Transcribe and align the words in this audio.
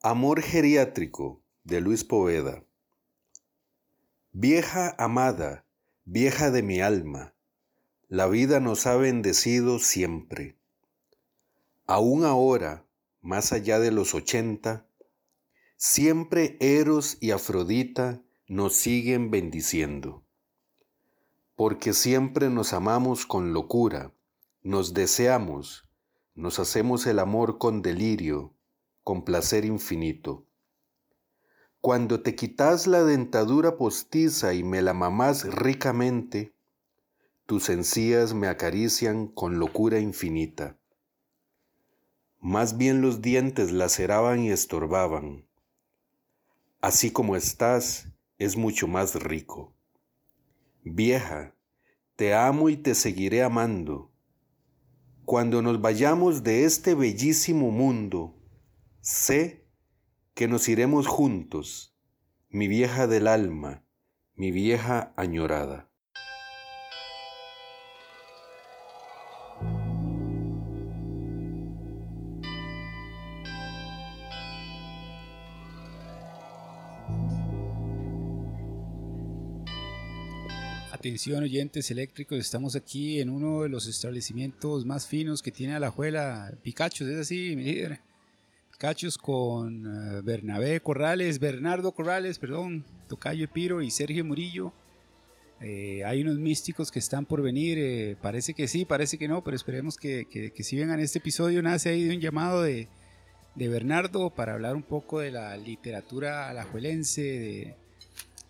Amor 0.00 0.42
geriátrico 0.42 1.42
de 1.64 1.80
Luis 1.80 2.04
Poveda. 2.04 2.62
Vieja 4.30 4.94
amada, 4.96 5.64
vieja 6.04 6.52
de 6.52 6.62
mi 6.62 6.80
alma, 6.80 7.34
la 8.06 8.28
vida 8.28 8.60
nos 8.60 8.86
ha 8.86 8.94
bendecido 8.94 9.80
siempre. 9.80 10.56
Aún 11.88 12.24
ahora, 12.24 12.86
más 13.22 13.52
allá 13.52 13.80
de 13.80 13.90
los 13.90 14.14
ochenta, 14.14 14.86
siempre 15.76 16.56
Eros 16.60 17.18
y 17.20 17.32
Afrodita 17.32 18.22
nos 18.46 18.74
siguen 18.76 19.32
bendiciendo. 19.32 20.22
Porque 21.56 21.92
siempre 21.92 22.50
nos 22.50 22.72
amamos 22.72 23.26
con 23.26 23.52
locura, 23.52 24.12
nos 24.62 24.94
deseamos, 24.94 25.88
nos 26.36 26.60
hacemos 26.60 27.04
el 27.08 27.18
amor 27.18 27.58
con 27.58 27.82
delirio, 27.82 28.54
con 29.08 29.22
placer 29.22 29.64
infinito. 29.64 30.44
Cuando 31.80 32.20
te 32.20 32.34
quitas 32.34 32.86
la 32.86 33.04
dentadura 33.04 33.78
postiza 33.78 34.52
y 34.52 34.62
me 34.62 34.82
la 34.82 34.92
mamás 34.92 35.44
ricamente, 35.44 36.52
tus 37.46 37.70
encías 37.70 38.34
me 38.34 38.48
acarician 38.48 39.26
con 39.26 39.58
locura 39.58 39.98
infinita. 39.98 40.76
Más 42.38 42.76
bien 42.76 43.00
los 43.00 43.22
dientes 43.22 43.72
laceraban 43.72 44.40
y 44.40 44.50
estorbaban. 44.50 45.48
Así 46.82 47.10
como 47.10 47.34
estás, 47.34 48.08
es 48.36 48.58
mucho 48.58 48.88
más 48.88 49.14
rico. 49.14 49.72
Vieja, 50.84 51.54
te 52.14 52.34
amo 52.34 52.68
y 52.68 52.76
te 52.76 52.94
seguiré 52.94 53.42
amando. 53.42 54.12
Cuando 55.24 55.62
nos 55.62 55.80
vayamos 55.80 56.42
de 56.42 56.66
este 56.66 56.94
bellísimo 56.94 57.70
mundo, 57.70 58.37
Sé 59.10 59.64
que 60.34 60.48
nos 60.48 60.68
iremos 60.68 61.06
juntos, 61.06 61.96
mi 62.50 62.68
vieja 62.68 63.06
del 63.06 63.26
alma, 63.26 63.82
mi 64.34 64.50
vieja 64.50 65.14
añorada. 65.16 65.90
Atención 80.92 81.44
oyentes 81.44 81.90
eléctricos, 81.90 82.38
estamos 82.38 82.76
aquí 82.76 83.22
en 83.22 83.30
uno 83.30 83.62
de 83.62 83.70
los 83.70 83.86
establecimientos 83.86 84.84
más 84.84 85.06
finos 85.06 85.40
que 85.40 85.50
tiene 85.50 85.76
Alajuela, 85.76 86.52
Pikachu, 86.62 87.06
es 87.06 87.20
así, 87.20 87.56
mi 87.56 87.64
líder. 87.64 88.07
Cachos 88.78 89.18
con 89.18 89.86
eh, 89.86 90.20
Bernabé 90.22 90.80
Corrales, 90.80 91.40
Bernardo 91.40 91.90
Corrales, 91.90 92.38
perdón, 92.38 92.84
Tocayo 93.08 93.50
Piro 93.50 93.82
y 93.82 93.90
Sergio 93.90 94.24
Murillo. 94.24 94.72
Eh, 95.60 96.04
hay 96.04 96.22
unos 96.22 96.38
místicos 96.38 96.92
que 96.92 97.00
están 97.00 97.26
por 97.26 97.42
venir, 97.42 97.76
eh, 97.80 98.16
parece 98.22 98.54
que 98.54 98.68
sí, 98.68 98.84
parece 98.84 99.18
que 99.18 99.26
no, 99.26 99.42
pero 99.42 99.56
esperemos 99.56 99.96
que, 99.96 100.26
que, 100.26 100.62
si 100.62 100.76
vengan 100.76 101.00
este 101.00 101.18
episodio 101.18 101.60
nace 101.60 101.88
ahí 101.88 102.04
de 102.04 102.14
un 102.14 102.20
llamado 102.20 102.62
de, 102.62 102.86
de, 103.56 103.68
Bernardo 103.68 104.30
para 104.30 104.52
hablar 104.52 104.76
un 104.76 104.84
poco 104.84 105.18
de 105.18 105.32
la 105.32 105.56
literatura 105.56 106.48
alajuelense, 106.48 107.20
de 107.22 107.76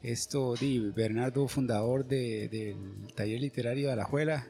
esto, 0.03 0.57
de 0.57 0.93
Bernardo 0.95 1.49
fundador 1.49 2.05
del 2.07 2.77
taller 3.15 3.41
literario 3.41 3.87
de 3.87 3.95
Alajuela. 3.95 4.47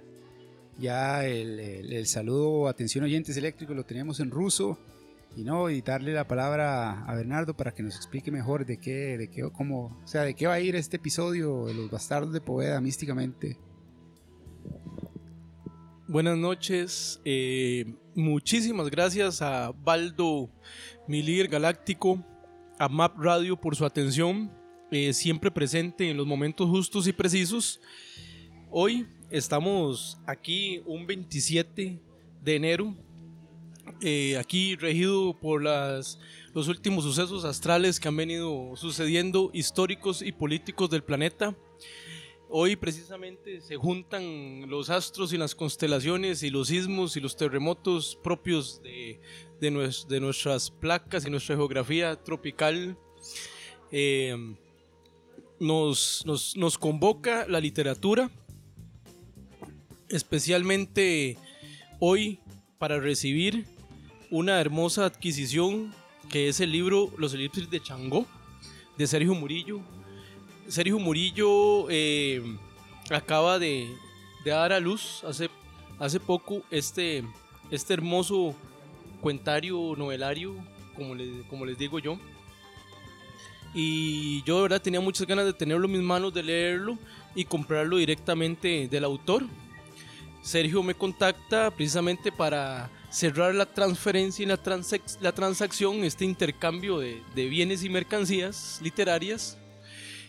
Ya 0.76 1.24
el, 1.24 1.60
el 1.60 2.06
saludo, 2.08 2.66
atención 2.66 3.04
oyentes 3.04 3.36
eléctricos, 3.36 3.76
lo 3.76 3.84
tenemos 3.84 4.18
en 4.18 4.32
ruso 4.32 4.76
y 5.38 5.44
no 5.44 5.70
y 5.70 5.82
darle 5.82 6.12
la 6.12 6.26
palabra 6.26 7.04
a 7.04 7.14
Bernardo 7.14 7.56
para 7.56 7.72
que 7.72 7.84
nos 7.84 7.94
explique 7.94 8.32
mejor 8.32 8.66
de 8.66 8.78
qué 8.78 9.16
de 9.16 9.30
qué 9.30 9.48
cómo 9.52 9.96
o 10.02 10.06
sea 10.06 10.22
de 10.22 10.34
qué 10.34 10.48
va 10.48 10.54
a 10.54 10.60
ir 10.60 10.74
este 10.74 10.96
episodio 10.96 11.66
de 11.66 11.74
los 11.74 11.90
bastardos 11.90 12.32
de 12.32 12.40
Poveda 12.40 12.80
místicamente. 12.80 13.56
Buenas 16.08 16.36
noches 16.36 17.20
eh, 17.24 17.94
muchísimas 18.16 18.90
gracias 18.90 19.40
a 19.40 19.70
Baldo 19.70 20.50
mi 21.06 21.22
líder 21.22 21.46
galáctico 21.46 22.24
a 22.80 22.88
Map 22.88 23.16
Radio 23.18 23.60
por 23.60 23.76
su 23.76 23.84
atención 23.84 24.50
eh, 24.90 25.12
siempre 25.12 25.52
presente 25.52 26.10
en 26.10 26.16
los 26.16 26.26
momentos 26.26 26.68
justos 26.68 27.06
y 27.06 27.12
precisos. 27.12 27.80
Hoy 28.70 29.06
estamos 29.30 30.18
aquí 30.26 30.82
un 30.86 31.06
27 31.06 32.00
de 32.42 32.56
enero 32.56 32.96
eh, 34.00 34.36
aquí 34.38 34.76
regido 34.76 35.34
por 35.34 35.62
las, 35.62 36.18
los 36.54 36.68
últimos 36.68 37.04
sucesos 37.04 37.44
astrales 37.44 37.98
que 37.98 38.08
han 38.08 38.16
venido 38.16 38.76
sucediendo, 38.76 39.50
históricos 39.52 40.22
y 40.22 40.32
políticos 40.32 40.90
del 40.90 41.02
planeta. 41.02 41.56
Hoy 42.48 42.76
precisamente 42.76 43.60
se 43.60 43.76
juntan 43.76 44.70
los 44.70 44.88
astros 44.88 45.32
y 45.32 45.36
las 45.36 45.54
constelaciones 45.54 46.42
y 46.42 46.50
los 46.50 46.68
sismos 46.68 47.16
y 47.16 47.20
los 47.20 47.36
terremotos 47.36 48.18
propios 48.22 48.80
de, 48.82 49.20
de, 49.60 50.20
nuestras 50.20 50.70
placas 50.70 51.26
y 51.26 51.30
nuestra 51.30 51.56
geografía 51.56 52.16
tropical. 52.16 52.96
Eh, 53.90 54.56
nos, 55.60 56.22
nos, 56.24 56.56
nos 56.56 56.78
convoca 56.78 57.46
la 57.48 57.60
literatura, 57.60 58.30
especialmente 60.08 61.36
hoy 61.98 62.40
para 62.78 63.00
recibir 63.00 63.66
una 64.30 64.60
hermosa 64.60 65.06
adquisición 65.06 65.94
que 66.28 66.48
es 66.48 66.60
el 66.60 66.72
libro 66.72 67.10
Los 67.16 67.32
elipsis 67.34 67.70
de 67.70 67.80
Changó 67.80 68.26
de 68.96 69.06
Sergio 69.06 69.34
Murillo. 69.34 69.80
Sergio 70.68 70.98
Murillo 70.98 71.88
eh, 71.88 72.42
acaba 73.10 73.58
de, 73.58 73.88
dar 74.44 74.72
a 74.72 74.80
luz 74.80 75.22
hace, 75.24 75.48
hace 75.98 76.20
poco 76.20 76.62
este, 76.70 77.22
este 77.70 77.94
hermoso 77.94 78.54
cuentario 79.20 79.94
novelario, 79.96 80.54
como, 80.94 81.14
como 81.48 81.64
les 81.64 81.78
digo 81.78 81.98
yo. 81.98 82.18
Y 83.74 84.42
yo 84.44 84.56
de 84.56 84.62
verdad 84.62 84.82
tenía 84.82 85.00
muchas 85.00 85.26
ganas 85.26 85.44
de 85.44 85.52
tenerlo 85.52 85.86
en 85.86 85.92
mis 85.92 86.02
manos, 86.02 86.34
de 86.34 86.42
leerlo 86.42 86.98
y 87.34 87.44
comprarlo 87.44 87.96
directamente 87.96 88.88
del 88.88 89.04
autor. 89.04 89.46
Sergio 90.42 90.82
me 90.82 90.94
contacta 90.94 91.70
precisamente 91.70 92.32
para 92.32 92.90
cerrar 93.10 93.54
la 93.54 93.66
transferencia 93.66 94.42
y 94.42 94.46
la, 94.46 94.58
la 95.20 95.32
transacción, 95.32 96.04
este 96.04 96.24
intercambio 96.24 96.98
de, 96.98 97.22
bienes 97.34 97.82
y 97.84 97.88
mercancías 97.88 98.80
literarias. 98.82 99.56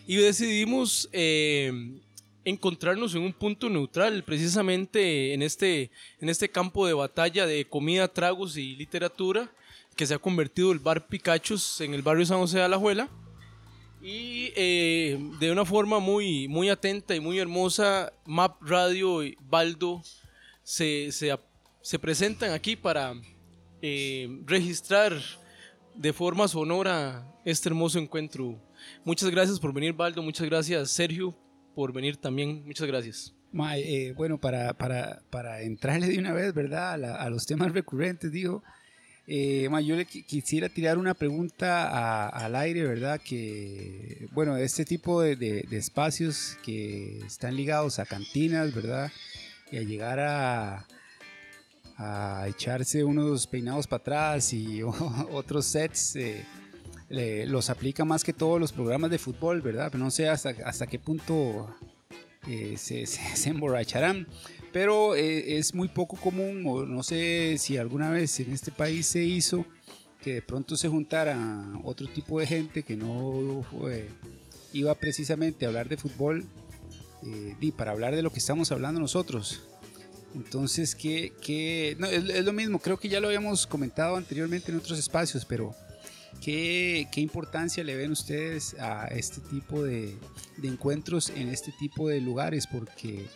Y 0.06 0.16
decidimos 0.16 1.08
eh, 1.12 2.00
encontrarnos 2.44 3.14
en 3.14 3.22
un 3.22 3.32
punto 3.32 3.68
neutral, 3.68 4.24
precisamente 4.24 5.34
en 5.34 5.42
este, 5.42 5.90
en 6.20 6.28
este 6.28 6.48
campo 6.48 6.86
de 6.86 6.94
batalla 6.94 7.46
de 7.46 7.64
comida, 7.66 8.08
tragos 8.08 8.56
y 8.56 8.74
literatura, 8.76 9.50
que 9.94 10.06
se 10.06 10.14
ha 10.14 10.18
convertido 10.18 10.72
el 10.72 10.78
bar 10.78 11.06
Picachos 11.06 11.80
en 11.80 11.94
el 11.94 12.02
barrio 12.02 12.26
San 12.26 12.38
José 12.38 12.58
de 12.58 12.64
Alajuela. 12.64 13.08
Y 14.02 14.50
eh, 14.56 15.18
de 15.38 15.52
una 15.52 15.66
forma 15.66 15.98
muy, 15.98 16.48
muy 16.48 16.70
atenta 16.70 17.14
y 17.14 17.20
muy 17.20 17.38
hermosa, 17.38 18.12
Map 18.24 18.62
Radio 18.62 19.22
y 19.22 19.36
Baldo 19.42 20.02
se, 20.62 21.12
se, 21.12 21.30
se 21.82 21.98
presentan 21.98 22.52
aquí 22.52 22.76
para 22.76 23.14
eh, 23.82 24.28
registrar 24.46 25.14
de 25.94 26.12
forma 26.12 26.48
sonora 26.48 27.26
este 27.44 27.68
hermoso 27.68 27.98
encuentro. 27.98 28.60
Muchas 29.04 29.30
gracias 29.30 29.58
por 29.58 29.72
venir, 29.72 29.92
Baldo. 29.92 30.22
Muchas 30.22 30.46
gracias, 30.46 30.90
Sergio, 30.90 31.36
por 31.74 31.92
venir 31.92 32.16
también. 32.16 32.64
Muchas 32.66 32.86
gracias. 32.86 33.34
Eh, 33.76 34.14
bueno, 34.16 34.38
para, 34.38 35.62
entrarle 35.62 36.08
de 36.08 36.18
una 36.18 36.32
vez, 36.32 36.54
¿verdad? 36.54 37.04
A, 37.04 37.30
los 37.30 37.46
temas 37.46 37.72
recurrentes, 37.72 38.30
digo, 38.30 38.62
eh, 39.26 39.68
yo 39.84 39.96
le 39.96 40.04
quisiera 40.04 40.68
tirar 40.68 40.98
una 40.98 41.14
pregunta 41.14 42.28
al 42.28 42.54
aire, 42.54 42.84
¿verdad? 42.84 43.20
Que, 43.20 44.28
bueno, 44.32 44.56
este 44.56 44.84
tipo 44.84 45.20
de, 45.20 45.34
de, 45.36 45.76
espacios 45.76 46.56
que 46.62 47.18
están 47.26 47.56
ligados 47.56 47.98
a 47.98 48.06
cantinas, 48.06 48.72
¿verdad? 48.72 49.10
Y 49.72 49.78
a 49.78 49.82
llegar 49.82 50.20
a, 50.20 50.86
a 52.02 52.48
echarse 52.48 53.04
unos 53.04 53.46
peinados 53.46 53.86
para 53.86 54.00
atrás 54.00 54.54
y 54.54 54.82
otros 55.32 55.66
sets. 55.66 56.16
Eh, 56.16 57.44
los 57.46 57.68
aplica 57.68 58.04
más 58.04 58.24
que 58.24 58.32
todos 58.32 58.58
los 58.58 58.72
programas 58.72 59.10
de 59.10 59.18
fútbol, 59.18 59.60
¿verdad? 59.60 59.88
Pero 59.92 60.02
no 60.04 60.10
sé 60.10 60.28
hasta, 60.28 60.54
hasta 60.64 60.86
qué 60.86 60.98
punto 60.98 61.68
eh, 62.48 62.74
se, 62.78 63.04
se, 63.06 63.50
emborracharán. 63.50 64.26
Pero 64.72 65.14
eh, 65.14 65.58
es 65.58 65.74
muy 65.74 65.88
poco 65.88 66.16
común, 66.16 66.64
o 66.66 66.86
no 66.86 67.02
sé 67.02 67.56
si 67.58 67.76
alguna 67.76 68.10
vez 68.10 68.40
en 68.40 68.52
este 68.52 68.70
país 68.70 69.06
se 69.06 69.22
hizo 69.22 69.66
que 70.22 70.34
de 70.34 70.42
pronto 70.42 70.76
se 70.76 70.88
juntara 70.88 71.36
otro 71.82 72.06
tipo 72.06 72.40
de 72.40 72.46
gente 72.46 72.82
que 72.82 72.96
no 72.96 73.64
iba 74.72 74.94
precisamente 74.94 75.64
a 75.64 75.68
hablar 75.68 75.88
de 75.88 75.96
fútbol 75.96 76.44
y 77.58 77.72
para 77.72 77.92
hablar 77.92 78.14
de 78.14 78.20
lo 78.20 78.30
que 78.30 78.38
estamos 78.38 78.70
hablando 78.70 79.00
nosotros. 79.00 79.62
Entonces, 80.34 80.94
que, 80.94 81.32
es, 81.98 82.44
lo 82.44 82.52
mismo, 82.52 82.78
creo 82.78 82.98
que 82.98 83.08
ya 83.08 83.20
lo 83.20 83.28
habíamos 83.28 83.66
comentado 83.66 84.16
anteriormente 84.16 84.70
en 84.70 84.78
otros 84.78 84.98
espacios, 84.98 85.44
pero 85.44 85.74
¿Qué, 86.40 87.06
¿Qué, 87.12 87.20
importancia 87.20 87.84
le 87.84 87.96
ven 87.96 88.12
ustedes 88.12 88.74
a 88.78 89.08
este 89.08 89.42
tipo 89.42 89.82
de, 89.82 90.16
encuentros 90.62 91.28
en 91.28 91.48
este 91.48 91.70
tipo 91.72 92.08
de 92.08 92.20
lugares? 92.20 92.66
Porque 92.66 93.26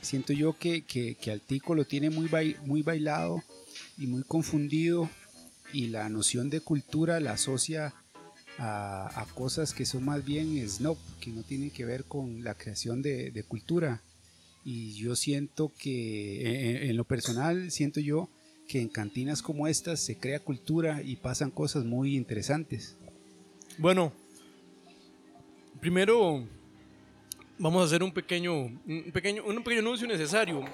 siento 0.00 0.32
yo 0.32 0.56
que, 0.56 0.84
que, 0.84 1.16
que 1.16 1.32
Altico 1.32 1.74
lo 1.74 1.84
tiene 1.86 2.10
muy, 2.10 2.30
muy 2.64 2.82
bailado 2.82 3.42
y 3.98 4.06
muy 4.06 4.22
confundido 4.22 5.10
y 5.72 5.88
la 5.88 6.08
noción 6.08 6.50
de 6.50 6.60
cultura 6.60 7.18
la 7.18 7.32
asocia 7.32 7.94
a, 8.58 9.26
cosas 9.34 9.72
que 9.72 9.84
son 9.84 10.04
más 10.04 10.24
bien 10.24 10.68
snob, 10.68 10.98
que 11.20 11.30
no 11.30 11.42
tienen 11.42 11.70
que 11.70 11.84
ver 11.84 12.04
con 12.04 12.44
la 12.44 12.54
creación 12.54 13.02
de 13.02 13.44
cultura. 13.48 14.02
Y 14.64 14.94
yo 14.94 15.16
siento 15.16 15.72
que, 15.78 16.80
en, 16.80 16.90
en, 16.90 16.96
lo 16.96 17.04
personal, 17.04 17.70
siento 17.70 18.00
yo 18.00 18.28
que 18.68 18.80
en 18.80 18.88
cantinas 18.88 19.42
como 19.42 19.66
estas 19.66 20.00
se 20.00 20.16
crea 20.16 20.40
cultura 20.40 21.02
y 21.02 21.16
pasan 21.16 21.50
cosas 21.50 21.84
muy 21.84 22.16
interesantes. 22.16 22.96
Bueno, 23.78 24.12
primero 25.80 26.46
vamos 27.58 27.82
a 27.82 27.86
hacer 27.86 28.02
un 28.02 28.12
pequeño, 28.12 28.54
un 28.54 29.10
pequeño, 29.12 29.44
un 29.44 29.62
pequeño 29.62 29.80
anuncio 29.80 30.06
necesario. 30.06 30.64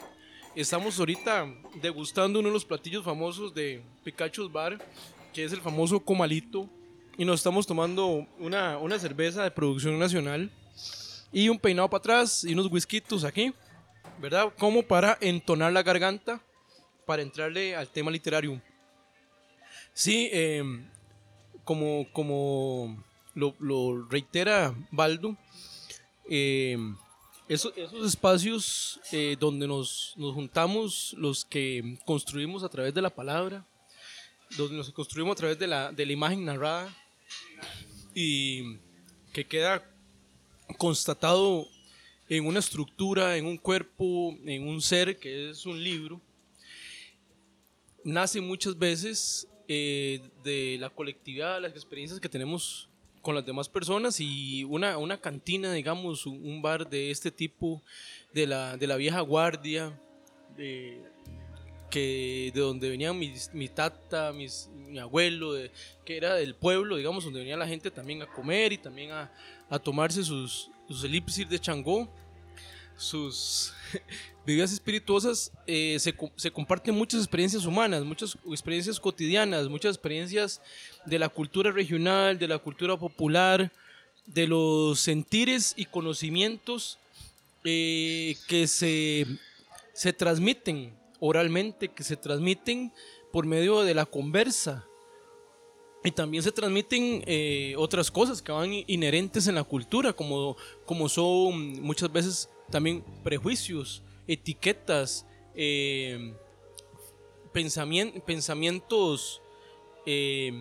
Estamos 0.54 0.98
ahorita 0.98 1.46
degustando 1.82 2.40
uno 2.40 2.48
de 2.48 2.54
los 2.54 2.64
platillos 2.64 3.04
famosos 3.04 3.54
de 3.54 3.82
Pikachu's 4.04 4.50
Bar, 4.50 4.78
que 5.32 5.44
es 5.44 5.52
el 5.52 5.60
famoso 5.60 6.00
comalito, 6.00 6.68
y 7.16 7.24
nos 7.24 7.40
estamos 7.40 7.66
tomando 7.66 8.26
una, 8.38 8.78
una 8.78 8.98
cerveza 8.98 9.42
de 9.42 9.50
producción 9.50 9.98
nacional 9.98 10.50
y 11.32 11.48
un 11.48 11.58
peinado 11.58 11.88
para 11.90 11.98
atrás 11.98 12.44
y 12.44 12.52
unos 12.52 12.70
whiskitos 12.70 13.24
aquí, 13.24 13.52
¿verdad? 14.18 14.52
Como 14.58 14.82
para 14.82 15.18
entonar 15.20 15.72
la 15.72 15.82
garganta 15.82 16.40
para 17.08 17.22
entrarle 17.22 17.74
al 17.74 17.88
tema 17.88 18.10
literario. 18.10 18.60
Sí, 19.94 20.28
eh, 20.30 20.62
como, 21.64 22.06
como 22.12 23.02
lo, 23.34 24.06
reitera 24.08 24.74
Baldo, 24.90 25.36
eh, 26.28 26.76
esos, 27.48 27.72
esos, 27.76 28.06
espacios 28.06 29.00
eh, 29.10 29.36
donde 29.40 29.66
nos, 29.66 30.12
nos, 30.16 30.34
juntamos, 30.34 31.14
los 31.16 31.46
que 31.46 31.98
construimos 32.04 32.62
a 32.62 32.68
través 32.68 32.92
de 32.92 33.00
la 33.00 33.10
palabra, 33.10 33.66
donde 34.58 34.76
nos 34.76 34.92
construimos 34.92 35.32
a 35.32 35.36
través 35.36 35.58
de 35.58 35.66
la, 35.66 35.90
de 35.90 36.04
la 36.04 36.12
imagen 36.12 36.44
narrada 36.44 36.94
y 38.14 38.76
que 39.32 39.46
queda 39.46 39.82
constatado 40.76 41.66
en 42.28 42.46
una 42.46 42.58
estructura, 42.58 43.36
en 43.36 43.46
un 43.46 43.56
cuerpo, 43.56 44.36
en 44.44 44.68
un 44.68 44.80
ser 44.82 45.18
que 45.18 45.50
es 45.50 45.64
un 45.64 45.82
libro, 45.82 46.20
nace 48.04 48.40
muchas 48.40 48.78
veces 48.78 49.48
eh, 49.66 50.20
de 50.44 50.76
la 50.80 50.90
colectividad, 50.90 51.60
las 51.60 51.72
experiencias 51.72 52.20
que 52.20 52.28
tenemos 52.28 52.88
con 53.22 53.34
las 53.34 53.44
demás 53.44 53.68
personas 53.68 54.20
y 54.20 54.64
una, 54.64 54.96
una 54.98 55.20
cantina, 55.20 55.72
digamos, 55.72 56.26
un 56.26 56.62
bar 56.62 56.88
de 56.88 57.10
este 57.10 57.30
tipo, 57.30 57.82
de 58.32 58.46
la, 58.46 58.76
de 58.76 58.86
la 58.86 58.96
vieja 58.96 59.20
guardia, 59.20 59.98
de, 60.56 61.02
que, 61.90 62.50
de 62.54 62.60
donde 62.60 62.90
venía 62.90 63.12
mi, 63.12 63.34
mi 63.52 63.68
tata, 63.68 64.32
mis, 64.32 64.70
mi 64.74 64.98
abuelo, 64.98 65.54
de, 65.54 65.70
que 66.04 66.16
era 66.16 66.34
del 66.34 66.54
pueblo, 66.54 66.96
digamos, 66.96 67.24
donde 67.24 67.40
venía 67.40 67.56
la 67.56 67.66
gente 67.66 67.90
también 67.90 68.22
a 68.22 68.26
comer 68.26 68.72
y 68.72 68.78
también 68.78 69.10
a, 69.10 69.32
a 69.68 69.78
tomarse 69.78 70.22
sus, 70.22 70.70
sus 70.88 71.04
elipsis 71.04 71.48
de 71.48 71.58
changó, 71.58 72.08
sus 72.96 73.72
bebidas 74.46 74.72
espirituosas, 74.72 75.52
eh, 75.66 75.96
se, 76.00 76.14
se, 76.36 76.50
comparten 76.50 76.94
muchas 76.94 77.20
experiencias 77.20 77.64
humanas, 77.66 78.02
muchas 78.04 78.36
experiencias 78.50 78.98
cotidianas, 78.98 79.68
muchas 79.68 79.94
experiencias 79.94 80.60
de 81.04 81.18
la 81.18 81.28
cultura 81.28 81.70
regional, 81.70 82.38
de 82.38 82.48
la 82.48 82.58
cultura 82.58 82.96
popular, 82.96 83.70
de 84.26 84.46
los 84.46 85.00
sentires 85.00 85.74
y 85.76 85.86
conocimientos 85.86 86.98
eh, 87.64 88.36
que 88.46 88.66
se, 88.66 89.26
se 89.92 90.12
transmiten 90.12 90.92
oralmente, 91.20 91.88
que 91.88 92.04
se 92.04 92.16
transmiten 92.16 92.92
por 93.32 93.46
medio 93.46 93.82
de 93.82 93.94
la 93.94 94.06
conversa. 94.06 94.87
Y 96.04 96.12
también 96.12 96.42
se 96.42 96.52
transmiten 96.52 97.24
eh, 97.26 97.74
otras 97.76 98.10
cosas 98.10 98.40
que 98.40 98.52
van 98.52 98.72
inherentes 98.86 99.48
en 99.48 99.56
la 99.56 99.64
cultura, 99.64 100.12
como, 100.12 100.56
como 100.86 101.08
son 101.08 101.82
muchas 101.82 102.12
veces 102.12 102.48
también 102.70 103.04
prejuicios, 103.24 104.02
etiquetas, 104.26 105.26
eh, 105.54 106.34
pensamientos 107.52 109.42
eh, 110.06 110.52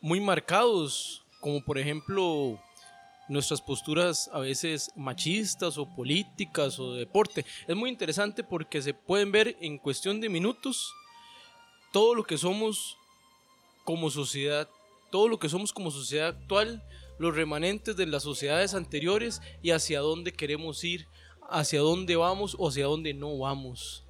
muy 0.00 0.20
marcados, 0.20 1.24
como 1.40 1.64
por 1.64 1.78
ejemplo 1.78 2.60
nuestras 3.28 3.60
posturas 3.60 4.28
a 4.32 4.40
veces 4.40 4.90
machistas 4.96 5.78
o 5.78 5.86
políticas 5.94 6.78
o 6.78 6.92
de 6.92 7.00
deporte. 7.00 7.44
Es 7.66 7.76
muy 7.76 7.90
interesante 7.90 8.42
porque 8.44 8.82
se 8.82 8.94
pueden 8.94 9.32
ver 9.32 9.56
en 9.60 9.78
cuestión 9.78 10.20
de 10.20 10.28
minutos 10.28 10.92
todo 11.92 12.14
lo 12.14 12.24
que 12.24 12.36
somos 12.36 12.96
como 13.88 14.10
sociedad, 14.10 14.68
todo 15.10 15.28
lo 15.28 15.38
que 15.38 15.48
somos 15.48 15.72
como 15.72 15.90
sociedad 15.90 16.28
actual, 16.28 16.84
los 17.18 17.34
remanentes 17.34 17.96
de 17.96 18.04
las 18.04 18.22
sociedades 18.22 18.74
anteriores 18.74 19.40
y 19.62 19.70
hacia 19.70 20.00
dónde 20.00 20.30
queremos 20.30 20.84
ir 20.84 21.06
hacia 21.48 21.80
dónde 21.80 22.14
vamos 22.14 22.54
o 22.58 22.68
hacia 22.68 22.84
dónde 22.84 23.14
no 23.14 23.38
vamos. 23.38 24.04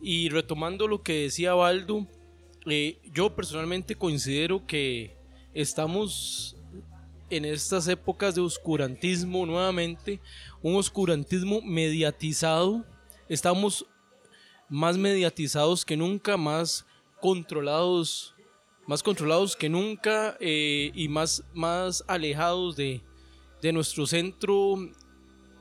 Y 0.00 0.28
retomando 0.28 0.86
lo 0.86 1.02
que 1.02 1.22
decía 1.22 1.54
Baldo, 1.54 2.06
eh, 2.66 3.00
yo 3.12 3.34
personalmente 3.34 3.96
considero 3.96 4.64
que 4.68 5.16
estamos 5.52 6.56
en 7.28 7.44
estas 7.44 7.88
épocas 7.88 8.36
de 8.36 8.40
oscurantismo 8.40 9.44
nuevamente, 9.46 10.20
un 10.62 10.76
oscurantismo 10.76 11.60
mediatizado, 11.60 12.86
estamos 13.28 13.84
más 14.68 14.96
mediatizados 14.96 15.84
que 15.84 15.96
nunca, 15.96 16.36
más 16.36 16.86
controlados, 17.20 18.36
más 18.88 19.02
controlados 19.02 19.54
que 19.54 19.68
nunca 19.68 20.36
eh, 20.40 20.90
y 20.94 21.08
más, 21.08 21.44
más 21.52 22.02
alejados 22.08 22.74
de, 22.74 23.02
de 23.60 23.72
nuestro 23.72 24.06
centro 24.06 24.76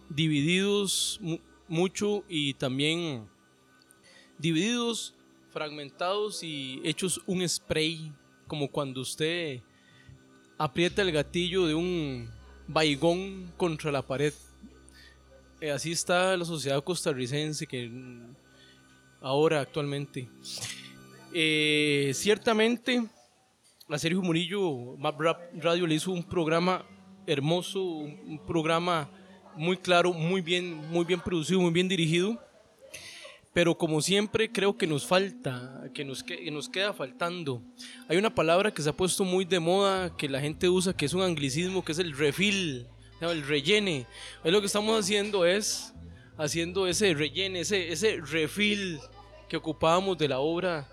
divididos 0.09 1.19
mucho 1.67 2.23
y 2.29 2.53
también 2.53 3.27
divididos, 4.37 5.13
fragmentados 5.51 6.41
y 6.41 6.79
hechos 6.85 7.21
un 7.27 7.47
spray, 7.47 8.13
como 8.47 8.71
cuando 8.71 9.01
usted 9.01 9.59
aprieta 10.57 11.01
el 11.01 11.11
gatillo 11.11 11.65
de 11.65 11.75
un 11.75 12.29
baigón 12.65 13.51
contra 13.57 13.91
la 13.91 14.03
pared. 14.03 14.33
Eh, 15.59 15.71
así 15.71 15.91
está 15.91 16.37
la 16.37 16.45
sociedad 16.45 16.81
costarricense 16.81 17.67
que 17.67 17.91
ahora 19.19 19.59
actualmente. 19.59 20.29
Eh, 21.33 22.11
ciertamente, 22.13 23.03
la 23.87 23.97
serie 23.97 24.17
Murillo 24.17 24.97
Map 24.97 25.17
Radio 25.19 25.87
le 25.87 25.95
hizo 25.95 26.11
un 26.11 26.23
programa 26.23 26.85
hermoso, 27.25 27.81
un 27.81 28.39
programa 28.45 29.09
muy 29.55 29.77
claro, 29.77 30.11
muy 30.11 30.41
bien, 30.41 30.75
muy 30.89 31.05
bien 31.05 31.21
producido, 31.21 31.61
muy 31.61 31.71
bien 31.71 31.87
dirigido. 31.87 32.37
Pero 33.53 33.77
como 33.77 34.01
siempre 34.01 34.51
creo 34.51 34.77
que 34.77 34.85
nos 34.85 35.05
falta, 35.05 35.89
que 35.93 36.03
nos, 36.03 36.21
que 36.21 36.51
nos 36.51 36.67
queda 36.67 36.93
faltando. 36.93 37.61
Hay 38.09 38.17
una 38.17 38.35
palabra 38.35 38.71
que 38.71 38.81
se 38.81 38.89
ha 38.89 38.93
puesto 38.93 39.23
muy 39.23 39.45
de 39.45 39.59
moda, 39.59 40.15
que 40.15 40.27
la 40.27 40.41
gente 40.41 40.67
usa, 40.69 40.95
que 40.95 41.05
es 41.05 41.13
un 41.13 41.21
anglicismo, 41.21 41.83
que 41.83 41.93
es 41.93 41.99
el 41.99 42.15
refill, 42.15 42.85
el 43.21 43.47
rellene. 43.47 44.05
Hoy 44.43 44.51
lo 44.51 44.59
que 44.59 44.67
estamos 44.67 44.99
haciendo 44.99 45.45
es 45.45 45.93
haciendo 46.37 46.87
ese 46.87 47.13
rellene, 47.13 47.61
ese, 47.61 47.91
ese 47.91 48.17
refill 48.17 48.99
que 49.47 49.57
ocupábamos 49.57 50.17
de 50.17 50.27
la 50.27 50.39
obra 50.39 50.87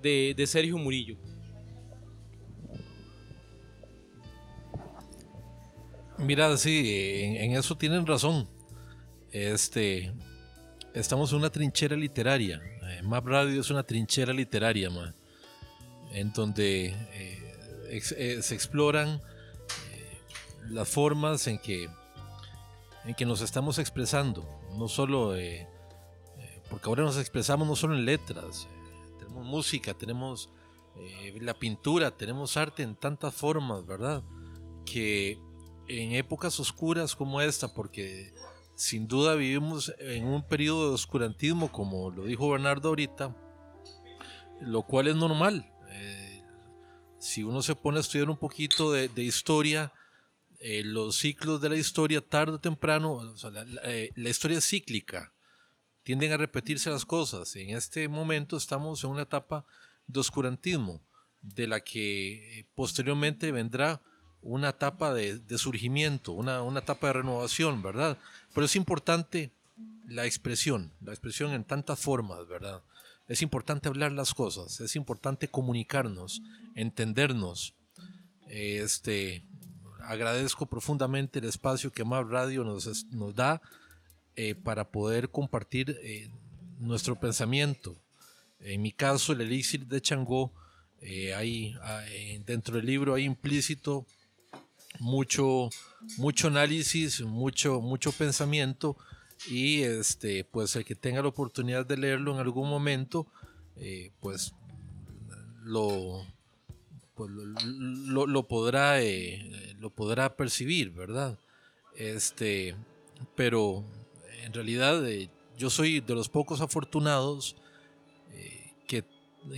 de, 0.00 0.34
de 0.34 0.46
Sergio 0.46 0.78
Murillo. 0.78 1.18
Mira, 6.22 6.56
sí, 6.56 7.34
en, 7.36 7.56
eso 7.56 7.76
tienen 7.76 8.06
razón. 8.06 8.48
Este, 9.32 10.12
estamos 10.94 11.32
en 11.32 11.38
una 11.38 11.50
trinchera 11.50 11.96
literaria. 11.96 12.62
Eh, 12.90 13.02
Map 13.02 13.26
Radio 13.26 13.60
es 13.60 13.70
una 13.70 13.82
trinchera 13.82 14.32
literaria, 14.32 14.88
en 16.12 16.32
donde 16.32 16.86
eh, 17.12 18.00
eh, 18.16 18.40
se 18.40 18.54
exploran 18.54 19.20
las 20.68 20.88
formas 20.88 21.48
en 21.48 21.58
que, 21.58 21.90
en 23.04 23.14
que 23.16 23.26
nos 23.26 23.40
estamos 23.40 23.80
expresando. 23.80 24.48
No 24.78 24.86
solo, 24.86 25.34
porque 26.70 26.88
ahora 26.88 27.02
nos 27.02 27.18
expresamos 27.18 27.66
no 27.66 27.74
solo 27.74 27.96
en 27.96 28.04
letras, 28.04 28.68
tenemos 29.18 29.44
música, 29.44 29.92
tenemos 29.92 30.50
la 31.40 31.54
pintura, 31.54 32.12
tenemos 32.12 32.56
arte 32.56 32.84
en 32.84 32.94
tantas 32.94 33.34
formas, 33.34 33.84
¿verdad? 33.84 34.22
Que 34.86 35.36
en 36.00 36.12
épocas 36.12 36.58
oscuras 36.58 37.14
como 37.14 37.40
esta, 37.40 37.72
porque 37.74 38.32
sin 38.74 39.06
duda 39.06 39.34
vivimos 39.34 39.92
en 39.98 40.24
un 40.24 40.46
periodo 40.46 40.88
de 40.88 40.94
oscurantismo, 40.94 41.70
como 41.70 42.10
lo 42.10 42.24
dijo 42.24 42.50
Bernardo 42.50 42.88
ahorita, 42.88 43.36
lo 44.60 44.82
cual 44.82 45.08
es 45.08 45.16
normal. 45.16 45.70
Eh, 45.90 46.42
si 47.18 47.42
uno 47.42 47.62
se 47.62 47.74
pone 47.74 47.98
a 47.98 48.00
estudiar 48.00 48.30
un 48.30 48.38
poquito 48.38 48.90
de, 48.90 49.10
historia, 49.22 49.92
eh, 50.58 50.82
los 50.84 51.16
ciclos 51.16 51.60
de 51.60 51.68
la 51.68 51.76
historia, 51.76 52.20
tarde 52.20 52.54
o 52.54 52.60
temprano, 52.60 53.12
o 53.12 53.34
eh, 53.84 54.10
la 54.14 54.30
historia 54.30 54.58
es 54.58 54.66
cíclica, 54.66 55.34
tienden 56.02 56.32
a 56.32 56.38
repetirse 56.38 56.90
las 56.90 57.04
cosas. 57.04 57.54
En 57.56 57.70
este 57.70 58.08
momento 58.08 58.56
estamos 58.56 59.04
en 59.04 59.10
una 59.10 59.22
etapa 59.22 59.66
de 60.06 60.20
oscurantismo, 60.20 61.02
de 61.42 61.66
la 61.66 61.80
que 61.80 62.66
posteriormente 62.74 63.52
vendrá 63.52 64.00
una 64.42 64.70
etapa 64.70 65.14
de, 65.14 65.40
surgimiento, 65.56 66.32
una, 66.32 66.62
una, 66.62 66.80
etapa 66.80 67.08
de 67.08 67.12
renovación, 67.14 67.82
¿verdad? 67.82 68.18
Pero 68.54 68.66
es 68.66 68.76
importante 68.76 69.52
la 70.06 70.26
expresión, 70.26 70.92
la 71.00 71.12
expresión 71.12 71.52
en 71.52 71.64
tantas 71.64 72.00
formas, 72.00 72.46
¿verdad? 72.48 72.82
Es 73.28 73.40
importante 73.42 73.88
hablar 73.88 74.12
las 74.12 74.34
cosas, 74.34 74.80
es 74.80 74.96
importante 74.96 75.48
comunicarnos, 75.48 76.42
entendernos. 76.74 77.74
Este, 78.48 79.44
agradezco 80.00 80.66
profundamente 80.66 81.38
el 81.38 81.46
espacio 81.46 81.92
que 81.92 82.04
Map 82.04 82.28
Radio 82.28 82.64
nos, 82.64 83.06
nos 83.06 83.34
da 83.34 83.62
eh, 84.34 84.54
para 84.54 84.90
poder 84.90 85.30
compartir 85.30 85.98
eh, 86.02 86.28
nuestro 86.78 87.18
pensamiento. 87.18 87.96
En 88.60 88.82
mi 88.82 88.92
caso, 88.92 89.32
el 89.32 89.40
elixir 89.40 89.86
de 89.86 90.00
Changó, 90.00 90.52
eh, 91.00 91.34
hay, 91.34 91.74
hay, 91.82 92.38
dentro 92.38 92.76
del 92.76 92.86
libro 92.86 93.14
hay 93.14 93.24
implícito 93.24 94.06
mucho, 95.02 95.68
mucho 96.16 96.46
análisis, 96.46 97.20
mucho, 97.22 97.80
mucho 97.80 98.12
pensamiento 98.12 98.96
y 99.48 99.82
este, 99.82 100.44
pues 100.44 100.76
el 100.76 100.84
que 100.84 100.94
tenga 100.94 101.22
la 101.22 101.28
oportunidad 101.28 101.84
de 101.84 101.96
leerlo 101.96 102.32
en 102.32 102.38
algún 102.38 102.68
momento, 102.68 103.26
eh, 103.76 104.12
pues 104.20 104.54
lo, 105.64 106.24
pues 107.16 107.30
lo, 107.30 108.26
lo, 108.28 108.46
podrá, 108.46 109.02
eh, 109.02 109.74
lo 109.80 109.90
podrá 109.90 110.36
percibir, 110.36 110.90
¿verdad? 110.90 111.36
Este, 111.96 112.76
pero 113.34 113.84
en 114.44 114.52
realidad 114.52 115.04
eh, 115.08 115.28
yo 115.58 115.68
soy 115.68 115.98
de 115.98 116.14
los 116.14 116.28
pocos 116.28 116.60
afortunados 116.60 117.56
que, 118.86 119.04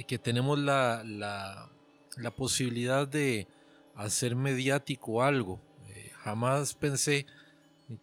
que, 0.07 0.19
tenemos 0.19 0.59
la, 0.59 1.03
la, 1.05 2.31
posibilidad 2.31 3.07
de 3.07 3.47
hacer 3.95 4.37
mediático 4.37 5.23
algo. 5.23 5.61
Eh, 5.89 6.11
jamás 6.23 6.75
pensé 6.75 7.27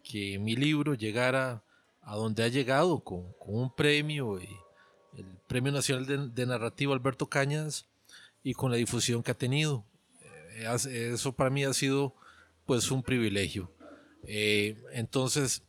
que 0.02 0.38
mi 0.38 0.56
libro 0.56 0.94
llegara 0.94 1.62
a 2.02 2.16
donde 2.16 2.44
ha 2.44 2.48
llegado 2.48 3.00
con, 3.00 3.34
un 3.40 3.74
premio, 3.74 4.40
y 4.40 4.48
el 5.16 5.26
Premio 5.46 5.72
Nacional 5.72 6.06
de, 6.06 6.28
de, 6.28 6.46
Narrativa 6.46 6.94
Alberto 6.94 7.28
Cañas 7.28 7.88
y 8.42 8.54
con 8.54 8.70
la 8.70 8.76
difusión 8.76 9.22
que 9.22 9.30
ha 9.30 9.38
tenido. 9.38 9.84
eso 10.56 11.32
para 11.32 11.50
mí 11.50 11.64
ha 11.64 11.72
sido 11.72 12.14
pues 12.66 12.90
un 12.90 13.02
privilegio. 13.02 13.72
entonces, 14.24 15.62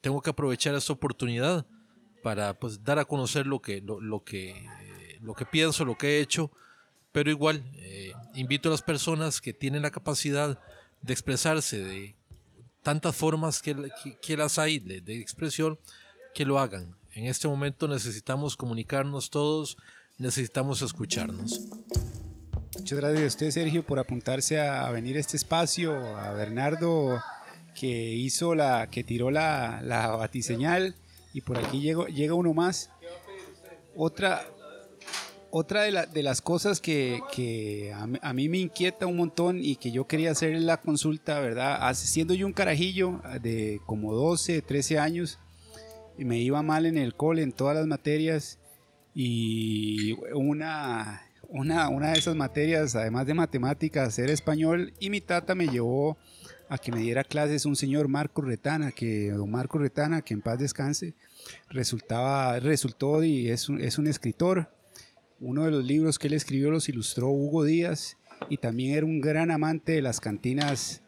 tengo 0.00 0.20
que 0.20 0.30
aprovechar 0.30 0.74
esta 0.74 0.92
oportunidad 0.92 1.66
para 2.22 2.58
pues, 2.58 2.82
dar 2.82 2.98
a 2.98 3.04
conocer 3.04 3.46
lo 3.46 3.60
que, 3.60 3.80
lo, 3.80 4.00
lo 4.00 4.24
que, 4.24 4.66
lo 5.20 5.34
que 5.34 5.46
pienso, 5.46 5.84
lo 5.84 5.96
que 5.96 6.18
he 6.18 6.20
hecho, 6.20 6.50
pero 7.12 7.30
igual 7.30 7.64
eh, 7.76 8.12
invito 8.34 8.68
a 8.68 8.72
las 8.72 8.82
personas 8.82 9.40
que 9.40 9.52
tienen 9.52 9.82
la 9.82 9.90
capacidad 9.90 10.58
de 11.02 11.12
expresarse 11.12 11.78
de 11.82 12.14
tantas 12.82 13.16
formas 13.16 13.62
que, 13.62 13.90
que, 14.22 14.36
las 14.36 14.58
hay 14.58 14.78
de, 14.78 15.00
de, 15.00 15.20
expresión, 15.20 15.78
que 16.34 16.44
lo 16.44 16.58
hagan. 16.58 16.96
En 17.12 17.26
este 17.26 17.48
momento 17.48 17.88
necesitamos 17.88 18.56
comunicarnos 18.56 19.30
todos, 19.30 19.76
necesitamos 20.18 20.82
escucharnos. 20.82 21.60
Muchas 22.78 22.98
gracias 22.98 23.22
a 23.22 23.26
usted, 23.26 23.50
Sergio, 23.50 23.84
por 23.84 23.98
apuntarse 23.98 24.60
a, 24.60 24.86
a 24.86 24.90
venir 24.92 25.16
a 25.16 25.20
este 25.20 25.36
espacio, 25.36 25.94
a 26.16 26.32
Bernardo 26.32 27.20
que 27.74 27.86
hizo 27.86 28.54
la, 28.54 28.88
que 28.90 29.04
tiró 29.04 29.30
la, 29.30 29.80
la 29.82 30.08
batiseñal 30.08 30.94
y 31.32 31.40
por 31.40 31.58
aquí 31.58 31.80
llegó, 31.80 32.06
llega 32.06 32.34
uno 32.34 32.52
más. 32.52 32.90
Otra, 33.96 34.46
otra 35.50 35.82
de, 35.82 35.90
la, 35.90 36.06
de 36.06 36.22
las 36.22 36.40
cosas 36.40 36.80
que, 36.80 37.92
a, 37.94 38.32
mí 38.32 38.48
me 38.48 38.58
inquieta 38.58 39.06
un 39.06 39.16
montón 39.16 39.58
y 39.60 39.76
que 39.76 39.90
yo 39.90 40.06
quería 40.06 40.30
hacer 40.30 40.60
la 40.60 40.80
consulta, 40.80 41.40
¿verdad? 41.40 41.92
Siendo 41.94 42.34
yo 42.34 42.46
un 42.46 42.52
carajillo 42.52 43.20
de 43.40 43.80
como 43.86 44.14
12, 44.14 44.62
13 44.62 44.98
años, 44.98 45.38
me 46.16 46.38
iba 46.38 46.62
mal 46.62 46.86
en 46.86 46.98
el 46.98 47.14
cole, 47.14 47.42
en 47.42 47.52
todas 47.52 47.76
las 47.76 47.86
materias, 47.86 48.58
y 49.14 50.12
una, 50.34 51.22
de 51.50 52.18
esas 52.18 52.36
materias, 52.36 52.94
además 52.94 53.26
de 53.26 53.34
matemáticas, 53.34 54.18
era 54.18 54.32
español, 54.32 54.92
y 55.00 55.10
mi 55.10 55.20
tata 55.20 55.54
me 55.54 55.68
llevó 55.68 56.16
a 56.68 56.78
que 56.78 56.92
me 56.92 57.00
diera 57.00 57.24
clases 57.24 57.66
un 57.66 57.74
señor 57.74 58.06
Marco 58.06 58.42
Retana, 58.42 58.92
que 58.92 59.34
Marco 59.48 59.78
Retana, 59.78 60.22
que 60.22 60.34
en 60.34 60.42
paz 60.42 60.58
descanse, 60.58 61.14
resultaba, 61.68 62.60
resultó 62.60 63.24
y 63.24 63.48
es 63.48 63.68
un 63.68 64.06
escritor. 64.06 64.79
Uno 65.40 65.64
de 65.64 65.70
los 65.70 65.84
libros 65.84 66.18
que 66.18 66.26
él 66.26 66.34
escribió 66.34 66.70
los 66.70 66.90
ilustró 66.90 67.30
Hugo 67.30 67.64
Díaz 67.64 68.18
y 68.50 68.58
también 68.58 68.94
era 68.94 69.06
un 69.06 69.22
gran 69.22 69.50
amante 69.50 69.92
de 69.92 70.02
las 70.02 70.20
cantinas, 70.20 71.02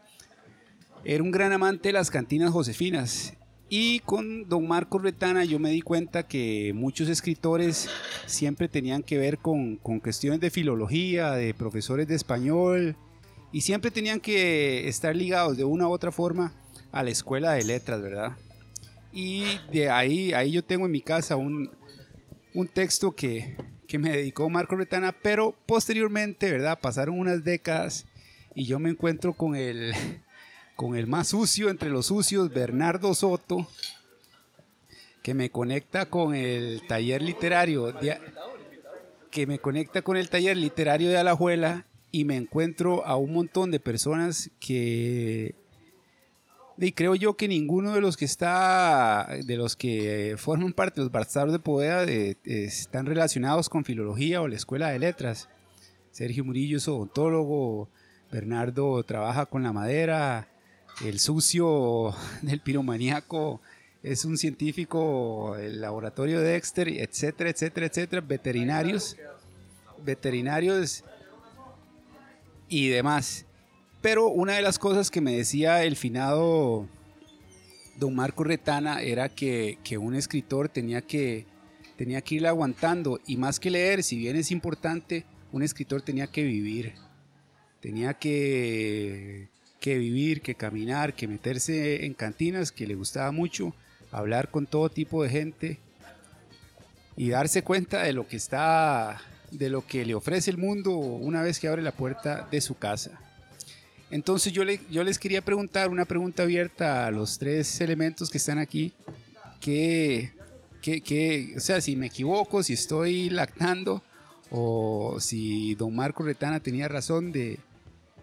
era 1.04 1.22
un 1.22 1.30
gran 1.30 1.52
amante 1.52 1.90
de 1.90 1.92
las 1.92 2.10
cantinas 2.10 2.50
josefinas. 2.50 3.34
Y 3.68 4.00
con 4.00 4.48
don 4.48 4.66
Marco 4.66 4.98
Retana 4.98 5.44
yo 5.44 5.58
me 5.58 5.70
di 5.70 5.82
cuenta 5.82 6.26
que 6.26 6.72
muchos 6.74 7.10
escritores 7.10 7.90
siempre 8.26 8.68
tenían 8.68 9.02
que 9.02 9.18
ver 9.18 9.36
con, 9.38 9.76
con 9.76 10.00
cuestiones 10.00 10.40
de 10.40 10.50
filología, 10.50 11.32
de 11.32 11.52
profesores 11.52 12.08
de 12.08 12.14
español, 12.14 12.96
y 13.52 13.60
siempre 13.60 13.90
tenían 13.90 14.18
que 14.20 14.88
estar 14.88 15.14
ligados 15.14 15.58
de 15.58 15.64
una 15.64 15.88
u 15.88 15.90
otra 15.90 16.10
forma 16.10 16.54
a 16.90 17.02
la 17.02 17.10
escuela 17.10 17.52
de 17.52 17.64
letras, 17.64 18.00
¿verdad? 18.00 18.36
Y 19.12 19.44
de 19.70 19.90
ahí, 19.90 20.32
ahí 20.32 20.52
yo 20.52 20.64
tengo 20.64 20.86
en 20.86 20.92
mi 20.92 21.02
casa 21.02 21.36
un, 21.36 21.70
un 22.54 22.66
texto 22.66 23.12
que, 23.12 23.56
que 23.92 23.98
me 23.98 24.16
dedicó 24.16 24.48
Marco 24.48 24.74
Retana, 24.74 25.12
pero 25.12 25.54
posteriormente, 25.66 26.50
¿verdad? 26.50 26.78
Pasaron 26.80 27.18
unas 27.18 27.44
décadas 27.44 28.06
y 28.54 28.64
yo 28.64 28.78
me 28.78 28.88
encuentro 28.88 29.34
con 29.34 29.54
el, 29.54 29.92
con 30.76 30.96
el 30.96 31.06
más 31.06 31.28
sucio 31.28 31.68
entre 31.68 31.90
los 31.90 32.06
sucios, 32.06 32.48
Bernardo 32.54 33.12
Soto, 33.12 33.68
que 35.22 35.34
me 35.34 35.50
conecta 35.50 36.06
con 36.06 36.34
el 36.34 36.80
taller 36.88 37.20
literario, 37.20 37.92
de, 37.92 38.18
que 39.30 39.46
me 39.46 39.58
conecta 39.58 40.00
con 40.00 40.16
el 40.16 40.30
taller 40.30 40.56
literario 40.56 41.10
de 41.10 41.18
Alajuela 41.18 41.84
y 42.10 42.24
me 42.24 42.38
encuentro 42.38 43.04
a 43.04 43.16
un 43.16 43.34
montón 43.34 43.70
de 43.70 43.78
personas 43.78 44.50
que 44.58 45.54
y 46.78 46.92
creo 46.92 47.14
yo 47.14 47.36
que 47.36 47.48
ninguno 47.48 47.92
de 47.92 48.00
los 48.00 48.16
que 48.16 48.24
está 48.24 49.28
de 49.44 49.56
los 49.56 49.76
que 49.76 50.36
forman 50.38 50.72
parte 50.72 51.00
de 51.00 51.04
los 51.04 51.12
bastardos 51.12 51.52
de 51.52 51.58
Poveda 51.58 52.04
de, 52.06 52.36
están 52.44 53.06
relacionados 53.06 53.68
con 53.68 53.84
filología 53.84 54.40
o 54.42 54.48
la 54.48 54.56
escuela 54.56 54.88
de 54.88 54.98
letras 54.98 55.48
Sergio 56.10 56.44
Murillo 56.44 56.78
es 56.78 56.88
odontólogo 56.88 57.88
Bernardo 58.30 59.02
trabaja 59.04 59.46
con 59.46 59.62
la 59.62 59.72
madera 59.72 60.48
el 61.04 61.18
sucio 61.18 62.14
del 62.42 62.60
piromaníaco 62.60 63.60
es 64.02 64.24
un 64.24 64.36
científico 64.36 65.56
el 65.56 65.80
laboratorio 65.80 66.40
de 66.40 66.52
Dexter 66.52 66.88
etcétera 66.88 67.50
etcétera 67.50 67.86
etcétera 67.86 68.22
veterinarios 68.22 69.16
veterinarios 70.04 71.04
y 72.72 72.88
demás. 72.88 73.44
Pero 74.02 74.26
una 74.26 74.54
de 74.54 74.62
las 74.62 74.80
cosas 74.80 75.10
que 75.12 75.20
me 75.20 75.36
decía 75.36 75.84
el 75.84 75.94
finado 75.94 76.88
don 77.96 78.16
Marco 78.16 78.42
Retana 78.42 79.00
era 79.00 79.28
que, 79.28 79.78
que 79.84 79.96
un 79.96 80.16
escritor 80.16 80.68
tenía 80.68 81.02
que, 81.02 81.46
tenía 81.96 82.20
que 82.20 82.34
ir 82.34 82.46
aguantando 82.48 83.20
y 83.28 83.36
más 83.36 83.60
que 83.60 83.70
leer, 83.70 84.02
si 84.02 84.16
bien 84.16 84.34
es 84.34 84.50
importante, 84.50 85.24
un 85.52 85.62
escritor 85.62 86.02
tenía 86.02 86.26
que 86.26 86.42
vivir. 86.42 86.94
Tenía 87.80 88.14
que, 88.14 89.48
que 89.78 89.98
vivir, 89.98 90.42
que 90.42 90.56
caminar, 90.56 91.14
que 91.14 91.28
meterse 91.28 92.04
en 92.04 92.14
cantinas, 92.14 92.72
que 92.72 92.88
le 92.88 92.96
gustaba 92.96 93.30
mucho, 93.30 93.72
hablar 94.10 94.50
con 94.50 94.66
todo 94.66 94.88
tipo 94.88 95.22
de 95.22 95.30
gente 95.30 95.78
y 97.16 97.30
darse 97.30 97.62
cuenta 97.62 98.02
de 98.02 98.12
lo 98.12 98.26
que 98.26 98.36
está 98.36 99.20
de 99.52 99.68
lo 99.68 99.86
que 99.86 100.06
le 100.06 100.14
ofrece 100.14 100.50
el 100.50 100.56
mundo 100.56 100.96
una 100.96 101.42
vez 101.42 101.60
que 101.60 101.68
abre 101.68 101.82
la 101.82 101.92
puerta 101.92 102.48
de 102.50 102.60
su 102.60 102.76
casa. 102.78 103.20
Entonces 104.12 104.52
yo, 104.52 104.62
le, 104.62 104.78
yo 104.90 105.02
les 105.02 105.18
quería 105.18 105.42
preguntar 105.42 105.88
una 105.88 106.04
pregunta 106.04 106.42
abierta 106.42 107.06
a 107.06 107.10
los 107.10 107.38
tres 107.38 107.80
elementos 107.80 108.28
que 108.28 108.36
están 108.36 108.58
aquí, 108.58 108.92
que, 109.58 110.30
o 111.56 111.60
sea, 111.60 111.80
si 111.80 111.96
me 111.96 112.06
equivoco, 112.06 112.62
si 112.62 112.74
estoy 112.74 113.30
lactando, 113.30 114.02
o 114.50 115.16
si 115.18 115.74
don 115.76 115.96
Marco 115.96 116.22
Retana 116.22 116.60
tenía 116.60 116.88
razón 116.88 117.32
de, 117.32 117.58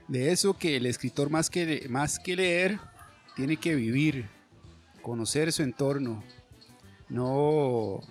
de 0.08 0.32
eso, 0.32 0.56
que 0.56 0.78
el 0.78 0.86
escritor 0.86 1.32
más 1.32 1.50
que, 1.50 1.88
más 1.90 2.20
que 2.20 2.36
leer, 2.36 2.80
tiene 3.36 3.58
que 3.58 3.74
vivir, 3.74 4.28
conocer 5.02 5.52
su 5.52 5.64
entorno, 5.64 6.24
no 7.10 8.02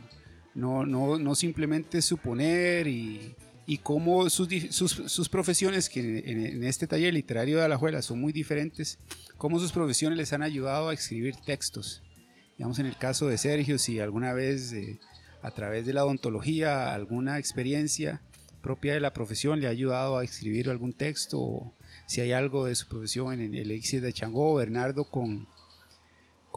no, 0.59 0.85
no, 0.85 1.17
no 1.19 1.35
simplemente 1.37 2.03
suponer 2.03 2.89
y, 2.89 3.37
y 3.71 3.77
cómo 3.77 4.31
sus, 4.31 4.49
sus, 4.71 4.93
sus 4.93 5.29
profesiones, 5.29 5.91
que 5.91 6.01
en, 6.01 6.47
en 6.47 6.65
este 6.65 6.87
taller 6.87 7.13
literario 7.13 7.59
de 7.59 7.67
Alajuela 7.67 8.01
son 8.01 8.19
muy 8.19 8.33
diferentes, 8.33 8.99
cómo 9.37 9.61
sus 9.61 9.73
profesiones 9.73 10.17
les 10.17 10.33
han 10.33 10.43
ayudado 10.43 10.89
a 10.89 10.95
escribir 10.95 11.37
textos. 11.45 12.03
Digamos, 12.57 12.79
en 12.79 12.87
el 12.87 12.97
caso 12.97 13.29
de 13.29 13.37
Sergio, 13.37 13.79
si 13.79 14.01
alguna 14.01 14.33
vez 14.33 14.73
eh, 14.73 14.99
a 15.43 15.51
través 15.51 15.85
de 15.85 15.93
la 15.93 16.07
odontología, 16.07 16.95
alguna 16.95 17.39
experiencia 17.39 18.23
propia 18.63 18.95
de 18.95 19.01
la 19.01 19.13
profesión 19.13 19.61
le 19.61 19.67
ha 19.67 19.71
ayudado 19.71 20.17
a 20.17 20.25
escribir 20.25 20.71
algún 20.71 20.95
texto, 20.95 21.39
o 21.39 21.75
si 22.07 22.23
hay 22.23 22.33
algo 22.33 22.65
de 22.65 22.75
su 22.75 22.89
profesión 22.89 23.35
en 23.35 23.55
el 23.55 23.71
Elixir 23.71 24.01
de 24.01 24.15
Changó, 24.15 24.55
Bernardo 24.55 25.05
con, 25.05 25.47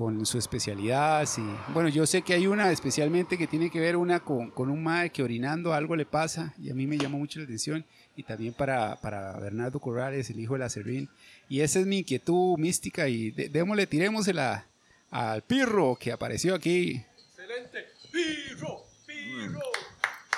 con 0.02 0.26
su 0.26 0.40
especialidad. 0.40 1.24
Sí. 1.28 1.44
Bueno, 1.74 1.88
yo 1.90 2.08
sé 2.08 2.24
que 2.24 2.34
hay 2.34 2.48
una 2.48 2.72
especialmente 2.72 3.38
que 3.38 3.46
tiene 3.46 3.70
que 3.70 3.80
ver 3.80 3.96
una 3.96 4.20
con, 4.20 4.50
con 4.50 4.70
un 4.72 4.82
mae 4.84 5.12
que 5.12 5.22
orinando 5.22 5.74
algo 5.76 5.96
le 5.96 6.08
pasa 6.08 6.56
y 6.60 6.72
a 6.72 6.74
mí 6.74 6.88
me 6.88 6.98
llamó 6.98 7.20
mucho 7.20 7.38
la 7.38 7.46
atención 7.46 7.86
y 8.16 8.24
también 8.24 8.54
para, 8.54 9.00
para 9.00 9.40
Bernardo 9.40 9.80
Corrales, 9.80 10.30
el 10.32 10.40
hijo 10.40 10.54
de 10.54 10.60
la 10.60 10.70
Servín. 10.70 11.08
Y 11.50 11.62
esa 11.62 11.80
es 11.80 11.86
mi 11.86 12.00
inquietud 12.00 12.58
mística 12.58 13.08
y 13.08 13.30
de- 13.30 13.50
démosle, 13.50 13.86
tirémosela 13.86 14.66
al 15.12 15.44
pirro 15.44 15.96
que 16.00 16.12
apareció 16.12 16.56
aquí. 16.56 17.04
Excelente. 17.30 17.86
Pirro, 18.12 18.84
pirro. 19.06 19.60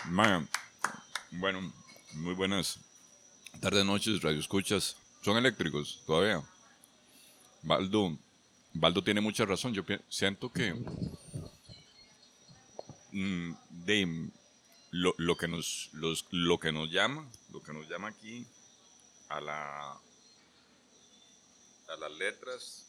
Man, 0.09 0.47
bueno, 1.31 1.71
muy 2.15 2.33
buenas 2.33 2.79
tardes, 3.61 3.85
noches, 3.85 4.21
radio 4.21 4.39
escuchas. 4.39 4.97
Son 5.21 5.37
eléctricos 5.37 6.03
todavía. 6.05 6.41
Baldo, 7.61 8.17
Baldo 8.73 9.03
tiene 9.03 9.21
mucha 9.21 9.45
razón. 9.45 9.73
Yo 9.73 9.83
siento 10.09 10.51
que 10.51 10.73
mm, 13.11 13.53
de, 13.69 14.29
lo, 14.91 15.13
lo 15.17 15.37
que 15.37 15.47
nos, 15.47 15.89
los, 15.93 16.25
lo 16.31 16.59
que 16.59 16.71
nos 16.71 16.91
llama, 16.91 17.27
lo 17.51 17.61
que 17.61 17.73
nos 17.73 17.87
llama 17.87 18.09
aquí 18.09 18.45
a 19.29 19.41
la 19.41 19.99
a 21.89 21.97
las 21.97 22.11
letras, 22.13 22.87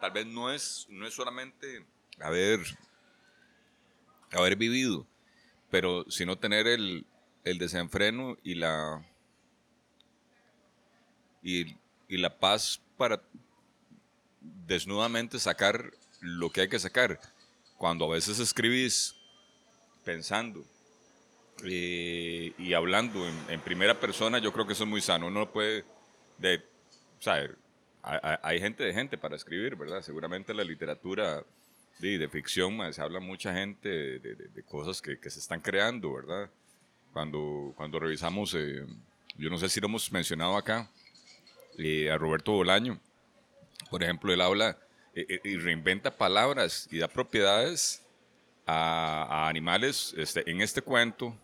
tal 0.00 0.10
vez 0.12 0.26
no 0.26 0.50
es, 0.52 0.86
no 0.88 1.06
es 1.06 1.14
solamente 1.14 1.84
haber, 2.20 2.60
haber 4.32 4.56
vivido, 4.56 5.06
pero 5.70 6.04
sino 6.10 6.38
tener 6.38 6.66
el, 6.66 7.06
el 7.44 7.58
desenfreno 7.58 8.36
y 8.42 8.54
la 8.54 9.04
y, 11.42 11.76
y 12.08 12.16
la 12.18 12.38
paz 12.38 12.80
para 12.96 13.22
desnudamente 14.70 15.40
sacar 15.40 15.92
lo 16.20 16.50
que 16.50 16.60
hay 16.62 16.68
que 16.68 16.78
sacar. 16.78 17.20
Cuando 17.76 18.04
a 18.04 18.14
veces 18.14 18.38
escribís 18.38 19.16
pensando 20.04 20.64
eh, 21.64 22.52
y 22.56 22.72
hablando 22.72 23.26
en, 23.28 23.34
en 23.48 23.60
primera 23.60 23.98
persona, 23.98 24.38
yo 24.38 24.52
creo 24.52 24.66
que 24.66 24.74
eso 24.74 24.84
es 24.84 24.90
muy 24.90 25.00
sano. 25.00 25.26
Uno 25.26 25.40
no 25.40 25.50
puede, 25.52 25.84
de, 26.38 26.62
sea, 27.18 27.34
hay, 28.02 28.20
hay- 28.42 28.60
gente 28.60 28.84
de 28.84 28.94
gente 28.94 29.18
para 29.18 29.34
escribir, 29.34 29.74
¿verdad? 29.74 30.02
Seguramente 30.02 30.54
la 30.54 30.62
literatura 30.62 31.44
de, 31.98 32.16
de 32.18 32.28
ficción, 32.28 32.78
se 32.94 33.02
habla 33.02 33.18
mucha 33.18 33.52
gente 33.52 33.88
de- 33.88 34.18
de- 34.20 34.48
de 34.48 34.62
cosas 34.62 35.02
que, 35.02 35.18
que 35.18 35.30
se 35.30 35.40
están 35.40 35.60
creando, 35.60 36.12
¿verdad? 36.14 36.48
Cuando, 37.12 37.72
cuando 37.76 37.98
revisamos, 37.98 38.54
eh, 38.54 38.86
yo 39.36 39.50
no 39.50 39.58
sé 39.58 39.68
si 39.68 39.80
lo 39.80 39.88
hemos 39.88 40.12
mencionado 40.12 40.56
acá, 40.56 40.88
eh, 41.76 42.08
a 42.08 42.16
Roberto 42.16 42.52
Bolaño, 42.52 43.00
por 43.90 44.02
ejemplo, 44.02 44.32
él 44.32 44.40
habla 44.40 44.78
eh, 45.14 45.26
eh, 45.28 45.40
y 45.44 45.56
reinventa 45.56 46.16
palabras 46.16 46.88
y 46.90 46.98
da 46.98 47.08
propiedades 47.08 48.02
a, 48.66 49.24
a 49.28 49.48
animales 49.48 50.14
este, 50.16 50.48
en 50.50 50.60
este 50.60 50.80
cuento, 50.80 51.36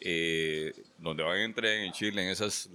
eh, 0.00 0.72
donde 0.98 1.22
van 1.22 1.38
en 1.38 1.54
tren 1.54 1.82
en 1.82 1.92
Chile, 1.92 2.22
en 2.22 2.28
esos 2.28 2.68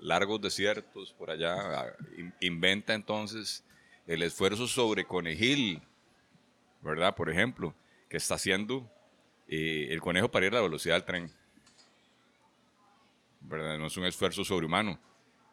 largos 0.00 0.40
desiertos 0.40 1.12
por 1.12 1.30
allá, 1.30 1.94
inventa 2.40 2.94
entonces 2.94 3.64
el 4.06 4.22
esfuerzo 4.22 4.66
sobre 4.66 5.04
conejil, 5.04 5.82
¿verdad? 6.80 7.14
Por 7.14 7.30
ejemplo, 7.30 7.74
que 8.08 8.16
está 8.16 8.34
haciendo 8.36 8.90
eh, 9.48 9.88
el 9.90 10.00
conejo 10.00 10.30
para 10.30 10.46
ir 10.46 10.52
a 10.52 10.56
la 10.56 10.62
velocidad 10.62 10.94
del 10.94 11.04
tren. 11.04 11.32
¿Verdad? 13.40 13.78
No 13.78 13.86
es 13.86 13.96
un 13.96 14.04
esfuerzo 14.04 14.44
sobrehumano. 14.44 14.98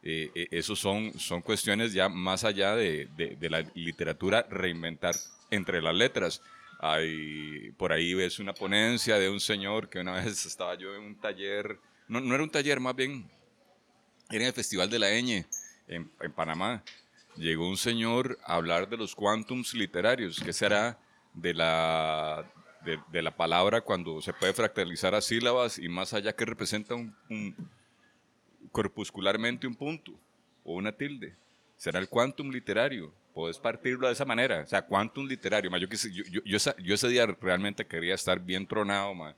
Eh, 0.07 0.29
eh, 0.35 0.47
esos 0.51 0.77
son, 0.79 1.17
son 1.19 1.41
cuestiones 1.41 1.91
ya 1.91 2.07
más 2.09 2.43
allá 2.43 2.75
de, 2.75 3.07
de- 3.17 3.35
de 3.35 3.49
la 3.49 3.61
literatura 3.73 4.45
reinventar 4.49 5.15
entre 5.49 5.81
las 5.81 5.95
letras. 5.95 6.41
Hay, 6.79 7.71
por 7.77 7.91
ahí 7.91 8.13
ves 8.13 8.37
una 8.37 8.53
ponencia 8.53 9.17
de 9.17 9.29
un 9.29 9.39
señor 9.39 9.89
que 9.89 9.99
una 9.99 10.13
vez 10.23 10.45
estaba 10.45 10.75
yo 10.75 10.93
en 10.95 11.01
un 11.01 11.15
taller, 11.15 11.79
no, 12.07 12.21
no 12.21 12.35
era 12.35 12.43
un 12.43 12.51
taller, 12.51 12.79
más 12.79 12.95
bien 12.95 13.27
era 14.29 14.41
en 14.43 14.47
el 14.47 14.53
Festival 14.53 14.89
de 14.89 14.99
la 14.99 15.11
Eñe 15.11 15.45
en, 15.87 16.11
en 16.21 16.31
Panamá. 16.33 16.83
Llegó 17.35 17.67
un 17.67 17.77
señor 17.77 18.37
a 18.45 18.55
hablar 18.55 18.87
de 18.87 18.97
los 18.97 19.15
quantums 19.15 19.73
literarios, 19.73 20.39
que 20.39 20.53
será 20.53 20.97
de 21.33 21.53
la, 21.53 22.49
de, 22.85 22.99
de 23.11 23.21
la 23.21 23.35
palabra 23.35 23.81
cuando 23.81 24.21
se 24.21 24.33
puede 24.33 24.53
fractalizar 24.53 25.15
a 25.15 25.21
sílabas 25.21 25.79
y 25.79 25.89
más 25.89 26.13
allá 26.13 26.33
que 26.35 26.45
representa 26.45 26.93
un- 26.95 27.13
un, 27.29 27.55
corpuscularmente 28.71 29.67
un 29.67 29.75
punto 29.75 30.11
o 30.63 30.73
una 30.75 30.91
tilde. 30.91 31.33
Será 31.77 31.99
el 31.99 32.07
quantum 32.09 32.49
literario. 32.51 33.11
Puedes 33.33 33.57
partirlo 33.57 34.07
de 34.07 34.13
esa 34.13 34.23
manera. 34.25 34.61
O 34.61 34.67
sea, 34.67 34.81
quantum 34.85 35.27
literario. 35.27 35.69
ma, 35.69 35.77
Yo, 35.77 35.89
quise- 35.89 36.11
yo, 36.13 36.23
yo- 36.31 36.41
yo 36.45 36.57
yo 36.77 36.95
ese 36.95 37.07
día 37.09 37.25
realmente 37.41 37.85
quería 37.85 38.15
estar 38.15 38.39
bien 38.39 38.65
tronado 38.65 39.13
ma, 39.13 39.35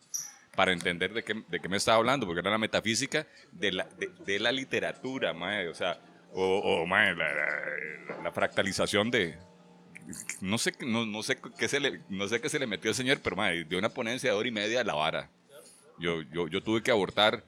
para 0.56 0.72
entender 0.72 1.13
de 1.13 1.24
qué, 1.24 1.44
de 1.48 1.60
qué 1.60 1.68
me 1.70 1.78
estaba 1.78 1.98
hablando, 1.98 2.26
porque 2.26 2.40
era 2.42 2.52
la 2.52 2.58
metafísica 2.58 3.26
de 3.52 3.72
la, 3.72 3.84
de, 3.98 4.08
de 4.26 4.40
la 4.40 4.52
literatura. 4.52 5.34
ma, 5.34 5.62
O 5.70 5.74
sea, 5.74 6.00
o, 6.34 6.60
o, 6.60 6.86
ma, 6.86 7.12
la, 7.13 7.34
la- 7.34 8.22
la 8.24 8.32
fractalización 8.32 9.10
de, 9.10 9.36
no 10.42 10.58
sé, 10.58 10.74
no, 10.86 11.06
no 11.06 11.24
sé 11.24 11.38
qué 11.58 11.68
se 11.68 11.80
le, 11.80 12.02
no 12.10 12.28
sé 12.28 12.40
qué 12.40 12.50
se 12.50 12.60
le 12.60 12.68
metió 12.68 12.92
al 12.92 12.96
señor, 12.96 13.20
pero 13.24 13.36
ma, 13.36 13.50
dio 13.50 13.78
una 13.80 13.90
ponencia 13.90 14.30
de 14.32 14.36
hora 14.38 14.48
y 14.48 14.52
media 14.52 14.82
a 14.82 14.84
la 14.84 14.94
vara. 14.94 15.30
Yo, 16.00 16.22
yo, 16.22 16.48
yo 16.48 16.62
tuve 16.62 16.84
que 16.84 16.92
abortar 16.92 17.44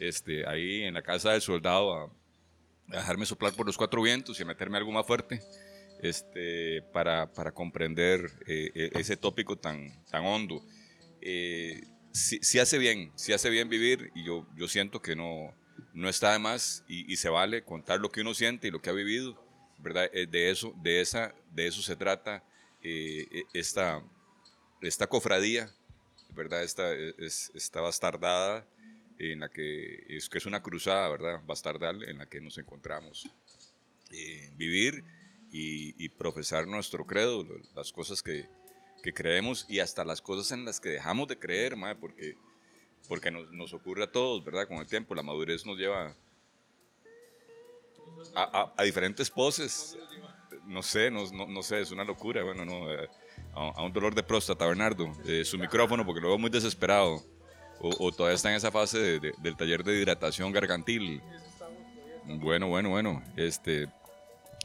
este, 0.00 0.46
ahí 0.48 0.82
en 0.82 0.94
la 0.94 1.02
casa 1.02 1.32
del 1.32 1.40
soldado 1.40 1.94
a, 1.94 2.04
a 2.04 2.96
dejarme 2.96 3.26
soplar 3.26 3.52
por 3.54 3.66
los 3.66 3.76
cuatro 3.76 4.02
vientos 4.02 4.38
y 4.38 4.42
a 4.42 4.46
meterme 4.46 4.78
algo 4.78 4.90
más 4.90 5.06
fuerte 5.06 5.40
este, 6.02 6.82
para, 6.92 7.32
para 7.32 7.52
comprender 7.52 8.30
eh, 8.46 8.72
eh, 8.74 8.90
ese 8.94 9.16
tópico 9.16 9.56
tan, 9.56 10.04
tan 10.06 10.24
hondo. 10.24 10.64
Eh, 11.20 11.82
sí, 12.12 12.38
sí 12.42 12.58
hace 12.58 12.78
bien, 12.78 13.12
sí 13.14 13.32
hace 13.32 13.50
bien 13.50 13.68
vivir 13.68 14.10
y 14.14 14.24
yo, 14.24 14.46
yo 14.56 14.66
siento 14.66 15.00
que 15.00 15.14
no, 15.14 15.54
no 15.92 16.08
está 16.08 16.32
de 16.32 16.38
más 16.38 16.84
y, 16.88 17.16
se 17.16 17.28
vale 17.28 17.64
contar 17.64 18.00
lo 18.00 18.10
que 18.10 18.20
uno 18.20 18.34
siente 18.34 18.68
y 18.68 18.70
lo 18.70 18.80
que 18.80 18.90
ha 18.90 18.94
vivido, 18.94 19.42
¿verdad? 19.78 20.08
Eh, 20.12 20.26
de, 20.26 20.50
eso, 20.50 20.74
de, 20.82 21.00
esa, 21.00 21.34
de 21.52 21.66
eso 21.66 21.82
se 21.82 21.96
trata 21.96 22.44
eh, 22.82 23.26
eh, 23.30 23.44
esta, 23.52 24.02
esta 24.80 25.06
cofradía, 25.06 25.70
¿verdad? 26.34 26.62
Esta, 26.62 26.92
es, 26.92 27.50
esta 27.54 27.80
bastardada 27.80 28.66
en 29.20 29.40
la 29.40 29.48
que 29.50 30.04
es 30.08 30.28
que 30.28 30.38
es 30.38 30.46
una 30.46 30.62
cruzada, 30.62 31.08
¿verdad? 31.08 31.42
Bastardal 31.46 32.02
en 32.08 32.18
la 32.18 32.26
que 32.26 32.40
nos 32.40 32.56
encontramos. 32.58 33.28
Eh, 34.12 34.50
vivir 34.56 35.04
y, 35.52 35.94
y 36.04 36.08
profesar 36.08 36.66
nuestro 36.66 37.06
credo, 37.06 37.46
las 37.74 37.92
cosas 37.92 38.22
que, 38.22 38.48
que 39.02 39.12
creemos 39.12 39.66
y 39.68 39.78
hasta 39.80 40.04
las 40.04 40.20
cosas 40.20 40.50
en 40.52 40.64
las 40.64 40.80
que 40.80 40.88
dejamos 40.90 41.28
de 41.28 41.38
creer, 41.38 41.76
mae, 41.76 41.94
porque, 41.94 42.34
porque 43.08 43.30
nos, 43.30 43.50
nos 43.52 43.72
ocurre 43.72 44.04
a 44.04 44.10
todos, 44.10 44.42
¿verdad? 44.44 44.66
Con 44.66 44.78
el 44.78 44.86
tiempo, 44.86 45.14
la 45.14 45.22
madurez 45.22 45.64
nos 45.66 45.76
lleva 45.78 46.14
a, 48.34 48.42
a- 48.42 48.72
a 48.76 48.82
diferentes 48.84 49.30
poses. 49.30 49.96
No 50.66 50.82
sé, 50.82 51.10
no, 51.10 51.30
no- 51.32 51.46
no 51.46 51.62
sé, 51.62 51.80
es 51.80 51.90
una 51.90 52.04
locura. 52.04 52.42
Bueno, 52.42 52.64
no, 52.64 52.92
eh, 52.92 53.08
a, 53.54 53.68
a 53.76 53.82
un 53.84 53.92
dolor 53.92 54.14
de 54.14 54.22
próstata, 54.22 54.66
Bernardo. 54.66 55.12
Eh, 55.24 55.44
su 55.44 55.58
micrófono, 55.58 56.04
porque 56.04 56.20
lo 56.20 56.28
veo 56.28 56.38
muy 56.38 56.50
desesperado. 56.50 57.22
O, 57.80 57.90
o 57.98 58.12
todavía 58.12 58.36
está 58.36 58.50
en 58.50 58.56
esa 58.56 58.70
fase 58.70 58.98
de- 58.98 59.20
de- 59.20 59.34
del 59.38 59.56
taller 59.56 59.82
de 59.82 59.98
hidratación 59.98 60.52
gargantil. 60.52 61.22
Bueno, 62.26 62.68
bueno, 62.68 62.90
bueno. 62.90 63.22
Este, 63.36 63.88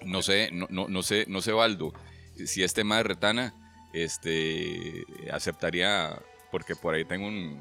no 0.05 0.21
sé, 0.21 0.49
no, 0.51 0.67
no, 0.69 0.87
no 0.87 1.01
sé, 1.01 1.25
no 1.27 1.41
sé, 1.41 1.51
Baldo, 1.53 1.93
si 2.45 2.63
este 2.63 2.81
tema 2.81 2.97
de 2.97 3.03
retana, 3.03 3.53
este, 3.93 5.03
aceptaría, 5.31 6.19
porque 6.51 6.75
por 6.75 6.93
ahí 6.93 7.05
tengo 7.05 7.27
un, 7.27 7.59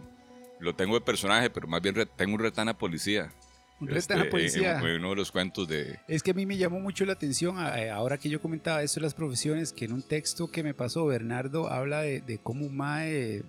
lo 0.59 0.75
tengo 0.75 0.95
de 0.95 1.01
personaje, 1.01 1.49
pero 1.51 1.69
más 1.69 1.81
bien 1.81 1.95
tengo 2.17 2.35
un 2.35 2.41
retana 2.41 2.77
policía. 2.77 3.33
Un 3.81 3.89
Este, 3.89 4.15
retana 4.15 4.25
en- 4.25 4.31
policía. 4.31 4.79
En, 4.81 4.87
en 4.87 4.97
uno 5.01 5.11
de 5.11 5.17
los 5.17 5.31
cuentos 5.33 5.69
de, 5.69 5.99
Es 6.09 6.23
que 6.23 6.33
a 6.33 6.35
mí 6.35 6.45
me 6.47 6.57
llamó 6.57 6.81
mucho 6.81 7.05
la 7.05 7.13
atención, 7.13 7.57
eh, 7.77 7.91
ahora 7.91 8.19
que 8.19 8.29
yo 8.29 8.41
comentaba 8.43 8.83
eso 8.83 8.99
de 9.01 9.05
las 9.05 9.15
profesiones, 9.15 9.73
que 9.73 9.85
en 9.85 9.93
un 9.93 10.03
texto 10.03 10.49
que 10.49 10.63
me 10.65 10.75
pasó, 10.75 11.07
Bernardo 11.07 11.69
habla 11.71 12.01
de, 12.03 12.21
de 12.21 12.39
cómo 12.39 12.67
un 12.67 12.77
mae... 12.77 13.43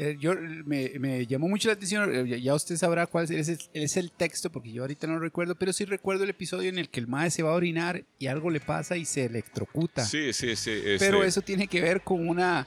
eh, 0.00 0.16
yo, 0.20 0.34
me, 0.64 0.92
me 0.98 1.26
llamó 1.26 1.48
mucho 1.48 1.68
la 1.68 1.74
atención, 1.74 2.14
eh, 2.14 2.28
ya- 2.28 2.36
ya 2.36 2.54
usted 2.54 2.76
sabrá 2.76 3.06
cuál 3.06 3.24
es 3.32 3.48
el, 3.48 3.58
es 3.72 3.96
el 3.96 4.12
texto, 4.12 4.50
porque 4.50 4.70
yo 4.72 4.82
ahorita 4.82 5.06
no 5.06 5.14
lo 5.14 5.20
recuerdo, 5.20 5.54
pero 5.56 5.72
sí 5.72 5.84
recuerdo 5.84 6.24
el 6.24 6.30
episodio 6.30 6.68
en 6.68 6.78
el 6.78 6.88
que 6.88 7.00
el 7.00 7.06
mae 7.08 7.30
se 7.30 7.42
va 7.42 7.50
a 7.50 7.54
orinar 7.54 8.04
y 8.18 8.28
algo 8.28 8.50
le 8.50 8.60
pasa 8.60 8.96
y 8.96 9.04
se 9.04 9.24
electrocuta. 9.24 10.04
Sí, 10.04 10.32
sí, 10.32 10.54
sí. 10.56 10.70
este, 10.70 10.98
pero 10.98 11.24
eso 11.24 11.42
tiene 11.42 11.66
que 11.66 11.80
ver 11.80 12.02
con 12.02 12.28
una 12.28 12.66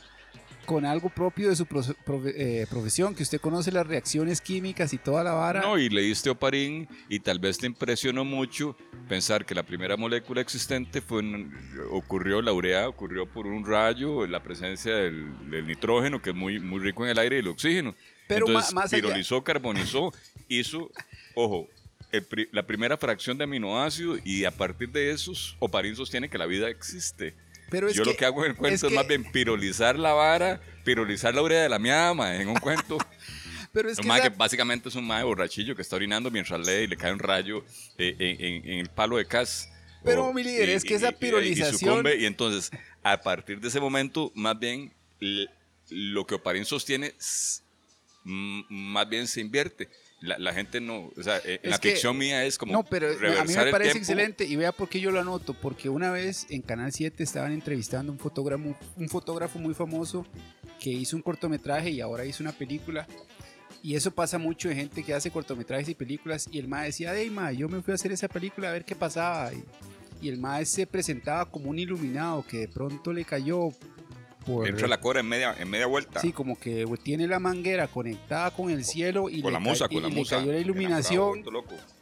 con 0.65 0.85
algo 0.85 1.09
propio 1.09 1.49
de 1.49 1.55
su 1.55 1.65
pro- 1.65 1.81
profe- 1.81 2.33
eh, 2.35 2.67
profesión, 2.69 3.15
que 3.15 3.23
usted 3.23 3.39
conoce 3.41 3.71
las 3.71 3.85
reacciones 3.87 4.41
químicas 4.41 4.93
y 4.93 4.97
toda 4.97 5.23
la 5.23 5.33
vara. 5.33 5.61
No, 5.61 5.77
y 5.77 5.89
leíste 5.89 6.29
Oparín 6.29 6.87
y 7.09 7.19
tal 7.19 7.39
vez 7.39 7.57
te 7.57 7.65
impresionó 7.67 8.23
mucho 8.23 8.77
pensar 9.09 9.45
que 9.45 9.55
la 9.55 9.63
primera 9.63 9.97
molécula 9.97 10.41
existente 10.41 11.01
fue 11.01 11.21
en- 11.21 11.51
ocurrió, 11.91 12.41
la 12.41 12.53
urea 12.53 12.87
ocurrió 12.87 13.25
por 13.25 13.47
un 13.47 13.65
rayo, 13.65 14.25
la 14.27 14.41
presencia 14.43 14.93
del, 14.95 15.49
del 15.49 15.67
nitrógeno, 15.67 16.21
que 16.21 16.29
es 16.31 16.35
muy, 16.35 16.59
muy 16.59 16.79
rico 16.79 17.03
en 17.03 17.11
el 17.11 17.19
aire, 17.19 17.37
y 17.37 17.39
el 17.39 17.47
oxígeno. 17.47 17.95
Pero 18.27 18.47
Entonces, 18.47 18.73
más 18.73 18.93
allá- 18.93 19.01
pirolizó, 19.03 19.43
carbonizó, 19.43 20.13
hizo, 20.47 20.89
ojo, 21.35 21.67
pri- 22.29 22.49
la 22.51 22.65
primera 22.65 22.97
fracción 22.97 23.37
de 23.37 23.43
aminoácidos 23.45 24.19
y 24.25 24.45
a 24.45 24.51
partir 24.51 24.89
de 24.91 25.11
esos, 25.11 25.55
Oparín 25.59 25.95
sostiene 25.95 26.29
que 26.29 26.37
la 26.37 26.45
vida 26.45 26.69
existe. 26.69 27.33
Pero 27.71 27.87
es 27.87 27.95
Yo 27.95 28.03
que, 28.03 28.11
lo 28.11 28.17
que 28.17 28.25
hago 28.25 28.45
en 28.45 28.51
el 28.51 28.57
cuento 28.57 28.85
es, 28.85 28.91
que- 28.91 28.95
más 28.95 29.07
bien 29.07 29.23
pirolizar 29.31 29.97
la 29.97 30.13
vara, 30.13 30.61
pirolizar 30.83 31.33
la 31.33 31.41
urea 31.41 31.63
de 31.63 31.69
la 31.69 31.79
miada, 31.79 32.13
mae, 32.13 32.41
en 32.41 32.49
un 32.49 32.57
cuento. 32.57 32.97
pero 33.73 33.89
es 33.89 33.97
que 33.97 34.05
esa- 34.07 34.21
que 34.21 34.29
básicamente 34.29 34.89
es 34.89 34.95
un 34.95 35.07
mae 35.07 35.23
borrachillo 35.23 35.75
que 35.75 35.81
está 35.81 35.95
orinando 35.95 36.29
mientras 36.29 36.59
lee 36.67 36.83
y 36.83 36.87
le 36.87 36.97
cae 36.97 37.13
un 37.13 37.19
rayo 37.19 37.63
eh, 37.97 38.15
en, 38.19 38.45
en- 38.45 38.69
en 38.73 38.79
el 38.79 38.89
palo 38.89 39.17
de 39.17 39.25
cas. 39.25 39.67
Pero, 40.03 40.31
mi 40.33 40.43
líder, 40.43 40.69
es 40.69 40.83
que 40.83 40.95
esa 40.95 41.11
pirolización- 41.11 41.77
sucumbe, 41.79 42.17
y 42.17 42.25
entonces, 42.25 42.69
a 43.03 43.21
partir 43.21 43.59
de 43.59 43.67
ese 43.69 43.79
momento, 43.79 44.31
más 44.35 44.59
bien, 44.59 44.91
lo 45.89 46.25
que 46.27 46.35
Oparín 46.35 46.65
sostiene, 46.65 47.13
más 48.23 49.07
bien 49.09 49.27
se 49.27 49.41
invierte. 49.41 49.89
La, 50.21 50.37
la 50.37 50.53
gente 50.53 50.79
no, 50.79 51.11
o 51.17 51.23
sea, 51.23 51.41
eh, 51.43 51.59
la 51.63 51.79
que- 51.79 51.91
ficción 51.91 52.15
mía 52.17 52.45
es 52.45 52.57
como 52.57 52.71
No, 52.71 52.83
pero 52.83 53.07
a 53.07 53.43
mí 53.43 53.53
me 53.55 53.71
parece 53.71 53.97
excelente 53.97 54.45
y 54.45 54.55
vea 54.55 54.71
por 54.71 54.87
qué 54.87 54.99
yo 54.99 55.09
lo 55.11 55.19
anoto, 55.19 55.53
porque 55.55 55.89
una 55.89 56.11
vez 56.11 56.45
en 56.51 56.61
Canal 56.61 56.91
7 56.93 57.23
estaban 57.23 57.51
entrevistando 57.53 58.11
un 58.11 58.19
fotógrafo, 58.19 58.75
un 58.97 59.09
fotógrafo 59.09 59.57
muy 59.57 59.73
famoso 59.73 60.25
que 60.79 60.91
hizo 60.91 61.15
un 61.15 61.23
cortometraje 61.23 61.89
y 61.89 62.01
ahora 62.01 62.23
hizo 62.25 62.43
una 62.43 62.51
película. 62.51 63.07
Y 63.83 63.95
eso 63.95 64.11
pasa 64.11 64.37
mucho 64.37 64.69
en 64.69 64.77
gente 64.77 65.03
que 65.03 65.11
hace 65.15 65.31
cortometrajes 65.31 65.89
y 65.89 65.95
películas 65.95 66.47
y 66.51 66.59
el 66.59 66.67
ma 66.67 66.83
decía, 66.83 67.13
hey 67.15 67.31
ma, 67.31 67.51
yo 67.51 67.67
me 67.67 67.81
fui 67.81 67.91
a 67.93 67.95
hacer 67.95 68.11
esa 68.11 68.27
película 68.27 68.69
a 68.69 68.73
ver 68.73 68.85
qué 68.85 68.95
pasaba. 68.95 69.51
Y, 69.51 69.63
y 70.21 70.29
el 70.29 70.37
ma 70.37 70.63
se 70.65 70.85
presentaba 70.85 71.49
como 71.49 71.71
un 71.71 71.79
iluminado 71.79 72.45
que 72.47 72.59
de 72.59 72.67
pronto 72.67 73.11
le 73.11 73.25
cayó 73.25 73.69
por... 74.45 74.67
Entra 74.67 74.87
la 74.87 74.99
cora 74.99 75.19
en 75.21 75.27
media, 75.27 75.55
en 75.59 75.69
media 75.69 75.85
vuelta. 75.87 76.19
Sí, 76.19 76.31
como 76.31 76.59
que 76.59 76.85
tiene 77.03 77.27
la 77.27 77.39
manguera 77.39 77.87
conectada 77.87 78.51
con 78.51 78.69
el 78.69 78.83
cielo 78.85 79.29
y, 79.29 79.41
con 79.41 79.51
le, 79.51 79.53
la 79.53 79.59
musa, 79.59 79.85
ca- 79.85 79.89
con 79.89 79.97
y 79.97 80.01
la 80.01 80.09
le 80.09 80.15
musa. 80.15 80.37
cayó 80.37 80.51
la 80.51 80.59
iluminación 80.59 81.43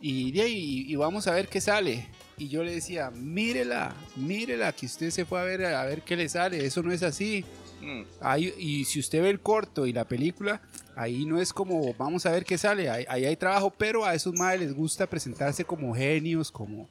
y, 0.01 0.31
de 0.31 0.41
ahí, 0.41 0.53
y, 0.87 0.91
y 0.93 0.95
vamos 0.95 1.27
a 1.27 1.31
ver 1.33 1.47
qué 1.47 1.61
sale. 1.61 2.07
Y 2.37 2.47
yo 2.47 2.63
le 2.63 2.71
decía, 2.73 3.11
mírela, 3.11 3.93
mírela, 4.15 4.71
que 4.71 4.85
usted 4.85 5.09
se 5.09 5.25
fue 5.25 5.39
a 5.41 5.43
ver 5.43 5.65
a 5.65 5.83
ver 5.83 6.01
qué 6.03 6.15
le 6.15 6.29
sale. 6.29 6.65
Eso 6.65 6.81
no 6.81 6.91
es 6.91 7.03
así. 7.03 7.43
Mm. 7.81 8.01
Ahí, 8.21 8.53
y 8.57 8.85
si 8.85 8.99
usted 8.99 9.21
ve 9.21 9.29
el 9.29 9.39
corto 9.41 9.85
y 9.85 9.91
la 9.93 10.05
película, 10.05 10.61
ahí 10.95 11.25
no 11.25 11.41
es 11.41 11.51
como, 11.53 11.93
vamos 11.95 12.25
a 12.25 12.31
ver 12.31 12.45
qué 12.45 12.57
sale. 12.57 12.89
Ahí, 12.89 13.05
ahí 13.09 13.25
hay 13.25 13.35
trabajo, 13.35 13.73
pero 13.77 14.05
a 14.05 14.15
esos 14.15 14.33
madres 14.35 14.61
les 14.61 14.73
gusta 14.73 15.05
presentarse 15.07 15.65
como 15.65 15.93
genios, 15.95 16.49
como, 16.51 16.89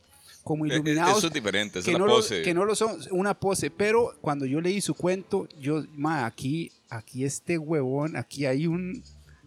como 0.49 0.65
Eh, 0.65 0.71
eh, 0.71 0.75
iluminados. 0.77 1.19
Eso 1.19 1.27
es 1.27 1.33
diferente, 1.35 1.79
esa 1.81 1.87
que 1.87 1.93
es 1.93 1.99
no, 1.99 2.07
la 2.07 2.13
lo, 2.13 2.17
pose. 2.21 2.43
que 2.43 2.55
no 2.55 2.65
lo 2.65 2.75
son, 2.75 2.99
una 3.11 3.39
pose. 3.39 3.71
Pero 3.71 4.15
cuando 4.23 4.47
yo 4.47 4.61
leí 4.63 4.81
su 4.81 4.95
cuento, 4.95 5.47
yo, 5.61 5.85
ma, 5.95 6.25
aquí, 6.25 6.73
aquí 6.89 7.25
este 7.25 7.59
huevón, 7.59 8.17
aquí 8.17 8.47
hay 8.47 8.67
un, 8.67 9.05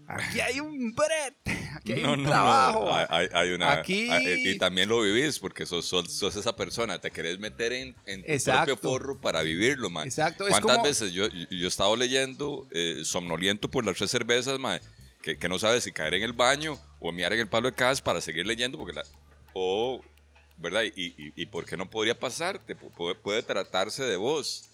aquí 0.07 0.39
hay 0.41 0.59
un 0.59 0.93
Brett, 0.93 1.35
aquí 1.75 1.93
hay 1.93 2.03
no, 2.03 2.13
un 2.13 2.23
no, 2.23 2.29
trabajo. 2.29 2.85
no. 2.85 2.93
Hay, 2.95 3.27
hay- 3.33 3.51
una. 3.51 3.71
Aquí- 3.71 4.09
hay- 4.11 4.47
y 4.51 4.57
también 4.59 4.89
lo 4.89 5.01
vivís 5.01 5.39
porque 5.39 5.65
sos, 5.65 5.85
sos, 5.85 6.11
sos 6.13 6.35
esa 6.35 6.55
persona. 6.55 6.99
Te 7.01 7.09
querés 7.09 7.39
meter 7.39 7.73
en, 7.73 7.95
en 8.05 8.21
tu 8.23 8.43
propio 8.51 8.77
forro 8.77 9.19
para 9.19 9.41
vivirlo, 9.41 9.89
man. 9.89 10.05
Exacto, 10.07 10.45
¿Cuántas 10.47 10.75
como- 10.77 10.83
veces 10.83 11.11
yo, 11.13 11.27
yo 11.29 11.65
he 11.65 11.67
estado 11.67 11.95
leyendo 11.95 12.67
eh, 12.71 13.01
somnoliento 13.03 13.71
por 13.71 13.83
las 13.85 13.97
tres 13.97 14.11
cervezas, 14.11 14.59
man, 14.59 14.79
que, 15.23 15.37
que 15.37 15.49
no 15.49 15.57
sabes 15.57 15.83
si 15.83 15.91
caer 15.91 16.13
en 16.13 16.23
el 16.23 16.33
baño 16.33 16.77
o 16.99 17.11
mirar 17.11 17.33
en 17.33 17.39
el 17.39 17.47
palo 17.49 17.69
de 17.69 17.75
casa 17.75 18.03
para 18.03 18.21
seguir 18.21 18.45
leyendo? 18.45 18.77
porque 18.77 18.93
la, 18.93 19.03
O, 19.53 20.01
¿verdad? 20.61 20.83
Y, 20.83 21.07
y, 21.17 21.33
y 21.35 21.45
por 21.47 21.65
qué 21.65 21.75
no 21.77 21.89
podría 21.89 22.17
pasarte? 22.19 22.75
Pu- 22.77 22.91
Puede, 22.91 23.15
puede 23.15 23.43
tratarse 23.43 24.03
de 24.03 24.15
vos. 24.17 24.67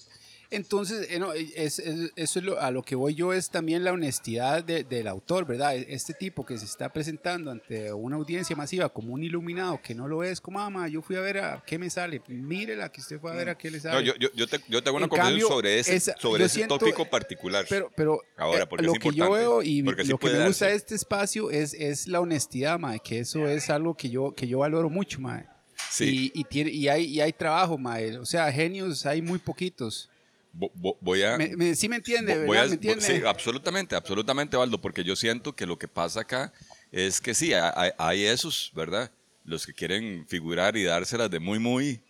Entonces, 0.50 1.08
eh, 1.12 1.20
no, 1.20 1.34
es- 1.34 1.52
es- 1.80 2.14
eso 2.16 2.40
es 2.40 2.46
lo- 2.46 2.58
a 2.62 2.72
lo 2.72 2.82
que 2.82 2.96
voy 2.96 3.14
yo 3.14 3.34
es 3.34 3.50
también 3.50 3.84
la 3.84 3.92
honestidad 3.92 4.64
de- 4.64 4.86
del 4.86 5.10
autor, 5.10 5.46
¿verdad? 5.46 5.76
E- 5.76 5.88
Este 5.90 6.14
tipo 6.14 6.46
que 6.46 6.58
se 6.58 6.64
está 6.64 6.88
presentando 6.94 7.52
ante 7.52 7.92
una 7.92 8.16
audiencia 8.16 8.56
masiva 8.56 8.88
como 8.88 9.14
un 9.14 9.24
iluminado 9.26 9.82
que 9.82 9.94
no 9.94 10.08
lo 10.08 10.24
es, 10.24 10.40
como, 10.40 10.60
mamá, 10.60 10.88
yo 10.88 11.02
fui 11.02 11.18
a 11.18 11.20
ver 11.20 11.40
a 11.40 11.62
qué 11.68 11.78
me 11.78 11.90
sale, 11.90 12.22
mírela 12.30 12.90
que 12.90 13.02
usted 13.02 13.20
fue 13.20 13.32
a 13.32 13.36
ver 13.36 13.50
a 13.50 13.58
qué 13.58 13.70
le 13.70 13.82
sale. 13.82 13.96
No, 13.96 14.02
yo, 14.02 14.14
yo, 14.22 14.30
yo, 14.36 14.48
te, 14.48 14.62
yo 14.70 14.82
te 14.82 14.88
hago 14.88 14.98
una 15.00 15.10
conversación 15.10 15.50
sobre 15.50 15.80
ese, 15.80 15.96
esa- 15.98 16.16
sobre 16.18 16.46
ese 16.46 16.56
siento- 16.60 16.78
tópico 16.80 17.04
particular. 17.10 17.66
Pero, 17.68 17.92
pero 17.94 18.22
Ahora, 18.38 18.64
eh, 18.64 18.68
porque 18.68 18.86
lo 18.86 18.94
es 18.94 19.00
que 19.00 19.12
yo 19.12 19.30
veo 19.32 19.62
y 19.64 19.66
sí 19.66 19.82
lo 19.82 20.18
que 20.18 20.30
me 20.30 20.48
gusta 20.48 20.68
de 20.68 20.76
este 20.76 20.96
espacio 20.96 21.52
es, 21.52 21.74
es 21.74 22.08
la 22.08 22.22
honestidad, 22.22 22.80
mae, 22.80 23.02
que 23.02 23.20
eso 23.20 23.50
es 23.50 23.70
algo 23.70 23.98
que 23.98 24.10
yo, 24.10 24.34
que 24.34 24.48
yo 24.48 24.60
valoro 24.60 24.90
mucho, 24.90 25.20
mae. 25.20 25.46
Sí. 25.90 26.32
Y, 26.34 26.42
y, 26.42 26.44
tiene, 26.44 26.72
y, 26.72 26.88
hay, 26.88 27.06
y 27.06 27.22
hay 27.22 27.34
trabajo, 27.34 27.78
mae. 27.78 28.18
O 28.18 28.26
sea, 28.26 28.52
genios 28.52 29.06
hay 29.06 29.22
muy 29.22 29.40
poquitos. 29.40 30.10
Vo- 30.58 30.72
vo- 30.74 30.98
voy 31.02 31.24
a... 31.24 31.38
Me, 31.38 31.56
me- 31.56 31.76
sí 31.76 31.88
me 31.88 31.98
entiende, 31.98 32.46
voy 32.46 32.58
a- 32.58 32.66
¿Me 32.66 32.74
entiende? 32.74 33.02
Sí, 33.06 33.22
absolutamente, 33.26 33.96
absolutamente, 33.96 34.58
Valdo, 34.58 34.80
porque 34.80 35.04
yo 35.04 35.16
siento 35.16 35.56
que 35.56 35.66
lo 35.66 35.78
que 35.78 35.88
pasa 35.88 36.22
acá 36.22 36.52
es 36.92 37.22
que 37.22 37.34
sí, 37.34 37.52
hay, 37.54 38.26
esos, 38.26 38.72
¿verdad? 38.76 39.12
Los 39.46 39.66
que 39.66 39.74
quieren 39.74 40.26
figurar 40.28 40.76
y 40.76 40.84
dárselas 40.84 41.30
de 41.30 41.40
muy, 41.40 41.60
muy. 41.60 42.02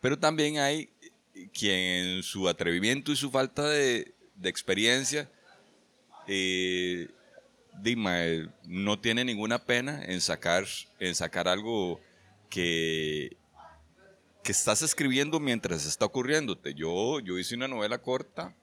Pero 0.00 0.18
también 0.18 0.58
hay 0.58 0.88
quien 1.52 1.76
en 2.16 2.22
su 2.22 2.48
atrevimiento 2.48 3.10
y 3.12 3.16
su 3.16 3.30
falta 3.30 3.68
de, 3.68 4.12
de 4.36 4.48
experiencia 4.48 5.28
eh, 6.26 7.08
Dima, 7.82 8.24
eh, 8.26 8.46
no 8.64 8.98
tiene 8.98 9.24
ninguna 9.24 9.58
pena 9.58 10.04
en 10.04 10.20
sacar, 10.20 10.66
en 11.00 11.14
sacar 11.14 11.48
algo 11.48 11.98
que, 12.52 13.38
que 14.44 14.52
estás 14.52 14.82
escribiendo 14.82 15.40
mientras 15.40 15.86
está 15.86 16.04
ocurriéndote. 16.04 16.74
Yo, 16.74 17.18
yo 17.20 17.38
hice 17.38 17.54
una 17.54 17.66
novela 17.66 17.96
corta, 17.96 18.54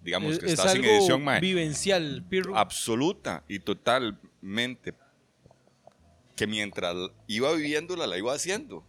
digamos 0.00 0.38
que 0.38 0.46
es 0.46 0.52
está 0.52 0.68
sin 0.68 0.82
algo 0.82 0.96
edición, 0.96 1.24
mae, 1.24 1.40
vivencial, 1.40 2.24
Pirro. 2.28 2.56
absoluta 2.56 3.42
y 3.48 3.58
totalmente, 3.58 4.94
que 6.36 6.46
mientras 6.46 6.94
iba 7.26 7.52
viviéndola, 7.52 8.06
la 8.06 8.16
iba 8.16 8.32
haciendo. 8.32 8.86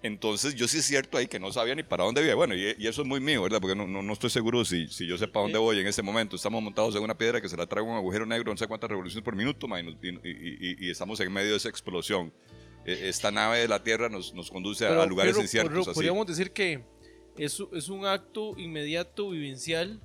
Entonces 0.00 0.54
yo 0.54 0.68
sí 0.68 0.78
es 0.78 0.84
cierto 0.84 1.18
ahí 1.18 1.26
que 1.26 1.40
no 1.40 1.52
sabía 1.52 1.74
ni 1.74 1.82
para 1.82 2.04
dónde 2.04 2.24
iba. 2.24 2.36
Bueno, 2.36 2.54
y, 2.54 2.76
y 2.78 2.86
eso 2.86 3.02
es 3.02 3.08
muy 3.08 3.18
mío, 3.18 3.42
¿verdad? 3.42 3.60
Porque 3.60 3.74
no, 3.74 3.88
no, 3.88 4.00
no 4.00 4.12
estoy 4.12 4.30
seguro 4.30 4.64
si, 4.64 4.86
si 4.86 5.08
yo 5.08 5.18
sé 5.18 5.26
para 5.26 5.42
dónde 5.42 5.58
voy 5.58 5.80
en 5.80 5.88
este 5.88 6.02
momento. 6.02 6.36
Estamos 6.36 6.62
montados 6.62 6.94
en 6.94 7.02
una 7.02 7.18
piedra 7.18 7.40
que 7.40 7.48
se 7.48 7.56
la 7.56 7.66
trae 7.66 7.82
un 7.82 7.96
agujero 7.96 8.26
negro, 8.26 8.52
no 8.52 8.56
sé 8.56 8.68
cuántas 8.68 8.88
revoluciones 8.88 9.24
por 9.24 9.34
minuto, 9.34 9.66
y 10.22 10.88
estamos 10.88 11.18
en 11.18 11.32
medio 11.32 11.50
de 11.50 11.56
esa 11.56 11.68
explosión. 11.68 12.32
E- 12.86 13.08
Esta 13.08 13.30
nave 13.30 13.58
de 13.58 13.68
la 13.68 13.82
Tierra 13.82 14.08
nos, 14.08 14.32
nos 14.34 14.50
conduce 14.50 14.84
a- 14.86 14.88
Pero, 14.90 15.02
a 15.02 15.06
lugares 15.06 15.32
Pirro, 15.32 15.42
inciertos. 15.42 15.70
Pirro, 15.72 15.82
así. 15.82 15.92
podríamos 15.94 16.26
decir 16.26 16.52
que 16.52 16.84
es, 17.36 17.60
es 17.72 17.88
un 17.88 18.06
acto 18.06 18.54
inmediato, 18.58 19.30
vivencial 19.30 20.00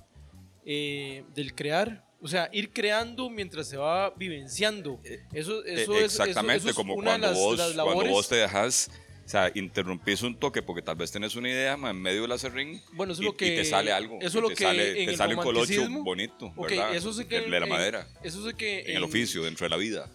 eh, 0.64 1.24
del 1.34 1.54
crear. 1.54 2.04
O 2.20 2.28
sea, 2.28 2.48
ir 2.52 2.70
creando 2.72 3.28
mientras 3.30 3.68
se 3.68 3.76
va 3.76 4.10
vivenciando. 4.10 5.00
Eso, 5.04 5.12
Eh, 5.12 5.24
eso 5.32 5.64
es, 5.64 5.82
eso- 5.82 5.98
Exactamente, 6.24 6.58
eso 6.58 6.68
es 6.70 6.74
como 6.76 6.94
una 6.94 7.10
cuando, 7.12 7.26
las, 7.28 7.36
vos, 7.36 7.58
las 7.58 7.84
cuando 7.84 8.04
vos 8.06 8.28
te 8.28 8.36
dejas, 8.36 8.90
o 9.24 9.28
sea, 9.28 9.50
interrumpís 9.54 10.22
un 10.22 10.38
toque 10.38 10.62
porque 10.62 10.82
tal 10.82 10.94
vez 10.94 11.10
tenés 11.10 11.34
una 11.34 11.48
idea 11.48 11.72
en 11.74 12.00
medio 12.00 12.22
del 12.22 12.30
acerrín 12.32 12.80
Bueno, 12.92 13.12
eso 13.12 13.22
y, 13.22 13.26
es 13.26 13.32
lo 13.32 13.36
que- 13.36 13.46
y 13.52 13.56
te 13.56 13.64
sale 13.64 13.90
algo. 13.92 14.18
eso 14.20 14.38
es 14.38 14.42
lo 14.42 14.48
te 14.50 14.54
que 14.54 14.64
sale, 14.64 14.88
en 14.90 14.94
te 15.06 15.10
el 15.12 15.16
sale 15.16 15.34
un 15.34 15.42
colocho 15.42 15.88
bonito, 16.04 16.46
Ok, 16.56 16.70
¿verdad? 16.70 16.94
eso 16.94 17.12
sé 17.12 17.26
que 17.26 17.40
de, 17.40 17.50
de 17.50 17.60
la 17.60 17.66
en- 17.66 17.68
madera, 17.72 18.06
Eso 18.22 18.44
sé 18.48 18.54
que 18.54 18.80
en 18.82 18.96
el 18.96 19.02
oficio, 19.02 19.42
dentro 19.42 19.64
de 19.64 19.70
la 19.70 19.76
vida. 19.76 20.08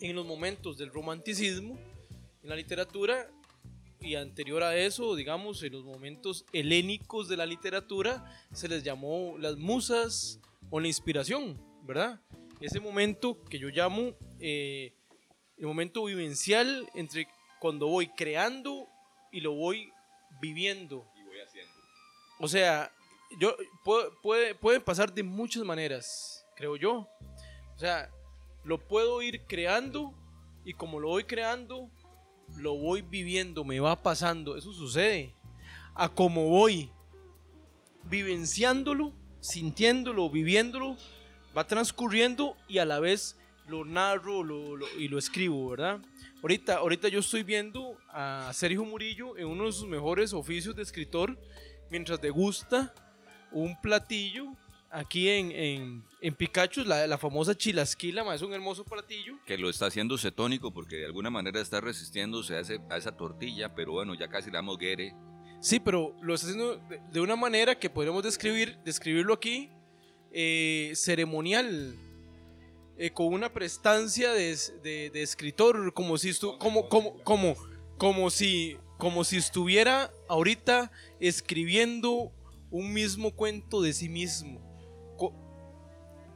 en 0.00 0.16
los 0.16 0.24
momentos 0.24 0.78
del 0.78 0.90
romanticismo, 0.90 1.78
en 2.42 2.48
la 2.48 2.56
literatura, 2.56 3.30
y 4.00 4.14
anterior 4.14 4.62
a 4.62 4.76
eso, 4.76 5.14
digamos, 5.14 5.62
en 5.62 5.72
los 5.72 5.84
momentos 5.84 6.46
helénicos 6.52 7.28
de 7.28 7.36
la 7.36 7.46
literatura, 7.46 8.24
se 8.52 8.68
les 8.68 8.82
llamó 8.82 9.36
las 9.38 9.56
musas 9.56 10.40
o 10.70 10.80
la 10.80 10.86
inspiración, 10.86 11.60
¿verdad? 11.82 12.20
Ese 12.60 12.80
momento 12.80 13.42
que 13.44 13.58
yo 13.58 13.68
llamo 13.68 14.14
eh, 14.40 14.94
el 15.58 15.66
momento 15.66 16.04
vivencial 16.04 16.88
entre 16.94 17.28
cuando 17.60 17.88
voy 17.88 18.08
creando 18.08 18.88
y 19.30 19.40
lo 19.40 19.52
voy 19.52 19.92
viviendo. 20.40 21.06
O 22.38 22.48
sea, 22.48 22.90
yo 23.38 23.54
puede, 23.84 24.10
puede, 24.22 24.54
puede 24.54 24.80
pasar 24.80 25.12
de 25.12 25.22
muchas 25.22 25.62
maneras, 25.62 26.46
creo 26.56 26.76
yo. 26.76 27.06
O 27.74 27.78
sea, 27.78 28.10
lo 28.64 28.78
puedo 28.78 29.20
ir 29.20 29.42
creando 29.46 30.14
y 30.64 30.72
como 30.72 31.00
lo 31.00 31.08
voy 31.08 31.24
creando, 31.24 31.90
lo 32.56 32.76
voy 32.76 33.02
viviendo, 33.02 33.64
me 33.64 33.80
va 33.80 34.02
pasando, 34.02 34.56
eso 34.56 34.72
sucede. 34.72 35.34
A 35.94 36.08
como 36.08 36.48
voy 36.48 36.90
vivenciándolo, 38.04 39.12
sintiéndolo, 39.40 40.30
viviéndolo, 40.30 40.96
va 41.56 41.66
transcurriendo 41.66 42.56
y 42.68 42.78
a 42.78 42.84
la 42.84 43.00
vez 43.00 43.36
lo 43.66 43.84
narro 43.84 44.42
lo- 44.42 44.76
y 44.98 45.08
lo 45.08 45.18
escribo, 45.18 45.70
¿verdad? 45.70 46.00
Ahorita, 46.42 46.76
ahorita 46.76 47.08
yo 47.08 47.20
estoy 47.20 47.42
viendo 47.42 47.96
a 48.08 48.50
Sergio 48.54 48.84
Murillo 48.84 49.36
en 49.36 49.46
uno 49.46 49.66
de 49.66 49.72
sus 49.72 49.86
mejores 49.86 50.32
oficios 50.32 50.74
de 50.74 50.82
escritor 50.82 51.38
mientras 51.90 52.20
degusta 52.20 52.94
un 53.52 53.78
platillo 53.80 54.46
aquí 54.90 55.28
en, 55.28 55.52
en, 55.52 56.04
en 56.20 56.34
Pikachu, 56.34 56.84
la, 56.84 57.06
la 57.06 57.16
famosa 57.18 57.54
chilasquila, 57.56 58.24
ma, 58.24 58.34
es 58.34 58.42
un 58.42 58.52
hermoso 58.52 58.84
platillo. 58.84 59.38
Que 59.46 59.56
lo 59.58 59.70
está 59.70 59.86
haciendo 59.86 60.18
cetónico 60.18 60.72
porque 60.72 60.96
de 60.96 61.06
alguna 61.06 61.30
manera 61.30 61.60
está 61.60 61.80
resistiéndose 61.80 62.56
a, 62.56 62.60
ese- 62.60 62.80
a 62.90 62.96
esa 62.96 63.16
tortilla, 63.16 63.74
pero 63.74 63.92
bueno, 63.92 64.14
ya 64.14 64.28
casi 64.28 64.50
le 64.50 64.56
damos 64.56 64.78
guere. 64.78 65.14
Sí, 65.60 65.78
pero 65.80 66.14
lo 66.22 66.34
está 66.34 66.46
haciendo 66.48 66.76
de, 66.88 67.00
de 67.12 67.20
una 67.20 67.36
manera 67.36 67.78
que 67.78 67.90
podríamos 67.90 68.22
describir, 68.22 68.78
describirlo 68.84 69.34
aquí 69.34 69.70
eh, 70.32 70.92
ceremonial, 70.94 71.94
eh, 72.96 73.10
con 73.12 73.26
una 73.28 73.52
prestancia 73.52 74.32
de, 74.32 74.56
de- 74.82 75.10
de 75.10 75.22
escritor, 75.22 75.92
como 75.94 76.18
si 76.18 76.30
estu- 76.30 76.56
como, 76.58 76.88
como, 76.88 77.22
como, 77.24 77.54
como 77.98 78.30
si, 78.30 78.76
como 78.98 79.24
si 79.24 79.36
estuviera 79.36 80.10
ahorita 80.28 80.90
escribiendo 81.20 82.32
un 82.70 82.92
mismo 82.92 83.32
cuento 83.34 83.82
de 83.82 83.92
sí 83.92 84.08
mismo. 84.08 84.69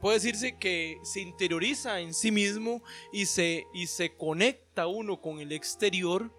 Puede 0.05 0.17
decirse 0.17 0.55
que 0.55 0.99
se 1.01 1.19
interioriza 1.19 1.99
en 1.99 2.13
sí 2.13 2.29
mismo 2.29 2.83
y 3.11 3.25
se, 3.25 3.65
y 3.73 3.87
se 3.87 4.15
conecta 4.15 4.85
uno 4.85 5.19
con 5.19 5.39
el 5.39 5.51
exterior, 5.51 6.31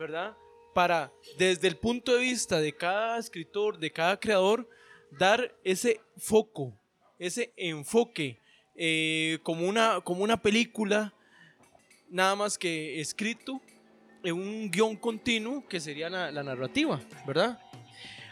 ¿verdad? 0.00 0.36
Para, 0.74 1.12
desde 1.38 1.68
el 1.68 1.76
punto 1.76 2.12
de 2.16 2.22
vista 2.22 2.58
de 2.60 2.74
cada 2.74 3.16
escritor, 3.18 3.78
de 3.78 3.92
cada 3.92 4.18
creador, 4.18 4.68
dar 5.12 5.54
ese 5.62 6.00
foco, 6.16 6.76
ese 7.20 7.52
enfoque, 7.56 8.40
eh, 8.74 9.38
como, 9.44 9.68
una, 9.68 10.00
como 10.00 10.24
una 10.24 10.42
película, 10.42 11.14
nada 12.10 12.34
más 12.34 12.58
que 12.58 13.00
escrito 13.00 13.62
en 14.24 14.34
un 14.34 14.72
guion 14.72 14.96
continuo 14.96 15.64
que 15.68 15.78
sería 15.78 16.10
la, 16.10 16.32
la 16.32 16.42
narrativa, 16.42 17.00
¿verdad? 17.24 17.60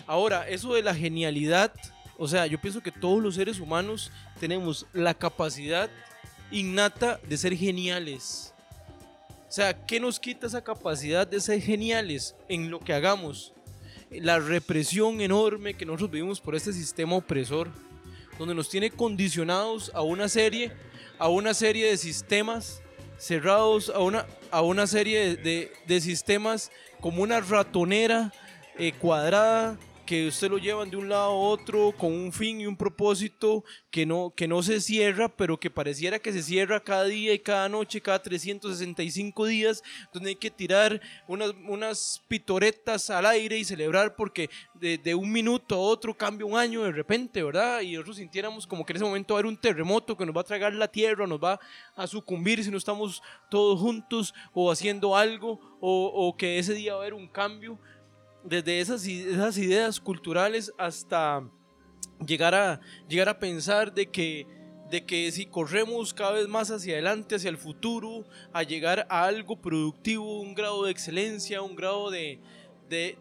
Ahora, 0.08 0.48
eso 0.48 0.74
de 0.74 0.82
la 0.82 0.92
genialidad, 0.92 1.72
o 2.18 2.26
sea, 2.28 2.46
yo 2.46 2.60
pienso 2.60 2.82
que 2.82 2.92
todos 2.92 3.22
los 3.22 3.34
seres 3.34 3.60
humanos 3.60 4.10
tenemos 4.40 4.86
la 4.92 5.14
capacidad 5.14 5.90
innata 6.50 7.20
de 7.28 7.36
ser 7.36 7.56
geniales. 7.56 8.52
O 9.48 9.52
sea, 9.52 9.86
¿qué 9.86 10.00
nos 10.00 10.18
quita 10.20 10.46
esa 10.46 10.62
capacidad 10.62 11.26
de 11.26 11.40
ser 11.40 11.60
geniales 11.60 12.34
en 12.48 12.70
lo 12.70 12.80
que 12.80 12.92
hagamos? 12.92 13.52
La 14.10 14.38
represión 14.38 15.20
enorme 15.20 15.74
que 15.74 15.84
nosotros 15.86 16.10
vivimos 16.10 16.40
por 16.40 16.54
este 16.54 16.72
sistema 16.72 17.16
opresor, 17.16 17.70
donde 18.38 18.54
nos 18.54 18.68
tiene 18.68 18.90
condicionados 18.90 19.90
a 19.94 20.02
una 20.02 20.28
serie, 20.28 20.72
a 21.18 21.28
una 21.28 21.54
serie 21.54 21.86
de 21.86 21.96
sistemas 21.96 22.82
cerrados, 23.18 23.90
a 23.94 24.00
una, 24.00 24.26
a 24.50 24.60
una 24.62 24.86
serie 24.86 25.36
de, 25.36 25.72
de- 25.86 26.00
sistemas 26.00 26.70
como 27.00 27.22
una 27.22 27.40
ratonera 27.40 28.32
eh, 28.78 28.92
cuadrada 28.92 29.78
que 30.06 30.28
usted 30.28 30.48
lo 30.48 30.58
llevan 30.58 30.88
de 30.88 30.96
un 30.96 31.08
lado 31.08 31.24
a 31.24 31.34
otro 31.34 31.92
con 31.98 32.12
un 32.12 32.32
fin 32.32 32.60
y 32.60 32.66
un 32.66 32.76
propósito 32.76 33.64
que 33.90 34.06
no, 34.06 34.32
que 34.34 34.46
no 34.46 34.62
se 34.62 34.80
cierra, 34.80 35.28
pero 35.28 35.58
que 35.58 35.68
pareciera 35.68 36.20
que 36.20 36.32
se 36.32 36.42
cierra 36.42 36.82
cada 36.82 37.04
día 37.04 37.34
y 37.34 37.40
cada 37.40 37.68
noche, 37.68 38.00
cada 38.00 38.22
365 38.22 39.46
días, 39.46 39.82
donde 40.12 40.30
hay 40.30 40.36
que 40.36 40.50
tirar 40.50 41.00
unas, 41.26 41.52
unas 41.68 42.22
pitoretas 42.28 43.10
al 43.10 43.26
aire 43.26 43.58
y 43.58 43.64
celebrar 43.64 44.14
porque 44.14 44.48
de, 44.74 44.96
de 44.96 45.14
un 45.14 45.30
minuto 45.30 45.74
a 45.74 45.78
otro 45.78 46.16
cambia 46.16 46.46
un 46.46 46.56
año 46.56 46.84
de 46.84 46.92
repente, 46.92 47.42
¿verdad? 47.42 47.80
Y 47.80 47.92
nosotros 47.92 48.16
sintiéramos 48.16 48.66
como 48.66 48.86
que 48.86 48.92
en 48.92 48.98
ese 48.98 49.04
momento 49.04 49.34
va 49.34 49.38
a 49.38 49.40
haber 49.40 49.50
un 49.50 49.60
terremoto 49.60 50.16
que 50.16 50.24
nos 50.24 50.36
va 50.36 50.42
a 50.42 50.44
tragar 50.44 50.72
la 50.72 50.88
tierra, 50.88 51.26
nos 51.26 51.42
va 51.42 51.58
a 51.96 52.06
sucumbir 52.06 52.62
si 52.62 52.70
no 52.70 52.78
estamos 52.78 53.22
todos 53.50 53.80
juntos 53.80 54.32
o 54.52 54.70
haciendo 54.70 55.16
algo, 55.16 55.58
o, 55.80 56.06
o 56.14 56.36
que 56.36 56.58
ese 56.58 56.74
día 56.74 56.92
va 56.92 57.00
a 57.00 57.02
haber 57.02 57.14
un 57.14 57.26
cambio 57.26 57.78
desde 58.48 58.80
esas, 58.80 59.06
ideas 59.06 60.00
culturales 60.00 60.72
hasta 60.78 61.48
llegar 62.24 62.54
a, 62.54 62.80
llegar 63.08 63.28
a 63.28 63.38
pensar 63.38 63.92
de 63.92 64.06
que, 64.06 64.46
de 64.90 65.04
que 65.04 65.30
si 65.32 65.46
corremos 65.46 66.14
cada 66.14 66.32
vez 66.32 66.48
más 66.48 66.70
hacia 66.70 66.94
adelante, 66.94 67.34
hacia 67.34 67.50
el 67.50 67.58
futuro, 67.58 68.24
a 68.52 68.62
llegar 68.62 69.06
a 69.10 69.24
algo 69.24 69.60
productivo, 69.60 70.40
un 70.40 70.54
grado 70.54 70.84
de 70.84 70.92
excelencia, 70.92 71.60
un 71.62 71.74
grado 71.74 72.10
de, 72.10 72.40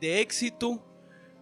éxito, 0.02 0.84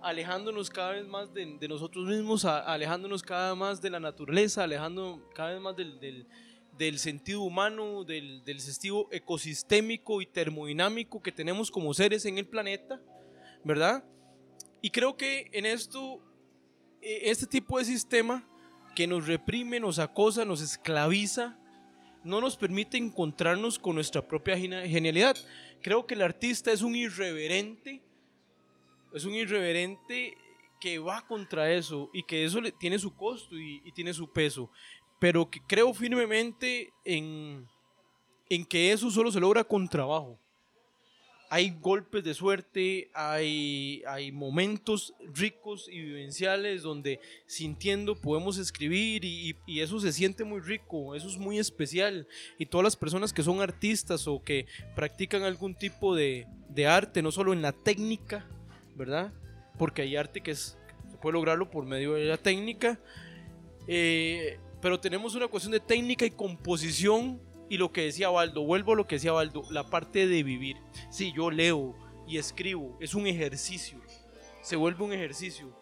alejándonos 0.02 0.70
cada 0.70 0.94
vez 0.94 1.06
más 1.06 1.34
de, 1.34 1.68
nosotros 1.68 2.06
mismos, 2.06 2.46
alejándonos 2.46 3.22
cada 3.22 3.50
vez 3.50 3.60
más 3.60 3.82
de 3.82 3.90
la 3.90 4.00
naturaleza, 4.00 4.64
alejando 4.64 5.30
cada 5.36 5.52
vez 5.52 5.62
más 5.62 5.76
del 5.76 7.00
sentido 7.00 7.42
humano, 7.42 8.06
del, 8.06 8.46
del 8.46 8.62
sentido 8.62 9.10
ecosistémico 9.12 10.22
y 10.22 10.26
termodinámico 10.26 11.22
que 11.22 11.34
tenemos 11.34 11.70
como 11.70 11.94
seres 11.94 12.26
en 12.26 12.38
el 12.38 12.48
planeta, 12.48 13.02
¿verdad? 13.64 14.04
Y 14.82 14.90
creo 14.90 15.16
que 15.16 15.50
en 15.54 15.66
esto, 15.66 16.22
eh, 17.02 17.22
este 17.24 17.48
tipo 17.48 17.80
de 17.80 17.86
sistema 17.86 18.48
que 18.96 19.08
nos 19.08 19.26
reprime, 19.28 19.80
nos 19.80 20.00
acosa, 20.00 20.46
nos 20.46 20.62
esclaviza, 20.62 21.58
no 22.24 22.40
nos 22.42 22.56
permite 22.58 22.98
encontrarnos 22.98 23.80
con 23.80 23.96
nuestra 23.96 24.22
propia 24.26 24.58
genia- 24.58 24.88
genialidad. 24.88 25.36
Creo 25.82 26.06
que 26.06 26.14
el 26.14 26.22
artista 26.22 26.72
es 26.72 26.82
un 26.82 26.96
irreverente, 26.96 28.02
es 29.14 29.26
un 29.26 29.34
irreverente 29.34 30.38
que 30.80 31.00
va 31.00 31.26
contra 31.26 31.72
eso 31.72 32.10
y 32.14 32.24
que 32.24 32.44
eso 32.44 32.60
le, 32.60 32.72
tiene 32.72 33.00
su 33.00 33.16
costo 33.16 33.58
y, 33.58 33.82
y 33.86 33.92
tiene 33.94 34.14
su 34.14 34.32
peso, 34.32 34.70
pero 35.20 35.50
que 35.50 35.62
creo 35.66 35.94
firmemente 35.94 36.92
en, 37.06 37.66
en 38.50 38.66
que 38.66 38.92
eso 38.92 39.10
solo 39.10 39.32
se 39.32 39.40
logra 39.40 39.64
con 39.64 39.88
trabajo. 39.88 40.38
Hay 41.56 41.70
golpes 41.80 42.24
de 42.24 42.34
suerte, 42.34 43.12
hay, 43.14 44.02
hay 44.08 44.32
momentos 44.32 45.14
ricos 45.36 45.88
y 45.88 46.02
vivenciales 46.02 46.82
donde 46.82 47.20
sintiendo 47.46 48.16
podemos 48.20 48.58
escribir 48.58 49.24
y, 49.24 49.56
y- 49.68 49.80
eso 49.82 50.00
se 50.00 50.12
siente 50.12 50.44
muy 50.46 50.62
rico, 50.62 51.14
eso 51.14 51.28
es 51.28 51.38
muy 51.38 51.60
especial. 51.60 52.28
Y 52.58 52.66
todas 52.66 52.84
las 52.84 52.96
personas 52.96 53.34
que 53.34 53.44
son 53.44 53.62
artistas 53.62 54.28
o 54.28 54.42
que 54.42 54.66
practican 54.96 55.44
algún 55.44 55.76
tipo 55.76 56.16
de, 56.16 56.48
de 56.70 56.88
arte, 56.88 57.22
no 57.22 57.32
solo 57.32 57.54
en 57.54 57.62
la 57.62 57.72
técnica, 57.72 58.48
¿verdad? 58.96 59.32
Porque 59.78 60.02
hay 60.02 60.16
arte 60.16 60.42
que 60.42 60.50
es, 60.50 60.76
se 61.12 61.18
puede 61.18 61.34
lograrlo 61.34 61.70
por 61.70 61.86
medio 61.86 62.14
de 62.16 62.26
la 62.26 62.38
técnica, 62.38 63.00
eh, 63.88 64.58
pero 64.82 65.00
tenemos 65.00 65.36
una 65.36 65.48
cuestión 65.48 65.72
de 65.72 65.80
técnica 65.82 66.26
y 66.26 66.32
composición 66.32 67.40
y 67.70 67.78
lo 67.78 67.92
que 67.92 68.04
decía 68.04 68.30
Baldo, 68.30 68.64
vuelvo 68.64 68.94
a 68.94 68.96
lo 68.96 69.08
que 69.08 69.16
decía 69.16 69.32
Baldo, 69.32 69.64
la 69.70 69.90
parte 69.90 70.28
de 70.28 70.44
vivir. 70.44 70.78
Sí, 71.10 71.34
yo 71.36 71.50
leo 71.50 71.96
y 72.28 72.38
escribo, 72.38 72.98
es 73.00 73.14
un 73.14 73.28
ejercicio, 73.28 74.02
se 74.62 74.76
vuelve 74.76 75.04
un 75.04 75.14
ejercicio, 75.14 75.76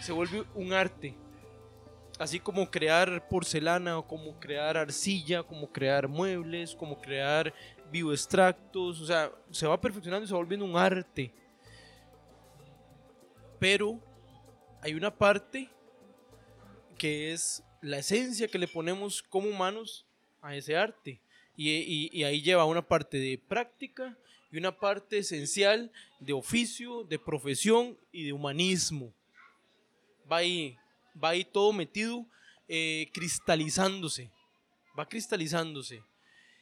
se 0.00 0.12
vuelve 0.12 0.44
un 0.54 0.72
arte. 0.72 1.16
Así 2.18 2.40
como 2.40 2.70
crear 2.70 3.28
porcelana, 3.28 3.98
o 3.98 4.06
como 4.06 4.40
crear 4.40 4.78
arcilla, 4.78 5.42
como 5.42 5.70
crear 5.70 6.08
muebles, 6.08 6.74
como 6.74 6.98
crear 6.98 7.52
bioextractos, 7.92 9.00
o 9.02 9.06
sea, 9.06 9.30
se 9.50 9.66
va 9.66 9.78
perfeccionando 9.78 10.24
y 10.24 10.28
se 10.28 10.32
va 10.32 10.40
volviendo 10.40 10.64
un 10.64 10.76
arte. 10.76 11.34
Pero 13.58 14.00
hay 14.80 14.94
una 14.94 15.14
parte 15.14 15.68
que 16.96 17.32
es 17.32 17.62
la 17.82 17.98
esencia 17.98 18.48
que 18.48 18.58
le 18.58 18.68
ponemos 18.68 19.22
como 19.22 19.48
humanos 19.48 20.05
a 20.42 20.54
ese 20.56 20.76
arte. 20.76 21.20
Y, 21.56 21.70
y- 22.12 22.24
ahí 22.24 22.42
lleva 22.42 22.64
una 22.66 22.82
parte 22.86 23.18
de 23.18 23.38
práctica 23.38 24.16
y 24.52 24.58
una 24.58 24.76
parte 24.78 25.18
esencial 25.18 25.90
de 26.20 26.32
oficio, 26.32 27.04
de 27.04 27.18
profesión 27.18 27.96
y 28.12 28.24
de 28.24 28.32
humanismo. 28.32 29.12
Va 30.30 30.38
ahí, 30.38 30.76
va 31.22 31.30
ahí 31.30 31.44
todo 31.44 31.72
metido, 31.72 32.26
eh, 32.68 33.08
cristalizándose. 33.12 34.30
Va 34.98 35.08
cristalizándose. 35.08 36.02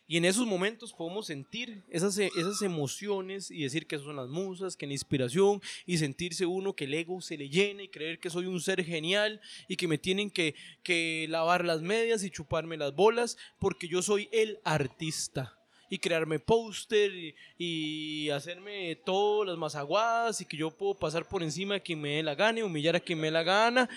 Y 0.06 0.18
en 0.18 0.26
esos 0.26 0.46
momentos 0.46 0.92
podemos 0.92 1.26
sentir 1.26 1.82
esas, 1.88 2.18
e- 2.18 2.30
esas 2.36 2.60
emociones 2.60 3.50
y 3.50 3.62
decir 3.62 3.86
que 3.86 3.98
son 3.98 4.16
las 4.16 4.28
musas, 4.28 4.76
que 4.76 4.86
la 4.86 4.92
inspiración 4.92 5.62
y 5.86 5.96
sentirse 5.96 6.44
uno 6.44 6.74
que 6.74 6.84
el 6.84 6.92
ego 6.92 7.22
se 7.22 7.38
le 7.38 7.48
llena 7.48 7.82
y 7.82 7.88
creer 7.88 8.18
que 8.18 8.28
soy 8.28 8.44
un 8.46 8.60
ser 8.60 8.84
genial 8.84 9.40
y 9.66 9.76
que 9.76 9.88
me 9.88 9.96
tienen 9.96 10.30
que, 10.30 10.54
que 10.82 11.26
lavar 11.30 11.64
las 11.64 11.80
medias 11.80 12.22
y 12.22 12.30
chuparme 12.30 12.76
las 12.76 12.94
bolas 12.94 13.38
porque 13.58 13.88
yo 13.88 14.02
soy 14.02 14.28
el 14.30 14.58
artista. 14.64 15.58
Y 15.90 15.98
crearme 15.98 16.38
póster 16.38 17.14
y, 17.14 17.34
y 17.56 18.30
hacerme 18.30 18.96
todas 19.04 19.48
las 19.48 19.58
mazaguadas 19.58 20.40
y 20.40 20.44
que 20.44 20.56
yo 20.56 20.70
puedo 20.70 20.94
pasar 20.94 21.28
por 21.28 21.42
encima 21.42 21.74
de 21.74 21.82
quien 21.82 22.00
me 22.00 22.16
dé 22.16 22.22
la 22.22 22.34
gana 22.34 22.58
y 22.58 22.62
humillar 22.62 22.96
a 22.96 23.00
quien 23.00 23.20
me 23.20 23.28
dé 23.28 23.30
la 23.30 23.42
gana 23.42 23.88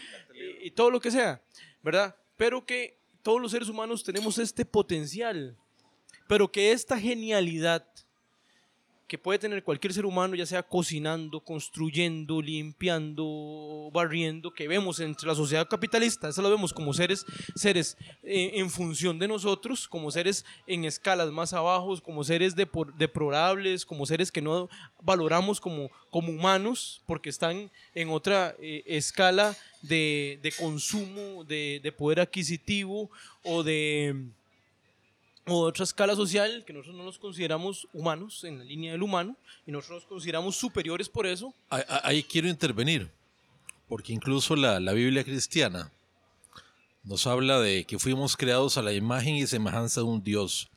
y, 0.61 0.67
y 0.67 0.71
todo 0.71 0.91
lo 0.91 0.99
que 0.99 1.09
sea, 1.11 1.41
¿verdad? 1.81 2.15
Pero 2.35 2.65
que 2.65 2.97
todos 3.23 3.41
los 3.41 3.51
seres 3.51 3.67
humanos 3.67 4.03
tenemos 4.03 4.37
este 4.37 4.63
potencial 4.63 5.57
pero 6.27 6.51
que 6.51 6.71
esta 6.71 6.99
genialidad 6.99 7.85
que 9.07 9.17
puede 9.17 9.39
tener 9.39 9.63
cualquier 9.63 9.93
ser 9.93 10.05
humano, 10.05 10.35
ya 10.35 10.45
sea 10.45 10.63
cocinando, 10.63 11.39
construyendo, 11.39 12.41
limpiando, 12.41 13.89
barriendo, 13.93 14.53
que 14.53 14.67
vemos 14.67 14.99
entre 14.99 15.27
la 15.27 15.35
sociedad 15.35 15.67
capitalista, 15.69 16.27
eso 16.27 16.41
lo 16.41 16.49
vemos 16.49 16.73
como 16.73 16.93
seres, 16.93 17.25
seres 17.55 17.95
eh, 18.21 18.51
en 18.55 18.69
función 18.69 19.17
de 19.17 19.29
nosotros, 19.29 19.87
como 19.87 20.11
seres 20.11 20.43
en 20.67 20.83
escalas 20.83 21.31
más 21.31 21.53
abajo, 21.53 21.99
como 22.01 22.25
seres 22.25 22.53
deplorables, 22.55 23.85
como 23.85 24.05
seres 24.05 24.29
que 24.29 24.41
no 24.41 24.69
valoramos 25.01 25.61
como, 25.61 25.89
como 26.09 26.29
humanos, 26.33 27.01
porque 27.05 27.29
están 27.29 27.71
en 27.95 28.09
otra 28.09 28.57
eh, 28.59 28.83
escala 28.87 29.55
de, 29.81 30.37
de 30.43 30.51
consumo, 30.51 31.45
de, 31.45 31.79
de 31.81 31.91
poder 31.93 32.19
adquisitivo 32.19 33.09
o 33.43 33.63
de 33.63 34.31
o 35.47 35.61
otra 35.61 35.83
escala 35.83 36.15
social 36.15 36.63
que 36.65 36.73
nosotros 36.73 36.95
no 36.95 37.03
nos 37.03 37.17
consideramos 37.17 37.87
humanos 37.93 38.43
en 38.43 38.59
la 38.59 38.63
línea 38.63 38.91
del 38.91 39.03
humano 39.03 39.35
y 39.65 39.71
nosotros 39.71 40.03
nos 40.03 40.09
consideramos 40.09 40.55
superiores 40.55 41.09
por 41.09 41.25
eso. 41.25 41.53
Ahí, 41.69 41.83
ahí 42.03 42.23
quiero 42.23 42.47
intervenir, 42.47 43.09
porque 43.87 44.13
incluso 44.13 44.55
la, 44.55 44.79
la 44.79 44.93
Biblia 44.93 45.23
cristiana 45.23 45.91
nos 47.03 47.25
habla 47.25 47.59
de 47.59 47.85
que 47.85 47.97
fuimos 47.97 48.35
creados 48.35 48.77
a 48.77 48.81
la 48.81 48.91
imagen 48.93 49.35
y 49.35 49.47
semejanza 49.47 50.01
de 50.01 50.07
un 50.07 50.21
Dios. 50.21 50.69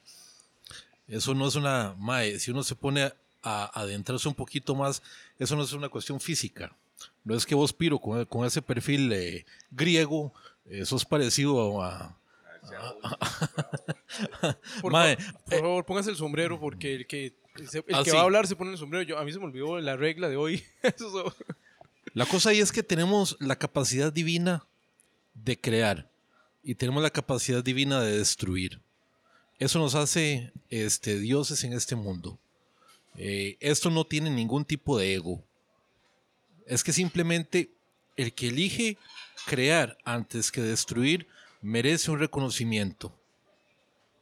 Eso 1.09 1.35
no 1.35 1.49
es 1.49 1.57
una, 1.57 1.97
mae, 1.99 2.39
si 2.39 2.53
uno 2.53 2.63
se 2.63 2.77
pone 2.77 3.03
a, 3.03 3.15
a 3.43 3.81
adentrarse 3.81 4.29
un 4.29 4.35
poquito 4.35 4.77
más, 4.77 5.03
eso 5.39 5.57
no 5.57 5.65
es 5.65 5.73
una 5.73 5.89
cuestión 5.89 6.21
física. 6.21 6.77
No 7.25 7.35
es 7.35 7.45
que 7.45 7.55
vos, 7.57 7.73
Piro, 7.73 7.99
con, 7.99 8.25
con 8.27 8.47
ese 8.47 8.63
perfil 8.63 9.13
eh, 9.13 9.45
griego, 9.71 10.33
eh, 10.67 10.85
sos 10.85 11.05
parecido 11.05 11.83
a... 11.83 12.17
Por, 14.81 14.93
fa- 14.93 15.17
por 15.47 15.61
favor, 15.61 15.85
póngase 15.87 16.11
el 16.11 16.17
sombrero 16.17 16.59
porque 16.61 16.95
el 16.95 17.07
que, 17.07 17.27
el 17.27 17.35
Ah, 17.93 18.03
que 18.05 18.11
sí. 18.11 18.17
va 18.17 18.23
a 18.23 18.25
hablar 18.25 18.47
se 18.47 18.57
pone 18.57 18.71
el 18.73 18.79
sombrero. 18.79 19.03
Yo, 19.05 19.19
a 19.19 19.25
mí 19.25 19.33
se 19.33 19.39
me 19.39 19.45
olvidó 19.47 19.79
la 19.81 19.97
regla 19.97 20.29
de 20.29 20.37
hoy. 20.37 20.63
Eso 20.83 21.27
es- 21.27 21.35
La 22.15 22.27
cosa 22.27 22.51
ahí 22.51 22.61
es 22.61 22.73
que 22.73 22.83
tenemos 22.83 23.37
la 23.41 23.57
capacidad 23.57 24.13
divina 24.13 24.65
de 25.35 25.59
crear 25.61 26.09
y 26.63 26.75
tenemos 26.75 27.03
la 27.03 27.11
capacidad 27.11 27.63
divina 27.63 28.01
de 28.01 28.19
destruir. 28.19 28.81
Eso 29.59 29.79
nos 29.79 29.95
hace 29.95 30.53
este, 30.71 31.19
dioses 31.19 31.63
en 31.65 31.73
este 31.73 31.95
mundo. 31.95 32.39
Eh, 33.17 33.57
esto 33.61 33.91
no 33.91 34.05
tiene 34.05 34.31
ningún 34.31 34.65
tipo 34.65 34.99
de 34.99 35.15
ego. 35.15 35.43
Es 36.67 36.83
que 36.85 36.93
simplemente 36.93 37.71
el 38.17 38.33
que 38.33 38.49
elige 38.49 38.97
crear 39.47 39.99
antes 40.05 40.51
que 40.51 40.61
destruir 40.63 41.27
merece 41.63 42.11
un 42.11 42.19
reconocimiento. 42.19 43.17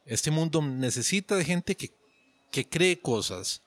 Este 0.05 0.31
mundo 0.31 0.61
necesita 0.61 1.35
de 1.35 1.45
gente 1.45 1.75
que, 1.75 1.91
que 2.51 2.67
cree 2.67 2.99
cosas. 2.99 3.61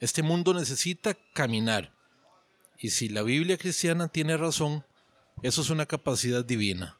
Este 0.00 0.22
mundo 0.22 0.52
necesita 0.54 1.16
caminar. 1.32 1.92
Y 2.78 2.90
si 2.90 3.08
la 3.08 3.22
Biblia 3.22 3.56
cristiana 3.56 4.08
tiene 4.08 4.36
razón, 4.36 4.84
eso 5.42 5.62
es 5.62 5.70
una 5.70 5.86
capacidad 5.86 6.44
divina. 6.44 6.98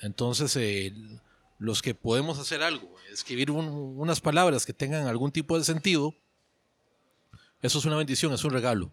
Entonces, 0.00 0.54
eh, 0.56 0.94
los 1.58 1.82
que 1.82 1.94
podemos 1.94 2.38
hacer 2.38 2.62
algo, 2.62 2.94
escribir 3.10 3.50
un- 3.50 3.94
unas 3.98 4.20
palabras 4.20 4.66
que 4.66 4.72
tengan 4.72 5.06
algún 5.06 5.32
tipo 5.32 5.56
de 5.58 5.64
sentido, 5.64 6.14
eso 7.62 7.78
es 7.78 7.84
una 7.84 7.96
bendición, 7.96 8.32
es 8.32 8.44
un 8.44 8.50
regalo. 8.50 8.92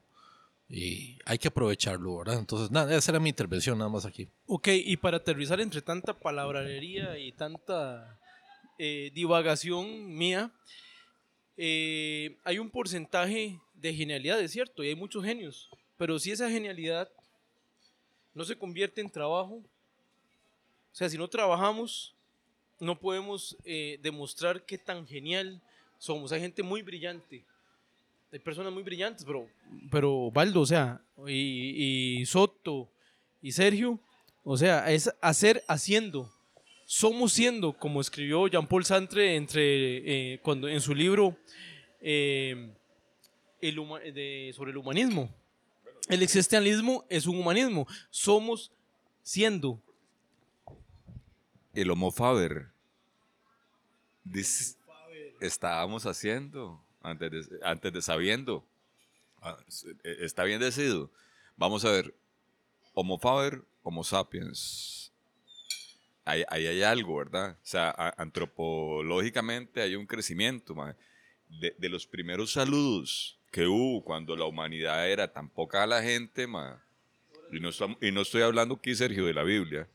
Y 0.69 1.17
hay 1.25 1.39
que 1.39 1.47
aprovecharlo, 1.47 2.17
¿verdad? 2.17 2.37
Entonces, 2.37 2.69
nada, 2.69 2.95
esa 2.95 3.11
era 3.11 3.19
mi 3.19 3.29
intervención 3.29 3.77
nada 3.77 3.89
más 3.89 4.05
aquí. 4.05 4.29
Ok, 4.45 4.67
y 4.71 4.97
para 4.97 5.17
aterrizar 5.17 5.59
entre 5.59 5.81
tanta 5.81 6.13
palabrería 6.13 7.17
y 7.17 7.31
tanta 7.31 8.19
eh, 8.77 9.09
divagación 9.13 10.15
mía, 10.15 10.51
eh, 11.57 12.37
hay 12.43 12.59
un 12.59 12.69
porcentaje 12.69 13.59
de 13.73 13.93
genialidad, 13.93 14.39
es 14.39 14.51
cierto, 14.51 14.83
y 14.83 14.89
hay 14.89 14.95
muchos 14.95 15.25
genios, 15.25 15.69
pero 15.97 16.19
si 16.19 16.31
esa 16.31 16.49
genialidad 16.49 17.09
no 18.33 18.45
se 18.45 18.55
convierte 18.55 19.01
en 19.01 19.09
trabajo, 19.09 19.55
o 19.55 20.95
sea, 20.95 21.09
si 21.09 21.17
no 21.17 21.27
trabajamos, 21.27 22.13
no 22.79 22.97
podemos 22.97 23.57
eh, 23.65 23.99
demostrar 24.01 24.63
qué 24.63 24.77
tan 24.77 25.05
genial 25.05 25.61
somos. 25.97 26.31
Hay 26.31 26.41
gente 26.41 26.63
muy 26.63 26.81
brillante, 26.81 27.43
hay 28.31 28.39
personas 28.39 28.71
muy 28.71 28.83
brillantes, 28.83 29.25
pero, 29.25 29.47
pero 29.91 30.29
Baldo, 30.31 30.61
o 30.61 30.65
sea, 30.65 31.01
y, 31.27 32.19
y 32.21 32.25
Soto 32.25 32.91
y 33.41 33.51
Sergio, 33.51 33.99
o 34.43 34.57
sea, 34.57 34.91
es 34.91 35.09
hacer 35.21 35.63
haciendo. 35.67 36.31
Somos 36.85 37.33
siendo, 37.33 37.73
como 37.73 38.01
escribió 38.01 38.47
Jean-Paul 38.47 38.83
Sartre 38.85 39.35
entre, 39.35 40.33
eh, 40.33 40.39
cuando, 40.41 40.67
en 40.67 40.81
su 40.81 40.95
libro 40.95 41.37
eh, 42.01 42.71
el 43.61 43.75
de- 44.13 44.51
sobre 44.55 44.71
el 44.71 44.77
humanismo. 44.77 45.29
El 46.07 46.23
existencialismo 46.23 47.05
es 47.09 47.27
un 47.27 47.37
humanismo. 47.39 47.85
Somos 48.09 48.71
siendo. 49.21 49.79
El 51.75 51.91
Homo 51.91 52.11
Faber. 52.11 52.67
Estábamos 55.39 56.05
haciendo 56.05 56.83
antes 57.01 57.49
de, 57.49 57.59
antes 57.63 57.93
de 57.93 58.01
sabiendo. 58.01 58.65
Ah, 59.41 59.57
eh, 60.03 60.17
Está 60.21 60.43
bien 60.43 60.59
decidido. 60.59 61.09
Vamos 61.57 61.85
a 61.85 61.91
ver. 61.91 62.13
Homo 62.93 63.17
Faber, 63.19 63.61
Homo 63.83 64.03
sapiens. 64.03 65.11
Ahí, 66.25 66.43
ahí 66.49 66.67
hay 66.67 66.83
algo, 66.83 67.15
¿verdad? 67.17 67.51
O 67.51 67.65
sea, 67.65 67.89
a- 67.89 68.13
antropológicamente 68.21 69.81
hay 69.81 69.95
un 69.95 70.05
crecimiento. 70.05 70.75
De, 71.47 71.73
de 71.79 71.89
los 71.89 72.05
primeros 72.05 72.51
saludos 72.51 73.39
que 73.51 73.65
hubo 73.65 74.03
cuando 74.03 74.35
la 74.35 74.45
humanidad 74.45 75.09
era 75.09 75.31
tan 75.33 75.49
poca 75.49 75.87
la 75.87 76.03
gente, 76.03 76.45
mae, 76.45 76.75
y, 77.51 77.59
no 77.59 77.69
estamos- 77.69 77.97
y 78.01 78.11
no 78.11 78.21
estoy 78.21 78.43
hablando 78.43 78.75
aquí, 78.75 78.93
Sergio, 78.93 79.25
de 79.25 79.33
la 79.33 79.41
Biblia, 79.43 79.87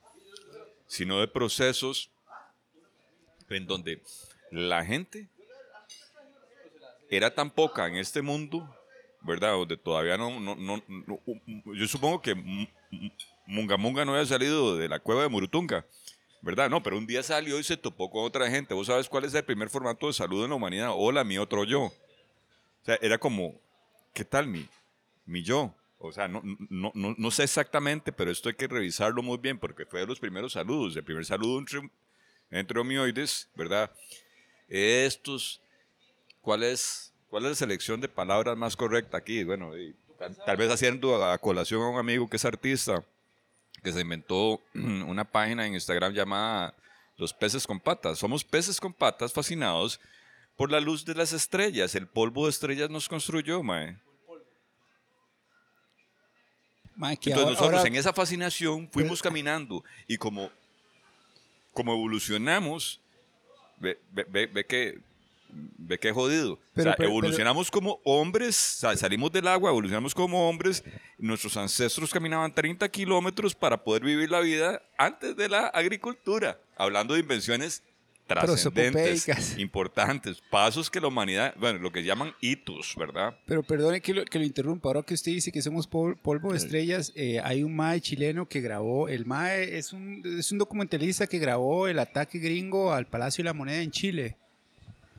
sino 0.89 1.21
de 1.21 1.29
procesos 1.29 2.11
en 3.49 3.67
donde 3.67 4.03
la 4.51 4.85
gente 4.85 5.29
era 7.11 7.35
tan 7.35 7.51
poca 7.51 7.87
en 7.87 7.97
este 7.97 8.23
mundo, 8.23 8.69
¿verdad? 9.23 9.53
Donde 9.53 9.77
todavía 9.77 10.17
no, 10.17 10.39
no, 10.41 10.55
no- 10.57 10.83
no- 10.89 11.21
yo 11.75 11.87
supongo 11.87 12.21
que 12.21 12.33
M- 12.33 12.69
M- 12.91 13.13
Munga 13.47 13.77
Munga 13.77 14.05
no 14.05 14.13
había 14.13 14.27
salido 14.27 14.77
de 14.77 14.89
la 14.89 14.99
cueva 15.01 15.23
de 15.23 15.29
Murutunga, 15.29 15.87
¿verdad? 16.43 16.69
No, 16.71 16.83
pero 16.83 16.99
un 16.99 17.07
día 17.07 17.23
salió 17.23 17.59
y 17.59 17.65
se 17.65 17.77
topó 17.77 18.11
con 18.11 18.25
otra 18.25 18.51
gente. 18.51 18.75
¿Vos 18.75 18.87
sabes 18.87 19.09
cuál 19.09 19.25
es 19.25 19.35
el 19.35 19.45
primer 19.45 19.69
formato 19.69 20.07
de 20.07 20.13
salud 20.13 20.45
en 20.45 20.51
la 20.51 20.57
humanidad? 20.57 20.91
Hola, 20.95 21.25
mi 21.25 21.39
otro 21.39 21.65
yo. 21.65 21.83
O 21.85 21.93
sea, 22.85 22.99
era 23.01 23.19
como, 23.19 23.55
¿qué 24.13 24.25
tal 24.25 24.47
mi, 24.47 24.67
mi 25.27 25.43
yo? 25.43 25.75
O 25.99 26.13
sea, 26.13 26.29
no, 26.29 26.43
no, 26.69 26.93
no, 26.95 27.15
no 27.17 27.31
sé 27.31 27.45
exactamente, 27.45 28.13
pero 28.13 28.31
esto 28.31 28.51
hay 28.51 28.55
que 28.57 28.67
revisarlo 28.67 29.23
muy 29.23 29.39
bien 29.39 29.59
porque 29.59 29.87
fue 29.87 30.01
de 30.01 30.07
los 30.07 30.21
primeros 30.21 30.53
saludos. 30.53 30.95
El 30.97 31.05
primer 31.05 31.25
saludo 31.25 31.59
entre, 31.59 31.81
entre 32.51 32.79
homioides, 32.79 33.49
¿verdad? 33.55 33.91
Estos, 34.69 35.63
¿cuál 36.45 36.63
es, 36.63 37.13
¿cuál 37.29 37.45
es 37.45 37.51
la 37.51 37.57
selección 37.57 38.01
de 38.01 38.09
palabras 38.09 38.57
más 38.57 38.77
correcta 38.77 39.17
aquí? 39.17 39.43
Bueno, 39.43 39.77
y 39.77 39.95
tal, 40.19 40.37
tal 40.45 40.57
vez 40.57 40.71
haciendo 40.71 41.25
a 41.25 41.37
colación 41.39 41.83
a 41.83 41.89
un 41.89 41.99
amigo 41.99 42.29
que 42.31 42.37
es 42.37 42.45
artista, 42.45 43.03
que 43.83 43.93
se 43.93 44.01
inventó 44.01 44.61
una 44.75 45.25
página 45.25 45.67
en 45.67 45.75
Instagram 45.75 46.13
llamada 46.13 46.75
Los 47.17 47.33
peces 47.33 47.67
con 47.67 47.81
patas. 47.81 48.19
Somos 48.19 48.45
peces 48.45 48.79
con 48.81 48.93
patas 48.93 49.33
fascinados 49.33 50.01
por 50.57 50.71
la 50.71 50.81
luz 50.81 51.05
de 51.05 51.15
las 51.15 51.33
estrellas. 51.33 51.95
El 51.95 52.07
polvo 52.07 52.45
de 52.45 52.51
estrellas 52.51 52.91
nos 52.91 53.09
construyó, 53.09 53.63
mae. 53.63 53.97
Mae, 56.97 57.15
Entonces 57.15 57.35
ahora- 57.37 57.51
nosotros 57.51 57.75
ahora- 57.79 57.89
en 57.89 57.97
esa 57.97 58.13
fascinación 58.13 58.89
fuimos 58.93 59.21
caminando 59.21 59.85
y 60.07 60.17
como, 60.17 60.49
como 61.73 61.93
evolucionamos, 61.93 63.01
ve, 63.79 63.99
ve- 64.13 64.27
ve- 64.29 64.47
ve 64.47 64.65
que 64.65 65.01
ve 65.79 65.99
que 65.99 66.13
jodido. 66.13 66.59
Pero- 66.75 66.91
o 66.91 66.91
sea, 66.91 66.97
pero- 66.97 67.09
evolucionamos 67.11 67.71
como 67.71 68.01
hombres, 68.05 68.57
salimos 68.57 69.31
del 69.33 69.47
agua, 69.49 69.71
evolucionamos 69.71 70.15
como 70.15 70.49
hombres. 70.49 70.83
Nuestros 71.19 71.57
ancestros 71.57 72.11
caminaban 72.13 72.53
30 72.55 72.89
kilómetros 72.89 73.55
para 73.55 73.83
poder 73.85 74.03
vivir 74.05 74.31
la 74.31 74.41
vida 74.41 74.83
antes 74.99 75.37
de 75.37 75.49
la 75.49 75.67
agricultura. 75.69 76.59
Hablando 76.77 77.15
de 77.15 77.21
invenciones 77.21 77.83
trascendentes, 78.27 79.27
importantes, 79.59 80.43
pasos 80.51 80.91
que 80.91 81.01
la 81.01 81.09
humanidad, 81.09 81.55
bueno, 81.59 81.79
lo 81.79 81.93
que 81.93 82.03
llaman 82.03 82.33
hitos, 82.41 82.95
¿verdad? 82.97 83.37
Pero 83.47 83.63
perdone 83.63 84.01
que 84.01 84.15
lo, 84.15 84.25
que 84.25 84.39
lo 84.39 84.45
interrumpa. 84.45 84.89
Ahora 84.89 85.03
que 85.03 85.15
usted 85.15 85.33
dice 85.33 85.53
que 85.53 85.63
somos 85.63 85.87
pol- 85.87 86.17
polvo 86.17 86.53
de 86.53 86.59
estrellas, 86.59 87.13
eh, 87.15 87.41
hay 87.45 87.63
un 87.63 87.77
mae 87.77 88.01
chileno 88.01 88.49
que 88.49 88.61
grabó. 88.61 89.09
El 89.09 89.27
mae 89.27 89.77
es 89.77 89.93
un, 89.93 90.23
es 90.39 90.51
un 90.53 90.59
documentalista 90.59 91.27
que 91.27 91.39
grabó 91.39 91.87
el 91.89 91.99
ataque 91.99 92.39
gringo 92.39 92.93
al 92.93 93.07
Palacio 93.07 93.43
de 93.43 93.47
la 93.51 93.55
Moneda 93.55 93.83
en 93.83 93.91
Chile. 93.91 94.37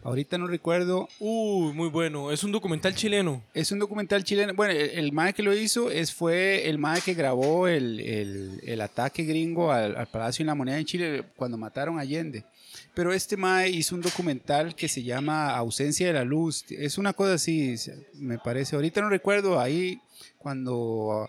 Ahorita 0.05 0.37
no 0.37 0.45
recuerdo. 0.45 1.09
Uy, 1.19 1.73
muy 1.73 1.89
bueno. 1.89 2.31
Es 2.31 2.43
un 2.43 2.51
documental 2.51 2.93
chileno. 2.93 3.41
Es 3.55 3.71
un 3.71 3.79
documental 3.79 4.23
chileno. 4.23 4.53
Bueno, 4.53 4.73
el, 4.73 4.91
el 4.91 5.11
mae 5.11 5.33
que 5.33 5.41
lo 5.41 5.51
hizo 5.53 5.89
es, 5.89 6.13
fue 6.13 6.69
el 6.69 6.77
mae 6.77 7.01
que 7.01 7.15
grabó 7.15 7.67
el, 7.67 7.99
el- 7.99 8.61
el 8.63 8.81
ataque 8.81 9.23
gringo 9.23 9.71
al, 9.71 9.95
al 9.95 10.05
Palacio 10.07 10.43
de 10.43 10.47
la 10.47 10.55
Moneda 10.55 10.77
en 10.77 10.85
Chile 10.85 11.23
cuando 11.35 11.57
mataron 11.57 11.97
a 11.97 12.01
Allende. 12.01 12.45
Pero 12.93 13.11
este 13.13 13.35
Mae 13.35 13.69
hizo 13.69 13.95
un 13.95 14.01
documental 14.01 14.75
que 14.75 14.87
se 14.87 15.01
llama 15.03 15.49
Ausencia 15.55 16.07
de 16.07 16.13
la 16.13 16.23
Luz. 16.23 16.63
Es 16.69 16.97
una 16.97 17.13
cosa 17.13 17.33
así, 17.33 17.75
me 18.13 18.37
parece. 18.37 18.75
Ahorita 18.75 19.01
no 19.01 19.09
recuerdo, 19.09 19.59
ahí 19.59 19.99
cuando 20.37 21.27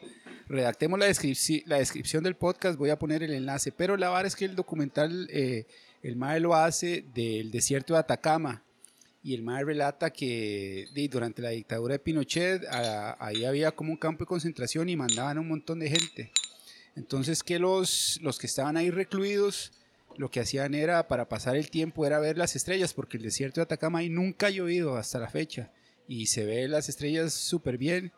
redactemos 0.49 0.99
la, 0.99 1.09
descripci- 1.09 1.63
la 1.67 1.79
descripción 1.79 2.23
del 2.25 2.37
podcast 2.37 2.79
voy 2.79 2.91
a 2.91 2.99
poner 2.99 3.23
el 3.23 3.33
enlace. 3.33 3.73
Pero 3.73 3.97
la 3.97 4.09
verdad 4.11 4.27
es 4.27 4.37
que 4.37 4.45
el 4.45 4.55
documental, 4.55 5.29
eh, 5.33 5.67
el 6.03 6.17
Mae 6.17 6.41
lo 6.41 6.55
hace 6.55 7.05
del 7.15 7.51
desierto 7.51 7.95
de 7.95 8.01
Atacama. 8.01 8.63
Y 9.27 9.35
el 9.35 9.43
Mae 9.43 9.65
relata 9.65 10.11
que 10.11 10.87
durante 11.11 11.43
la 11.43 11.49
dictadura 11.49 11.95
de 11.95 11.99
Pinochet, 11.99 12.65
a- 12.67 13.17
ahí 13.19 13.45
había 13.45 13.73
como 13.73 13.91
un 13.91 13.97
campo 13.97 14.23
de 14.23 14.29
concentración 14.29 14.89
y 14.89 14.95
mandaban 14.95 15.37
a 15.37 15.41
un 15.41 15.49
montón 15.49 15.81
de 15.81 15.91
gente. 15.91 16.31
Entonces 16.95 17.43
que 17.43 17.59
los, 17.59 18.21
los 18.23 18.39
que 18.39 18.47
estaban 18.47 18.77
ahí 18.77 18.89
recluidos, 18.91 19.73
lo 20.17 20.31
que 20.31 20.39
hacían 20.39 20.75
era, 20.75 21.09
para 21.09 21.29
pasar 21.29 21.57
el 21.57 21.71
tiempo, 21.71 22.07
era 22.07 22.21
ver 22.21 22.39
las 22.39 22.55
estrellas, 22.55 22.95
porque 22.95 23.17
el 23.17 23.25
desierto 23.25 23.59
de 23.59 23.65
Atacama 23.65 23.99
ahí 23.99 24.09
nunca 24.09 24.47
ha 24.47 24.51
llovido 24.51 24.97
hasta 24.97 25.19
la 25.19 25.29
fecha. 25.29 25.73
Y 26.07 26.27
se 26.27 26.45
ve 26.45 26.69
las 26.69 26.89
estrellas 26.89 27.33
súper 27.35 27.79
bien. 27.79 28.13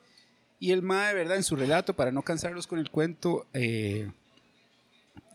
Y 0.60 0.72
el 0.72 0.82
MAE, 0.82 1.14
¿verdad? 1.14 1.38
En 1.38 1.42
su 1.42 1.56
relato, 1.56 1.96
para 1.96 2.12
no 2.12 2.20
cansarlos 2.20 2.66
con 2.66 2.80
el 2.80 2.90
cuento, 2.90 3.46
eh, 3.54 4.10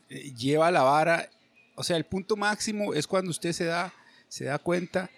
eh, 0.10 0.34
lleva 0.38 0.70
la 0.70 0.84
vara. 0.84 1.32
O 1.74 1.84
sea, 1.84 1.98
el 1.98 2.06
punto 2.06 2.36
máximo 2.36 2.94
es 2.94 3.08
cuando 3.08 3.32
usted 3.32 3.54
se 3.54 3.66
da, 3.66 3.92
se 4.28 4.44
da 4.46 4.60
cuenta 4.60 5.10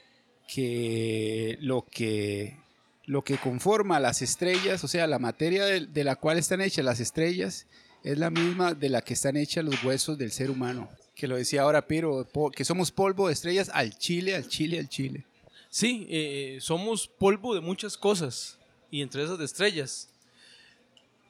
que 0.48 1.58
lo 1.62 1.86
que 1.86 2.58
lo 3.06 3.24
que 3.24 3.38
conforma 3.38 4.00
las 4.00 4.22
estrellas, 4.22 4.84
o 4.84 4.88
sea, 4.88 5.06
la 5.06 5.20
materia 5.20 5.66
de, 5.66 5.86
de 5.86 6.04
la 6.04 6.16
cual 6.16 6.40
están 6.40 6.62
hechas 6.62 6.84
las 6.84 7.00
estrellas, 7.00 7.68
es 8.06 8.20
la 8.20 8.30
misma 8.30 8.74
de 8.74 8.90
la 8.90 9.02
que 9.02 9.14
están 9.14 9.36
hechas 9.36 9.66
los 9.66 9.84
huesos 9.84 10.18
del 10.18 10.32
ser 10.32 10.52
humano. 10.52 10.90
Que 11.16 11.28
lo 11.28 11.38
decía 11.38 11.64
ahora 11.64 11.88
Piro, 11.88 12.28
que 12.56 12.66
somos 12.66 12.92
polvo 12.92 13.28
de 13.28 13.34
estrellas 13.34 13.72
al 13.74 13.98
chile, 13.98 14.36
al 14.36 14.48
chile, 14.48 14.80
al 14.80 14.90
chile. 14.90 15.26
Sí, 15.70 16.06
eh, 16.10 16.60
somos 16.62 17.08
polvo 17.08 17.56
de 17.56 17.62
muchas 17.62 17.98
cosas 17.98 18.60
y 18.92 19.02
entre 19.02 19.24
esas 19.24 19.40
de 19.40 19.46
estrellas. 19.46 20.10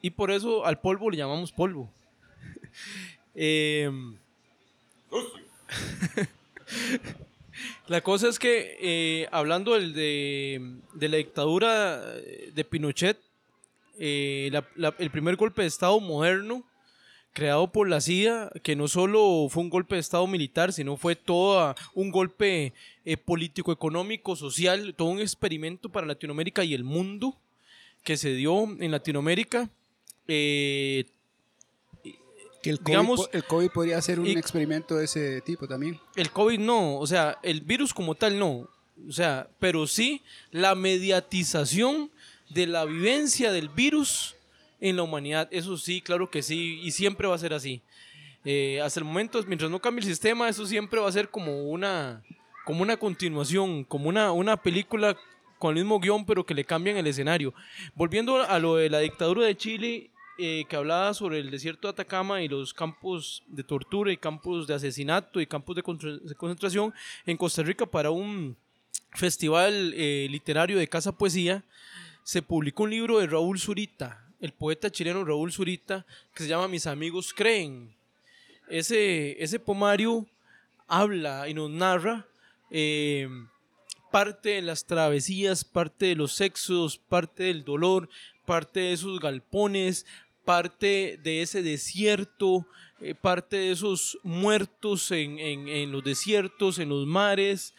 Y 0.02 0.10
por 0.10 0.30
eso 0.30 0.66
al 0.66 0.80
polvo 0.80 1.10
le 1.10 1.16
llamamos 1.16 1.52
polvo. 1.52 1.90
Em, 3.38 4.16
la 7.88 8.00
cosa 8.00 8.28
es 8.28 8.38
que 8.38 8.76
eh, 8.80 9.28
hablando 9.32 9.74
del- 9.74 9.92
de, 9.94 10.60
de 10.94 11.08
la 11.08 11.16
dictadura 11.18 12.00
de 12.52 12.64
Pinochet, 12.64 13.18
eh, 13.98 14.50
el 14.98 15.10
primer 15.10 15.36
golpe 15.36 15.62
de 15.62 15.68
Estado 15.68 15.98
moderno 16.00 16.64
creado 17.32 17.70
por 17.70 17.86
la 17.88 18.00
CIA, 18.00 18.50
que 18.62 18.76
no 18.76 18.88
solo 18.88 19.48
fue 19.50 19.62
un 19.62 19.68
golpe 19.68 19.94
de 19.96 20.00
Estado 20.00 20.26
militar, 20.26 20.72
sino 20.72 20.96
fue 20.96 21.16
todo 21.16 21.74
un 21.94 22.10
golpe 22.10 22.72
eh, 23.04 23.16
político, 23.18 23.72
económico, 23.72 24.36
social, 24.36 24.94
todo 24.96 25.08
un 25.08 25.20
experimento 25.20 25.90
para 25.90 26.06
Latinoamérica 26.06 26.64
y 26.64 26.72
el 26.72 26.82
mundo 26.84 27.36
que 28.04 28.16
se 28.16 28.32
dio 28.34 28.64
en 28.80 28.90
Latinoamérica. 28.90 29.68
Eh, 30.28 31.04
Que 32.66 32.70
el 32.72 32.78
COVID, 32.80 32.86
Digamos- 32.90 33.30
el 33.32 33.44
COVID 33.44 33.70
podría 33.70 34.02
ser 34.02 34.18
un 34.20 34.26
y- 34.26 34.32
experimento 34.32 34.96
de 34.96 35.04
ese 35.04 35.40
tipo 35.42 35.66
también. 35.68 35.98
el 36.16 36.30
COVID 36.30 36.58
no, 36.58 36.98
o 36.98 37.06
sea, 37.06 37.38
el 37.42 37.60
virus 37.60 37.94
como 37.94 38.14
tal 38.14 38.38
no, 38.38 38.68
o 39.08 39.12
sea, 39.12 39.48
pero 39.60 39.86
sí 39.86 40.22
la 40.50 40.74
mediatización 40.74 42.10
de 42.50 42.66
la 42.66 42.84
vivencia 42.84 43.52
del 43.52 43.68
virus 43.68 44.34
en 44.80 44.96
la 44.96 45.02
humanidad, 45.02 45.48
eso 45.50 45.76
sí, 45.78 46.00
claro 46.00 46.30
que 46.30 46.42
sí, 46.42 46.80
y 46.82 46.90
siempre 46.90 47.26
va 47.28 47.34
a 47.34 47.38
ser 47.38 47.52
así. 47.54 47.82
Eh, 48.44 48.80
hasta 48.80 49.00
el 49.00 49.04
momento, 49.04 49.42
mientras 49.46 49.70
no 49.70 49.80
cambie 49.80 50.02
el 50.02 50.08
sistema, 50.08 50.48
eso 50.48 50.66
siempre 50.66 51.00
va 51.00 51.08
a 51.08 51.12
ser 51.12 51.30
como 51.30 51.68
una, 51.70 52.22
como 52.64 52.82
una 52.82 52.96
continuación, 52.96 53.84
como 53.84 54.08
una, 54.08 54.30
una 54.32 54.56
película 54.56 55.16
con 55.58 55.70
el 55.76 55.82
mismo 55.82 55.98
guion, 55.98 56.24
pero 56.26 56.44
que 56.44 56.54
le 56.54 56.64
cambian 56.64 56.96
el 56.96 57.06
escenario. 57.06 57.54
Volviendo 57.94 58.42
a 58.42 58.58
lo 58.58 58.76
de 58.76 58.90
la 58.90 59.00
dictadura 59.00 59.44
de 59.46 59.56
Chile, 59.56 60.10
eh, 60.38 60.64
que 60.68 60.76
hablaba 60.76 61.14
sobre 61.14 61.38
el 61.38 61.50
desierto 61.50 61.88
de 61.88 61.92
Atacama 61.92 62.42
y 62.42 62.48
los 62.48 62.74
campos 62.74 63.42
de 63.46 63.64
tortura 63.64 64.12
y 64.12 64.16
campos 64.16 64.66
de 64.66 64.74
asesinato 64.74 65.40
y 65.40 65.46
campos 65.46 65.76
de, 65.76 65.82
de 66.22 66.34
concentración 66.34 66.92
en 67.24 67.36
Costa 67.36 67.62
Rica 67.62 67.86
para 67.86 68.10
un 68.10 68.56
festival 69.16 69.92
eh, 69.94 70.26
literario 70.30 70.78
de 70.78 70.88
Casa 70.88 71.12
Poesía, 71.12 71.64
se 72.22 72.42
publicó 72.42 72.84
un 72.84 72.90
libro 72.90 73.18
de 73.18 73.26
Raúl 73.26 73.58
Zurita, 73.58 74.24
el 74.40 74.52
poeta 74.52 74.90
chileno 74.90 75.24
Raúl 75.24 75.52
Zurita, 75.52 76.04
que 76.34 76.42
se 76.42 76.48
llama 76.48 76.68
Mis 76.68 76.86
amigos 76.86 77.32
creen. 77.32 77.94
Ese, 78.68 79.42
ese 79.42 79.58
poemario 79.58 80.26
habla 80.88 81.48
y 81.48 81.54
nos 81.54 81.70
narra 81.70 82.26
eh, 82.70 83.28
parte 84.10 84.50
de 84.50 84.62
las 84.62 84.84
travesías, 84.86 85.64
parte 85.64 86.06
de 86.06 86.16
los 86.16 86.40
éxodos, 86.40 86.98
parte 86.98 87.44
del 87.44 87.64
dolor, 87.64 88.08
parte 88.44 88.80
de 88.80 88.92
esos 88.92 89.20
galpones, 89.20 90.06
parte 90.46 91.20
de 91.22 91.42
ese 91.42 91.60
desierto, 91.60 92.66
eh, 93.00 93.14
parte 93.14 93.56
de 93.56 93.72
esos 93.72 94.18
muertos 94.22 95.10
en, 95.10 95.92
los 95.92 96.02
desiertos, 96.02 96.78
en 96.78 96.88
los 96.88 97.06
mares. 97.06 97.74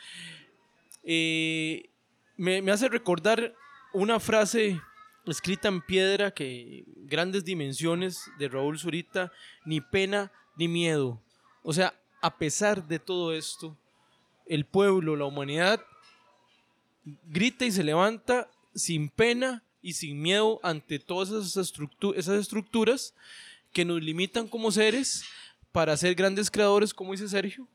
Eh, 1.04 1.90
me, 2.36 2.62
me 2.62 2.72
hace 2.72 2.90
recordar 2.90 3.56
una 3.94 4.20
frase 4.20 4.80
escrita 5.26 5.70
en 5.70 5.82
piedra 5.82 6.32
que 6.32 6.84
grandes 7.06 7.44
dimensiones 7.44 8.30
de 8.38 8.50
Raúl 8.50 8.78
Zurita, 8.78 9.32
ni 9.66 9.82
pena 9.82 10.32
ni 10.56 10.68
miedo. 10.68 11.22
O 11.64 11.74
sea, 11.74 11.94
a 12.22 12.38
pesar 12.38 12.88
de 12.88 13.00
todo 13.00 13.34
esto, 13.34 13.78
el 14.46 14.66
pueblo, 14.66 15.16
la 15.16 15.26
humanidad, 15.26 15.84
grita 17.26 17.66
y 17.66 17.72
se 17.72 17.84
levanta 17.84 18.50
sin 18.74 19.10
pena 19.10 19.64
y 19.82 19.94
sin 19.94 20.22
miedo 20.22 20.60
ante 20.64 21.00
todas 21.00 21.30
esas, 21.30 21.74
estructu- 21.74 22.14
esas 22.16 22.40
estructuras 22.40 23.14
que 23.74 23.86
nos 23.86 24.02
limitan 24.02 24.48
como 24.48 24.72
seres 24.72 25.24
para 25.72 25.96
ser 25.98 26.16
grandes 26.16 26.50
creadores, 26.50 26.94
como 26.94 27.12
dice 27.12 27.28
Sergio, 27.28 27.68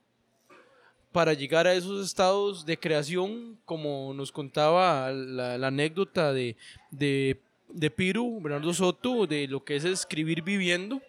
para 1.13 1.35
llegar 1.35 1.67
a 1.67 1.75
esos 1.75 2.05
estados 2.05 2.65
de 2.65 2.79
creación, 2.79 3.59
como 3.65 4.13
nos 4.15 4.33
contaba 4.33 5.11
la, 5.13 5.59
la 5.59 5.67
anécdota 5.69 6.33
de, 6.33 6.57
de, 6.91 7.41
de 7.69 7.91
Piru, 7.91 8.41
Bernardo 8.41 8.73
Soto, 8.73 9.27
de 9.27 9.47
lo 9.47 9.63
que 9.63 9.77
es 9.77 9.85
escribir 9.85 10.43
viviendo. 10.43 11.03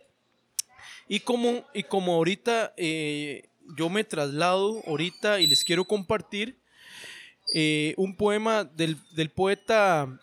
Y 1.07 1.21
como, 1.21 1.65
y 1.73 1.83
como 1.83 2.13
ahorita 2.15 2.73
eh, 2.75 3.45
yo 3.77 3.89
me 3.89 4.03
traslado 4.03 4.81
ahorita 4.85 5.39
y 5.39 5.47
les 5.47 5.63
quiero 5.63 5.85
compartir 5.85 6.57
eh, 7.53 7.93
un 7.97 8.15
poema 8.15 8.65
del, 8.65 8.97
del 9.11 9.29
poeta 9.29 10.19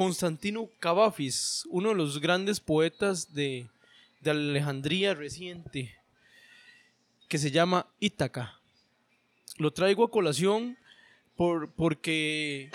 Constantino 0.00 0.70
Cavafis, 0.78 1.66
uno 1.68 1.90
de 1.90 1.94
los 1.94 2.22
grandes 2.22 2.58
poetas 2.58 3.34
de, 3.34 3.68
de 4.22 4.30
Alejandría 4.30 5.12
reciente, 5.12 5.94
que 7.28 7.36
se 7.36 7.50
llama 7.50 7.86
Ítaca. 8.00 8.58
Lo 9.58 9.74
traigo 9.74 10.02
a 10.04 10.10
colación 10.10 10.78
por, 11.36 11.70
porque, 11.72 12.70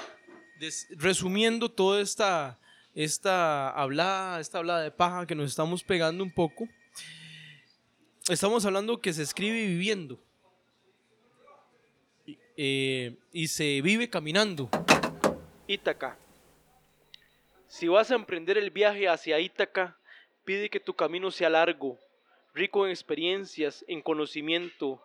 resumiendo 0.91 1.71
toda 1.71 1.99
esta, 1.99 2.59
esta 2.93 3.71
hablada, 3.71 4.39
esta 4.39 4.59
hablada 4.59 4.81
de 4.83 4.91
paja 4.91 5.25
que 5.25 5.33
nos 5.33 5.49
estamos 5.49 5.83
pegando 5.83 6.23
un 6.23 6.31
poco, 6.31 6.69
estamos 8.29 8.63
hablando 8.67 9.01
que 9.01 9.13
se 9.13 9.23
escribe 9.23 9.65
viviendo 9.65 10.21
y- 12.27 12.37
eh, 12.55 13.17
y 13.33 13.47
se 13.47 13.81
vive 13.81 14.11
caminando. 14.11 14.69
Ítaca. 15.67 16.19
Si 17.77 17.89
vas 17.89 18.09
a 18.09 18.15
emprender 18.15 18.57
el 18.57 18.71
viaje 18.71 19.09
hacia 19.09 19.37
Ítaca, 19.37 19.97
pide 20.45 20.69
que 20.69 20.79
tu 20.79 20.93
camino 20.93 21.29
sea 21.29 21.49
largo, 21.49 21.99
rico 22.53 22.85
en 22.85 22.91
experiencias, 22.91 23.83
en 23.89 24.01
conocimiento. 24.01 25.03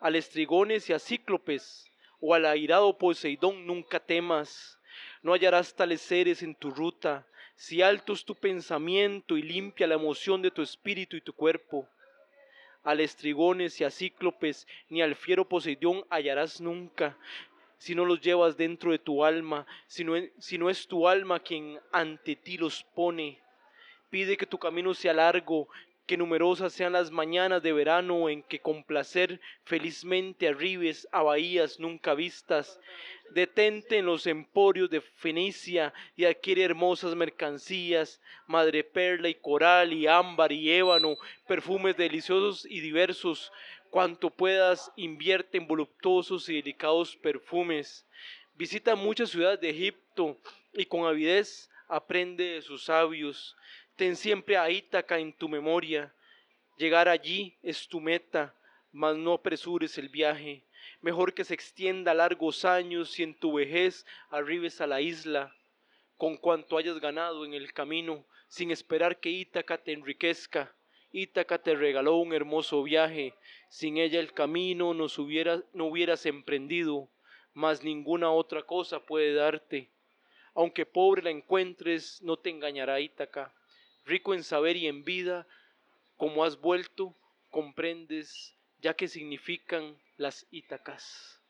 Al 0.00 0.16
estrigones 0.16 0.88
y 0.88 0.94
a 0.94 0.98
cíclopes, 0.98 1.92
o 2.18 2.32
al 2.32 2.46
airado 2.46 2.96
Poseidón 2.96 3.66
nunca 3.66 4.00
temas. 4.00 4.80
No 5.20 5.34
hallarás 5.34 5.76
tales 5.76 6.00
seres 6.00 6.42
en 6.42 6.54
tu 6.54 6.70
ruta, 6.70 7.26
si 7.54 7.82
alto 7.82 8.14
es 8.14 8.24
tu 8.24 8.34
pensamiento 8.34 9.36
y 9.36 9.42
limpia 9.42 9.86
la 9.86 9.96
emoción 9.96 10.40
de 10.40 10.50
tu 10.50 10.62
espíritu 10.62 11.18
y 11.18 11.20
tu 11.20 11.34
cuerpo. 11.34 11.86
Al 12.82 13.00
estrigones 13.00 13.78
y 13.82 13.84
a 13.84 13.90
cíclopes, 13.90 14.66
ni 14.88 15.02
al 15.02 15.16
fiero 15.16 15.46
Poseidón 15.46 16.06
hallarás 16.08 16.62
nunca, 16.62 17.18
si 17.78 17.94
no 17.94 18.04
los 18.04 18.20
llevas 18.20 18.56
dentro 18.56 18.92
de 18.92 18.98
tu 18.98 19.24
alma, 19.24 19.66
si 19.86 20.04
no, 20.04 20.14
si 20.38 20.58
no 20.58 20.70
es 20.70 20.86
tu 20.86 21.08
alma 21.08 21.40
quien 21.40 21.78
ante 21.92 22.36
ti 22.36 22.56
los 22.56 22.82
pone. 22.94 23.40
Pide 24.10 24.36
que 24.36 24.46
tu 24.46 24.58
camino 24.58 24.94
sea 24.94 25.12
largo, 25.12 25.68
que 26.06 26.16
numerosas 26.16 26.72
sean 26.72 26.92
las 26.92 27.10
mañanas 27.10 27.62
de 27.62 27.72
verano 27.72 28.28
en 28.28 28.42
que 28.44 28.60
con 28.60 28.84
placer 28.84 29.40
felizmente 29.64 30.46
arribes 30.46 31.08
a 31.10 31.22
bahías 31.22 31.80
nunca 31.80 32.14
vistas. 32.14 32.78
Detente 33.30 33.98
en 33.98 34.06
los 34.06 34.28
emporios 34.28 34.88
de 34.88 35.00
Fenicia 35.00 35.92
y 36.14 36.24
adquiere 36.24 36.62
hermosas 36.62 37.16
mercancías, 37.16 38.20
madreperla 38.46 39.28
y 39.28 39.34
coral 39.34 39.92
y 39.92 40.06
ámbar 40.06 40.52
y 40.52 40.70
ébano, 40.70 41.16
perfumes 41.48 41.96
deliciosos 41.96 42.64
y 42.70 42.80
diversos, 42.80 43.50
Cuanto 43.96 44.28
puedas, 44.28 44.92
invierte 44.96 45.56
en 45.56 45.66
voluptuosos 45.66 46.50
y 46.50 46.56
delicados 46.56 47.16
perfumes. 47.16 48.04
Visita 48.52 48.94
muchas 48.94 49.30
ciudades 49.30 49.58
de 49.58 49.70
Egipto 49.70 50.36
y 50.74 50.84
con 50.84 51.06
avidez 51.06 51.70
aprende 51.88 52.44
de 52.44 52.60
sus 52.60 52.84
sabios. 52.84 53.56
Ten 53.96 54.14
siempre 54.14 54.58
a 54.58 54.68
Ítaca 54.68 55.18
en 55.18 55.32
tu 55.32 55.48
memoria. 55.48 56.12
Llegar 56.76 57.08
allí 57.08 57.56
es 57.62 57.88
tu 57.88 57.98
meta, 57.98 58.54
mas 58.92 59.16
no 59.16 59.32
apresures 59.32 59.96
el 59.96 60.10
viaje. 60.10 60.62
Mejor 61.00 61.32
que 61.32 61.44
se 61.44 61.54
extienda 61.54 62.12
largos 62.12 62.66
años 62.66 63.18
y 63.18 63.22
en 63.22 63.32
tu 63.32 63.54
vejez 63.54 64.04
arribes 64.28 64.82
a 64.82 64.86
la 64.86 65.00
isla, 65.00 65.56
con 66.18 66.36
cuanto 66.36 66.76
hayas 66.76 67.00
ganado 67.00 67.46
en 67.46 67.54
el 67.54 67.72
camino, 67.72 68.26
sin 68.46 68.70
esperar 68.70 69.20
que 69.20 69.30
Ítaca 69.30 69.78
te 69.78 69.94
enriquezca. 69.94 70.75
Ítaca 71.18 71.56
te 71.56 71.74
regaló 71.74 72.16
un 72.16 72.34
hermoso 72.34 72.82
viaje, 72.82 73.32
sin 73.70 73.96
ella 73.96 74.20
el 74.20 74.34
camino 74.34 74.92
nos 74.92 75.18
no 75.18 75.84
hubieras 75.86 76.26
emprendido, 76.26 77.08
mas 77.54 77.82
ninguna 77.82 78.30
otra 78.30 78.64
cosa 78.64 79.00
puede 79.00 79.32
darte. 79.32 79.88
Aunque 80.54 80.84
pobre 80.84 81.22
la 81.22 81.30
encuentres, 81.30 82.20
no 82.20 82.36
te 82.36 82.50
engañará 82.50 83.00
Ítaca. 83.00 83.54
Rico 84.04 84.34
en 84.34 84.44
saber 84.44 84.76
y 84.76 84.88
en 84.88 85.04
vida, 85.04 85.46
como 86.18 86.44
has 86.44 86.60
vuelto, 86.60 87.14
comprendes 87.50 88.54
ya 88.82 88.92
que 88.92 89.08
significan 89.08 89.96
las 90.18 90.46
Ítacas. 90.50 91.40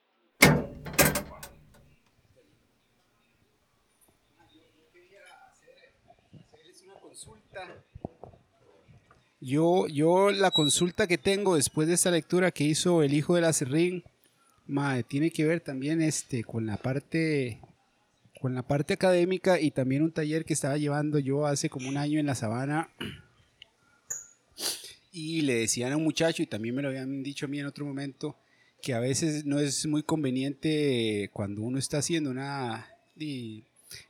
Yo, 9.46 9.86
yo 9.86 10.32
la 10.32 10.50
consulta 10.50 11.06
que 11.06 11.18
tengo 11.18 11.54
después 11.54 11.86
de 11.86 11.94
esta 11.94 12.10
lectura 12.10 12.50
que 12.50 12.64
hizo 12.64 13.04
el 13.04 13.14
hijo 13.14 13.36
de 13.36 13.42
la 13.42 13.52
Serrín, 13.52 14.02
tiene 15.06 15.30
que 15.30 15.44
ver 15.44 15.60
también 15.60 16.02
este, 16.02 16.42
con 16.42 16.66
la 16.66 16.76
parte 16.76 17.60
con 18.40 18.56
la 18.56 18.64
parte 18.64 18.94
académica 18.94 19.60
y 19.60 19.70
también 19.70 20.02
un 20.02 20.10
taller 20.10 20.44
que 20.44 20.52
estaba 20.52 20.76
llevando 20.78 21.20
yo 21.20 21.46
hace 21.46 21.70
como 21.70 21.88
un 21.88 21.96
año 21.96 22.18
en 22.18 22.26
la 22.26 22.34
sabana. 22.34 22.90
Y 25.12 25.42
le 25.42 25.54
decían 25.54 25.92
a 25.92 25.96
un 25.96 26.02
muchacho 26.02 26.42
y 26.42 26.46
también 26.46 26.74
me 26.74 26.82
lo 26.82 26.88
habían 26.88 27.22
dicho 27.22 27.46
a 27.46 27.48
mí 27.48 27.60
en 27.60 27.66
otro 27.66 27.86
momento 27.86 28.36
que 28.82 28.94
a 28.94 29.00
veces 29.00 29.44
no 29.44 29.60
es 29.60 29.86
muy 29.86 30.02
conveniente 30.02 31.30
cuando 31.32 31.62
uno 31.62 31.78
está 31.78 31.98
haciendo 31.98 32.30
una 32.30 32.88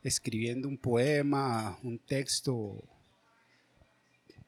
escribiendo 0.03 0.66
un 0.66 0.78
poema, 0.78 1.78
un 1.82 1.99
texto 1.99 2.82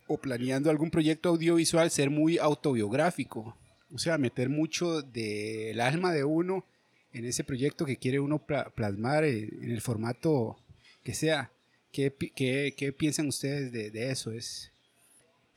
o 0.08 0.18
planeando 0.18 0.70
algún 0.70 0.90
proyecto 0.90 1.28
audiovisual 1.28 1.90
ser 1.90 2.10
muy 2.10 2.38
autobiográfico, 2.38 3.56
o 3.92 3.98
sea, 3.98 4.18
meter 4.18 4.48
mucho 4.48 5.02
del 5.02 5.80
alma 5.80 6.12
de 6.12 6.24
uno 6.24 6.64
en 7.12 7.24
ese 7.24 7.44
proyecto 7.44 7.84
que 7.84 7.96
quiere 7.96 8.18
uno 8.18 8.44
plasmar 8.74 9.24
en, 9.24 9.70
el 9.70 9.80
formato 9.80 10.58
que 11.04 11.14
sea. 11.14 11.52
¿Qué, 11.92 12.14
qué, 12.34 12.94
piensan 12.96 13.28
ustedes 13.28 13.72
de, 13.72 14.10
eso? 14.10 14.30
¿Es, 14.30 14.72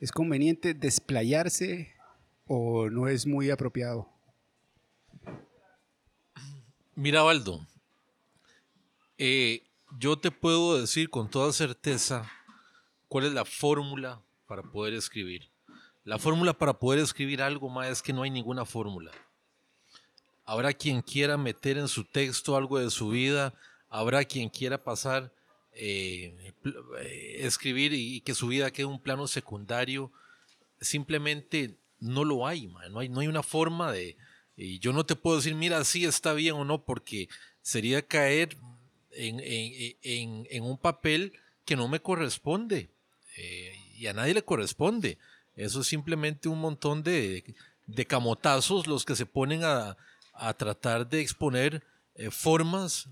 ¿Es 0.00 0.10
conveniente 0.10 0.74
desplayarse 0.74 1.92
o 2.46 2.88
no 2.90 3.08
es 3.08 3.26
muy 3.26 3.50
apropiado? 3.50 4.08
Mira, 6.94 7.22
Valdo, 7.22 7.66
eh, 9.18 9.62
yo 9.98 10.18
te 10.18 10.30
puedo 10.30 10.80
decir 10.80 11.10
con 11.10 11.30
toda 11.30 11.52
certeza 11.52 12.30
cuál 13.08 13.26
es 13.26 13.32
la 13.32 13.44
fórmula 13.44 14.22
para 14.52 14.64
poder 14.64 14.92
escribir. 14.92 15.48
La 16.04 16.18
fórmula 16.18 16.52
para 16.52 16.78
poder 16.78 17.00
escribir 17.00 17.40
algo 17.40 17.70
más 17.70 17.88
es 17.88 18.02
que 18.02 18.12
no 18.12 18.22
hay 18.22 18.28
ninguna 18.28 18.66
fórmula. 18.66 19.10
Habrá 20.44 20.74
quien 20.74 21.00
quiera 21.00 21.38
meter 21.38 21.78
en 21.78 21.88
su 21.88 22.04
texto 22.04 22.54
algo 22.54 22.78
de 22.78 22.90
su 22.90 23.08
vida, 23.08 23.54
habrá 23.88 24.26
quien 24.26 24.50
quiera 24.50 24.84
pasar, 24.84 25.32
eh, 25.72 26.52
eh, 27.00 27.36
escribir 27.38 27.94
y, 27.94 28.20
que 28.20 28.34
su 28.34 28.48
vida 28.48 28.70
quede 28.70 28.84
un 28.84 29.00
plano 29.00 29.26
secundario. 29.26 30.12
Simplemente 30.82 31.78
no 31.98 32.22
lo 32.22 32.46
hay, 32.46 32.66
no 32.90 32.98
hay, 32.98 33.08
no 33.08 33.20
hay 33.20 33.28
una 33.28 33.42
forma 33.42 33.90
de... 33.90 34.18
Y 34.54 34.80
yo 34.80 34.92
no 34.92 35.06
te 35.06 35.16
puedo 35.16 35.38
decir, 35.38 35.54
mira, 35.54 35.82
sí 35.82 36.04
está 36.04 36.34
bien 36.34 36.56
o 36.56 36.64
no, 36.66 36.84
porque 36.84 37.30
sería 37.62 38.06
caer 38.06 38.58
en, 39.12 40.62
un 40.62 40.76
papel 40.76 41.32
que 41.64 41.74
no 41.74 41.88
me 41.88 42.00
corresponde. 42.00 42.90
Eh, 43.38 43.71
y 44.02 44.08
a 44.08 44.12
nadie 44.12 44.34
le 44.34 44.42
corresponde. 44.42 45.16
Eso 45.54 45.82
es 45.82 45.86
simplemente 45.86 46.48
un 46.48 46.60
montón 46.60 47.04
de, 47.04 47.44
camotazos 48.08 48.88
los 48.88 49.04
que 49.04 49.14
se 49.14 49.26
ponen 49.26 49.62
a, 49.62 49.96
tratar 50.56 51.08
de 51.08 51.20
exponer 51.20 51.84
eh, 52.16 52.30
formas 52.32 53.08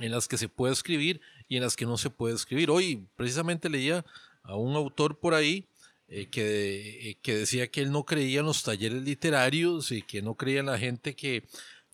en 0.00 0.10
las 0.10 0.26
que 0.26 0.38
se 0.38 0.48
puede 0.48 0.72
escribir 0.72 1.20
y 1.48 1.56
en 1.56 1.62
las 1.62 1.76
que 1.76 1.86
no 1.86 1.96
se 1.96 2.10
puede 2.10 2.34
escribir. 2.34 2.68
Hoy 2.68 3.06
precisamente 3.16 3.68
leía 3.68 4.04
a 4.42 4.56
un 4.56 4.74
autor 4.74 5.20
por 5.20 5.34
ahí 5.34 5.68
eh, 6.08 6.26
que, 6.28 7.10
eh, 7.10 7.18
que, 7.22 7.36
decía 7.36 7.70
que 7.70 7.82
él 7.82 7.92
no 7.92 8.04
creía 8.04 8.40
en 8.40 8.46
los 8.46 8.64
talleres 8.64 9.02
literarios 9.04 9.92
y 9.92 10.02
que 10.02 10.20
no 10.20 10.34
creía 10.34 10.60
en 10.60 10.66
la 10.66 10.78
gente 10.78 11.14
que, 11.14 11.46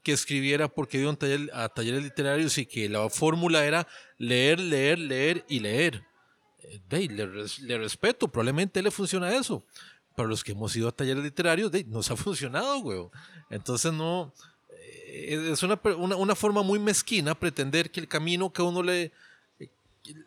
que 0.03 0.13
escribiera 0.13 0.69
porque 0.69 0.99
iba 0.99 1.15
a 1.53 1.69
talleres 1.69 2.03
literarios 2.03 2.57
y 2.57 2.65
que 2.65 2.89
la 2.89 3.11
fórmula 3.11 3.67
era 3.67 3.87
leer, 4.17 4.61
leer, 4.61 4.99
leer 4.99 5.45
y 5.47 5.61
leer 5.61 6.09
le, 6.91 7.79
respeto, 7.79 8.29
probablemente 8.29 8.83
le 8.83 8.91
funciona 8.91 9.35
eso. 9.35 9.65
Para 10.15 10.29
los 10.29 10.43
que 10.43 10.53
hemos 10.53 10.75
ido 10.75 10.89
a 10.89 10.93
talleres 10.93 11.23
literarios, 11.23 11.71
de, 11.71 11.85
nos 11.85 12.11
ha 12.11 12.17
funcionado, 12.17 12.81
güey. 12.81 13.07
Entonces 13.51 13.93
no, 13.93 14.33
eh, 14.71 15.51
es 15.53 15.63
una, 15.63 15.81
una, 15.97 16.35
forma 16.35 16.63
muy 16.63 16.79
mezquina 16.79 17.39
pretender 17.39 17.91
que 17.91 18.01
el 18.01 18.09
camino 18.09 18.53
que 18.53 18.63
uno 18.63 18.83
le, 18.83 19.13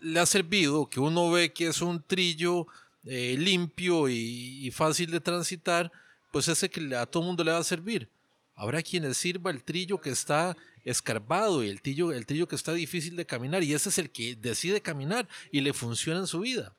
le 0.02 0.20
ha 0.20 0.26
servido, 0.26 0.90
que 0.90 1.00
uno 1.00 1.30
ve 1.32 1.52
que 1.52 1.68
es 1.68 1.82
un 1.82 2.02
trillo 2.02 2.68
eh, 3.06 3.36
limpio 3.38 4.08
y, 4.08 4.66
y, 4.66 4.72
fácil 4.72 5.12
de 5.12 5.20
transitar, 5.20 5.92
pues 6.32 6.48
ese 6.48 6.70
que 6.70 6.96
a 6.96 7.06
todo 7.06 7.24
mundo 7.24 7.44
le 7.44 7.52
va 7.52 7.58
a 7.58 7.64
servir. 7.64 8.08
Habrá 8.56 8.82
quienes 8.84 9.18
sirva 9.18 9.52
el 9.52 9.64
trillo 9.64 10.00
que 10.00 10.10
está 10.10 10.56
escarbado 10.84 11.64
y 11.64 11.70
el 11.70 11.82
trillo, 11.82 12.12
el 12.12 12.26
trillo 12.26 12.48
que 12.48 12.56
está 12.56 12.74
difícil 12.74 13.16
de 13.16 13.26
caminar 13.26 13.64
y 13.64 13.74
ese 13.74 13.90
es 13.90 13.98
el 13.98 14.12
que 14.12 14.36
decide 14.36 14.82
caminar 14.82 15.28
y 15.52 15.62
le 15.62 15.74
funciona 15.74 16.20
en 16.20 16.28
su 16.28 16.40
vida. 16.42 16.76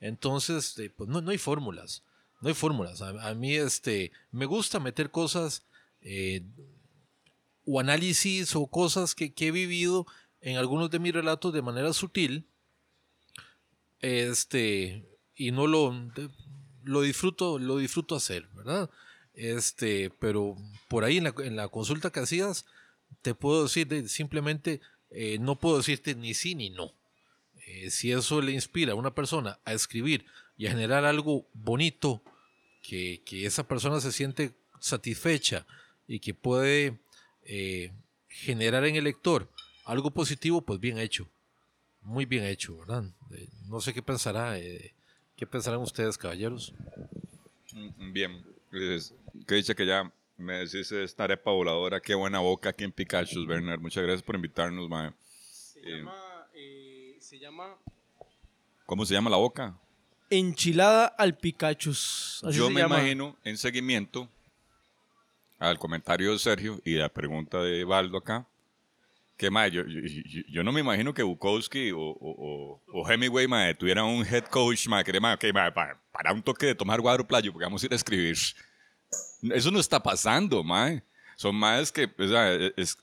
Entonces, 0.00 0.78
eh, 0.78 0.90
pues 0.94 1.08
no, 1.08 1.20
no 1.20 1.30
hay 1.30 1.38
fórmulas, 1.38 2.02
no 2.40 2.48
hay 2.48 2.54
fórmulas. 2.54 3.02
A, 3.02 3.34
mí 3.34 3.54
este, 3.54 4.12
me 4.30 4.46
gusta 4.46 4.80
meter 4.80 5.10
cosas 5.10 5.64
eh, 6.00 6.42
o 7.64 7.80
análisis 7.80 8.54
o 8.54 8.66
cosas 8.66 9.14
que, 9.14 9.32
he 9.36 9.50
vivido 9.50 10.06
en 10.40 10.56
algunos 10.56 10.90
de 10.90 10.98
mis 10.98 11.12
relatos 11.12 11.52
de 11.52 11.62
manera 11.62 11.92
sutil 11.92 12.46
este, 14.00 15.04
y 15.34 15.50
no 15.50 15.66
lo, 15.66 15.92
lo 16.84 17.00
disfruto, 17.00 17.58
lo 17.58 17.78
disfruto 17.78 18.14
hacer, 18.14 18.46
¿verdad? 18.54 18.88
Este, 19.36 20.10
pero 20.18 20.56
por 20.88 21.04
ahí 21.04 21.18
en 21.18 21.24
la, 21.24 21.34
en 21.38 21.56
la 21.56 21.68
consulta 21.68 22.10
que 22.10 22.20
hacías, 22.20 22.64
te 23.22 23.34
puedo 23.34 23.64
decir 23.64 24.08
simplemente, 24.08 24.80
eh, 25.10 25.38
no 25.38 25.60
puedo 25.60 25.76
decirte 25.76 26.14
ni 26.14 26.34
sí 26.34 26.54
ni 26.54 26.70
no. 26.70 26.92
Eh, 27.66 27.90
si 27.90 28.12
eso 28.12 28.40
le 28.40 28.52
inspira 28.52 28.92
a 28.92 28.96
una 28.96 29.14
persona 29.14 29.58
a 29.64 29.72
escribir 29.72 30.24
y 30.56 30.66
a 30.66 30.70
generar 30.70 31.04
algo 31.04 31.46
bonito, 31.52 32.22
que, 32.82 33.22
esa 33.30 33.66
persona 33.66 34.00
se 34.00 34.12
siente 34.12 34.52
satisfecha 34.80 35.66
y 36.06 36.20
que 36.20 36.34
puede 36.34 36.98
eh, 37.44 37.92
generar 38.28 38.84
en 38.84 38.96
el 38.96 39.04
lector 39.04 39.50
algo 39.84 40.12
positivo, 40.12 40.62
pues 40.62 40.80
bien 40.80 40.98
hecho. 40.98 41.28
Muy 42.00 42.24
bien 42.24 42.44
hecho, 42.44 42.76
¿verdad? 42.76 43.04
no 43.66 43.80
sé 43.80 43.92
qué 43.92 44.00
pensará, 44.00 44.56
qué 45.36 45.46
pensarán 45.46 45.80
ustedes, 45.80 46.16
caballeros. 46.16 46.72
Mm, 47.72 48.12
que 49.46 49.54
dice 49.54 49.74
que 49.74 49.86
ya 49.86 50.12
me 50.36 50.58
decís 50.58 50.92
esta 50.92 51.24
arepa 51.24 51.50
voladora, 51.50 52.00
qué 52.00 52.14
buena 52.14 52.40
boca 52.40 52.70
aquí 52.70 52.84
en 52.84 52.92
Pikachu, 52.92 53.46
Werner. 53.46 53.78
Muchas 53.78 54.02
gracias 54.02 54.22
por 54.22 54.34
invitarnos, 54.34 54.88
mae. 54.88 55.12
Se, 55.22 55.80
eh, 55.80 55.98
llama, 55.98 56.46
eh, 56.54 57.16
se 57.18 57.38
llama... 57.38 57.76
¿Cómo 58.84 59.04
se 59.04 59.14
llama 59.14 59.30
la 59.30 59.36
boca? 59.36 59.78
Enchilada 60.30 61.06
al 61.06 61.36
Pikachu. 61.36 61.92
Yo 62.52 62.70
me 62.70 62.82
imagino, 62.82 63.36
en 63.44 63.56
seguimiento 63.56 64.28
al 65.58 65.78
comentario 65.78 66.32
de 66.32 66.38
Sergio 66.38 66.80
y 66.84 66.94
la 66.94 67.08
pregunta 67.08 67.62
de 67.62 67.84
Baldo 67.84 68.18
acá, 68.18 68.46
que 69.36 69.50
mae, 69.50 69.70
yo, 69.70 69.82
yo, 70.48 70.62
no 70.64 70.72
me 70.72 70.80
imagino 70.80 71.12
que 71.12 71.22
Bukowski 71.22 71.92
o, 71.92 72.00
o, 72.00 72.82
o 72.86 73.10
Hemingway 73.10 73.74
tuvieran 73.74 74.06
un 74.06 74.24
head 74.24 74.44
coach 74.44 74.88
mae, 74.88 75.04
que 75.04 75.20
mae, 75.20 75.36
para, 75.72 76.00
para, 76.10 76.32
un 76.32 76.42
toque 76.42 76.66
de 76.66 76.74
tomar 76.74 77.00
guadro 77.00 77.26
playo, 77.26 77.52
porque 77.52 77.66
vamos 77.66 77.82
a 77.82 77.86
ir 77.86 77.92
a 77.92 77.96
escribir. 77.96 78.36
Eso 79.54 79.70
no 79.70 79.78
está 79.78 80.02
pasando, 80.02 80.64
mae. 80.64 81.02
Son 81.36 81.54
más 81.54 81.92
que 81.92 82.10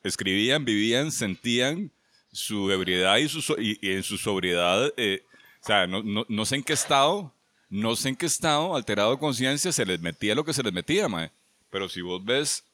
escribían, 0.03 0.65
vivían, 0.65 1.11
sentían 1.11 1.91
su 2.31 2.71
ebriedad 2.71 3.17
y, 3.17 3.29
su, 3.29 3.39
y, 3.59 3.77
en 3.81 4.01
su 4.01 4.17
sobriedad, 4.17 4.91
eh, 4.97 5.23
o 5.61 5.65
sea, 5.65 5.85
no, 5.85 6.01
no, 6.01 6.25
no, 6.27 6.45
sé 6.45 6.55
en 6.55 6.63
qué 6.63 6.73
estado, 6.73 7.31
no 7.69 7.95
sé 7.95 8.09
en 8.09 8.15
qué 8.15 8.25
estado, 8.25 8.75
alterado 8.75 9.11
de 9.11 9.19
conciencia, 9.19 9.71
se 9.71 9.85
les 9.85 10.01
metía 10.01 10.33
lo 10.33 10.43
que 10.43 10.53
se 10.53 10.63
les 10.63 10.73
metía, 10.73 11.07
mae. 11.07 11.31
Pero 11.69 11.87
si 11.87 12.01
vos 12.01 12.25
ves, 12.25 12.65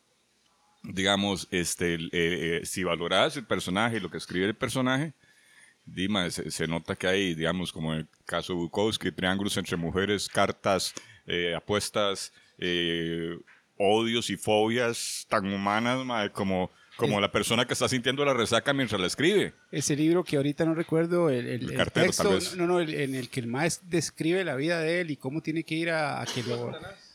digamos, 0.84 1.47
este, 1.51 1.95
eh, 1.95 2.09
eh, 2.11 2.61
si 2.65 2.84
valorás 2.84 3.36
el 3.38 3.45
personaje 3.45 3.97
y 3.97 3.99
lo 3.99 4.09
que 4.09 4.17
escribe 4.17 4.45
el 4.45 4.55
personaje, 4.55 5.13
Dima, 5.86 6.30
se, 6.30 6.51
se 6.51 6.67
nota 6.67 6.95
que 6.95 7.07
hay, 7.07 7.34
digamos, 7.34 7.71
como 7.73 7.93
en 7.93 7.99
el 8.01 8.07
caso 8.25 8.53
de 8.53 8.59
Bukowski, 8.59 9.11
triángulos 9.11 9.57
entre 9.57 9.75
mujeres, 9.75 10.27
cartas, 10.30 10.93
eh, 11.25 11.55
apuestas, 11.55 12.32
odios 13.77 14.30
y 14.30 14.36
fobias 14.38 15.25
tan 15.30 15.51
humanas, 15.51 16.30
como, 16.32 16.69
como 16.95 17.19
la 17.21 17.32
persona 17.32 17.65
que 17.65 17.73
está 17.73 17.88
sintiendo 17.88 18.23
la 18.25 18.34
resaca 18.34 18.73
mientras 18.73 18.99
la 18.99 19.07
escribe. 19.07 19.53
Ese 19.71 19.95
libro 19.95 20.23
que 20.23 20.36
ahorita 20.38 20.65
no 20.65 20.75
recuerdo, 20.75 21.30
el, 21.30 21.47
el- 21.47 21.63
El 21.63 21.69
el 21.71 21.77
cartero, 21.77 22.05
texto, 22.07 22.55
no, 22.57 22.67
no, 22.67 22.80
el- 22.82 22.93
en 22.93 23.15
el 23.15 23.30
que 23.30 23.39
el 23.39 23.47
maestro 23.47 23.88
describe 23.89 24.43
la 24.43 24.55
vida 24.55 24.80
de 24.82 25.01
él 25.01 25.11
y 25.11 25.15
cómo 25.17 25.41
tiene 25.41 25.63
que 25.63 25.75
ir 25.75 25.89
a, 25.89 26.21
a 26.21 26.25
que 26.25 26.43
lo 26.43 26.71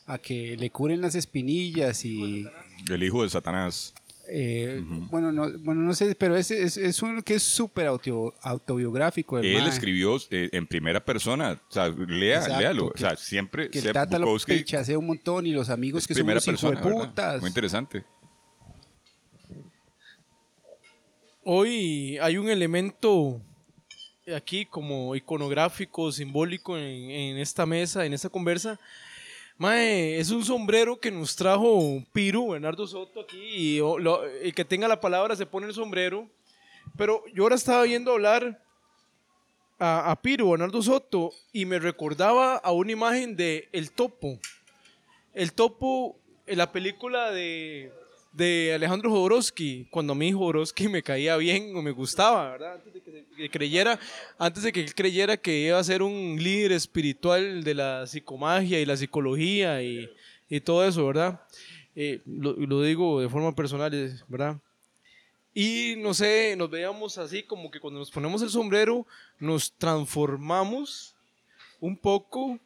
a 0.06 0.18
que 0.18 0.54
le 0.58 0.68
curen 0.70 1.00
las 1.00 1.14
espinillas 1.14 2.04
y 2.04 2.46
El 2.90 3.02
hijo 3.02 3.22
de 3.22 3.28
Satanás. 3.30 3.94
eh, 4.28 4.82
bueno 5.10 5.30
no 5.32 5.50
bueno 5.58 5.82
no 5.82 5.92
sé 5.94 6.14
pero 6.14 6.34
es, 6.34 6.50
es, 6.50 6.78
es 6.78 7.02
uno 7.02 7.22
que 7.22 7.34
es 7.34 7.42
súper 7.42 7.86
auto- 7.88 8.32
autobiográfico 8.40 9.38
el 9.38 9.44
Él 9.44 9.58
mae, 9.60 9.68
escribió 9.68 10.16
eh, 10.30 10.48
en 10.52 10.66
primera 10.66 11.04
persona. 11.04 11.60
O 11.68 11.72
sea, 11.72 11.88
lea, 11.88 12.36
Exacto, 12.38 12.58
léalo. 12.60 12.90
que- 12.92 12.94
o 13.04 13.06
sea, 13.06 13.16
siempre 13.16 13.68
que 13.70 13.80
el 13.80 13.92
tata 13.92 14.18
lo 14.18 14.34
pechasea 14.46 14.98
un 14.98 15.06
montón 15.08 15.46
y 15.46 15.52
los 15.52 15.68
amigos 15.68 16.06
que 16.06 16.14
son 16.14 16.24
unos 16.28 16.44
de 16.44 16.52
persona, 16.52 16.80
¿verdad? 16.80 17.08
putas 17.08 17.40
Muy 17.42 17.48
interesante. 17.48 18.04
Hoy 21.44 22.16
hay 22.22 22.38
un 22.38 22.48
elemento 22.48 23.40
aquí 24.34 24.64
como 24.64 25.14
iconográfico, 25.14 26.10
simbólico 26.10 26.78
en, 26.78 27.10
en 27.10 27.36
esta 27.38 27.66
mesa, 27.66 28.06
en 28.06 28.14
esta 28.14 28.30
conversa. 28.30 28.80
Mae, 29.57 30.18
es 30.18 30.30
un 30.30 30.44
sombrero 30.44 30.98
que 30.98 31.11
nos 31.11 31.36
trajo 31.36 32.02
Piru, 32.12 32.50
Bernardo 32.50 32.86
Soto 32.86 33.20
aquí, 33.20 33.38
y 33.38 33.78
el 33.78 34.55
que 34.55 34.64
tenga 34.64 34.88
la 34.88 35.00
palabra 35.00 35.36
se 35.36 35.46
pone 35.46 35.66
el 35.66 35.74
sombrero. 35.74 36.28
Pero 36.96 37.24
yo 37.32 37.44
ahora 37.44 37.55
estaba 37.55 37.84
viendo 37.84 38.12
hablar 38.12 38.61
a, 39.78 40.11
a 40.11 40.20
Piru, 40.20 40.50
Bernardo 40.50 40.82
Soto, 40.82 41.32
y 41.52 41.66
me 41.66 41.78
recordaba 41.78 42.57
a 42.57 42.72
una 42.72 42.92
imagen 42.92 43.36
de 43.36 43.68
El 43.72 43.92
Topo. 43.92 44.38
El 45.32 45.52
Topo, 45.52 46.18
en 46.46 46.59
la 46.59 46.72
película 46.72 47.30
de, 47.30 47.92
de 48.35 48.72
Alejandro 48.74 49.11
Jodorowsky, 49.11 49.87
cuando 49.91 50.12
a 50.12 50.16
mí 50.16 50.32
Jodorowsky 50.32 50.89
me 50.89 51.03
caía 51.03 51.37
bien 51.37 51.74
o 51.76 51.82
me 51.82 51.93
gustaba, 51.93 52.51
¿verdad? 52.51 52.74
Antes 52.74 52.93
de 52.93 53.01
que, 53.37 53.51
creyera, 53.51 53.99
antes 54.39 54.62
de 54.64 54.72
que 54.72 54.80
él 54.80 54.95
creyera 54.95 55.37
que 55.37 55.57
iba 55.68 55.78
a 55.78 55.85
ser 55.85 56.03
un 56.03 56.37
líder 56.43 56.72
espiritual 56.72 57.62
de 57.62 57.74
la 57.74 58.07
psicomagia 58.07 58.80
y 58.80 58.85
la 58.87 58.97
psicología 58.97 59.82
y, 59.82 60.11
y 60.51 60.61
todo 60.61 60.87
eso, 60.87 61.07
¿verdad? 61.07 61.41
Eh, 61.97 62.20
lo, 62.26 62.53
lo 62.55 62.82
digo 62.82 63.20
de 63.20 63.28
forma 63.28 63.55
personal, 63.55 64.20
¿verdad? 64.28 64.57
Y 65.55 65.95
no 65.99 66.12
sé, 66.12 66.57
nos 66.57 66.68
veíamos 66.68 67.16
así 67.18 67.45
como 67.45 67.70
que 67.70 67.78
cuando 67.78 68.01
nos 68.01 68.11
ponemos 68.11 68.43
el 68.43 68.51
sombrero 68.51 69.07
nos 69.39 69.72
transformamos 69.72 71.14
un 71.80 71.97
poco 71.97 72.59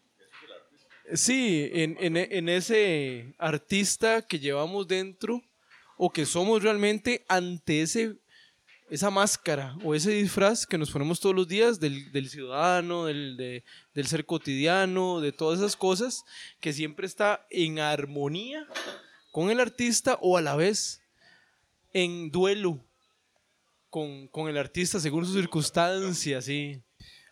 Sí, 1.14 1.70
en, 1.72 1.96
en- 2.00 2.16
en 2.18 2.48
ese 2.50 3.32
artista 3.38 4.20
que 4.20 4.38
llevamos 4.38 4.86
dentro 4.86 5.42
o 5.98 6.10
que 6.10 6.24
somos 6.24 6.62
realmente 6.62 7.24
ante 7.28 7.82
ese, 7.82 8.14
esa 8.90 9.10
máscara 9.10 9.76
o 9.84 9.94
ese 9.94 10.10
disfraz 10.12 10.66
que 10.66 10.78
nos 10.78 10.90
ponemos 10.90 11.20
todos 11.20 11.34
los 11.34 11.46
días 11.48 11.78
del, 11.80 12.10
del 12.12 12.30
ciudadano, 12.30 13.04
del, 13.04 13.36
de- 13.36 13.64
del 13.94 14.06
ser 14.06 14.24
cotidiano, 14.24 15.20
de 15.20 15.32
todas 15.32 15.58
esas 15.58 15.76
cosas 15.76 16.24
que 16.60 16.72
siempre 16.72 17.06
está 17.06 17.46
en 17.50 17.78
armonía 17.80 18.66
con 19.32 19.50
el 19.50 19.60
artista 19.60 20.18
o 20.22 20.38
a 20.38 20.40
la 20.40 20.56
vez 20.56 21.02
en 21.92 22.30
duelo 22.30 22.82
con, 23.90 24.28
con 24.28 24.48
el 24.48 24.56
artista 24.58 25.00
según 25.00 25.24
sus 25.24 25.34
circunstancias, 25.34 26.44
sí. 26.44 26.80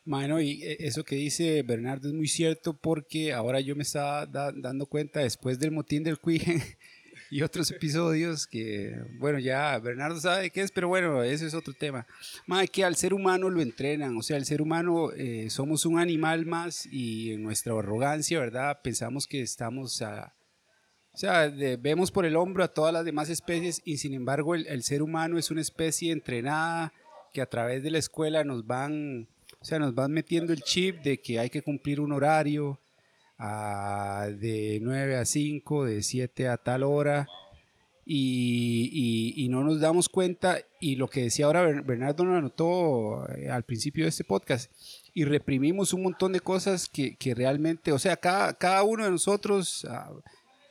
Mano, 0.04 0.40
y 0.40 0.62
eh, 0.62 0.76
eso 0.80 1.02
que 1.04 1.16
dice 1.16 1.62
Bernardo 1.62 2.08
es 2.08 2.14
muy 2.14 2.28
cierto 2.28 2.74
porque 2.76 3.32
ahora 3.32 3.60
yo 3.60 3.74
me 3.74 3.82
estaba 3.82 4.24
da- 4.26 4.52
dando 4.52 4.86
cuenta 4.86 5.20
después 5.20 5.58
del 5.58 5.72
motín 5.72 6.04
del 6.04 6.18
Cuigen 6.18 6.62
y 7.30 7.42
otros 7.42 7.70
episodios 7.70 8.46
que, 8.46 8.94
bueno, 9.18 9.38
ya 9.38 9.78
Bernardo 9.78 10.20
sabe 10.20 10.50
qué 10.50 10.62
es, 10.62 10.70
pero 10.70 10.88
bueno, 10.88 11.22
eso 11.22 11.46
es 11.46 11.54
otro 11.54 11.72
tema. 11.74 12.06
Mae, 12.46 12.68
que 12.68 12.84
al 12.84 12.96
ser 12.96 13.12
humano 13.14 13.50
lo 13.50 13.60
entrenan, 13.60 14.16
o 14.16 14.22
sea, 14.22 14.36
el 14.36 14.44
ser 14.44 14.62
humano 14.62 15.10
eh, 15.12 15.48
somos 15.50 15.84
un 15.86 15.98
animal 15.98 16.46
más 16.46 16.86
y 16.86 17.32
en 17.32 17.42
nuestra 17.42 17.72
arrogancia, 17.78 18.38
¿verdad? 18.38 18.80
Pensamos 18.82 19.26
que 19.26 19.42
estamos 19.42 20.02
a... 20.02 20.34
O 21.12 21.18
sea, 21.18 21.48
de- 21.48 21.76
vemos 21.78 22.10
por 22.10 22.26
el 22.26 22.36
hombro 22.36 22.62
a 22.62 22.68
todas 22.68 22.92
las 22.92 23.04
demás 23.04 23.30
especies 23.30 23.80
y 23.84 23.96
sin 23.96 24.12
embargo 24.12 24.54
el, 24.54 24.66
el 24.66 24.82
ser 24.82 25.02
humano 25.02 25.38
es 25.38 25.50
una 25.50 25.62
especie 25.62 26.12
entrenada 26.12 26.92
que 27.32 27.40
a 27.40 27.46
través 27.46 27.82
de 27.82 27.90
la 27.90 27.98
escuela 27.98 28.44
nos 28.44 28.66
van, 28.66 29.26
o 29.58 29.64
sea, 29.64 29.78
nos 29.78 29.94
van 29.94 30.12
metiendo 30.12 30.52
el 30.52 30.60
chip 30.60 31.00
de 31.02 31.20
que 31.20 31.38
hay 31.38 31.48
que 31.50 31.62
cumplir 31.62 32.00
un 32.00 32.12
horario 32.12 32.80
de 33.38 34.78
9 34.82 35.16
a 35.16 35.24
5, 35.24 35.84
de 35.84 36.02
7 36.02 36.48
a 36.48 36.56
tal 36.56 36.82
hora 36.82 37.28
y, 38.04 39.46
no 39.50 39.64
nos 39.64 39.80
damos 39.80 40.08
cuenta 40.08 40.58
y 40.80 40.96
lo 40.96 41.08
que 41.08 41.22
decía 41.22 41.46
ahora 41.46 41.62
Ber- 41.62 41.82
Bernardo 41.82 42.24
lo 42.24 42.36
anotó 42.36 43.28
eh, 43.36 43.48
al 43.50 43.64
principio 43.64 44.04
de 44.04 44.10
este 44.10 44.24
podcast 44.24 44.70
y 45.12 45.24
reprimimos 45.24 45.92
un 45.92 46.02
montón 46.02 46.32
de 46.32 46.40
cosas 46.40 46.88
que, 46.88 47.16
que 47.16 47.34
realmente, 47.34 47.92
o 47.92 47.98
sea, 47.98 48.16
cada, 48.16 48.54
cada 48.54 48.82
uno 48.84 49.04
de 49.04 49.10
nosotros 49.10 49.86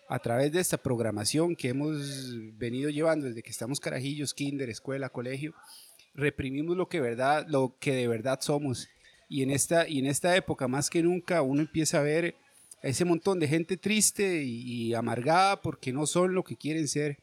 a 0.07 0.19
través 0.19 0.51
de 0.51 0.59
esta 0.59 0.77
programación 0.77 1.55
que 1.55 1.69
hemos 1.69 1.97
venido 2.57 2.89
llevando 2.89 3.25
desde 3.25 3.41
que 3.41 3.49
estamos 3.49 3.79
carajillos, 3.79 4.33
kinder, 4.33 4.69
escuela, 4.69 5.09
colegio, 5.09 5.53
reprimimos 6.13 6.77
lo 6.77 6.87
que, 6.87 7.01
verdad, 7.01 7.45
lo 7.49 7.75
que 7.79 7.93
de 7.95 8.07
verdad 8.07 8.39
somos. 8.41 8.87
Y 9.27 9.41
en, 9.41 9.49
esta, 9.49 9.87
y 9.89 9.97
en 9.97 10.05
esta 10.05 10.35
época, 10.35 10.67
más 10.67 10.91
que 10.91 11.01
nunca, 11.01 11.41
uno 11.41 11.61
empieza 11.61 11.99
a 11.99 12.03
ver 12.03 12.35
ese 12.81 13.05
montón 13.05 13.39
de 13.39 13.47
gente 13.47 13.77
triste 13.77 14.43
y, 14.43 14.87
y 14.89 14.93
amargada 14.93 15.61
porque 15.61 15.91
no 15.91 16.05
son 16.05 16.33
lo 16.35 16.43
que 16.43 16.55
quieren 16.55 16.87
ser. 16.87 17.17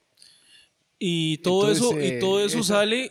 Y 0.98 1.38
todo 1.38 1.72
Entonces, 1.72 1.84
eso, 1.84 2.00
y 2.00 2.06
eh, 2.06 2.18
todo 2.20 2.44
eso 2.44 2.58
esa- 2.60 2.74
sale, 2.74 3.10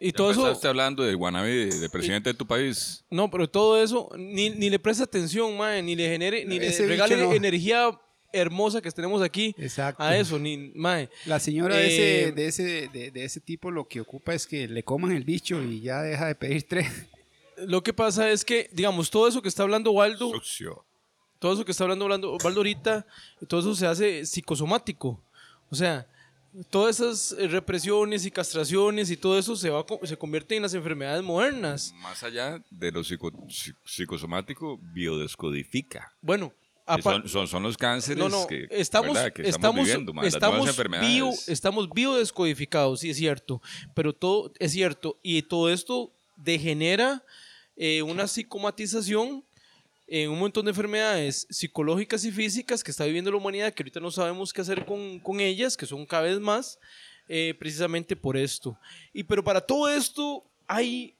y 0.00 0.10
todo 0.12 0.32
eso, 0.32 0.40
Empezaste 0.42 0.66
hablando 0.66 1.04
del 1.04 1.14
wannabe 1.16 1.66
de, 1.66 1.78
de 1.78 1.88
presidente 1.88 2.30
de 2.30 2.34
tu 2.34 2.44
país. 2.46 3.04
no, 3.10 3.30
pero 3.30 3.48
todo 3.48 3.80
eso, 3.80 4.10
ni, 4.16 4.50
ni 4.50 4.68
le 4.68 4.78
presta 4.80 5.04
atención, 5.04 5.56
mae, 5.56 5.80
ni 5.82 5.94
le 5.94 6.08
genere, 6.08 6.44
ni 6.44 6.58
le 6.58 6.70
regale 6.86 7.16
no. 7.16 7.32
energía 7.32 7.90
hermosa 8.32 8.80
que 8.80 8.90
tenemos 8.90 9.22
aquí 9.22 9.54
Exacto. 9.58 10.02
a 10.02 10.16
eso, 10.16 10.38
ni, 10.40 10.72
mae. 10.74 11.08
La 11.26 11.38
señora 11.38 11.76
de, 11.76 11.86
ese, 11.86 12.22
Eh, 12.28 12.32
de, 12.32 12.46
ese, 12.46 12.88
de, 12.88 13.10
de 13.12 13.24
ese 13.24 13.40
tipo 13.40 13.70
lo 13.70 13.86
que 13.86 14.00
ocupa 14.00 14.34
es 14.34 14.46
que 14.46 14.66
le 14.66 14.82
coman 14.82 15.12
el 15.12 15.22
bicho 15.24 15.62
y 15.62 15.80
ya 15.82 16.02
deja 16.02 16.26
de 16.26 16.34
pedir 16.34 16.64
tres. 16.68 16.88
Lo 17.58 17.82
que 17.84 17.92
pasa 17.92 18.28
es 18.30 18.44
que, 18.44 18.68
digamos, 18.72 19.08
todo 19.10 19.28
eso 19.28 19.40
que 19.42 19.48
está 19.48 19.62
hablando 19.62 19.90
Waldo, 19.92 20.32
Sucio. 20.32 20.84
Todo 21.40 21.54
eso 21.54 21.64
que 21.64 21.72
está 21.72 21.82
hablando 21.84 22.06
Waldo 22.06 22.60
ahorita, 22.60 23.04
todo 23.48 23.58
eso 23.60 23.74
se 23.74 23.86
hace 23.88 24.24
psicosomático. 24.26 25.20
O 25.70 25.74
sea, 25.74 26.06
todas 26.68 27.00
esas 27.00 27.32
eh, 27.38 27.48
represiones 27.48 28.26
y 28.26 28.30
castraciones 28.30 29.10
y 29.10 29.16
todo 29.16 29.38
eso 29.38 29.56
se, 29.56 29.70
va, 29.70 29.84
se 30.04 30.16
convierte 30.16 30.54
en 30.56 30.62
las 30.62 30.74
enfermedades 30.74 31.22
modernas. 31.24 31.92
Más 31.96 32.22
allá 32.22 32.62
de 32.70 32.92
lo 32.92 33.02
psico- 33.02 33.32
psi- 33.48 33.74
psicosomático, 33.84 34.78
biodescodifica. 34.92 36.12
Bueno, 36.20 36.52
son, 37.02 37.28
son, 37.28 37.46
son 37.46 37.62
los 37.62 37.76
cánceres 37.76 38.18
no, 38.18 38.28
no, 38.28 38.46
que, 38.48 38.66
estamos, 38.70 39.16
que 39.32 39.48
estamos, 39.48 39.76
viviendo, 39.84 40.12
estamos, 40.22 40.56
nuevas 40.58 40.70
enfermedades. 40.70 41.08
bio, 41.08 41.30
estamos 41.46 41.88
biodescodificados, 41.88 43.00
sí 43.00 43.10
es 43.10 43.16
cierto, 43.16 43.62
pero 43.94 44.12
todo 44.12 44.52
es 44.58 44.72
cierto, 44.72 45.16
y 45.22 45.42
todo 45.42 45.70
esto 45.70 46.10
degenera 46.36 47.22
eh, 47.76 48.02
una 48.02 48.26
psicomatización 48.26 49.44
en 50.12 50.28
un 50.28 50.38
montón 50.40 50.64
de 50.64 50.72
enfermedades 50.72 51.46
psicológicas 51.50 52.24
y 52.24 52.32
físicas 52.32 52.82
que 52.82 52.90
está 52.90 53.04
viviendo 53.04 53.30
la 53.30 53.36
humanidad, 53.36 53.72
que 53.72 53.82
ahorita 53.84 54.00
no 54.00 54.10
sabemos 54.10 54.52
qué 54.52 54.60
hacer 54.60 54.84
con, 54.84 55.20
con 55.20 55.38
ellas, 55.40 55.76
que 55.76 55.86
son 55.86 56.04
cada 56.04 56.24
vez 56.24 56.40
más, 56.40 56.80
eh, 57.28 57.54
precisamente 57.58 58.16
por 58.16 58.36
esto. 58.36 58.76
Y 59.12 59.22
pero 59.22 59.44
para 59.44 59.60
todo 59.60 59.88
esto 59.88 60.44
hay 60.66 61.14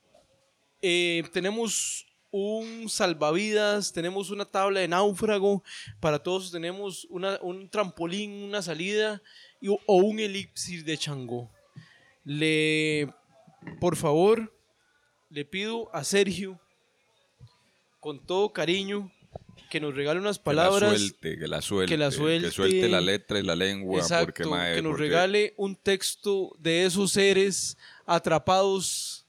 eh, 0.82 1.22
tenemos 1.32 2.04
un 2.32 2.88
salvavidas, 2.88 3.92
tenemos 3.92 4.30
una 4.30 4.44
tabla 4.44 4.80
de 4.80 4.88
náufrago, 4.88 5.62
para 6.00 6.18
todos 6.20 6.50
tenemos 6.50 7.04
una- 7.10 7.38
un 7.42 7.68
trampolín, 7.68 8.42
una 8.44 8.60
salida 8.62 9.20
y- 9.60 9.68
o 9.68 9.78
un 9.96 10.18
elixir 10.18 10.84
de 10.84 10.96
chango. 10.98 11.48
Le, 12.24 13.12
por 13.80 13.94
favor, 13.96 14.52
le 15.28 15.44
pido 15.44 15.94
a 15.94 16.02
Sergio, 16.04 16.58
con 18.00 18.24
todo 18.26 18.52
cariño, 18.52 19.12
que 19.70 19.78
nos 19.80 19.94
regale 19.94 20.18
unas 20.18 20.38
Que 20.38 20.44
palabras. 20.44 20.92
la 20.92 20.98
suelte, 20.98 21.38
que 21.38 21.46
la 21.48 21.62
suelte. 21.62 21.92
que 21.94 21.98
la 21.98 22.10
Que 22.10 22.50
suelte 22.50 22.88
la 22.88 23.00
letra 23.00 23.38
y 23.38 23.42
la 23.42 23.54
lengua. 23.54 24.00
porque, 24.00 24.14
Exacto, 24.14 24.50
mae, 24.50 24.74
que 24.76 24.82
nos 24.82 24.90
porque 24.92 25.02
regale 25.04 25.54
un 25.56 25.76
texto 25.76 26.52
de 26.58 26.84
esos 26.86 27.12
seres 27.12 27.76
atrapados 28.06 29.24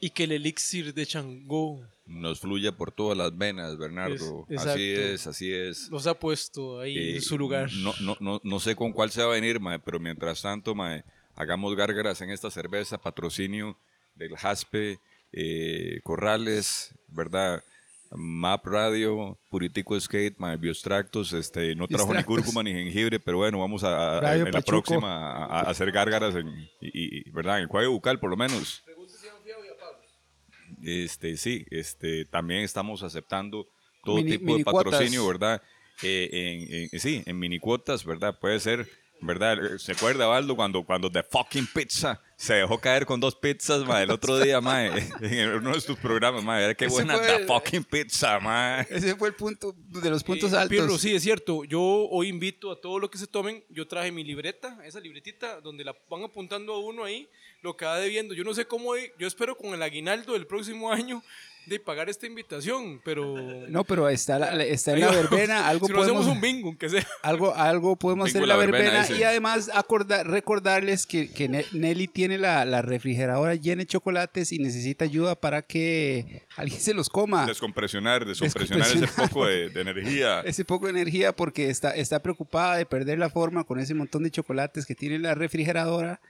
Y 0.00 0.10
que 0.10 0.24
el 0.24 0.32
elixir 0.32 0.92
de 0.92 1.06
Changó 1.06 1.80
Nos 2.06 2.40
fluye 2.40 2.70
por 2.72 2.92
todas 2.92 3.16
las 3.16 3.34
venas, 3.36 3.78
Bernardo. 3.78 4.44
Es- 4.50 4.60
así 4.66 4.82
es, 4.92 5.26
así 5.26 5.50
es. 5.50 5.88
los 5.88 6.06
ha 6.06 6.12
puesto 6.18 6.80
ahí 6.80 6.96
Eh, 6.98 7.16
en 7.16 7.22
su 7.22 7.38
lugar. 7.38 7.70
No, 7.72 7.94
no, 8.00 8.14
no, 8.20 8.38
no 8.44 8.60
sé 8.60 8.76
con 8.76 8.92
cuál 8.92 9.10
se 9.10 9.22
va 9.22 9.28
a 9.28 9.34
venir, 9.34 9.60
mae, 9.60 9.78
pero 9.78 9.98
mientras 9.98 10.42
tanto, 10.42 10.74
mae, 10.74 11.04
hagamos 11.34 11.74
gárgaras 11.74 12.20
en 12.20 12.28
esta 12.30 12.50
cerveza, 12.50 12.98
patrocinio 12.98 13.78
del 14.14 14.36
Jaspe, 14.36 14.98
eh, 15.36 16.00
Corrales, 16.02 16.94
¿verdad? 17.08 17.62
Map 18.16 18.64
Radio, 18.66 19.36
Puritico 19.50 19.98
Skate, 19.98 20.36
Biostractos, 20.60 21.32
este, 21.32 21.74
no 21.74 21.88
trajo 21.88 22.14
ni 22.14 22.22
cúrcuma 22.22 22.62
ni 22.62 22.72
jengibre, 22.72 23.18
pero 23.18 23.38
bueno, 23.38 23.58
vamos 23.58 23.82
a, 23.82 24.18
en 24.36 24.44
la 24.52 24.60
próxima 24.62 25.44
a, 25.46 25.46
a 25.46 25.70
hacer 25.70 25.90
gárgaras, 25.90 26.36
en, 26.36 26.48
y, 26.80 27.18
y- 27.28 27.30
¿verdad? 27.32 27.56
En 27.56 27.62
el 27.64 27.68
cuello 27.68 27.90
bucal, 27.90 28.20
por 28.20 28.30
lo 28.30 28.36
menos. 28.36 28.84
Este, 30.82 31.36
sí, 31.36 31.64
este, 31.70 32.24
también 32.26 32.60
estamos 32.62 33.02
aceptando 33.02 33.66
todo 34.04 34.16
Mini- 34.16 34.32
tipo 34.32 34.44
de 34.46 34.52
minicuotas. 34.58 34.84
patrocinio, 34.92 35.26
¿verdad? 35.26 35.62
Eh, 36.02 36.28
en, 36.32 36.88
en- 36.92 37.00
sí, 37.00 37.22
en 37.26 37.38
mini 37.38 37.58
cuotas, 37.58 38.04
¿verdad? 38.04 38.38
Puede 38.38 38.60
ser, 38.60 38.88
¿verdad? 39.20 39.56
¿Se 39.78 39.92
acuerda, 39.92 40.26
Baldo, 40.26 40.54
cuando, 40.56 40.84
cuando 40.84 41.10
The 41.10 41.22
Fucking 41.22 41.66
Pizza 41.66 42.20
se 42.36 42.54
dejó 42.54 42.78
caer 42.78 43.06
con 43.06 43.20
dos 43.20 43.36
pizzas, 43.36 43.84
ma, 43.84 44.02
el 44.02 44.10
otro 44.10 44.38
día, 44.38 44.60
ma, 44.60 44.84
en 44.86 45.50
uno 45.54 45.74
de 45.74 45.80
tus 45.80 45.98
programas, 45.98 46.42
ma, 46.44 46.60
era 46.60 46.74
qué 46.74 46.86
Ese 46.86 46.94
buena 46.94 47.16
fue 47.16 47.26
The 47.26 47.46
Fucking 47.46 47.84
Pizza, 47.84 48.38
ma. 48.40 48.80
Ese 48.82 49.14
fue 49.16 49.28
el 49.28 49.34
punto 49.34 49.74
de 49.76 50.10
los 50.10 50.22
puntos 50.24 50.52
Eh, 50.52 50.56
altos. 50.56 50.68
Pirro, 50.68 50.98
sí, 50.98 51.14
es 51.14 51.22
cierto. 51.22 51.64
Yo 51.64 51.80
hoy 51.80 52.28
invito 52.28 52.70
a 52.70 52.80
todo 52.80 52.98
lo 52.98 53.10
que 53.10 53.18
se 53.18 53.26
tomen. 53.26 53.64
Yo 53.70 53.86
traje 53.86 54.12
mi 54.12 54.24
libreta, 54.24 54.78
esa 54.84 55.00
libretita, 55.00 55.60
donde 55.60 55.84
la 55.84 55.96
van 56.10 56.24
apuntando 56.24 56.74
a 56.74 56.80
uno 56.80 57.04
ahí, 57.04 57.28
lo 57.62 57.76
que 57.76 57.84
va 57.84 57.98
debiendo. 57.98 58.34
Yo 58.34 58.44
no 58.44 58.52
sé 58.52 58.66
cómo, 58.66 58.94
yo 58.96 59.26
espero 59.26 59.56
con 59.56 59.72
el 59.72 59.82
aguinaldo 59.82 60.34
del 60.34 60.46
próximo 60.46 60.92
año 60.92 61.22
de 61.66 61.80
pagar 61.80 62.08
esta 62.10 62.26
invitación, 62.26 63.00
pero... 63.04 63.34
No, 63.68 63.84
pero 63.84 64.08
está, 64.08 64.38
la- 64.38 64.62
está 64.64 64.92
en 64.92 65.00
la 65.00 65.10
verbena, 65.10 65.66
algo 65.68 65.86
si 65.86 65.92
no 65.92 66.02
hacemos 66.02 66.24
podemos, 66.26 66.36
un 66.36 66.40
bingo, 66.42 66.68
aunque 66.68 66.88
sea. 66.88 67.06
algo, 67.22 67.54
algo 67.54 67.96
podemos 67.96 68.28
hacer 68.28 68.42
en 68.42 68.48
la 68.48 68.54
la 68.56 68.60
verbena, 68.60 69.06
y 69.10 69.22
además 69.22 69.70
acordar, 69.72 70.26
recordarles 70.28 71.06
que, 71.06 71.30
que 71.30 71.48
Ne- 71.48 71.64
Nelly 71.72 72.08
tiene 72.08 72.38
la, 72.38 72.64
la 72.64 72.82
refrigeradora 72.82 73.54
llena 73.54 73.80
de 73.82 73.86
chocolates 73.86 74.52
y 74.52 74.58
necesita 74.58 75.04
ayuda 75.04 75.34
para 75.40 75.62
que 75.62 76.42
alguien 76.56 76.80
se 76.80 76.92
los 76.94 77.08
coma. 77.08 77.46
Descompresionar, 77.46 78.24
descompresionar 78.26 78.86
ese 78.88 79.06
poco 79.08 79.46
de, 79.46 79.70
de 79.70 79.80
energía. 79.80 80.40
Ese 80.44 80.64
poco 80.64 80.86
de 80.86 80.92
energía 80.92 81.34
porque 81.34 81.70
está, 81.70 81.90
está 81.92 82.20
preocupada 82.22 82.76
de 82.76 82.86
perder 82.86 83.18
la 83.18 83.30
forma 83.30 83.64
con 83.64 83.78
ese 83.80 83.94
montón 83.94 84.22
de 84.22 84.30
chocolates 84.30 84.84
que 84.86 84.94
tiene 84.94 85.18
la 85.18 85.34
refrigeradora 85.34 86.20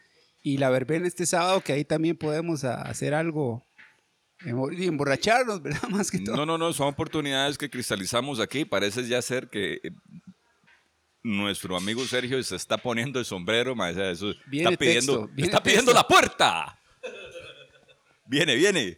y 0.43 0.59
la 0.59 0.71
verbena 0.71 1.07
este 1.09 1.27
sábado 1.27 1.61
que 1.63 1.73
ahí 1.73 1.85
también 1.85 2.17
podemos 2.17 2.65
a- 2.65 2.83
hacer 2.83 3.15
algo 3.15 3.67
y 4.45 4.87
emborracharnos, 4.87 5.63
¿verdad? 5.63 5.83
Más 5.91 6.11
que 6.11 6.19
todo. 6.21 6.37
No, 6.37 6.47
no, 6.47 6.59
no, 6.59 6.73
son 6.73 6.89
oportunidades 6.89 7.57
que 7.59 7.71
cristalizamos 7.71 8.41
aquí. 8.41 8.65
Parece 8.65 9.07
ya 9.07 9.21
ser 9.23 9.49
que 9.49 9.75
eh, 9.83 9.91
nuestro 11.23 11.77
amigo 11.77 12.05
Sergio 12.05 12.43
se 12.43 12.57
está 12.57 12.77
poniendo 12.79 13.19
el 13.19 13.25
sombrero, 13.25 13.75
sea, 13.95 14.11
eso 14.11 14.33
Viene 14.47 14.71
está 14.71 14.79
pidiendo, 14.79 15.13
texto, 15.21 15.29
viene 15.35 15.47
está 15.49 15.63
pidiendo 15.63 15.93
texto. 15.93 16.03
la 16.03 16.09
puerta. 16.09 16.79
Viene, 18.27 18.55
viene. 18.57 18.97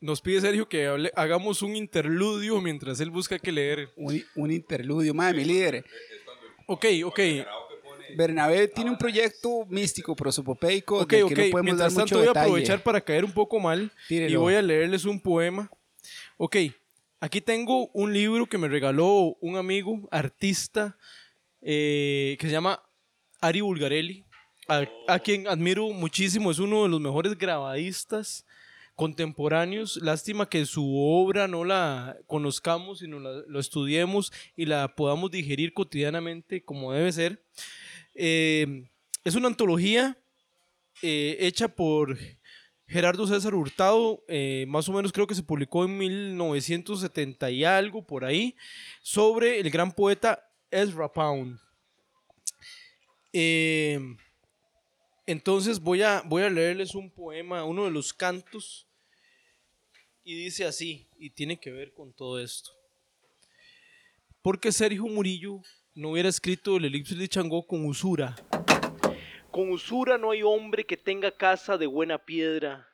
Nos 0.00 0.20
pide 0.20 0.40
Sergio 0.40 0.68
que 0.68 0.86
hable- 0.86 1.12
hagamos 1.16 1.62
un 1.62 1.76
interludio 1.76 2.60
mientras 2.60 3.00
él 3.00 3.10
busca 3.10 3.38
que 3.38 3.50
leer. 3.52 3.90
Un, 3.96 4.22
un 4.34 4.50
interludio, 4.50 5.14
madre, 5.14 5.38
mi 5.38 5.44
líder. 5.44 5.84
Ok, 6.66 6.84
ok. 7.04 7.18
Bernabé 8.16 8.68
tiene 8.68 8.90
un 8.90 8.98
proyecto 8.98 9.66
místico, 9.68 10.14
prosopopeico, 10.16 11.00
Ok, 11.00 11.10
del 11.10 11.28
que 11.28 11.34
no 11.46 11.50
podemos 11.50 11.78
dar 11.78 11.90
Mientras 11.90 11.92
mucho 11.94 12.04
tanto 12.04 12.16
voy 12.18 12.24
a 12.24 12.28
detalle. 12.28 12.46
aprovechar 12.46 12.82
para 12.82 13.00
caer 13.00 13.24
un 13.24 13.32
poco 13.32 13.60
mal 13.60 13.90
y 14.08 14.34
voy 14.36 14.54
a 14.54 14.62
leerles 14.62 15.04
un 15.04 15.20
poema. 15.20 15.70
Ok, 16.36 16.56
aquí 17.20 17.40
tengo 17.40 17.88
un 17.88 18.12
libro 18.12 18.46
que 18.46 18.58
me 18.58 18.68
regaló 18.68 19.36
un 19.40 19.56
amigo, 19.56 20.08
artista, 20.10 20.96
eh, 21.62 22.36
que 22.38 22.46
se 22.46 22.52
llama 22.52 22.82
Ari 23.40 23.60
Bulgarelli, 23.60 24.24
a, 24.68 24.84
a 25.08 25.18
quien 25.18 25.46
admiro 25.46 25.88
muchísimo, 25.90 26.50
es 26.50 26.58
uno 26.58 26.84
de 26.84 26.88
los 26.88 27.00
mejores 27.00 27.36
grabadistas 27.38 28.44
contemporáneos. 28.96 29.98
Lástima 30.02 30.48
que 30.48 30.64
su 30.66 30.96
obra 30.98 31.48
no 31.48 31.64
la 31.64 32.16
conozcamos, 32.26 33.00
sino 33.00 33.18
la, 33.18 33.42
lo 33.46 33.60
estudiemos 33.60 34.32
y 34.56 34.66
la 34.66 34.94
podamos 34.94 35.30
digerir 35.30 35.72
cotidianamente 35.74 36.62
como 36.64 36.92
debe 36.92 37.12
ser. 37.12 37.42
Eh, 38.14 38.88
es 39.24 39.34
una 39.34 39.48
antología 39.48 40.16
eh, 41.02 41.36
hecha 41.40 41.68
por 41.68 42.16
Gerardo 42.86 43.26
César 43.26 43.54
Hurtado, 43.54 44.22
eh, 44.28 44.66
más 44.68 44.88
o 44.88 44.92
menos 44.92 45.12
creo 45.12 45.26
que 45.26 45.34
se 45.34 45.42
publicó 45.42 45.84
en 45.84 45.98
1970 45.98 47.50
y 47.50 47.64
algo 47.64 48.06
por 48.06 48.24
ahí, 48.24 48.54
sobre 49.02 49.58
el 49.58 49.70
gran 49.70 49.92
poeta 49.92 50.48
Ezra 50.70 51.12
Pound. 51.12 51.58
Entonces 55.26 55.80
voy 55.80 56.02
a, 56.02 56.22
voy 56.26 56.42
a 56.42 56.50
leerles 56.50 56.94
un 56.94 57.10
poema, 57.10 57.64
uno 57.64 57.84
de 57.84 57.90
los 57.90 58.12
cantos, 58.12 58.86
y 60.22 60.34
dice 60.36 60.64
así, 60.64 61.08
y 61.18 61.30
tiene 61.30 61.58
que 61.58 61.70
ver 61.70 61.92
con 61.92 62.12
todo 62.12 62.40
esto. 62.40 62.70
Porque 64.42 64.70
Sergio 64.70 65.06
Murillo 65.06 65.62
no 65.94 66.10
hubiera 66.10 66.28
escrito 66.28 66.76
el 66.76 66.86
elipsis 66.86 67.16
de 67.16 67.28
Changó 67.28 67.64
con 67.64 67.86
usura. 67.86 68.34
Con 69.52 69.70
usura 69.70 70.18
no 70.18 70.32
hay 70.32 70.42
hombre 70.42 70.84
que 70.84 70.96
tenga 70.96 71.30
casa 71.30 71.78
de 71.78 71.86
buena 71.86 72.18
piedra, 72.18 72.88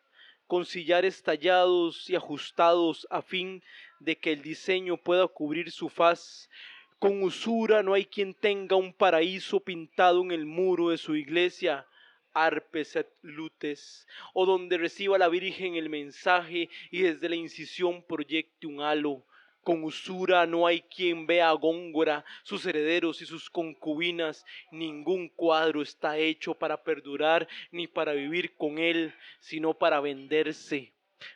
con 0.47 0.67
sillares 0.67 1.23
tallados 1.23 2.11
y 2.11 2.17
ajustados 2.17 3.07
a 3.09 3.23
fin 3.23 3.63
de 4.01 4.19
que 4.19 4.33
el 4.33 4.43
diseño 4.43 4.99
pueda 4.99 5.27
cubrir 5.29 5.71
su 5.71 5.89
faz. 5.89 6.51
Con 6.99 7.23
usura 7.23 7.83
no 7.83 7.95
hay 7.95 8.05
quien 8.05 8.35
tenga 8.35 8.77
un 8.77 8.93
paraíso 8.93 9.61
pintado 9.61 10.21
en 10.23 10.33
el 10.33 10.45
muro 10.45 10.91
de 10.91 10.99
su 10.99 11.17
iglesia, 11.17 11.87
arpes 12.35 12.97
et 12.97 13.09
lutes, 13.23 14.07
o 14.35 14.45
donde 14.45 14.77
reciba 14.77 15.17
la 15.17 15.29
Virgen 15.29 15.77
el 15.77 15.89
mensaje 15.89 16.69
y 16.91 17.01
desde 17.01 17.31
la 17.31 17.37
incisión 17.37 18.05
proyecte 18.07 18.67
un 18.67 18.83
halo. 18.83 19.25
Con 19.63 19.85
usura 19.85 20.47
no 20.47 20.67
hay 20.67 20.81
quien 20.81 21.27
vea 21.27 21.51
a 21.51 21.53
Góngora, 21.53 22.25
sus 22.43 22.65
herederos 22.65 23.21
y 23.21 23.27
sus 23.27 23.51
concubinas. 23.51 24.45
Ningún 24.71 25.29
cuadro 25.29 25.83
está 25.83 26.17
hecho 26.17 26.55
para 26.55 26.83
perdurar 26.83 27.47
ni 27.71 27.87
para 27.87 28.13
vivir 28.13 28.57
con 28.57 28.79
él, 28.79 29.15
sino 29.41 29.75
para 29.75 30.01
venderse. 30.01 30.93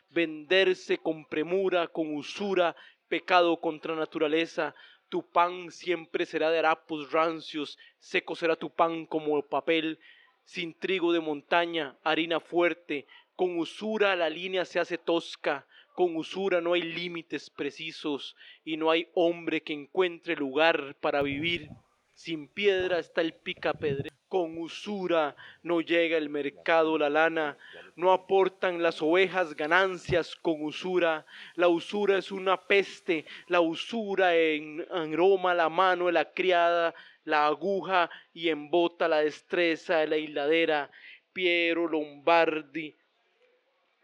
Venderse 0.09 0.97
con 0.97 1.25
premura, 1.25 1.87
con 1.87 2.15
usura, 2.15 2.75
pecado 3.07 3.57
contra 3.57 3.95
naturaleza. 3.95 4.73
Tu 5.09 5.21
pan 5.29 5.69
siempre 5.69 6.25
será 6.25 6.49
de 6.49 6.59
harapos 6.59 7.11
rancios, 7.11 7.77
seco 7.99 8.35
será 8.35 8.55
tu 8.55 8.71
pan 8.71 9.05
como 9.05 9.39
papel, 9.43 9.99
sin 10.43 10.73
trigo 10.73 11.13
de 11.13 11.19
montaña, 11.19 11.95
harina 12.03 12.39
fuerte. 12.39 13.05
Con 13.35 13.59
usura 13.59 14.15
la 14.15 14.29
línea 14.29 14.65
se 14.65 14.79
hace 14.79 14.97
tosca, 14.97 15.67
con 15.95 16.17
usura 16.17 16.59
no 16.59 16.73
hay 16.73 16.81
límites 16.81 17.49
precisos 17.49 18.35
y 18.65 18.75
no 18.75 18.91
hay 18.91 19.07
hombre 19.13 19.61
que 19.61 19.73
encuentre 19.73 20.35
lugar 20.35 20.95
para 20.99 21.21
vivir. 21.21 21.69
Sin 22.13 22.49
piedra 22.49 22.99
está 22.99 23.21
el 23.21 23.33
picapedre. 23.33 24.11
Con 24.27 24.57
usura 24.57 25.35
no 25.63 25.79
llega 25.79 26.17
el 26.17 26.29
mercado 26.29 26.97
la 26.97 27.09
lana. 27.09 27.57
No 27.95 28.11
aportan 28.11 28.83
las 28.83 29.01
ovejas 29.01 29.55
ganancias 29.55 30.35
con 30.35 30.61
usura. 30.63 31.25
La 31.55 31.69
usura 31.69 32.17
es 32.17 32.29
una 32.31 32.57
peste. 32.57 33.25
La 33.47 33.61
usura 33.61 34.35
en, 34.35 34.85
la 34.87 35.69
mano 35.69 36.07
de 36.07 36.11
la 36.11 36.31
criada, 36.31 36.93
la 37.23 37.47
aguja 37.47 38.09
y 38.33 38.49
embota 38.49 39.07
la 39.07 39.19
destreza 39.19 39.99
de 39.99 40.07
la 40.07 40.17
hiladera. 40.17 40.89
Piero 41.31 41.87
Lombardi 41.87 42.95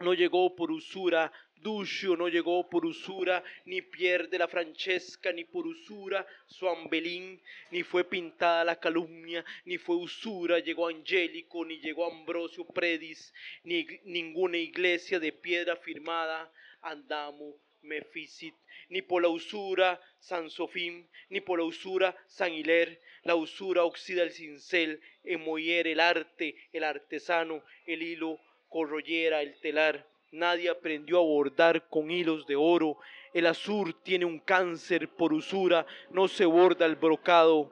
no 0.01 0.13
llegó 0.13 0.55
por 0.55 0.71
usura, 0.71 1.31
Duccio 1.61 2.15
no 2.15 2.27
llegó 2.27 2.67
por 2.69 2.85
usura, 2.85 3.43
ni 3.65 3.81
Pierre 3.81 4.27
de 4.27 4.39
la 4.39 4.47
Francesca, 4.47 5.31
ni 5.31 5.43
por 5.43 5.67
usura, 5.67 6.25
su 6.47 6.67
Ambelín, 6.67 7.41
ni 7.69 7.83
fue 7.83 8.03
pintada 8.03 8.63
la 8.63 8.79
calumnia, 8.79 9.45
ni 9.65 9.77
fue 9.77 9.95
usura, 9.95 10.59
llegó 10.59 10.87
Angélico, 10.87 11.63
ni 11.63 11.79
llegó 11.79 12.11
Ambrosio 12.11 12.65
Predis, 12.65 13.33
ni 13.63 13.85
ninguna 14.05 14.57
iglesia 14.57 15.19
de 15.19 15.31
piedra 15.31 15.75
firmada, 15.75 16.51
andamo, 16.81 17.55
Mefisit, 17.83 18.55
ni 18.89 19.01
por 19.01 19.21
la 19.21 19.29
usura 19.29 19.99
San 20.19 20.49
Sofín, 20.49 21.09
ni 21.29 21.41
por 21.41 21.59
la 21.59 21.65
usura 21.65 22.15
San 22.27 22.53
Hiler, 22.53 22.99
la 23.23 23.35
usura 23.35 23.83
oxida 23.83 24.23
el 24.23 24.31
cincel, 24.31 25.01
emoyer 25.23 25.87
el 25.87 25.99
arte, 25.99 26.55
el 26.73 26.83
artesano, 26.83 27.63
el 27.85 28.03
hilo 28.03 28.39
corroyera 28.69 29.41
el 29.41 29.59
telar. 29.59 30.10
Nadie 30.31 30.69
aprendió 30.69 31.17
a 31.17 31.23
bordar 31.23 31.89
con 31.89 32.09
hilos 32.09 32.47
de 32.47 32.55
oro. 32.55 32.97
El 33.33 33.47
azur 33.47 33.93
tiene 34.01 34.23
un 34.23 34.39
cáncer 34.39 35.09
por 35.09 35.33
usura, 35.33 35.85
no 36.09 36.29
se 36.29 36.45
borda 36.45 36.85
el 36.85 36.95
brocado. 36.95 37.69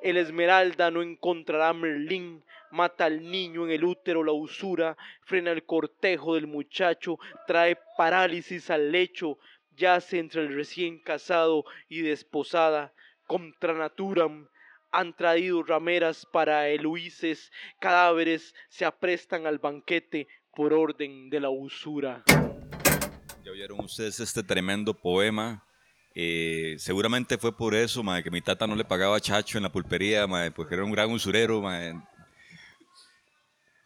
El 0.00 0.16
esmeralda 0.16 0.92
no 0.92 1.02
encontrará 1.02 1.72
Merlín, 1.72 2.44
mata 2.70 3.06
al 3.06 3.28
niño 3.28 3.64
en 3.64 3.72
el 3.72 3.82
útero 3.82 4.22
la 4.22 4.30
usura, 4.30 4.96
frena 5.22 5.50
el 5.50 5.64
cortejo 5.64 6.36
del 6.36 6.46
muchacho, 6.46 7.18
trae 7.48 7.76
parálisis 7.96 8.70
al 8.70 8.92
lecho, 8.92 9.36
yace 9.76 10.20
entre 10.20 10.42
el 10.42 10.54
recién 10.54 11.00
casado 11.00 11.64
y 11.88 12.02
desposada, 12.02 12.92
contra 13.26 13.72
naturam, 13.72 14.48
han 14.92 15.14
traído 15.16 15.64
rameras 15.64 16.26
para 16.26 16.68
Eluises, 16.68 17.50
cadáveres 17.80 18.54
se 18.68 18.84
aprestan 18.84 19.46
al 19.46 19.58
banquete 19.58 20.28
por 20.58 20.72
orden 20.72 21.30
de 21.30 21.38
la 21.38 21.50
usura. 21.50 22.24
Ya 23.44 23.52
vieron 23.52 23.78
ustedes 23.78 24.18
este 24.18 24.42
tremendo 24.42 24.92
poema. 24.92 25.64
Eh, 26.16 26.74
seguramente 26.80 27.38
fue 27.38 27.56
por 27.56 27.76
eso, 27.76 28.02
mae, 28.02 28.24
que 28.24 28.30
mi 28.32 28.40
tata 28.40 28.66
no 28.66 28.74
le 28.74 28.84
pagaba 28.84 29.20
chacho 29.20 29.56
en 29.56 29.62
la 29.62 29.70
pulpería, 29.70 30.26
mae, 30.26 30.50
porque 30.50 30.74
era 30.74 30.82
un 30.82 30.90
gran 30.90 31.12
usurero. 31.12 31.62
mae. 31.62 31.94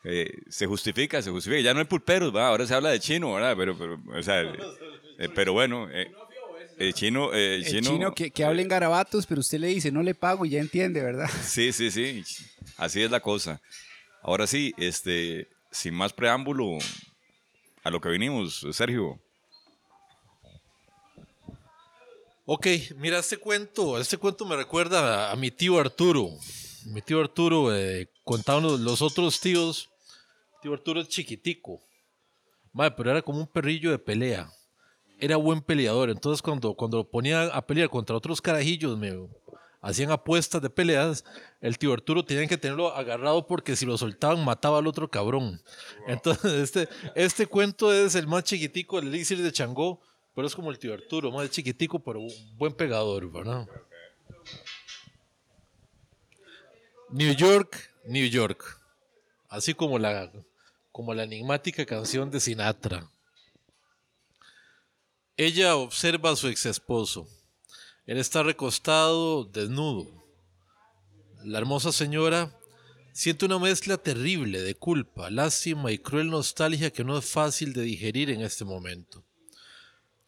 Eh, 0.04 0.32
se 0.48 0.64
justifica, 0.64 1.20
se 1.20 1.30
justifica. 1.30 1.60
Ya 1.60 1.74
no 1.74 1.80
hay 1.80 1.84
pulperos, 1.84 2.34
¿va? 2.34 2.48
ahora 2.48 2.66
se 2.66 2.72
habla 2.72 2.88
de 2.88 3.00
chino, 3.00 3.34
¿verdad? 3.34 3.54
Pero, 3.54 3.76
pero, 3.76 4.00
o 4.18 4.22
sea, 4.22 4.40
eh, 4.40 5.28
pero 5.34 5.52
bueno, 5.52 5.90
eh, 5.90 6.10
el 6.78 6.94
chino, 6.94 7.34
eh, 7.34 7.56
el 7.56 7.64
El 7.64 7.68
chino, 7.68 7.90
chino 7.90 8.14
que, 8.14 8.30
que 8.30 8.44
hablen 8.46 8.68
garabatos, 8.68 9.26
pero 9.26 9.42
usted 9.42 9.58
le 9.58 9.66
dice, 9.66 9.92
no 9.92 10.02
le 10.02 10.14
pago 10.14 10.46
y 10.46 10.50
ya 10.50 10.60
entiende, 10.60 11.02
¿verdad? 11.02 11.28
Sí, 11.42 11.70
sí, 11.70 11.90
sí. 11.90 12.24
Así 12.78 13.02
es 13.02 13.10
la 13.10 13.20
cosa. 13.20 13.60
Ahora 14.22 14.46
sí, 14.46 14.72
este, 14.78 15.51
sin 15.72 15.94
más 15.94 16.12
preámbulo, 16.12 16.78
a 17.82 17.90
lo 17.90 18.00
que 18.00 18.10
vinimos, 18.10 18.64
Sergio. 18.70 19.18
Ok, 22.44 22.66
mira, 22.96 23.18
este 23.18 23.38
cuento, 23.38 23.98
este 23.98 24.18
cuento 24.18 24.44
me 24.44 24.56
recuerda 24.56 25.32
a, 25.32 25.36
mi 25.36 25.50
tío 25.50 25.78
Arturo. 25.78 26.28
Mi 26.86 27.00
tío 27.00 27.20
Arturo, 27.20 27.74
eh, 27.74 28.10
contaban 28.24 28.62
los, 28.62 28.80
los 28.80 29.00
otros 29.00 29.40
tíos. 29.40 29.88
Tío 30.60 30.72
Arturo 30.72 31.00
es 31.00 31.08
chiquitico. 31.08 31.80
Madre, 32.72 32.94
pero 32.96 33.10
era 33.10 33.22
como 33.22 33.38
un 33.38 33.46
perrillo 33.46 33.90
de 33.90 33.98
pelea. 33.98 34.50
Era 35.18 35.36
buen 35.36 35.60
peleador. 35.60 36.10
Entonces, 36.10 36.42
cuando, 36.42 36.74
cuando 36.74 36.98
lo 36.98 37.10
ponía 37.10 37.44
a 37.44 37.64
pelear 37.64 37.88
contra 37.88 38.16
otros 38.16 38.40
carajillos, 38.40 38.98
me 38.98 39.12
hacían 39.82 40.12
apuestas 40.12 40.62
de 40.62 40.70
peleas, 40.70 41.24
el 41.60 41.76
tío 41.76 41.92
Arturo 41.92 42.24
tenían 42.24 42.48
que 42.48 42.56
tenerlo 42.56 42.94
agarrado 42.94 43.46
porque 43.46 43.76
si 43.76 43.84
lo 43.84 43.98
soltaban 43.98 44.42
mataba 44.42 44.78
al 44.78 44.86
otro 44.86 45.10
cabrón. 45.10 45.60
Entonces, 46.06 46.52
este, 46.54 46.88
este 47.14 47.46
cuento 47.46 47.92
es 47.92 48.14
el 48.14 48.26
más 48.26 48.44
chiquitico, 48.44 48.98
el 48.98 49.08
elixir 49.08 49.42
de 49.42 49.52
Changó, 49.52 50.00
pero 50.34 50.46
es 50.46 50.54
como 50.54 50.70
el 50.70 50.78
tío 50.78 50.94
Arturo, 50.94 51.30
más 51.30 51.50
chiquitico, 51.50 51.98
pero 51.98 52.20
un 52.20 52.56
buen 52.56 52.72
pegador, 52.72 53.30
¿verdad? 53.30 53.68
New 57.10 57.34
York, 57.34 57.92
New 58.06 58.26
York. 58.26 58.80
Así 59.48 59.74
como 59.74 59.98
la, 59.98 60.32
como 60.92 61.12
la 61.12 61.24
enigmática 61.24 61.84
canción 61.84 62.30
de 62.30 62.40
Sinatra. 62.40 63.10
Ella 65.36 65.76
observa 65.76 66.30
a 66.30 66.36
su 66.36 66.48
ex 66.48 66.64
esposo. 66.66 67.28
Él 68.04 68.18
está 68.18 68.42
recostado, 68.42 69.44
desnudo. 69.44 70.10
La 71.44 71.58
hermosa 71.58 71.92
señora 71.92 72.58
siente 73.12 73.44
una 73.44 73.60
mezcla 73.60 73.96
terrible 73.96 74.60
de 74.60 74.74
culpa, 74.74 75.30
lástima 75.30 75.92
y 75.92 75.98
cruel 75.98 76.28
nostalgia 76.28 76.90
que 76.90 77.04
no 77.04 77.16
es 77.16 77.24
fácil 77.24 77.72
de 77.72 77.82
digerir 77.82 78.30
en 78.30 78.40
este 78.40 78.64
momento. 78.64 79.22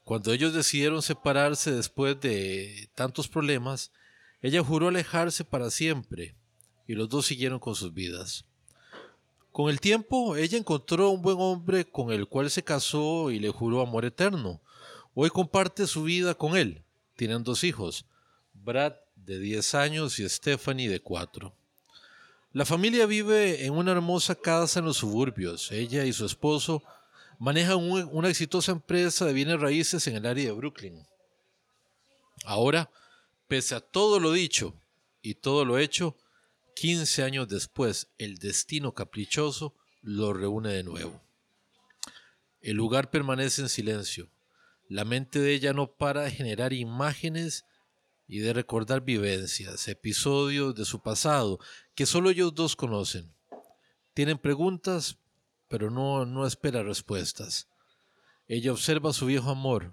Cuando 0.04 0.32
ellos 0.32 0.54
decidieron 0.54 1.02
separarse 1.02 1.72
después 1.72 2.20
de 2.20 2.88
tantos 2.94 3.26
problemas, 3.26 3.90
ella 4.40 4.62
juró 4.62 4.88
alejarse 4.88 5.44
para 5.44 5.68
siempre 5.70 6.36
y 6.86 6.94
los 6.94 7.08
dos 7.08 7.26
siguieron 7.26 7.58
con 7.58 7.74
sus 7.74 7.92
vidas. 7.92 8.44
Con 9.50 9.68
el 9.68 9.80
tiempo, 9.80 10.36
ella 10.36 10.58
encontró 10.58 11.10
un 11.10 11.22
buen 11.22 11.38
hombre 11.40 11.84
con 11.84 12.12
el 12.12 12.28
cual 12.28 12.50
se 12.50 12.62
casó 12.62 13.32
y 13.32 13.40
le 13.40 13.50
juró 13.50 13.80
amor 13.80 14.04
eterno. 14.04 14.60
Hoy 15.12 15.30
comparte 15.30 15.88
su 15.88 16.04
vida 16.04 16.34
con 16.34 16.56
él. 16.56 16.83
Tienen 17.16 17.44
dos 17.44 17.64
hijos, 17.64 18.04
Brad 18.52 18.94
de 19.16 19.38
10 19.38 19.74
años 19.74 20.18
y 20.18 20.28
Stephanie 20.28 20.88
de 20.88 21.00
4. 21.00 21.54
La 22.52 22.64
familia 22.64 23.06
vive 23.06 23.64
en 23.66 23.72
una 23.72 23.92
hermosa 23.92 24.34
casa 24.34 24.78
en 24.80 24.84
los 24.86 24.98
suburbios. 24.98 25.70
Ella 25.72 26.04
y 26.04 26.12
su 26.12 26.24
esposo 26.24 26.82
manejan 27.38 27.78
un- 27.78 28.08
una 28.12 28.28
exitosa 28.28 28.72
empresa 28.72 29.24
de 29.24 29.32
bienes 29.32 29.60
raíces 29.60 30.06
en 30.06 30.16
el 30.16 30.26
área 30.26 30.46
de 30.46 30.52
Brooklyn. 30.52 31.04
Ahora, 32.44 32.90
pese 33.48 33.74
a 33.74 33.80
todo 33.80 34.20
lo 34.20 34.32
dicho 34.32 34.74
y 35.22 35.34
todo 35.34 35.64
lo 35.64 35.78
hecho, 35.78 36.16
15 36.76 37.22
años 37.22 37.48
después, 37.48 38.08
el 38.18 38.38
destino 38.38 38.92
caprichoso 38.92 39.74
lo 40.02 40.32
reúne 40.32 40.70
de 40.72 40.82
nuevo. 40.82 41.20
El 42.60 42.76
lugar 42.76 43.10
permanece 43.10 43.62
en 43.62 43.68
silencio. 43.68 44.28
La 44.94 45.04
mente 45.04 45.40
de 45.40 45.52
ella 45.52 45.72
no 45.72 45.90
para 45.90 46.22
de 46.22 46.30
generar 46.30 46.72
imágenes 46.72 47.64
y 48.28 48.38
de 48.38 48.52
recordar 48.52 49.00
vivencias, 49.00 49.88
episodios 49.88 50.76
de 50.76 50.84
su 50.84 51.02
pasado 51.02 51.58
que 51.96 52.06
solo 52.06 52.30
ellos 52.30 52.54
dos 52.54 52.76
conocen. 52.76 53.34
Tienen 54.12 54.38
preguntas, 54.38 55.18
pero 55.66 55.90
no, 55.90 56.24
no 56.26 56.46
espera 56.46 56.84
respuestas. 56.84 57.66
Ella 58.46 58.70
observa 58.70 59.10
a 59.10 59.12
su 59.12 59.26
viejo 59.26 59.50
amor, 59.50 59.92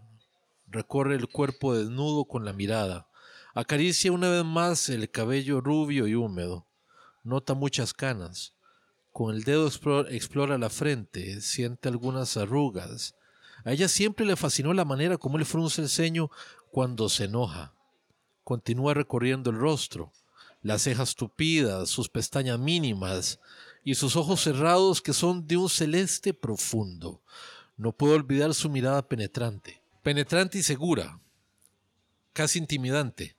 recorre 0.68 1.16
el 1.16 1.30
cuerpo 1.30 1.74
desnudo 1.74 2.26
con 2.26 2.45
la 2.45 2.54
mirada, 2.54 3.08
acaricia 3.56 4.12
una 4.12 4.30
vez 4.30 4.45
más 4.45 4.88
el 4.88 5.10
cabello 5.10 5.62
rubio 5.62 6.06
y 6.06 6.14
húmedo, 6.14 6.68
nota 7.24 7.56
muchas 7.56 7.95
canas, 7.95 8.54
con 9.12 9.34
el 9.34 9.45
dedo 9.45 9.68
explo- 9.68 10.06
explora 10.12 10.60
la 10.60 10.70
frente, 10.70 11.41
siente 11.41 11.89
algunas 11.89 12.38
arrugas. 12.38 13.16
A 13.64 13.72
ella 13.72 13.88
siempre 13.88 14.26
le 14.26 14.36
fascinó 14.36 14.74
la 14.74 14.86
manera 14.86 15.18
como 15.18 15.38
él 15.38 15.45
frunce 15.45 15.82
el 15.82 15.89
ceño 15.89 16.30
cuando 16.72 17.09
se 17.09 17.26
enoja. 17.26 17.74
Continúa 18.43 18.93
recorriendo 18.93 19.49
el 19.49 19.57
rostro, 19.57 20.12
las 20.62 20.84
cejas 20.84 21.16
tupidas, 21.16 21.89
sus 21.89 22.09
pestañas 22.09 22.59
mínimas 22.59 23.39
y 23.84 23.95
sus 23.95 24.16
ojos 24.16 24.41
cerrados 24.41 25.01
que 25.01 25.14
son 25.14 25.47
de 25.47 25.57
un 25.57 25.70
celeste 25.70 26.34
profundo. 26.34 27.22
No 27.78 27.91
puedo 27.91 28.16
olvidar 28.16 28.53
su 28.53 28.70
mirada 28.70 29.07
penetrante, 29.07 29.82
penetrante 30.03 30.59
y 30.59 30.64
segura, 30.64 31.20
casi 32.34 32.59
intimidante. 32.59 33.36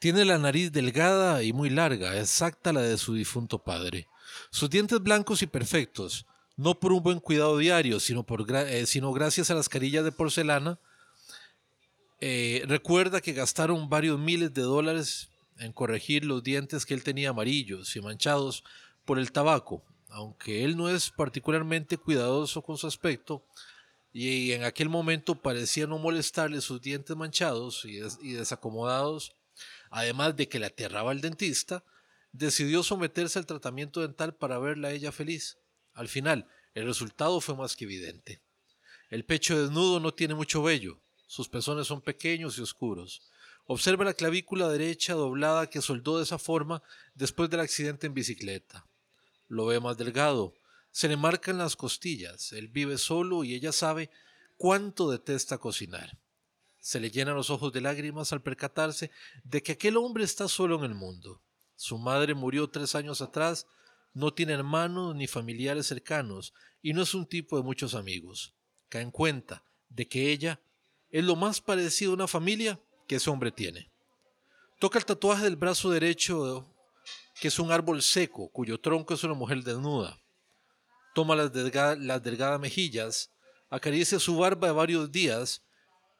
Tiene 0.00 0.24
la 0.24 0.38
nariz 0.38 0.72
delgada 0.72 1.42
y 1.42 1.52
muy 1.52 1.70
larga, 1.70 2.18
exacta 2.18 2.72
la 2.72 2.82
de 2.82 2.98
su 2.98 3.14
difunto 3.14 3.64
padre. 3.64 4.06
Sus 4.50 4.70
dientes 4.70 5.00
blancos 5.00 5.42
y 5.42 5.46
perfectos, 5.46 6.26
no 6.58 6.78
por 6.78 6.92
un 6.92 7.04
buen 7.04 7.20
cuidado 7.20 7.56
diario, 7.56 8.00
sino, 8.00 8.26
eh, 8.28 8.84
gracias 9.14 9.50
a 9.50 9.54
las 9.54 9.68
carillas 9.68 10.04
de 10.04 10.10
porcelana. 10.10 10.80
Eh, 12.20 12.64
recuerda 12.66 13.20
que 13.20 13.32
gastaron 13.32 13.88
varios 13.88 14.18
miles 14.18 14.52
de 14.52 14.62
dólares 14.62 15.28
en 15.58 15.72
corregir 15.72 16.24
los 16.24 16.42
dientes 16.42 16.84
que 16.84 16.94
él 16.94 17.04
tenía 17.04 17.30
amarillos 17.30 17.94
y 17.94 18.00
manchados 18.00 18.64
por 19.04 19.20
el 19.20 19.30
tabaco, 19.30 19.84
aunque 20.08 20.64
él 20.64 20.76
no 20.76 20.88
es 20.88 21.10
particularmente 21.10 21.96
cuidadoso 21.96 22.60
con 22.60 22.76
su 22.76 22.88
aspecto, 22.88 23.44
y 24.12 24.50
en 24.50 24.64
aquel 24.64 24.88
momento 24.88 25.36
parecía 25.36 25.86
no 25.86 25.98
molestarle 25.98 26.60
sus 26.60 26.80
dientes 26.80 27.16
manchados 27.16 27.84
y 27.84 28.32
desacomodados, 28.32 29.36
además 29.90 30.34
de 30.34 30.48
que 30.48 30.58
le 30.58 30.66
aterraba 30.66 31.12
el 31.12 31.20
dentista, 31.20 31.84
decidió 32.32 32.82
someterse 32.82 33.38
al 33.38 33.46
tratamiento 33.46 34.00
dental 34.00 34.34
para 34.34 34.58
verla 34.58 34.88
a 34.88 34.92
ella 34.92 35.12
feliz. 35.12 35.56
Al 35.98 36.06
final, 36.06 36.46
el 36.74 36.86
resultado 36.86 37.40
fue 37.40 37.56
más 37.56 37.74
que 37.74 37.84
evidente. 37.84 38.40
El 39.10 39.24
pecho 39.24 39.60
desnudo 39.60 39.98
no 39.98 40.14
tiene 40.14 40.36
mucho 40.36 40.62
vello, 40.62 41.02
sus 41.26 41.48
pezones 41.48 41.88
son 41.88 42.02
pequeños 42.02 42.56
y 42.56 42.60
oscuros. 42.60 43.28
Observa 43.66 44.04
la 44.04 44.14
clavícula 44.14 44.68
derecha 44.68 45.14
doblada 45.14 45.68
que 45.68 45.82
soldó 45.82 46.18
de 46.18 46.22
esa 46.22 46.38
forma 46.38 46.84
después 47.16 47.50
del 47.50 47.58
accidente 47.58 48.06
en 48.06 48.14
bicicleta. 48.14 48.86
Lo 49.48 49.66
ve 49.66 49.80
más 49.80 49.96
delgado, 49.96 50.54
se 50.92 51.08
le 51.08 51.16
marcan 51.16 51.58
las 51.58 51.74
costillas, 51.74 52.52
él 52.52 52.68
vive 52.68 52.96
solo 52.96 53.42
y 53.42 53.54
ella 53.54 53.72
sabe 53.72 54.08
cuánto 54.56 55.10
detesta 55.10 55.58
cocinar. 55.58 56.16
Se 56.78 57.00
le 57.00 57.10
llenan 57.10 57.34
los 57.34 57.50
ojos 57.50 57.72
de 57.72 57.80
lágrimas 57.80 58.32
al 58.32 58.40
percatarse 58.40 59.10
de 59.42 59.64
que 59.64 59.72
aquel 59.72 59.96
hombre 59.96 60.22
está 60.22 60.46
solo 60.46 60.76
en 60.76 60.84
el 60.84 60.94
mundo. 60.94 61.42
Su 61.74 61.98
madre 61.98 62.34
murió 62.34 62.70
tres 62.70 62.94
años 62.94 63.20
atrás, 63.20 63.66
no 64.14 64.32
tiene 64.32 64.52
hermanos 64.52 65.14
ni 65.14 65.26
familiares 65.26 65.86
cercanos 65.86 66.52
y 66.82 66.92
no 66.92 67.02
es 67.02 67.14
un 67.14 67.26
tipo 67.26 67.56
de 67.56 67.62
muchos 67.62 67.94
amigos. 67.94 68.54
Cae 68.88 69.02
en 69.02 69.10
cuenta 69.10 69.64
de 69.88 70.08
que 70.08 70.30
ella 70.30 70.60
es 71.10 71.24
lo 71.24 71.36
más 71.36 71.60
parecido 71.60 72.12
a 72.12 72.14
una 72.14 72.28
familia 72.28 72.80
que 73.06 73.16
ese 73.16 73.30
hombre 73.30 73.50
tiene. 73.50 73.90
Toca 74.78 74.98
el 74.98 75.04
tatuaje 75.04 75.44
del 75.44 75.56
brazo 75.56 75.90
derecho, 75.90 76.72
que 77.40 77.48
es 77.48 77.58
un 77.58 77.72
árbol 77.72 78.02
seco, 78.02 78.48
cuyo 78.50 78.80
tronco 78.80 79.14
es 79.14 79.24
una 79.24 79.34
mujer 79.34 79.62
desnuda. 79.62 80.18
Toma 81.14 81.34
las, 81.34 81.52
las 81.98 82.22
delgadas 82.22 82.60
mejillas, 82.60 83.30
acaricia 83.70 84.18
su 84.18 84.36
barba 84.36 84.68
de 84.68 84.74
varios 84.74 85.10
días 85.10 85.64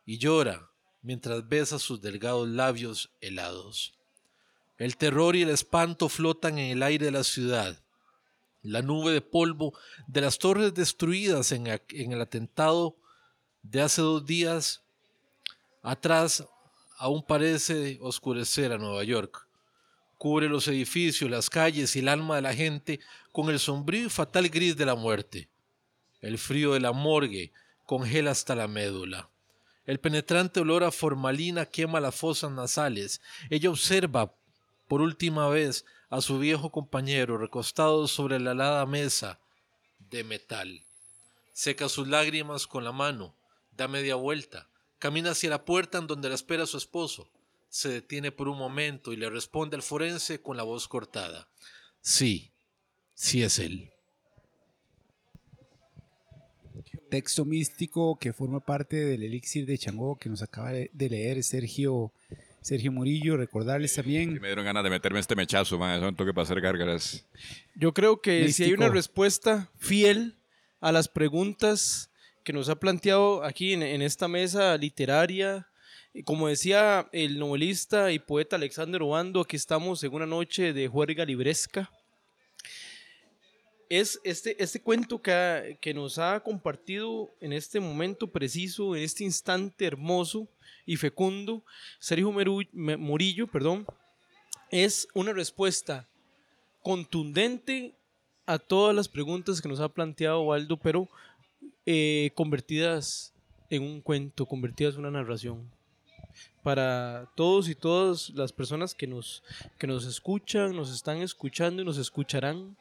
y 0.05 0.19
llora 0.19 0.71
mientras 1.03 1.47
besa 1.49 1.79
sus 1.79 2.01
delgados 2.01 2.49
labios 2.49 3.11
helados. 3.21 3.98
El 4.79 4.97
terror 4.97 5.35
y 5.35 5.43
el 5.43 5.51
espanto 5.51 6.09
flotan 6.09 6.59
en 6.59 6.71
el 6.71 6.83
aire 6.85 7.07
de 7.07 7.13
la 7.13 7.25
ciudad. 7.25 7.83
La 8.63 8.81
nube 8.81 9.13
de 9.13 9.21
polvo 9.21 9.77
de 10.07 10.21
las 10.21 10.39
torres 10.39 10.73
destruidas 10.73 11.51
en, 11.51 11.67
el 11.67 12.21
atentado 12.21 12.97
de 13.63 13.83
hace 13.83 14.03
dos 14.03 14.25
días 14.25 14.83
atrás 15.83 16.45
aún 16.97 17.25
parece 17.25 17.99
oscurecer 18.01 18.73
a 18.73 18.79
Nueva 18.79 19.03
York. 19.03 19.49
Cubre 20.17 20.49
los 20.49 20.69
edificios, 20.69 21.31
las 21.31 21.51
calles 21.51 21.95
y 21.97 21.99
el 21.99 22.09
alma 22.09 22.37
de 22.37 22.43
la 22.43 22.55
gente 22.55 23.01
con 23.33 23.51
el 23.51 23.59
sombrío 23.59 24.07
y 24.07 24.11
fatal 24.11 24.49
gris 24.49 24.77
de 24.77 24.87
la 24.87 24.95
muerte. 24.95 25.49
El 26.21 26.39
frío 26.39 26.73
de 26.75 26.81
la 26.81 26.93
morgue 26.93 27.53
congela 27.85 28.31
hasta 28.33 28.55
la 28.55 28.69
médula. 28.69 29.29
El 29.87 29.99
penetrante 29.99 30.61
olor 30.61 30.85
a 30.85 30.91
formalina 30.91 31.67
quema 31.67 32.01
las 32.01 32.15
fosas 32.15 32.51
nasales. 32.51 33.21
Ella 33.49 33.71
observa 33.71 34.35
por 34.89 35.03
última 35.03 35.49
vez 35.49 35.85
a 36.09 36.21
su 36.21 36.39
viejo 36.39 36.73
compañero 36.73 37.37
recostado 37.37 38.09
sobre 38.09 38.41
la 38.41 38.53
helada 38.53 38.87
mesa 38.87 39.39
de 40.11 40.25
metal. 40.25 40.83
Seca 41.53 41.89
sus 41.89 42.09
lágrimas 42.09 42.67
con 42.67 42.85
la 42.85 42.93
mano, 42.93 43.35
da 43.77 43.87
media 43.87 44.15
vuelta, 44.15 44.69
camina 44.99 45.33
hacia 45.33 45.51
la 45.51 45.65
puerta 45.65 45.99
en 45.99 46.07
donde 46.07 46.29
la 46.29 46.35
espera 46.35 46.67
su 46.67 46.79
esposo. 46.79 47.29
Se 47.69 47.91
detiene 47.91 48.33
por 48.33 48.49
un 48.49 48.57
momento 48.57 49.13
y 49.13 49.17
le 49.17 49.29
responde 49.29 49.77
al 49.77 49.83
forense 49.83 50.41
con 50.41 50.57
la 50.57 50.63
voz 50.63 50.89
cortada. 50.89 51.49
Sí, 52.01 52.51
sí 53.15 53.43
es 53.43 53.59
él. 53.59 53.91
Texto 57.11 57.45
místico 57.45 58.19
que 58.19 58.33
forma 58.33 58.61
parte 58.61 58.97
del 58.97 59.23
elixir 59.23 59.67
de 59.67 59.79
Changó 59.79 60.19
que 60.19 60.29
nos 60.29 60.43
acaba 60.43 60.73
de 60.73 61.09
leer 61.09 61.43
Sergio, 61.43 62.13
Sergio 62.61 62.93
Murillo. 62.93 63.37
Recordarles 63.37 63.95
también. 63.95 64.41
me 64.41 64.49
dieron 64.49 64.65
ganas 64.65 64.85
de 64.85 64.91
meterme 64.91 65.21
este 65.21 65.37
mechazo, 65.37 65.79
man. 65.79 65.97
Eso 65.97 66.05
no 66.05 66.15
toque 66.15 66.33
para 66.33 66.45
hacer 66.45 66.61
gárgaras. 66.61 67.27
Yo 67.75 67.93
creo 67.95 68.21
que 68.21 68.51
si 68.53 68.65
hay 68.65 68.73
una 68.73 68.89
respuesta 68.89 69.71
fiel 69.77 70.37
a 70.81 70.93
las 70.93 71.09
preguntas 71.09 72.11
que 72.45 72.53
nos 72.53 72.69
ha 72.69 72.79
planteado 72.79 73.45
aquí 73.45 73.73
en, 73.73 73.83
en 73.83 74.03
esta 74.03 74.29
mesa 74.29 74.77
literaria, 74.77 75.69
y 76.15 76.23
como 76.23 76.49
decía 76.49 77.09
el 77.13 77.39
novelista 77.39 78.11
y 78.13 78.19
poeta 78.19 78.57
Alexander 78.57 79.03
Obando, 79.03 79.41
aquí 79.41 79.57
estamos 79.57 80.03
en 80.03 80.15
una 80.15 80.27
noche 80.27 80.73
de 80.73 80.89
juerga 80.89 81.25
libresca. 81.25 81.91
Es 83.89 84.21
este, 84.23 84.63
este 84.63 84.83
cuento 84.83 85.21
que, 85.23 85.79
que 85.81 85.95
nos 85.95 86.19
ha 86.19 86.41
compartido 86.41 87.31
en 87.41 87.53
este 87.55 87.81
momento 87.81 88.27
preciso, 88.31 88.95
en 88.95 89.03
este 89.03 89.25
instante 89.25 89.87
hermoso 89.87 90.47
y 90.85 90.97
fecundo, 90.97 91.65
Sergio 91.99 92.31
Meru- 92.33 92.69
Me- 92.73 92.99
Murillo, 92.99 93.47
perdón, 93.47 93.87
es 94.71 95.09
una 95.15 95.33
respuesta 95.33 96.07
contundente 96.83 97.95
a 98.45 98.59
todas 98.59 98.95
las 98.95 99.09
preguntas 99.09 99.61
que 99.61 99.69
nos 99.69 99.81
ha 99.81 99.89
planteado 99.89 100.43
Waldo, 100.43 100.77
pero 100.79 101.09
eh, 101.87 102.31
convertidas 102.35 103.33
en 103.71 103.83
un 103.83 104.01
cuento, 104.03 104.47
convertidas 104.47 104.95
en 104.95 105.01
una 105.01 105.11
narración. 105.11 105.71
Para 106.63 107.31
todos 107.37 107.69
y 107.69 107.75
todas 107.75 108.31
las 108.31 108.53
personas 108.53 108.95
que 108.95 109.07
nos, 109.07 109.43
que 109.79 109.87
nos 109.87 110.05
escuchan, 110.07 110.77
nos 110.77 110.93
están 110.95 111.19
escuchando 111.23 111.81
y 111.81 111.85
nos 111.85 111.97
escucharán, 111.99 112.77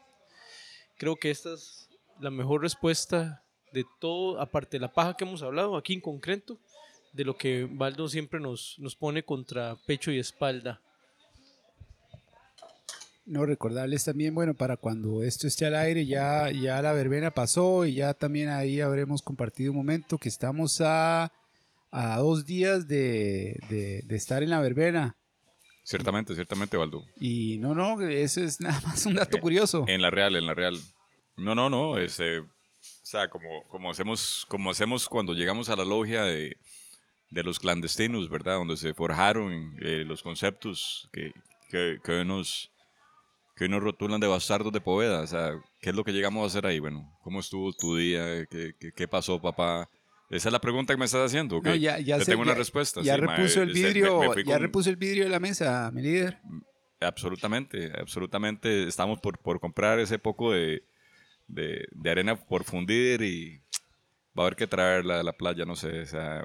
creo 0.97 1.15
que 1.15 1.31
esta 1.31 1.53
es 1.53 1.89
la 2.19 2.29
mejor 2.31 2.61
respuesta 2.61 3.43
de 3.73 3.85
todo, 3.99 4.39
aparte 4.41 4.77
de 4.77 4.81
la 4.81 4.93
paja 4.93 5.15
que 5.15 5.23
hemos 5.23 5.41
hablado 5.43 5.77
aquí 5.77 5.93
en 5.93 6.01
concreto, 6.01 6.57
de 7.13 7.25
lo 7.25 7.37
que 7.37 7.65
Waldo 7.65 8.07
siempre 8.07 8.39
nos, 8.39 8.75
nos 8.79 8.95
pone 8.95 9.23
contra 9.23 9.75
pecho 9.85 10.11
y 10.11 10.19
espalda. 10.19 10.81
No 13.25 13.45
recordarles 13.45 14.05
también, 14.05 14.33
bueno, 14.33 14.53
para 14.53 14.77
cuando 14.77 15.21
esto 15.21 15.47
esté 15.47 15.65
al 15.65 15.75
aire, 15.75 16.05
ya, 16.05 16.49
ya 16.49 16.81
la 16.81 16.93
verbena 16.93 17.29
pasó 17.31 17.85
y 17.85 17.95
ya 17.95 18.13
también 18.13 18.47
ahí 18.49 18.79
habremos 18.79 19.21
compartido 19.21 19.71
un 19.71 19.77
momento 19.77 20.17
que 20.17 20.29
estamos 20.29 20.79
a, 20.79 21.33
a 21.91 22.17
dos 22.19 22.45
días 22.45 22.87
de, 22.87 23.59
de- 23.69 24.01
de 24.05 24.15
estar 24.15 24.43
en 24.43 24.49
la 24.51 24.61
verbena. 24.61 25.17
Ciertamente, 25.87 26.35
ciertamente, 26.35 26.75
Valdo. 26.75 27.05
Y 27.17 27.59
no, 27.59 27.73
no, 27.73 28.01
eso 28.01 28.43
es 28.43 28.59
nada 28.59 28.81
más 28.81 29.05
un 29.05 29.13
dato 29.13 29.39
curioso. 29.39 29.85
En 29.87 30.01
la 30.01 30.09
real, 30.09 30.35
en 30.35 30.45
la 30.45 30.53
real. 30.53 30.77
No, 31.37 31.55
no, 31.55 31.69
no. 31.69 31.97
Este, 31.97 32.39
o 32.39 32.45
sea, 33.03 33.29
como, 33.29 33.63
como, 33.69 33.89
hacemos, 33.89 34.45
como 34.49 34.69
hacemos 34.69 35.07
cuando 35.07 35.33
llegamos 35.33 35.69
a 35.69 35.77
la 35.77 35.85
logia 35.85 36.23
de, 36.23 36.57
de 37.29 37.43
los 37.43 37.57
clandestinos, 37.57 38.29
¿verdad? 38.29 38.55
Donde 38.55 38.75
se 38.75 38.93
forjaron 38.93 39.77
eh, 39.81 40.03
los 40.05 40.21
conceptos 40.21 41.07
que, 41.13 41.31
que, 41.69 41.99
que 42.03 42.25
nos, 42.25 42.69
que 43.55 43.69
nos 43.69 43.81
rotulan 43.81 44.19
de 44.19 44.27
bastardos 44.27 44.73
de 44.73 44.81
Poveda. 44.81 45.21
O 45.21 45.27
sea, 45.27 45.53
¿qué 45.79 45.91
es 45.91 45.95
lo 45.95 46.03
que 46.03 46.11
llegamos 46.11 46.43
a 46.43 46.47
hacer 46.47 46.65
ahí? 46.65 46.79
Bueno, 46.79 47.17
¿cómo 47.23 47.39
estuvo 47.39 47.71
tu 47.71 47.95
día? 47.95 48.45
¿Qué, 48.47 48.73
qué, 48.77 48.91
qué 48.91 49.07
pasó, 49.07 49.41
papá? 49.41 49.89
Esa 50.29 50.49
es 50.49 50.53
la 50.53 50.59
pregunta 50.59 50.93
que 50.93 50.97
me 50.97 51.05
estás 51.05 51.25
haciendo. 51.25 51.57
¿ok? 51.57 51.65
No, 51.67 51.75
ya, 51.75 51.99
ya 51.99 52.19
se- 52.19 52.25
tengo 52.25 52.41
una 52.41 52.51
ya- 52.53 52.57
respuesta. 52.57 53.01
Ya 53.01 53.15
sí, 53.15 53.21
ma, 53.21 53.35
repuso 53.35 53.61
el 53.61 53.69
este, 53.69 53.81
me- 53.81 53.87
vidrio, 53.87 54.19
me 54.19 54.33
fui 54.33 54.43
ya 54.43 54.53
con- 54.53 54.61
repuso 54.61 54.89
el 54.89 54.95
vidrio 54.97 55.23
de 55.23 55.29
la 55.29 55.39
mesa, 55.39 55.89
mi 55.93 56.01
líder. 56.01 56.39
Absolutamente, 56.99 57.91
absolutamente. 57.99 58.87
Estamos 58.87 59.19
por, 59.19 59.37
por 59.39 59.59
comprar 59.59 59.99
ese 59.99 60.19
poco 60.19 60.51
de, 60.51 60.83
de, 61.47 61.87
de 61.91 62.09
arena 62.09 62.35
por 62.35 62.63
fundir 62.63 63.21
y 63.21 63.61
va 64.37 64.43
a 64.43 64.47
haber 64.47 64.55
que 64.55 64.67
traerla 64.67 65.19
a 65.19 65.23
la 65.23 65.33
playa, 65.33 65.63
no 65.65 65.75
sé. 65.75 66.01
O 66.01 66.05
sea, 66.05 66.43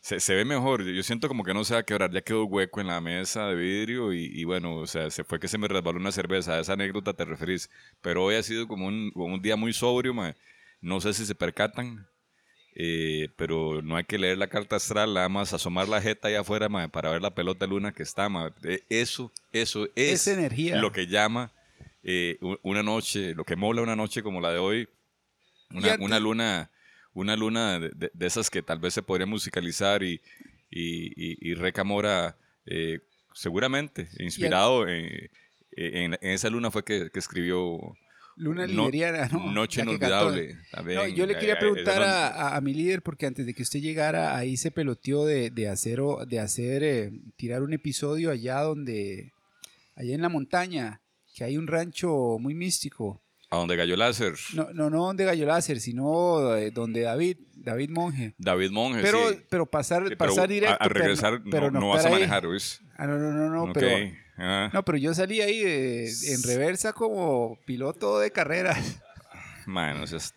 se, 0.00 0.20
se 0.20 0.34
ve 0.34 0.44
mejor. 0.44 0.82
Yo 0.84 1.02
siento 1.02 1.28
como 1.28 1.44
que 1.44 1.54
no 1.54 1.64
se 1.64 1.74
va 1.74 1.80
a 1.80 1.84
quebrar. 1.84 2.10
Ya 2.12 2.20
quedó 2.20 2.44
hueco 2.44 2.80
en 2.80 2.88
la 2.88 3.00
mesa 3.00 3.46
de 3.48 3.54
vidrio 3.54 4.12
y, 4.12 4.24
y 4.26 4.44
bueno, 4.44 4.74
o 4.76 4.86
sea, 4.86 5.08
se 5.10 5.24
fue 5.24 5.38
que 5.40 5.48
se 5.48 5.56
me 5.56 5.68
resbaló 5.68 5.98
una 5.98 6.12
cerveza. 6.12 6.54
A 6.54 6.60
esa 6.60 6.74
anécdota 6.74 7.14
te 7.14 7.24
referís. 7.24 7.70
Pero 8.02 8.24
hoy 8.24 8.34
ha 8.34 8.42
sido 8.42 8.66
como 8.68 8.86
un, 8.86 9.10
como 9.12 9.32
un 9.34 9.40
día 9.40 9.56
muy 9.56 9.72
sobrio, 9.72 10.12
mae. 10.12 10.34
No 10.80 11.00
sé 11.00 11.14
si 11.14 11.24
se 11.24 11.34
percatan. 11.34 12.06
Eh, 12.78 13.30
pero 13.36 13.80
no 13.82 13.96
hay 13.96 14.04
que 14.04 14.18
leer 14.18 14.36
la 14.38 14.48
carta 14.48 14.76
astral, 14.76 15.14
nada 15.14 15.28
más 15.30 15.52
asomar 15.54 15.88
la 15.88 16.00
jeta 16.02 16.28
allá 16.28 16.40
afuera 16.40 16.68
mae, 16.68 16.88
para 16.90 17.10
ver 17.10 17.22
la 17.22 17.34
pelota 17.34 17.66
luna 17.66 17.92
que 17.92 18.02
está. 18.02 18.28
mae. 18.28 18.50
Eh, 18.64 18.82
Eso, 18.90 19.32
eso 19.52 19.86
es 19.96 20.12
Esa 20.28 20.32
energía. 20.34 20.76
lo 20.76 20.92
que 20.92 21.06
llama 21.06 21.52
eh, 22.02 22.38
una 22.62 22.82
noche, 22.82 23.34
lo 23.34 23.44
que 23.44 23.56
mola 23.56 23.80
una 23.82 23.96
noche 23.96 24.22
como 24.22 24.40
la 24.40 24.52
de 24.52 24.58
hoy, 24.58 24.88
una, 25.70 25.96
una 25.98 26.20
luna, 26.20 26.70
una 27.14 27.34
luna 27.34 27.80
de, 27.80 27.88
de- 27.94 28.10
de 28.12 28.26
esas 28.26 28.50
que 28.50 28.62
tal 28.62 28.78
vez 28.78 28.92
se 28.94 29.02
podría 29.02 29.26
musicalizar 29.26 30.02
y, 30.02 30.20
y, 30.70 31.06
y, 31.16 31.38
y 31.50 31.54
Reca 31.54 31.82
Mora, 31.82 32.36
eh, 32.66 33.00
seguramente, 33.32 34.08
inspirado 34.18 34.86
en, 34.86 35.30
en- 35.72 36.14
en 36.20 36.30
esa 36.30 36.50
luna 36.50 36.70
fue 36.70 36.84
que, 36.84 37.10
que 37.10 37.18
escribió 37.18 37.96
Luna 38.36 38.66
No- 38.66 38.82
liberiana, 38.84 39.28
¿no? 39.32 39.50
Noche. 39.52 39.82
Inolvidable. 39.82 40.58
también. 40.70 40.98
No, 40.98 41.06
yo 41.08 41.26
le 41.26 41.32
Eh, 41.34 41.38
quería 41.38 41.54
eh, 41.54 41.58
preguntar 41.58 42.02
a, 42.02 42.54
a- 42.56 42.60
mi 42.60 42.74
líder, 42.74 43.02
porque 43.02 43.26
antes 43.26 43.46
de 43.46 43.54
que 43.54 43.62
usted 43.62 43.80
llegara, 43.80 44.36
ahí 44.36 44.56
se 44.56 44.70
peloteó 44.70 45.24
de, 45.24 45.50
de 45.50 45.68
hacer, 45.68 46.00
de 46.28 46.40
hacer 46.40 46.82
eh, 46.82 47.10
tirar 47.36 47.62
un 47.62 47.72
episodio 47.72 48.30
allá 48.30 48.60
donde, 48.60 49.32
allá 49.94 50.14
en 50.14 50.20
la 50.22 50.28
montaña, 50.28 51.00
que 51.34 51.44
hay 51.44 51.56
un 51.56 51.66
rancho 51.66 52.36
muy 52.38 52.54
místico. 52.54 53.22
A 53.48 53.56
donde 53.58 53.76
Gallo 53.76 53.96
Láser. 53.96 54.34
No, 54.54 54.68
no, 54.74 54.90
no 54.90 55.04
donde 55.06 55.24
Gallo 55.24 55.46
Láser, 55.46 55.78
sino 55.80 56.40
donde 56.74 57.00
David, 57.02 57.36
David 57.54 57.90
Monje. 57.90 58.34
David 58.38 58.70
Monge, 58.72 59.00
Pero, 59.02 59.30
sí. 59.30 59.38
pero 59.48 59.66
pasar, 59.66 60.02
Sí, 60.08 60.14
pero 60.18 60.30
pasar 60.34 60.48
directo. 60.48 60.72
a, 60.80 60.84
a 60.84 60.88
pero- 60.88 61.00
regresar 61.00 61.40
pero 61.50 61.70
no, 61.70 61.78
no 61.80 61.88
vas 61.90 62.04
a 62.04 62.10
manejar, 62.10 62.44
¿oís? 62.44 62.80
Ah, 62.98 63.06
no, 63.06 63.18
no, 63.18 63.30
no, 63.32 63.48
no, 63.48 63.62
Ok, 63.64 63.70
pero, 63.74 63.88
ah. 64.38 64.70
no, 64.72 64.84
pero 64.84 64.98
yo 64.98 65.14
salí 65.14 65.40
ahí 65.40 65.60
de- 65.62 66.10
en 66.34 66.42
reversa 66.42 66.92
como 66.92 67.58
piloto 67.66 68.18
de 68.18 68.30
carreras. 68.30 69.00
Mae, 69.66 69.94
no 69.94 70.06
seas- 70.06 70.34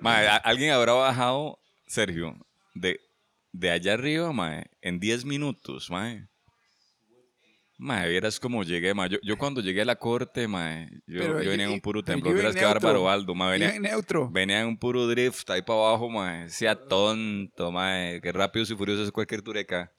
Mae, 0.00 0.26
a- 0.28 0.36
alguien 0.36 0.70
habrá 0.72 0.92
bajado, 0.92 1.58
Sergio, 1.86 2.36
de, 2.74 3.00
de 3.52 3.70
allá 3.70 3.94
arriba, 3.94 4.32
mae, 4.32 4.66
en 4.82 5.00
10 5.00 5.24
minutos, 5.24 5.90
mae. 5.90 6.26
Mae, 7.80 8.08
vieras 8.08 8.40
cómo 8.40 8.64
llegué, 8.64 8.92
mae. 8.92 9.08
Yo, 9.08 9.18
yo 9.22 9.38
cuando 9.38 9.60
llegué 9.60 9.82
a 9.82 9.84
la 9.84 9.94
corte, 9.96 10.48
mae, 10.48 10.90
yo, 11.06 11.22
yo 11.22 11.50
venía 11.50 11.66
en 11.66 11.72
un 11.72 11.80
puro 11.80 12.02
templo. 12.02 12.32
Vieras 12.32 12.56
qué 12.56 12.64
bárbaro. 12.64 13.04
Baldo, 13.04 13.36
mae. 13.36 13.52
Venía, 13.52 13.74
en 13.76 13.82
neutro. 13.82 14.28
venía 14.30 14.60
en 14.62 14.66
un 14.66 14.76
puro 14.76 15.06
drift 15.06 15.48
ahí 15.50 15.62
para 15.62 15.78
abajo, 15.78 16.10
mae. 16.10 16.48
Sea 16.50 16.74
tonto, 16.74 17.70
mae. 17.70 18.20
Qué 18.20 18.32
rápido 18.32 18.64
y 18.68 18.76
furioso 18.76 19.04
es 19.04 19.12
cualquier 19.12 19.42
tureca. 19.42 19.92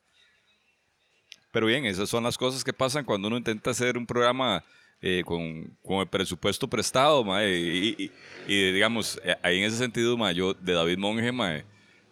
Pero 1.52 1.66
bien, 1.68 1.86
esas 1.86 2.10
son 2.10 2.24
las 2.24 2.38
cosas 2.38 2.64
que 2.64 2.74
pasan 2.74 3.06
cuando 3.06 3.28
uno 3.28 3.38
intenta 3.38 3.72
hacer 3.72 3.98
un 3.98 4.06
programa 4.06 4.64
eh, 5.02 5.24
con, 5.26 5.78
con 5.82 6.00
el 6.00 6.08
presupuesto 6.08 6.68
prestado, 6.68 7.24
mae, 7.24 7.50
y, 7.50 8.12
digamos, 8.48 9.20
eh, 9.24 9.36
ahí 9.42 9.60
en 9.60 9.64
ese 9.64 9.78
sentido, 9.78 10.18
mae, 10.18 10.36
yo 10.36 10.54
de 10.54 10.74
David 10.74 10.98
Monge, 10.98 11.32
mae, 11.32 11.66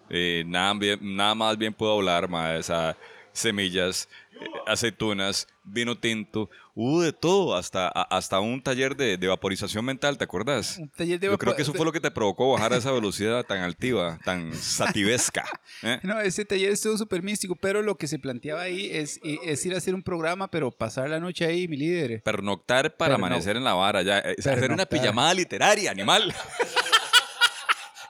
eh, 0.10 0.44
nada, 0.48 0.74
nada 1.02 1.36
más 1.36 1.58
bien 1.58 1.74
puedo 1.74 1.94
hablar, 1.94 2.30
mae, 2.30 2.62
semillas, 3.38 4.10
eh, 4.40 4.46
aceitunas, 4.68 5.48
vino 5.64 5.98
tinto, 5.98 6.50
hubo 6.76 7.02
de 7.02 7.12
todo, 7.12 7.56
hasta, 7.56 7.88
hasta 7.88 8.40
un 8.40 8.62
taller 8.62 8.96
de, 8.96 9.18
de 9.18 9.28
vaporización 9.28 9.84
mental, 9.84 10.18
¿te 10.18 10.24
acuerdas? 10.24 10.78
Un 10.78 10.90
taller 10.90 11.20
de 11.20 11.28
Yo 11.28 11.38
creo 11.38 11.56
que 11.56 11.64
eso 11.64 11.74
fue 11.74 11.86
lo 11.86 11.92
que 11.92 12.00
te 12.00 12.12
provocó 12.12 12.52
bajar 12.52 12.72
a 12.74 12.78
esa 12.78 12.92
velocidad 12.92 13.44
tan 13.46 13.60
altiva, 13.60 14.20
tan 14.24 14.54
sativesca. 14.54 15.44
¿eh? 15.84 16.00
No, 16.04 16.20
ese 16.22 16.46
taller 16.46 16.72
estuvo 16.72 16.98
súper 16.98 17.24
místico, 17.24 17.56
pero 17.56 17.82
lo 17.82 17.98
que 17.98 18.08
se 18.08 18.20
planteaba 18.20 18.62
ahí 18.62 18.90
es, 18.92 19.20
es 19.24 19.66
ir 19.66 19.74
a 19.74 19.78
hacer 19.78 19.96
un 19.96 20.04
programa, 20.04 20.50
pero 20.50 20.72
pasar 20.72 21.10
la 21.10 21.20
noche 21.20 21.46
ahí, 21.46 21.68
mi 21.68 21.78
líder. 21.78 22.22
Pernoctar 22.24 22.96
para 22.96 23.16
Perno- 23.16 23.26
amanecer 23.26 23.58
en 23.58 23.64
la 23.64 23.74
vara, 23.74 24.04
ya. 24.04 24.20
eh, 24.20 24.36
hacer 24.40 24.72
una 24.72 24.86
pijamada 24.86 25.34
literaria, 25.34 25.92
animal. 25.92 26.34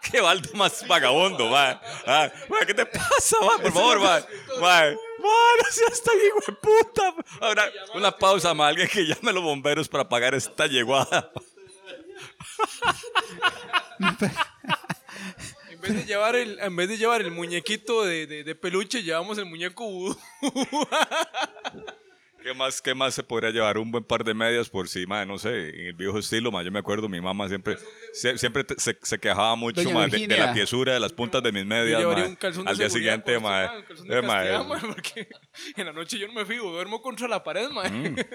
Qué 0.12 0.22
baldo 0.22 0.49
más 0.53 0.88
vagabundo, 0.88 1.49
va. 1.49 1.82
Ah, 2.05 2.32
ma, 2.49 2.60
¿Qué 2.66 2.74
te 2.74 2.86
pasa, 2.86 3.38
va? 3.41 3.58
Por 3.62 3.72
favor, 3.72 4.01
va. 4.03 4.20
Va, 4.62 4.86
va, 4.86 4.91
no 4.91 5.72
seas 5.72 6.01
tan 6.03 6.16
hijo 6.18 6.39
de 6.47 6.53
puta. 6.53 7.14
Ahora, 7.41 7.70
una 7.95 8.12
pausa, 8.16 8.53
ma. 8.53 8.68
Alguien 8.68 8.88
que 8.88 9.05
llame 9.05 9.30
a 9.30 9.34
los 9.34 9.43
bomberos 9.43 9.88
para 9.89 10.03
apagar 10.03 10.34
esta 10.36 10.68
yeguada. 10.68 11.32
En 15.70 15.82
vez 15.82 15.95
de 15.95 16.05
llevar 16.05 16.36
el, 16.36 16.60
en 16.60 16.76
vez 16.76 16.89
de 16.89 16.97
llevar 16.97 17.22
el 17.22 17.32
muñequito 17.32 18.03
de, 18.03 18.26
de- 18.28 18.43
de 18.43 18.55
peluche, 18.55 19.03
llevamos 19.03 19.38
el 19.38 19.45
muñeco 19.45 19.86
vudú. 19.86 20.18
¿Qué 22.44 22.54
más, 22.54 22.82
¿Qué 22.82 22.94
más 22.96 23.14
se 23.14 23.24
podría 23.24 23.50
llevar? 23.52 23.78
Un 23.78 23.92
buen 23.92 24.04
par 24.04 24.24
de 24.24 24.34
medias 24.34 24.70
por 24.70 24.88
si, 24.88 25.06
ma, 25.06 25.26
no 25.26 25.38
sé, 25.38 25.70
en 25.70 25.88
el 25.88 25.94
viejo 25.94 26.18
estilo, 26.20 26.52
ma. 26.52 26.64
Yo 26.64 26.72
me 26.72 26.80
acuerdo, 26.80 27.10
mi 27.10 27.20
mamá 27.20 27.48
siempre, 27.50 27.78
se- 28.14 28.38
siempre 28.38 28.64
te- 28.64 28.80
se, 28.80 28.98
se 29.02 29.20
quejaba 29.20 29.56
mucho, 29.56 29.82
Doña 29.84 29.94
ma, 29.94 30.08
de, 30.08 30.28
la 30.28 30.54
piezura 30.54 30.94
de 30.94 31.00
las 31.00 31.12
puntas 31.12 31.44
de 31.44 31.52
mis 31.52 31.66
medias, 31.66 32.00
llevaría 32.00 32.24
ma. 32.24 32.30
un 32.30 32.36
calzón 32.36 32.64
de 32.66 32.72
Al 32.72 32.78
día 32.78 32.90
siguiente, 32.90 33.24
puesto, 33.40 33.42
ma. 33.42 33.66
ma, 33.66 33.78
un 33.78 33.84
calzón 33.84 34.08
de 34.08 34.18
eh, 34.18 34.22
ma, 34.22 34.28
castidad, 34.36 34.62
eh, 34.62 34.68
ma, 34.68 34.80
porque 34.94 35.28
en 35.76 35.86
la 35.86 35.94
noche 35.94 36.18
yo 36.20 36.28
no 36.28 36.34
me 36.34 36.46
fijo, 36.46 36.72
duermo 36.72 37.02
contra 37.02 37.28
la 37.28 37.44
pared, 37.44 37.70
ma. 37.70 37.84
Mm. 37.90 38.16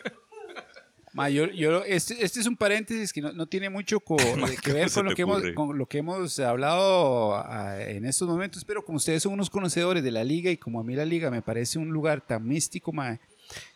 Ma, 1.15 1.29
yo, 1.29 1.45
yo- 1.49 1.85
este, 1.85 2.25
este 2.25 2.41
es 2.41 2.47
un 2.47 2.57
paréntesis 2.57 3.13
que 3.13 3.21
no, 3.21 3.33
no 3.33 3.45
tiene 3.47 3.69
mucho 3.69 4.01
co- 4.01 4.17
eh, 4.19 4.57
que 4.63 4.71
¿cómo 4.71 4.75
ver 4.75 4.91
con 4.91 5.05
lo 5.05 5.15
que, 5.15 5.23
hemos, 5.23 5.43
con 5.55 5.77
lo 5.79 5.85
que 5.87 5.99
hemos 5.99 6.39
hablado 6.41 7.35
ah, 7.37 7.77
en 7.83 8.07
estos 8.07 8.27
momentos, 8.27 8.65
pero 8.65 8.83
como 8.83 8.97
ustedes 8.97 9.23
son 9.23 9.35
unos 9.35 9.51
conocedores 9.51 10.03
de 10.03 10.11
la 10.11 10.25
liga 10.25 10.51
y 10.51 10.57
como 10.57 10.81
a 10.81 10.85
mí 10.85 10.95
la 10.97 11.05
liga 11.05 11.31
me 11.31 11.43
parece 11.43 11.79
un 11.79 11.91
lugar 11.91 12.23
tan 12.27 12.49
místico, 12.49 12.93
ma, 12.95 13.21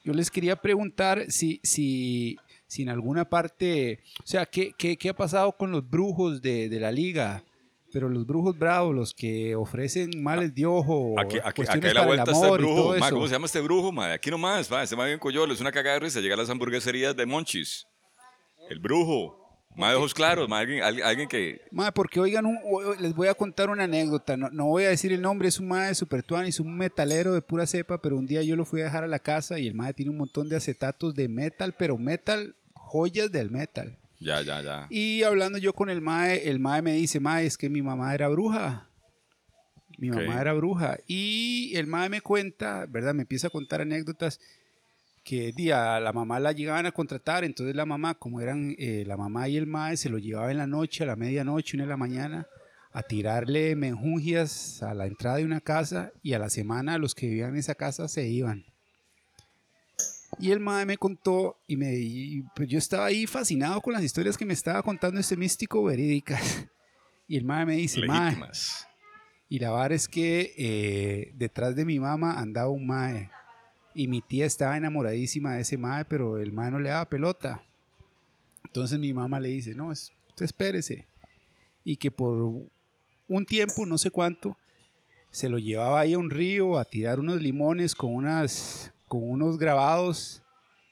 yo 0.04 0.12
les 0.12 0.30
quería 0.30 0.56
preguntar 0.56 1.24
si, 1.28 1.60
si, 1.62 2.36
si 2.66 2.82
en 2.82 2.88
alguna 2.88 3.28
parte, 3.28 4.00
o 4.22 4.26
sea, 4.26 4.46
¿qué, 4.46 4.72
qué, 4.76 4.96
qué 4.96 5.08
ha 5.10 5.16
pasado 5.16 5.52
con 5.56 5.70
los 5.70 5.88
brujos 5.88 6.40
de, 6.42 6.68
de 6.68 6.80
la 6.80 6.92
liga? 6.92 7.44
Pero 7.92 8.08
los 8.08 8.26
brujos 8.26 8.58
bravos, 8.58 8.94
los 8.94 9.14
que 9.14 9.54
ofrecen 9.54 10.22
males 10.22 10.54
de 10.54 10.66
ojo, 10.66 11.18
Aquí, 11.18 11.38
aquí, 11.38 11.62
cuestiones 11.62 11.90
aquí 11.90 11.94
la 11.94 12.00
para 12.00 12.00
el 12.02 12.06
vuelta 12.08 12.32
está 12.32 12.32
el 12.32 12.44
amor 12.44 12.60
y 12.60 12.64
todo 12.64 12.74
brujo. 12.74 12.98
Ma. 12.98 13.10
¿Cómo 13.10 13.26
se 13.26 13.32
llama 13.32 13.46
este 13.46 13.60
brujo? 13.60 13.92
Ma? 13.92 14.12
Aquí 14.12 14.30
nomás, 14.30 14.70
va. 14.70 14.82
Este 14.82 14.96
más 14.96 15.06
bien 15.06 15.18
coyolo. 15.18 15.54
Es 15.54 15.60
una 15.60 15.72
cagada 15.72 15.94
de 15.94 16.00
risa. 16.00 16.20
Llega 16.20 16.34
a 16.34 16.38
las 16.38 16.50
hamburgueserías 16.50 17.16
de 17.16 17.24
Monchis. 17.24 17.86
El 18.68 18.80
brujo. 18.80 19.45
Más 19.76 19.90
de 19.90 19.96
ojos 19.96 20.14
claros. 20.14 20.48
ma, 20.48 20.58
alguien, 20.60 20.82
alguien, 20.82 21.28
que. 21.28 21.60
Mae, 21.70 21.92
porque 21.92 22.18
oigan, 22.18 22.46
un- 22.46 22.58
les 22.98 23.14
voy 23.14 23.28
a 23.28 23.34
contar 23.34 23.68
una 23.70 23.84
anécdota. 23.84 24.36
No, 24.36 24.48
no 24.50 24.66
voy 24.66 24.84
a 24.84 24.88
decir 24.88 25.12
el 25.12 25.20
nombre, 25.22 25.48
es 25.48 25.60
un 25.60 25.68
mae 25.68 25.94
super 25.94 26.22
tuanis, 26.22 26.60
un 26.60 26.76
metalero 26.76 27.32
de 27.34 27.42
pura 27.42 27.66
cepa, 27.66 28.00
pero 28.00 28.16
un 28.16 28.26
día 28.26 28.42
yo 28.42 28.56
lo 28.56 28.64
fui 28.64 28.80
a 28.80 28.84
dejar 28.84 29.04
a 29.04 29.08
la 29.08 29.18
casa 29.18 29.58
y 29.58 29.66
el 29.66 29.74
mae 29.74 29.92
tiene 29.94 30.10
un 30.10 30.16
montón 30.18 30.48
de 30.48 30.56
acetatos 30.56 31.14
de 31.14 31.28
metal, 31.28 31.74
pero 31.78 31.98
metal, 31.98 32.56
joyas 32.72 33.30
del 33.30 33.50
metal. 33.50 33.98
Ya, 34.18 34.40
ya, 34.40 34.62
ya. 34.62 34.86
Y 34.88 35.22
hablando 35.24 35.58
yo 35.58 35.74
con 35.74 35.90
el 35.90 36.00
mae, 36.00 36.48
el 36.48 36.58
mae 36.58 36.80
me 36.80 36.92
dice, 36.94 37.20
mae, 37.20 37.44
es 37.44 37.58
que 37.58 37.68
mi 37.68 37.82
mamá 37.82 38.14
era 38.14 38.28
bruja. 38.28 38.88
Mi 39.98 40.10
mamá 40.10 40.40
era 40.40 40.52
bruja. 40.54 40.98
Y 41.06 41.72
el 41.76 41.86
mae 41.86 42.08
me 42.08 42.20
cuenta, 42.22 42.86
¿verdad? 42.86 43.12
Me 43.14 43.22
empieza 43.22 43.46
a 43.48 43.50
contar 43.50 43.80
anécdotas 43.82 44.40
que 45.26 45.50
día 45.50 45.98
la 45.98 46.12
mamá 46.12 46.38
la 46.38 46.52
llegaban 46.52 46.86
a 46.86 46.92
contratar, 46.92 47.42
entonces 47.42 47.74
la 47.74 47.84
mamá, 47.84 48.14
como 48.14 48.40
eran 48.40 48.76
eh, 48.78 49.02
la 49.04 49.16
mamá 49.16 49.48
y 49.48 49.56
el 49.56 49.66
mae, 49.66 49.96
se 49.96 50.08
lo 50.08 50.18
llevaba 50.18 50.52
en 50.52 50.58
la 50.58 50.68
noche, 50.68 51.02
a 51.02 51.06
la 51.08 51.16
medianoche, 51.16 51.76
una 51.76 51.82
de 51.82 51.90
la 51.90 51.96
mañana, 51.96 52.46
a 52.92 53.02
tirarle 53.02 53.74
menjungias 53.74 54.84
a 54.84 54.94
la 54.94 55.06
entrada 55.06 55.38
de 55.38 55.44
una 55.44 55.60
casa 55.60 56.12
y 56.22 56.34
a 56.34 56.38
la 56.38 56.48
semana 56.48 56.96
los 56.96 57.16
que 57.16 57.26
vivían 57.26 57.50
en 57.50 57.56
esa 57.56 57.74
casa 57.74 58.06
se 58.06 58.28
iban. 58.28 58.66
Y 60.38 60.52
el 60.52 60.60
mae 60.60 60.86
me 60.86 60.96
contó 60.96 61.58
y 61.66 61.76
me 61.76 61.92
y, 61.96 62.42
pues 62.54 62.68
yo 62.68 62.78
estaba 62.78 63.06
ahí 63.06 63.26
fascinado 63.26 63.80
con 63.80 63.94
las 63.94 64.04
historias 64.04 64.38
que 64.38 64.44
me 64.44 64.54
estaba 64.54 64.80
contando 64.84 65.18
este 65.18 65.36
místico 65.36 65.82
verídicas. 65.82 66.40
Y 67.28 67.36
el 67.36 67.44
mae 67.44 67.66
me 67.66 67.74
dice, 67.74 68.06
mae, 68.06 68.26
Legítimas. 68.26 68.86
y 69.48 69.58
la 69.58 69.72
vara 69.72 69.96
es 69.96 70.06
que 70.06 70.54
eh, 70.56 71.32
detrás 71.34 71.74
de 71.74 71.84
mi 71.84 71.98
mamá 71.98 72.38
andaba 72.38 72.68
un 72.68 72.86
mae. 72.86 73.32
Y 73.98 74.08
mi 74.08 74.20
tía 74.20 74.44
estaba 74.44 74.76
enamoradísima 74.76 75.54
de 75.54 75.62
ese 75.62 75.78
mae, 75.78 76.04
pero 76.04 76.36
el 76.36 76.52
mae 76.52 76.70
no 76.70 76.78
le 76.78 76.90
daba 76.90 77.08
pelota. 77.08 77.62
Entonces 78.66 78.98
mi 78.98 79.14
mamá 79.14 79.40
le 79.40 79.48
dice, 79.48 79.74
no, 79.74 79.88
usted 79.88 80.12
espérese. 80.44 81.06
Y 81.82 81.96
que 81.96 82.10
por 82.10 82.68
un 83.26 83.46
tiempo, 83.46 83.86
no 83.86 83.96
sé 83.96 84.10
cuánto, 84.10 84.54
se 85.30 85.48
lo 85.48 85.56
llevaba 85.58 86.00
ahí 86.00 86.12
a 86.12 86.18
un 86.18 86.28
río 86.28 86.78
a 86.78 86.84
tirar 86.84 87.18
unos 87.18 87.40
limones 87.40 87.94
con, 87.94 88.14
unas, 88.14 88.92
con 89.08 89.22
unos 89.22 89.56
grabados 89.56 90.42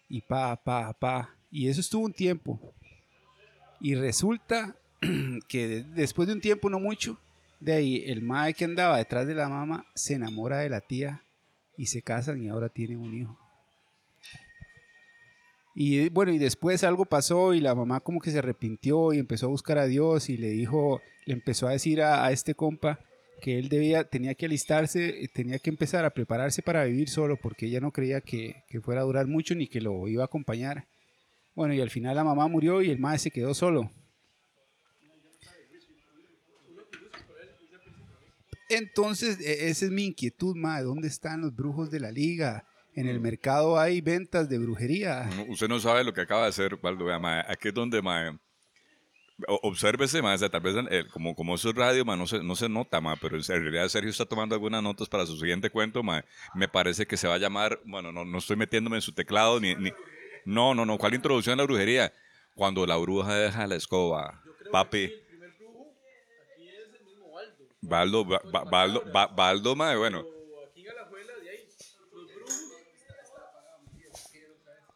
y 0.08 0.22
pa, 0.22 0.56
pa, 0.56 0.94
pa. 0.94 1.28
Y 1.50 1.68
eso 1.68 1.82
estuvo 1.82 2.06
un 2.06 2.12
tiempo. 2.14 2.58
Y 3.80 3.96
resulta 3.96 4.76
que 5.48 5.68
de- 5.68 5.82
después 5.82 6.26
de 6.26 6.32
un 6.34 6.40
tiempo, 6.40 6.70
no 6.70 6.80
mucho, 6.80 7.18
de 7.60 7.74
ahí 7.74 8.02
el 8.06 8.22
mae 8.22 8.54
que 8.54 8.64
andaba 8.64 8.96
detrás 8.96 9.26
de 9.26 9.34
la 9.34 9.50
mamá 9.50 9.84
se 9.94 10.14
enamora 10.14 10.60
de 10.60 10.70
la 10.70 10.80
tía 10.80 11.22
y 11.76 11.86
se 11.86 12.02
casan 12.02 12.42
y 12.42 12.48
ahora 12.48 12.68
tienen 12.68 12.98
un 12.98 13.14
hijo. 13.14 13.38
Y 15.74 15.98
eh, 15.98 16.10
bueno, 16.12 16.32
y 16.32 16.38
después 16.38 16.84
algo 16.84 17.04
pasó 17.04 17.52
y 17.52 17.60
la 17.60 17.74
mamá 17.74 18.00
como 18.00 18.20
que 18.20 18.30
se 18.30 18.38
arrepintió 18.38 19.12
y 19.12 19.18
empezó 19.18 19.46
a 19.46 19.50
buscar 19.50 19.78
a 19.78 19.86
Dios 19.86 20.30
y 20.30 20.36
le 20.36 20.50
dijo, 20.50 21.00
le 21.26 21.34
empezó 21.34 21.66
a 21.66 21.72
decir 21.72 22.00
a, 22.00 22.24
a 22.24 22.30
este 22.30 22.54
compa 22.54 23.00
que 23.40 23.58
él 23.58 23.68
debía, 23.68 24.04
tenía 24.04 24.34
que 24.34 24.46
alistarse, 24.46 25.24
eh, 25.24 25.28
tenía 25.32 25.58
que 25.58 25.70
empezar 25.70 26.04
a 26.04 26.10
prepararse 26.10 26.62
para 26.62 26.84
vivir 26.84 27.08
solo 27.08 27.36
porque 27.36 27.66
ella 27.66 27.80
no 27.80 27.90
creía 27.90 28.20
que, 28.20 28.62
que 28.68 28.80
fuera 28.80 29.00
a 29.00 29.04
durar 29.04 29.26
mucho 29.26 29.54
ni 29.54 29.66
que 29.66 29.80
lo 29.80 30.06
iba 30.08 30.22
a 30.22 30.26
acompañar. 30.26 30.86
Bueno, 31.54 31.74
y 31.74 31.80
al 31.80 31.90
final 31.90 32.16
la 32.16 32.24
mamá 32.24 32.48
murió 32.48 32.82
y 32.82 32.90
el 32.90 32.98
mae 32.98 33.18
se 33.18 33.30
quedó 33.30 33.52
solo. 33.52 33.90
Entonces, 38.68 39.38
e- 39.40 39.68
esa 39.68 39.84
es 39.86 39.90
mi 39.90 40.04
inquietud, 40.06 40.54
mae. 40.56 40.82
¿Dónde 40.82 41.08
están 41.08 41.40
los 41.42 41.54
brujos 41.54 41.90
de 41.90 42.00
la 42.00 42.10
liga? 42.10 42.66
En 42.96 43.08
el 43.08 43.18
mercado 43.20 43.78
hay 43.78 44.00
ventas 44.00 44.48
de 44.48 44.58
brujería. 44.58 45.28
Usted 45.48 45.66
no 45.68 45.80
sabe 45.80 46.04
lo 46.04 46.12
que 46.14 46.20
acaba 46.20 46.42
de 46.42 46.48
hacer, 46.50 46.78
Waldo. 46.80 47.04
Vea, 47.06 47.18
mae, 47.18 47.42
aquí 47.48 47.68
es 47.68 47.74
donde, 47.74 48.00
mae, 48.00 48.30
o- 49.48 49.60
obsérvese, 49.64 50.22
mae, 50.22 50.36
o 50.36 50.38
sea, 50.38 50.48
tal 50.48 50.60
vez 50.60 50.76
eh, 50.90 51.04
como, 51.12 51.34
como 51.34 51.56
eso 51.56 51.70
es 51.70 51.74
radio, 51.74 52.04
mae, 52.04 52.16
no, 52.16 52.26
se, 52.28 52.40
no 52.42 52.54
se 52.54 52.68
nota, 52.68 53.00
mae, 53.00 53.16
pero 53.20 53.36
en 53.36 53.42
realidad 53.42 53.88
Sergio 53.88 54.10
está 54.10 54.24
tomando 54.26 54.54
algunas 54.54 54.80
notas 54.80 55.08
para 55.08 55.26
su 55.26 55.36
siguiente 55.36 55.70
cuento, 55.70 56.04
mae. 56.04 56.22
Me 56.54 56.68
parece 56.68 57.04
que 57.04 57.16
se 57.16 57.26
va 57.26 57.34
a 57.34 57.38
llamar, 57.38 57.80
bueno, 57.84 58.12
no, 58.12 58.24
no 58.24 58.38
estoy 58.38 58.54
metiéndome 58.56 58.96
en 58.96 59.02
su 59.02 59.12
teclado, 59.12 59.58
ni, 59.58 59.74
ni- 59.74 59.92
no, 60.44 60.72
no, 60.74 60.86
no, 60.86 60.96
¿cuál 60.96 61.14
introducción 61.14 61.54
a 61.54 61.62
la 61.62 61.64
brujería? 61.66 62.12
Cuando 62.54 62.86
la 62.86 62.96
bruja 62.96 63.34
deja 63.34 63.66
la 63.66 63.74
escoba, 63.74 64.40
papi. 64.70 65.12
Baldo, 67.88 68.24
Ba- 68.24 68.42
Ba- 68.52 68.64
Baldo, 68.64 69.04
Ba- 69.12 69.26
Baldo, 69.28 69.76
mae, 69.76 69.96
bueno. 69.96 70.24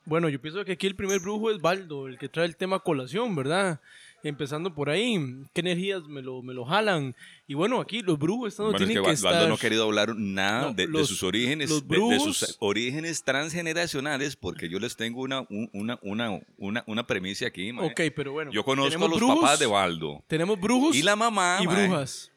Bueno, 0.04 0.30
yo 0.30 0.40
pienso 0.40 0.64
que 0.64 0.72
aquí 0.72 0.86
el 0.86 0.96
primer 0.96 1.20
brujo 1.20 1.50
es 1.50 1.60
Baldo, 1.60 2.08
el 2.08 2.16
que 2.18 2.30
trae 2.30 2.46
el 2.46 2.56
tema 2.56 2.78
colación, 2.78 3.36
¿verdad? 3.36 3.78
Empezando 4.22 4.74
por 4.74 4.88
ahí, 4.88 5.16
¿qué 5.52 5.60
energías 5.60 6.02
me 6.04 6.22
lo, 6.22 6.42
me 6.42 6.54
lo 6.54 6.64
jalan? 6.64 7.14
Y 7.46 7.52
bueno, 7.54 7.78
aquí 7.78 8.00
los 8.00 8.18
brujos 8.18 8.48
están, 8.48 8.66
Bueno, 8.70 8.78
es 8.78 8.86
tienen 8.86 8.96
que 8.96 9.00
que, 9.02 9.06
Ba- 9.08 9.12
estar... 9.12 9.32
Baldo 9.32 9.48
no 9.48 9.54
ha 9.54 9.58
querido 9.58 9.84
hablar 9.84 10.16
nada 10.16 10.62
No, 10.68 10.72
de, 10.72 10.86
de 10.86 10.92
los- 10.92 11.08
sus 11.08 11.22
orígenes, 11.22 11.68
los 11.68 11.86
de- 11.86 11.94
de, 11.94 12.00
brujos- 12.02 12.22
sus 12.38 12.56
orígenes 12.58 13.22
transgeneracionales, 13.22 14.34
porque 14.34 14.70
yo 14.70 14.78
les 14.80 14.96
tengo 14.96 15.20
una, 15.20 15.42
un- 15.50 15.68
una, 15.74 15.98
una, 16.02 16.40
una, 16.56 16.84
una 16.86 17.06
premisa 17.06 17.46
aquí, 17.46 17.70
mae. 17.72 17.86
Ok, 17.86 18.00
pero 18.16 18.32
bueno. 18.32 18.50
Yo 18.50 18.64
conozco 18.64 19.04
a 19.04 19.08
los 19.08 19.18
brujos, 19.18 19.40
papás 19.40 19.58
de 19.58 19.66
Baldo. 19.66 20.24
Tenemos 20.26 20.58
brujos 20.58 20.96
Y 20.96 21.02
la 21.02 21.14
mamá, 21.16 21.58
y 21.60 21.66
mae. 21.66 21.86
brujas. 21.86 22.32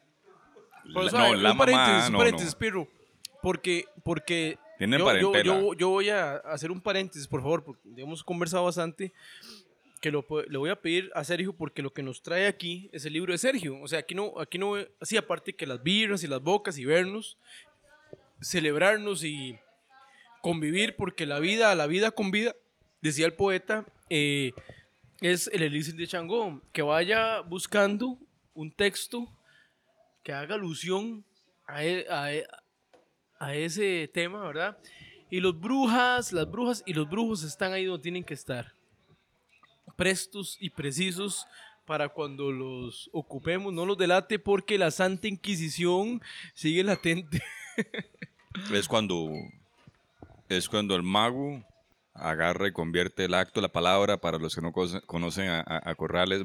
Por 0.93 1.05
La- 1.05 1.11
no, 1.11 1.35
la 1.35 1.51
un 1.51 1.57
paréntesis, 1.57 1.93
mamá, 1.93 2.05
un 2.07 2.11
no, 2.13 2.17
paréntesis, 2.17 2.53
no. 2.53 2.59
Pirro. 2.59 2.87
Porque, 3.41 3.85
porque 4.03 4.57
Tienen 4.77 4.99
yo, 4.99 5.17
yo, 5.17 5.41
yo, 5.43 5.73
yo 5.73 5.89
voy 5.89 6.09
a 6.09 6.35
hacer 6.37 6.71
un 6.71 6.79
paréntesis, 6.81 7.27
por 7.27 7.41
favor, 7.41 7.63
porque 7.63 7.81
hemos 7.97 8.23
conversado 8.23 8.65
bastante. 8.65 9.13
Que 9.99 10.09
lo, 10.11 10.25
le 10.49 10.57
voy 10.57 10.71
a 10.71 10.75
pedir 10.81 11.11
a 11.13 11.23
Sergio 11.23 11.53
porque 11.53 11.83
lo 11.83 11.93
que 11.93 12.01
nos 12.01 12.23
trae 12.23 12.47
aquí 12.47 12.89
es 12.91 13.05
el 13.05 13.13
libro 13.13 13.33
de 13.33 13.37
Sergio. 13.37 13.79
O 13.81 13.87
sea, 13.87 13.99
aquí 13.99 14.15
no, 14.15 14.33
aquí 14.39 14.57
no, 14.57 14.73
así 14.99 15.15
aparte 15.15 15.53
que 15.53 15.67
las 15.67 15.81
birras 15.83 16.23
y 16.23 16.27
las 16.27 16.41
bocas 16.41 16.79
y 16.79 16.85
vernos, 16.85 17.37
celebrarnos 18.41 19.23
y 19.23 19.59
convivir, 20.41 20.95
porque 20.95 21.25
la 21.27 21.39
vida, 21.39 21.73
la 21.75 21.85
vida 21.87 22.09
con 22.11 22.31
vida, 22.31 22.55
decía 23.01 23.27
el 23.27 23.33
poeta, 23.33 23.85
eh, 24.09 24.53
es 25.19 25.47
el 25.53 25.61
elixir 25.61 25.95
de 25.95 26.07
Changó. 26.07 26.59
Que 26.71 26.81
vaya 26.81 27.41
buscando 27.41 28.17
un 28.55 28.71
texto 28.71 29.27
que 30.23 30.33
haga 30.33 30.55
alusión 30.55 31.23
a, 31.67 31.83
e- 31.83 32.05
e- 32.09 32.47
a 33.39 33.55
ese 33.55 34.09
tema, 34.13 34.45
¿verdad? 34.45 34.77
Y 35.29 35.39
los 35.39 35.59
brujas, 35.59 36.33
las 36.33 36.49
brujas 36.49 36.83
y 36.85 36.93
los 36.93 37.09
brujos 37.09 37.43
están 37.43 37.73
ahí 37.73 37.85
donde 37.85 38.03
tienen 38.03 38.23
que 38.23 38.33
estar. 38.33 38.73
Prestos 39.95 40.57
y 40.59 40.69
precisos 40.69 41.45
para 41.85 42.09
cuando 42.09 42.51
los 42.51 43.09
ocupemos, 43.13 43.73
no 43.73 43.85
los 43.85 43.97
delate 43.97 44.39
porque 44.39 44.77
la 44.77 44.91
Santa 44.91 45.27
Inquisición 45.27 46.21
sigue 46.53 46.83
latente. 46.83 47.41
Es 48.73 48.85
cuando, 48.89 49.31
es 50.49 50.67
cuando 50.67 50.93
el 50.97 51.03
mago 51.03 51.63
agarra 52.13 52.67
y 52.67 52.71
convierte 52.71 53.25
el 53.25 53.33
acto, 53.33 53.61
la 53.61 53.71
palabra, 53.71 54.17
para 54.17 54.37
los 54.37 54.53
que 54.55 54.61
no 54.61 54.71
cono- 54.73 55.01
conocen 55.05 55.47
a, 55.47 55.61
a- 55.61 55.89
a 55.91 55.95
Corrales, 55.95 56.43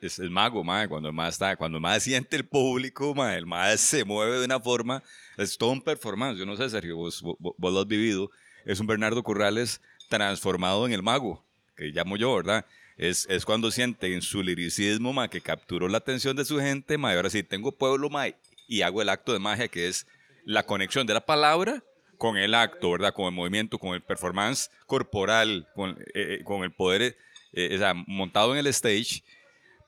es, 0.00 0.18
el 0.18 0.30
mago, 0.30 0.62
ma, 0.62 0.86
cuando 0.88 1.08
el 1.08 1.14
ma 1.14 1.28
está, 1.28 1.56
cuando 1.56 1.80
ma 1.80 1.98
siente 2.00 2.36
el 2.36 2.44
público, 2.46 3.14
ma, 3.14 3.34
el 3.36 3.46
ma 3.46 3.76
se 3.76 4.04
mueve 4.04 4.38
de 4.38 4.44
una 4.44 4.60
forma, 4.60 5.02
es 5.36 5.58
todo 5.58 5.70
un 5.70 5.82
performance, 5.82 6.38
yo 6.38 6.46
no 6.46 6.56
sé, 6.56 6.70
Sergio, 6.70 6.96
vos, 6.96 7.20
vos, 7.22 7.36
vos 7.58 7.72
lo 7.72 7.80
has 7.80 7.86
vivido, 7.88 8.30
es 8.64 8.78
un 8.80 8.86
Bernardo 8.86 9.22
Corrales 9.22 9.80
transformado 10.08 10.86
en 10.86 10.92
el 10.92 11.02
mago, 11.02 11.44
que 11.76 11.86
llamo 11.86 12.16
yo, 12.16 12.34
¿verdad? 12.36 12.64
Es, 12.96 13.26
es 13.28 13.44
cuando 13.44 13.72
siente 13.72 14.14
en 14.14 14.22
su 14.22 14.42
liricismo, 14.42 15.12
ma, 15.12 15.28
que 15.28 15.40
capturó 15.40 15.88
la 15.88 15.98
atención 15.98 16.36
de 16.36 16.44
su 16.44 16.60
gente, 16.60 16.96
ma, 16.98 17.12
y 17.12 17.16
ahora 17.16 17.30
sí, 17.30 17.42
tengo 17.42 17.72
pueblo, 17.72 18.10
ma, 18.10 18.26
y 18.68 18.82
hago 18.82 19.02
el 19.02 19.08
acto 19.08 19.32
de 19.32 19.40
magia, 19.40 19.66
que 19.68 19.88
es 19.88 20.06
la 20.44 20.64
conexión 20.64 21.06
de 21.06 21.14
la 21.14 21.26
palabra 21.26 21.82
con 22.24 22.38
el 22.38 22.54
acto, 22.54 22.92
¿verdad? 22.92 23.12
Con 23.12 23.26
el 23.26 23.32
movimiento, 23.32 23.78
con 23.78 23.92
el 23.92 24.00
performance 24.00 24.70
corporal, 24.86 25.68
con, 25.74 25.90
eh, 25.90 26.38
eh, 26.38 26.40
con 26.42 26.64
el 26.64 26.72
poder 26.72 27.18
eh, 27.52 27.74
o 27.74 27.78
sea, 27.78 27.92
montado 27.92 28.54
en 28.54 28.60
el 28.60 28.66
stage. 28.68 29.22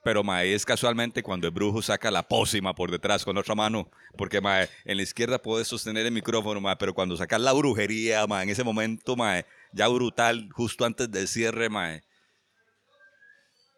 Pero 0.03 0.23
mae, 0.23 0.53
es 0.53 0.63
casualmente 0.63 1.23
cuando 1.23 1.47
el 1.47 1.51
brujo 1.51 1.81
saca 1.81 2.11
la 2.11 2.21
pócima 2.21 2.75
por 2.75 2.91
detrás 2.91 3.25
con 3.25 3.35
otra 3.39 3.55
mano. 3.55 3.89
Porque 4.15 4.39
mae, 4.39 4.69
en 4.85 4.97
la 4.97 5.01
izquierda 5.01 5.41
puedes 5.41 5.67
sostener 5.67 6.05
el 6.05 6.11
micrófono, 6.11 6.61
mae, 6.61 6.75
pero 6.75 6.93
cuando 6.93 7.17
sacas 7.17 7.41
la 7.41 7.53
brujería, 7.53 8.27
mae, 8.27 8.43
en 8.43 8.49
ese 8.51 8.63
momento, 8.63 9.15
mae, 9.15 9.43
ya 9.73 9.87
brutal, 9.87 10.47
justo 10.51 10.85
antes 10.85 11.09
del 11.09 11.27
cierre, 11.27 11.69
mae, 11.69 12.03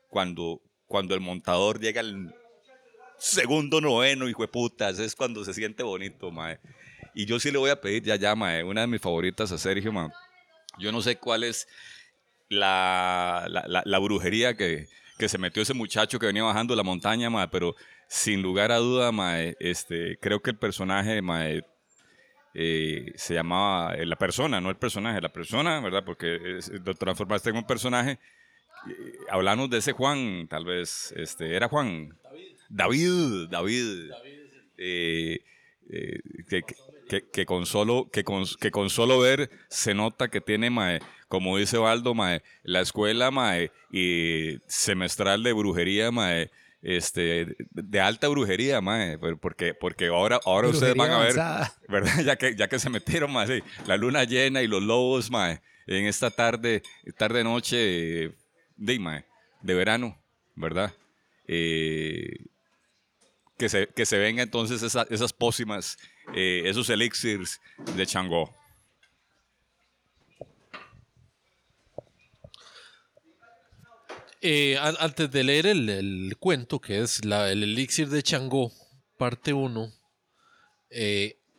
cuando, 0.09 0.59
cuando 0.85 1.15
el 1.15 1.21
montador 1.21 1.79
llega 1.79 2.01
al 2.01 2.35
segundo 3.19 3.79
noveno, 3.79 4.27
hijo 4.27 4.41
de 4.41 4.49
putas, 4.49 4.99
es 4.99 5.15
cuando 5.15 5.45
se 5.45 5.53
siente 5.53 5.81
bonito, 5.81 6.29
mae. 6.29 6.59
Y 7.13 7.25
yo 7.25 7.39
sí 7.39 7.51
le 7.51 7.57
voy 7.57 7.69
a 7.69 7.79
pedir 7.81 8.03
ya, 8.03 8.15
ya, 8.15 8.35
mae, 8.35 8.63
una 8.63 8.81
de 8.81 8.87
mis 8.87 9.01
favoritas 9.01 9.51
a 9.51 9.57
Sergio, 9.57 9.91
mae. 9.91 10.09
Yo 10.77 10.91
no 10.91 11.01
sé 11.01 11.17
cuál 11.17 11.43
es 11.43 11.67
la, 12.49 13.45
la, 13.49 13.65
la- 13.67 13.83
la 13.85 13.99
brujería 13.99 14.55
que, 14.55 14.87
que 15.17 15.29
se 15.29 15.37
metió 15.37 15.61
ese 15.61 15.73
muchacho 15.73 16.19
que 16.19 16.25
venía 16.27 16.43
bajando 16.43 16.75
la 16.75 16.83
montaña, 16.83 17.29
mae, 17.29 17.47
pero 17.47 17.75
sin 18.07 18.41
lugar 18.41 18.71
a 18.71 18.77
duda, 18.77 19.11
mae, 19.11 19.55
este, 19.59 20.17
creo 20.19 20.41
que 20.41 20.51
el 20.51 20.57
personaje, 20.57 21.21
mae, 21.21 21.63
eh, 22.55 23.11
se 23.15 23.35
llamaba 23.35 23.93
eh, 23.95 24.05
la 24.05 24.15
persona, 24.15 24.59
no 24.59 24.69
el 24.69 24.77
personaje, 24.77 25.21
la 25.21 25.31
persona, 25.31 25.79
¿verdad? 25.81 26.03
Porque 26.05 26.57
es- 26.57 26.69
lo 26.69 26.93
transformaste 26.95 27.49
en 27.51 27.57
un 27.57 27.67
personaje. 27.67 28.19
Eh, 28.89 29.13
hablamos 29.29 29.69
de 29.69 29.77
ese 29.79 29.91
Juan, 29.91 30.47
tal 30.49 30.65
vez, 30.65 31.13
este, 31.15 31.55
era 31.55 31.67
Juan. 31.67 32.17
David, 32.69 33.47
David. 33.49 34.11
Eh, 34.77 35.39
eh, 35.91 36.19
que, 36.47 36.63
que- 36.63 36.75
que 37.09 37.45
con 37.45 37.65
solo, 37.65 38.09
que, 38.11 38.23
con, 38.23 38.45
que 38.59 38.71
con 38.71 38.89
solo 38.89 39.19
ver 39.19 39.49
se 39.69 39.93
nota 39.93 40.29
que 40.29 40.41
tiene, 40.41 40.69
mae, 40.69 40.99
como 41.27 41.57
dice 41.57 41.77
Valdo, 41.77 42.13
mae, 42.13 42.41
la 42.63 42.81
escuela 42.81 43.31
mae, 43.31 43.71
y 43.91 44.57
semestral 44.67 45.43
de 45.43 45.53
brujería, 45.53 46.11
mae, 46.11 46.51
este, 46.81 47.55
de 47.71 47.99
alta 47.99 48.27
brujería, 48.29 48.79
mae, 48.81 49.17
porque, 49.41 49.73
porque 49.73 50.07
ahora, 50.07 50.39
ahora 50.45 50.69
ustedes 50.69 50.95
van 50.95 51.11
a 51.11 51.17
ver, 51.19 51.39
avanzada. 51.39 51.73
¿verdad? 51.89 52.21
Ya 52.23 52.35
que, 52.37 52.55
ya 52.55 52.67
que 52.69 52.79
se 52.79 52.89
metieron 52.89 53.31
más, 53.33 53.49
sí, 53.49 53.61
la 53.85 53.97
luna 53.97 54.23
llena 54.23 54.61
y 54.61 54.67
los 54.67 54.81
lobos, 54.83 55.29
mae, 55.29 55.61
en 55.87 56.05
esta 56.05 56.29
tarde, 56.31 56.83
tarde 57.17 57.43
noche, 57.43 58.31
de, 58.77 58.99
mae, 58.99 59.25
de 59.61 59.73
verano, 59.73 60.17
¿verdad? 60.55 60.93
Eh, 61.47 62.45
que 63.57 63.67
se, 63.67 63.87
que 63.87 64.05
se 64.05 64.17
venga 64.17 64.41
entonces 64.41 64.81
esa- 64.83 65.07
esas 65.09 65.33
pócimas, 65.33 65.97
eh, 66.33 66.63
esos 66.65 66.89
elixirs 66.89 67.59
de 67.95 68.05
Changó. 68.05 68.53
Eh, 74.41 74.77
an- 74.77 74.95
antes 74.99 75.29
de 75.31 75.43
leer 75.43 75.65
el, 75.67 76.35
cuento, 76.39 76.79
que 76.79 77.01
es 77.01 77.19
el 77.21 77.63
elixir 77.63 78.07
de 78.09 78.23
Changó, 78.23 78.71
parte 79.17 79.51
1, 79.53 79.91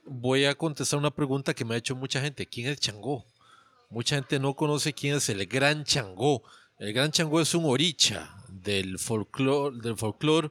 voy 0.07 0.45
a 0.47 0.55
contestar 0.55 0.99
una 0.99 1.11
pregunta 1.15 1.53
que 1.55 1.65
me 1.65 1.75
ha 1.75 1.79
hecho 1.79 1.95
mucha 1.95 2.21
gente. 2.21 2.47
¿Quién 2.47 2.69
es 2.69 2.81
Changó? 2.81 3.27
Mucha 3.91 4.17
gente 4.17 4.39
no 4.39 4.55
conoce 4.55 4.93
quién 4.95 5.17
es 5.17 5.29
el 5.29 5.45
Gran 5.47 5.85
Changó. 5.85 6.43
El 6.79 6.93
Gran 6.95 7.11
Changó 7.11 7.41
es 7.41 7.55
un 7.55 7.67
oricha 7.67 8.35
del 8.49 8.99
folclore 8.99 9.77
del 9.83 9.97
folclore, 9.99 10.51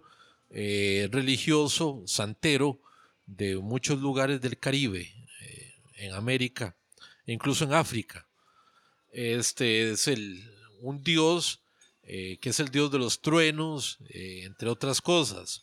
eh, 0.52 1.10
religioso 1.12 2.04
santero 2.06 2.80
de 3.38 3.58
muchos 3.58 4.00
lugares 4.00 4.42
del 4.42 4.58
Caribe, 4.58 5.14
eh, 5.42 5.74
en 5.98 6.14
América, 6.14 6.76
incluso 7.26 7.64
en 7.64 7.74
África. 7.74 8.26
Este 9.12 9.92
es 9.92 10.08
el, 10.08 10.44
un 10.82 11.04
dios 11.04 11.62
eh, 12.04 12.38
que 12.42 12.50
es 12.50 12.60
el 12.60 12.70
dios 12.70 12.92
de 12.92 12.98
los 12.98 13.22
truenos, 13.22 13.98
eh, 14.10 14.44
entre 14.46 14.70
otras 14.70 15.00
cosas. 15.02 15.62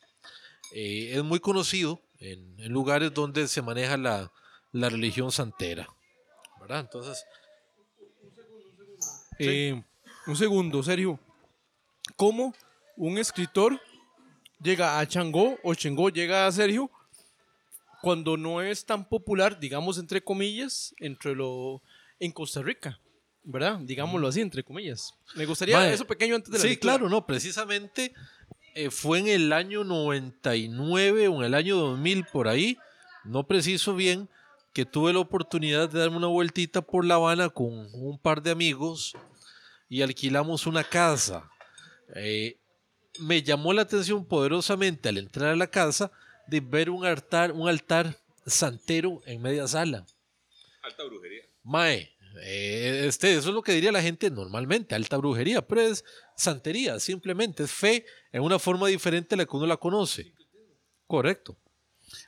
Eh, 0.72 1.12
es 1.14 1.22
muy 1.24 1.40
conocido 1.40 2.00
en, 2.18 2.54
en 2.60 2.72
lugares 2.72 3.12
donde 3.12 3.48
se 3.48 3.62
maneja 3.62 3.96
la, 3.96 4.30
la 4.72 4.88
religión 4.88 5.32
santera. 5.32 5.88
¿verdad? 6.60 6.80
Entonces, 6.80 7.24
Eh, 9.38 9.82
un 10.26 10.34
segundo, 10.36 10.82
Sergio. 10.82 11.20
¿Cómo 12.16 12.54
un 12.96 13.18
escritor 13.18 13.78
llega 14.62 14.98
a 14.98 15.06
Changó 15.06 15.58
o 15.62 15.74
Changó 15.74 16.08
llega 16.08 16.46
a 16.46 16.52
Sergio 16.52 16.90
cuando 18.06 18.36
no 18.36 18.62
es 18.62 18.86
tan 18.86 19.08
popular, 19.08 19.58
digamos 19.58 19.98
entre 19.98 20.22
comillas, 20.22 20.94
entre 21.00 21.34
lo 21.34 21.82
en 22.20 22.30
Costa 22.30 22.62
Rica? 22.62 23.00
¿Verdad? 23.42 23.80
Digámoslo 23.82 24.28
así, 24.28 24.40
entre 24.42 24.62
comillas. 24.62 25.12
Me 25.34 25.44
gustaría 25.44 25.92
eso 25.92 26.06
pequeño 26.06 26.36
antes 26.36 26.52
de 26.52 26.58
la 26.58 26.62
Sí, 26.62 26.68
lectura. 26.68 26.92
claro, 26.94 27.08
no, 27.08 27.26
precisamente 27.26 28.14
eh, 28.76 28.90
fue 28.90 29.18
en 29.18 29.26
el 29.26 29.52
año 29.52 29.82
99 29.82 31.26
o 31.26 31.38
en 31.38 31.42
el 31.46 31.54
año 31.54 31.74
2000 31.78 32.26
por 32.26 32.46
ahí, 32.46 32.78
no 33.24 33.44
preciso 33.48 33.96
bien, 33.96 34.28
que 34.72 34.84
tuve 34.86 35.12
la 35.12 35.18
oportunidad 35.18 35.90
de 35.90 35.98
darme 35.98 36.18
una 36.18 36.28
vueltita 36.28 36.82
por 36.82 37.04
La 37.04 37.16
Habana 37.16 37.48
con 37.48 37.88
un 37.92 38.20
par 38.20 38.40
de 38.40 38.52
amigos 38.52 39.14
y 39.88 40.02
alquilamos 40.02 40.68
una 40.68 40.84
casa. 40.84 41.50
Eh, 42.14 42.56
me 43.18 43.42
llamó 43.42 43.72
la 43.72 43.82
atención 43.82 44.24
poderosamente 44.24 45.08
al 45.08 45.18
entrar 45.18 45.48
a 45.48 45.56
la 45.56 45.66
casa 45.66 46.12
de 46.46 46.60
ver 46.60 46.90
un 46.90 47.04
altar, 47.04 47.52
un 47.52 47.68
altar 47.68 48.16
santero 48.46 49.20
en 49.26 49.42
media 49.42 49.66
sala. 49.66 50.06
Alta 50.82 51.04
brujería. 51.04 51.42
Mae, 51.64 52.12
eh, 52.42 53.04
este, 53.08 53.32
eso 53.34 53.48
es 53.48 53.54
lo 53.54 53.62
que 53.62 53.72
diría 53.72 53.90
la 53.92 54.02
gente 54.02 54.30
normalmente, 54.30 54.94
alta 54.94 55.16
brujería, 55.16 55.66
pero 55.66 55.80
es 55.80 56.04
santería, 56.36 57.00
simplemente 57.00 57.64
es 57.64 57.72
fe 57.72 58.04
en 58.32 58.42
una 58.42 58.58
forma 58.58 58.86
diferente 58.88 59.34
a 59.34 59.38
la 59.38 59.46
que 59.46 59.56
uno 59.56 59.66
la 59.66 59.76
conoce. 59.76 60.32
Correcto. 61.06 61.56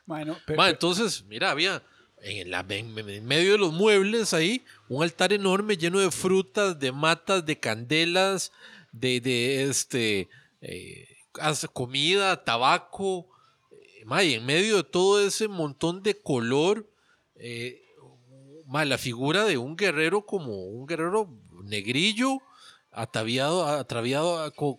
Bueno, 0.06 0.36
pero, 0.46 0.56
Mae, 0.56 0.70
entonces, 0.70 1.22
mira, 1.24 1.50
había 1.50 1.82
en, 2.20 2.50
la, 2.50 2.64
en- 2.68 2.98
en 2.98 3.24
medio 3.26 3.52
de 3.52 3.58
los 3.58 3.72
muebles 3.72 4.34
ahí 4.34 4.64
un 4.88 5.02
altar 5.04 5.32
enorme 5.32 5.76
lleno 5.76 6.00
de 6.00 6.10
frutas, 6.10 6.78
de 6.80 6.90
matas, 6.90 7.46
de 7.46 7.58
candelas, 7.60 8.50
de, 8.90 9.20
de 9.20 9.64
este, 9.64 10.28
eh, 10.60 11.06
comida, 11.72 12.42
tabaco. 12.44 13.28
Mae, 14.08 14.34
en 14.36 14.46
medio 14.46 14.76
de 14.78 14.84
todo 14.84 15.20
ese 15.20 15.48
montón 15.48 16.02
de 16.02 16.18
color, 16.18 16.90
eh, 17.34 17.82
la 18.72 18.96
figura 18.96 19.44
de 19.44 19.58
un 19.58 19.76
guerrero 19.76 20.24
como 20.24 20.64
un 20.64 20.86
guerrero 20.86 21.28
negrillo, 21.64 22.38
ataviado, 22.90 23.66
atraviado 23.66 24.38
a- 24.42 24.50
con, 24.50 24.76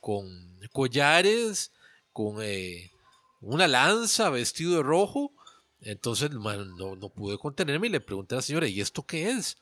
con- 0.00 0.58
collares, 0.72 1.70
con 2.12 2.38
eh, 2.42 2.90
una 3.40 3.68
lanza, 3.68 4.28
vestido 4.30 4.76
de 4.78 4.82
rojo. 4.82 5.32
Entonces 5.80 6.32
man, 6.32 6.74
no, 6.76 6.96
no 6.96 7.10
pude 7.10 7.38
contenerme 7.38 7.86
y 7.86 7.90
le 7.90 8.00
pregunté 8.00 8.34
a 8.34 8.38
la 8.38 8.42
señora, 8.42 8.66
¿y 8.66 8.80
esto 8.80 9.06
qué 9.06 9.30
es? 9.30 9.56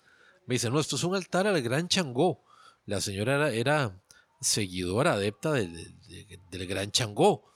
Me 0.47 0.55
dice, 0.55 0.71
no, 0.71 0.81
esto 0.81 0.97
es 0.97 1.05
un 1.05 1.15
altar 1.15 1.47
al 1.47 1.61
gran 1.61 1.87
Changó. 1.89 2.43
La 2.87 3.03
señora 3.03 3.53
era, 3.53 4.01
seguidora, 4.41 5.13
adepta 5.13 5.53
del- 5.53 5.95
del 6.51 6.67
gran 6.67 6.91
Changó. 6.93 7.52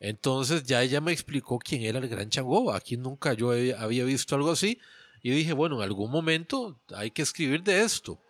Entonces 0.00 0.64
ya 0.64 0.82
ella 0.82 1.00
me 1.00 1.12
explicó 1.12 1.58
quién 1.58 1.82
era 1.82 1.98
el 1.98 2.08
gran 2.08 2.28
Changó. 2.28 2.72
Aquí 2.72 2.96
nunca 2.96 3.32
yo 3.34 3.54
he- 3.54 3.74
había 3.74 4.04
visto 4.04 4.34
algo 4.34 4.50
así. 4.50 4.78
Y 5.22 5.30
dije, 5.30 5.52
bueno, 5.52 5.76
en 5.76 5.82
algún 5.82 6.10
momento 6.10 6.80
hay 6.94 7.10
que 7.10 7.22
escribir 7.22 7.62
de 7.62 7.82
esto. 7.82 8.20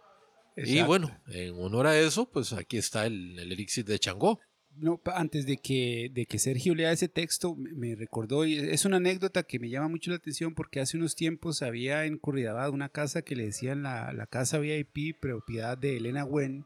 Y 0.56 0.80
bueno, 0.86 1.10
en 1.26 1.54
honor 1.60 1.86
a 1.88 1.98
eso, 1.98 2.30
pues 2.30 2.52
aquí 2.54 2.78
está 2.78 3.04
el, 3.06 3.38
el 3.38 3.52
elixir 3.52 3.84
de 3.84 3.98
Changó. 3.98 4.40
no, 4.78 5.00
antes 5.14 5.44
de 5.46 5.56
que, 5.58 6.10
de 6.12 6.24
que 6.26 6.38
Sergio 6.38 6.74
lea 6.74 6.92
ese 6.92 7.08
texto, 7.08 7.54
me, 7.56 7.72
me 7.72 7.94
recordó, 7.96 8.46
y 8.46 8.56
es 8.56 8.84
una 8.86 8.96
anécdota 8.98 9.42
que 9.42 9.58
me 9.58 9.68
llama 9.68 9.88
mucho 9.88 10.10
la 10.10 10.16
atención 10.16 10.54
porque 10.54 10.80
hace 10.80 10.96
unos 10.96 11.14
tiempos 11.14 11.60
había 11.62 12.04
en 12.06 12.16
Curridabat 12.18 12.70
una 12.72 12.88
casa 12.88 13.20
que 13.22 13.36
le 13.36 13.44
decían 13.46 13.82
la, 13.82 14.12
la 14.14 14.26
casa 14.26 14.58
VIP, 14.58 15.18
propiedad 15.20 15.76
de 15.76 15.96
Elena 15.98 16.24
Wen, 16.24 16.64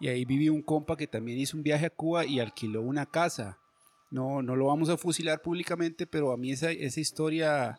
y 0.00 0.08
ahí 0.08 0.24
vivía 0.26 0.52
un 0.52 0.62
compa 0.62 0.96
que 0.96 1.06
también 1.06 1.38
hizo 1.38 1.56
un 1.56 1.62
viaje 1.62 1.86
a 1.86 1.90
Cuba 1.90 2.26
y 2.26 2.40
alquiló 2.40 2.82
una 2.82 3.06
casa. 3.06 3.58
No, 4.10 4.42
no 4.42 4.56
lo 4.56 4.66
vamos 4.66 4.88
a 4.88 4.96
fusilar 4.96 5.40
públicamente, 5.40 6.06
pero 6.06 6.32
a 6.32 6.36
mí 6.36 6.50
esa, 6.50 6.70
esa 6.72 7.00
historia, 7.00 7.78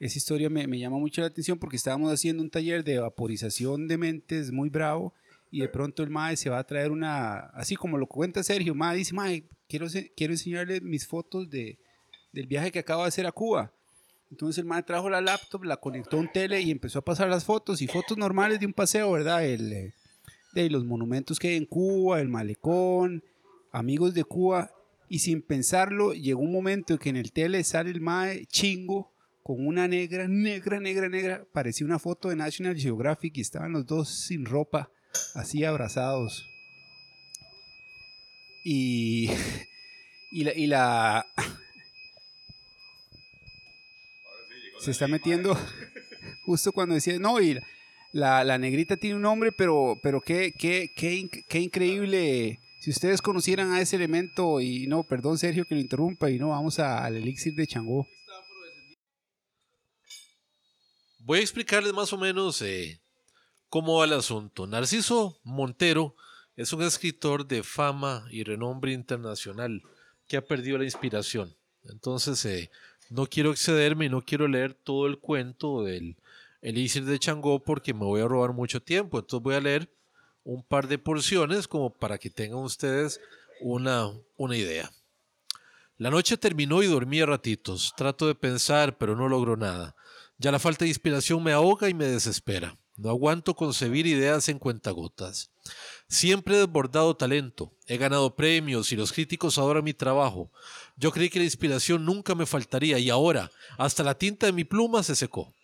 esa 0.00 0.18
historia 0.18 0.50
me, 0.50 0.66
me 0.66 0.78
llama 0.78 0.98
mucho 0.98 1.20
la 1.20 1.28
atención 1.28 1.58
porque 1.58 1.76
estábamos 1.76 2.12
haciendo 2.12 2.42
un 2.42 2.50
taller 2.50 2.82
de 2.82 2.98
vaporización 2.98 3.86
de 3.86 3.98
mentes 3.98 4.50
muy 4.50 4.68
bravo 4.68 5.14
y 5.52 5.60
de 5.60 5.68
pronto 5.68 6.02
el 6.02 6.10
mae 6.10 6.36
se 6.36 6.50
va 6.50 6.58
a 6.58 6.64
traer 6.64 6.90
una, 6.90 7.36
así 7.54 7.76
como 7.76 7.98
lo 7.98 8.06
cuenta 8.06 8.42
Sergio, 8.42 8.74
mae 8.74 8.96
dice, 8.96 9.14
mae, 9.14 9.44
quiero, 9.68 9.86
quiero 10.16 10.32
enseñarle 10.32 10.80
mis 10.80 11.06
fotos 11.06 11.48
de, 11.50 11.78
del 12.32 12.46
viaje 12.46 12.72
que 12.72 12.78
acabo 12.78 13.02
de 13.02 13.08
hacer 13.08 13.26
a 13.26 13.32
Cuba. 13.32 13.70
Entonces 14.30 14.58
el 14.58 14.64
mae 14.64 14.82
trajo 14.82 15.10
la 15.10 15.20
laptop, 15.20 15.64
la 15.64 15.76
conectó 15.76 16.16
a 16.16 16.20
un 16.20 16.32
tele 16.32 16.60
y 16.62 16.70
empezó 16.70 17.00
a 17.00 17.04
pasar 17.04 17.28
las 17.28 17.44
fotos 17.44 17.82
y 17.82 17.86
fotos 17.86 18.16
normales 18.16 18.58
de 18.58 18.66
un 18.66 18.72
paseo, 18.72 19.12
¿verdad? 19.12 19.44
El, 19.44 19.72
eh, 19.72 19.92
de 20.54 20.70
los 20.70 20.84
monumentos 20.84 21.38
que 21.38 21.48
hay 21.48 21.56
en 21.56 21.66
Cuba, 21.66 22.20
el 22.20 22.28
malecón, 22.28 23.22
amigos 23.72 24.14
de 24.14 24.24
Cuba. 24.24 24.70
Y 25.12 25.18
sin 25.18 25.42
pensarlo, 25.42 26.14
llegó 26.14 26.40
un 26.40 26.52
momento 26.52 26.94
en 26.94 26.98
que 26.98 27.10
en 27.10 27.16
el 27.16 27.32
tele 27.32 27.62
sale 27.64 27.90
el 27.90 28.00
mae 28.00 28.46
chingo 28.46 29.12
con 29.42 29.66
una 29.66 29.86
negra, 29.86 30.26
negra, 30.26 30.80
negra, 30.80 31.10
negra. 31.10 31.44
Parecía 31.52 31.86
una 31.86 31.98
foto 31.98 32.30
de 32.30 32.36
National 32.36 32.78
Geographic 32.78 33.36
y 33.36 33.42
estaban 33.42 33.72
los 33.72 33.84
dos 33.84 34.08
sin 34.08 34.46
ropa, 34.46 34.90
así 35.34 35.64
abrazados. 35.66 36.46
Y, 38.64 39.28
y 40.32 40.44
la, 40.44 40.54
y 40.54 40.66
la- 40.66 41.26
se 44.80 44.92
está 44.92 45.08
metiendo 45.08 45.54
justo 46.46 46.72
cuando 46.72 46.94
decía, 46.94 47.18
no, 47.18 47.38
y 47.38 47.58
la, 48.12 48.44
la 48.44 48.56
negrita 48.56 48.96
tiene 48.96 49.16
un 49.16 49.22
nombre, 49.22 49.52
pero, 49.52 49.94
pero 50.02 50.22
qué, 50.22 50.54
qué, 50.58 50.90
qué, 50.96 51.28
qué 51.46 51.60
increíble. 51.60 52.60
Si 52.82 52.90
ustedes 52.90 53.22
conocieran 53.22 53.70
a 53.70 53.80
ese 53.80 53.94
elemento, 53.94 54.60
y 54.60 54.88
no, 54.88 55.04
perdón 55.04 55.38
Sergio 55.38 55.64
que 55.64 55.76
lo 55.76 55.80
interrumpa, 55.80 56.28
y 56.32 56.40
no, 56.40 56.48
vamos 56.48 56.80
al 56.80 57.14
elixir 57.14 57.54
de 57.54 57.64
Changó. 57.64 58.08
Voy 61.20 61.38
a 61.38 61.42
explicarles 61.42 61.92
más 61.92 62.12
o 62.12 62.18
menos 62.18 62.60
eh, 62.60 63.00
cómo 63.68 63.98
va 63.98 64.04
el 64.06 64.14
asunto. 64.14 64.66
Narciso 64.66 65.38
Montero 65.44 66.16
es 66.56 66.72
un 66.72 66.82
escritor 66.82 67.46
de 67.46 67.62
fama 67.62 68.26
y 68.32 68.42
renombre 68.42 68.92
internacional 68.92 69.80
que 70.26 70.36
ha 70.36 70.44
perdido 70.44 70.78
la 70.78 70.84
inspiración. 70.84 71.54
Entonces, 71.84 72.44
eh, 72.46 72.68
no 73.10 73.28
quiero 73.28 73.52
excederme 73.52 74.06
y 74.06 74.08
no 74.08 74.22
quiero 74.22 74.48
leer 74.48 74.74
todo 74.74 75.06
el 75.06 75.20
cuento 75.20 75.84
del 75.84 76.16
Elixir 76.62 77.04
de 77.04 77.20
Changó 77.20 77.62
porque 77.62 77.94
me 77.94 78.06
voy 78.06 78.22
a 78.22 78.26
robar 78.26 78.52
mucho 78.52 78.82
tiempo. 78.82 79.20
Entonces 79.20 79.44
voy 79.44 79.54
a 79.54 79.60
leer 79.60 79.88
un 80.44 80.62
par 80.62 80.88
de 80.88 80.98
porciones 80.98 81.68
como 81.68 81.90
para 81.90 82.18
que 82.18 82.30
tengan 82.30 82.60
ustedes 82.60 83.20
una, 83.60 84.10
una 84.36 84.56
idea. 84.56 84.90
La 85.98 86.10
noche 86.10 86.36
terminó 86.36 86.82
y 86.82 86.86
dormí 86.86 87.20
a 87.20 87.26
ratitos. 87.26 87.94
Trato 87.96 88.26
de 88.26 88.34
pensar, 88.34 88.98
pero 88.98 89.14
no 89.14 89.28
logro 89.28 89.56
nada. 89.56 89.94
Ya 90.38 90.50
la 90.50 90.58
falta 90.58 90.84
de 90.84 90.88
inspiración 90.88 91.42
me 91.42 91.52
ahoga 91.52 91.88
y 91.88 91.94
me 91.94 92.06
desespera. 92.06 92.76
No 92.96 93.10
aguanto 93.10 93.54
concebir 93.54 94.06
ideas 94.06 94.48
en 94.48 94.58
cuentagotas. 94.58 95.50
Siempre 96.08 96.56
he 96.56 96.58
desbordado 96.58 97.16
talento. 97.16 97.72
He 97.86 97.96
ganado 97.96 98.34
premios 98.34 98.92
y 98.92 98.96
los 98.96 99.12
críticos 99.12 99.58
adoran 99.58 99.84
mi 99.84 99.94
trabajo. 99.94 100.50
Yo 100.96 101.10
creí 101.10 101.30
que 101.30 101.38
la 101.38 101.44
inspiración 101.44 102.04
nunca 102.04 102.34
me 102.34 102.46
faltaría 102.46 102.98
y 102.98 103.08
ahora 103.08 103.50
hasta 103.78 104.02
la 104.02 104.18
tinta 104.18 104.46
de 104.46 104.52
mi 104.52 104.64
pluma 104.64 105.02
se 105.02 105.16
secó. 105.16 105.54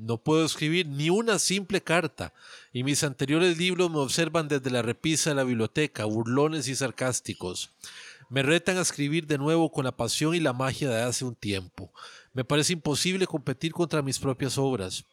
No 0.00 0.16
puedo 0.16 0.46
escribir 0.46 0.86
ni 0.86 1.10
una 1.10 1.38
simple 1.38 1.82
carta, 1.82 2.32
y 2.72 2.84
mis 2.84 3.04
anteriores 3.04 3.58
libros 3.58 3.90
me 3.90 3.98
observan 3.98 4.48
desde 4.48 4.70
la 4.70 4.80
repisa 4.80 5.28
de 5.28 5.36
la 5.36 5.44
biblioteca, 5.44 6.06
burlones 6.06 6.68
y 6.68 6.74
sarcásticos. 6.74 7.70
Me 8.30 8.42
retan 8.42 8.78
a 8.78 8.80
escribir 8.80 9.26
de 9.26 9.36
nuevo 9.36 9.70
con 9.70 9.84
la 9.84 9.92
pasión 9.92 10.34
y 10.34 10.40
la 10.40 10.54
magia 10.54 10.88
de 10.88 11.02
hace 11.02 11.26
un 11.26 11.34
tiempo. 11.34 11.92
Me 12.32 12.44
parece 12.44 12.72
imposible 12.72 13.26
competir 13.26 13.72
contra 13.72 14.00
mis 14.00 14.18
propias 14.18 14.56
obras. 14.56 15.04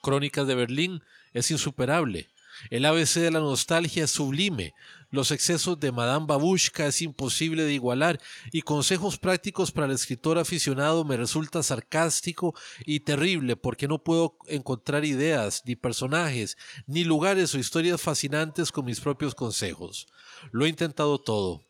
Crónicas 0.00 0.46
de 0.46 0.54
Berlín 0.54 1.02
es 1.34 1.50
insuperable. 1.50 2.30
El 2.70 2.86
ABC 2.86 3.16
de 3.16 3.30
la 3.30 3.40
nostalgia 3.40 4.04
es 4.04 4.10
sublime. 4.10 4.72
Los 5.12 5.32
excesos 5.32 5.80
de 5.80 5.90
Madame 5.90 6.26
Babushka 6.26 6.86
es 6.86 7.02
imposible 7.02 7.64
de 7.64 7.74
igualar 7.74 8.20
y 8.52 8.62
consejos 8.62 9.18
prácticos 9.18 9.72
para 9.72 9.88
el 9.88 9.92
escritor 9.92 10.38
aficionado 10.38 11.04
me 11.04 11.16
resulta 11.16 11.64
sarcástico 11.64 12.54
y 12.86 13.00
terrible 13.00 13.56
porque 13.56 13.88
no 13.88 14.04
puedo 14.04 14.36
encontrar 14.46 15.04
ideas, 15.04 15.62
ni 15.66 15.74
personajes, 15.74 16.56
ni 16.86 17.02
lugares 17.02 17.52
o 17.54 17.58
historias 17.58 18.00
fascinantes 18.00 18.70
con 18.70 18.84
mis 18.84 19.00
propios 19.00 19.34
consejos. 19.34 20.06
Lo 20.52 20.64
he 20.64 20.68
intentado 20.68 21.18
todo. 21.18 21.64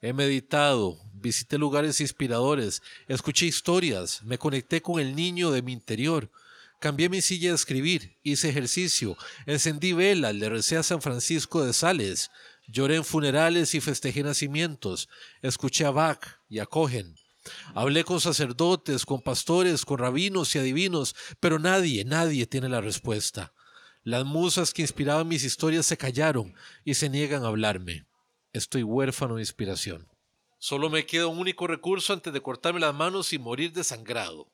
He 0.00 0.14
meditado, 0.14 0.96
visité 1.12 1.58
lugares 1.58 2.00
inspiradores, 2.00 2.82
escuché 3.06 3.44
historias, 3.46 4.22
me 4.22 4.38
conecté 4.38 4.80
con 4.80 4.98
el 4.98 5.14
niño 5.14 5.50
de 5.50 5.60
mi 5.60 5.72
interior. 5.72 6.30
Cambié 6.80 7.08
mi 7.08 7.20
silla 7.20 7.48
de 7.50 7.56
escribir, 7.56 8.16
hice 8.22 8.48
ejercicio, 8.48 9.16
encendí 9.46 9.92
velas, 9.92 10.34
le 10.36 10.48
recé 10.48 10.76
a 10.76 10.84
San 10.84 11.02
Francisco 11.02 11.64
de 11.64 11.72
Sales, 11.72 12.30
lloré 12.68 12.96
en 12.96 13.04
funerales 13.04 13.74
y 13.74 13.80
festejé 13.80 14.22
nacimientos, 14.22 15.08
escuché 15.42 15.84
a 15.84 15.90
Bach 15.90 16.40
y 16.48 16.60
a 16.60 16.66
Cohen. 16.66 17.16
Hablé 17.74 18.04
con 18.04 18.20
sacerdotes, 18.20 19.06
con 19.06 19.22
pastores, 19.22 19.84
con 19.84 19.98
rabinos 19.98 20.54
y 20.54 20.58
adivinos, 20.58 21.16
pero 21.40 21.58
nadie, 21.58 22.04
nadie 22.04 22.46
tiene 22.46 22.68
la 22.68 22.80
respuesta. 22.80 23.52
Las 24.04 24.24
musas 24.24 24.72
que 24.72 24.82
inspiraban 24.82 25.28
mis 25.28 25.44
historias 25.44 25.86
se 25.86 25.96
callaron 25.96 26.54
y 26.84 26.94
se 26.94 27.08
niegan 27.08 27.44
a 27.44 27.48
hablarme. 27.48 28.06
Estoy 28.52 28.82
huérfano 28.82 29.36
de 29.36 29.42
inspiración. 29.42 30.06
Solo 30.58 30.90
me 30.90 31.06
queda 31.06 31.26
un 31.26 31.38
único 31.38 31.66
recurso 31.66 32.12
antes 32.12 32.32
de 32.32 32.40
cortarme 32.40 32.80
las 32.80 32.94
manos 32.94 33.32
y 33.32 33.38
morir 33.38 33.72
desangrado. 33.72 34.50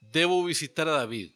Debo 0.00 0.44
visitar 0.44 0.88
a 0.88 0.92
David. 0.92 1.32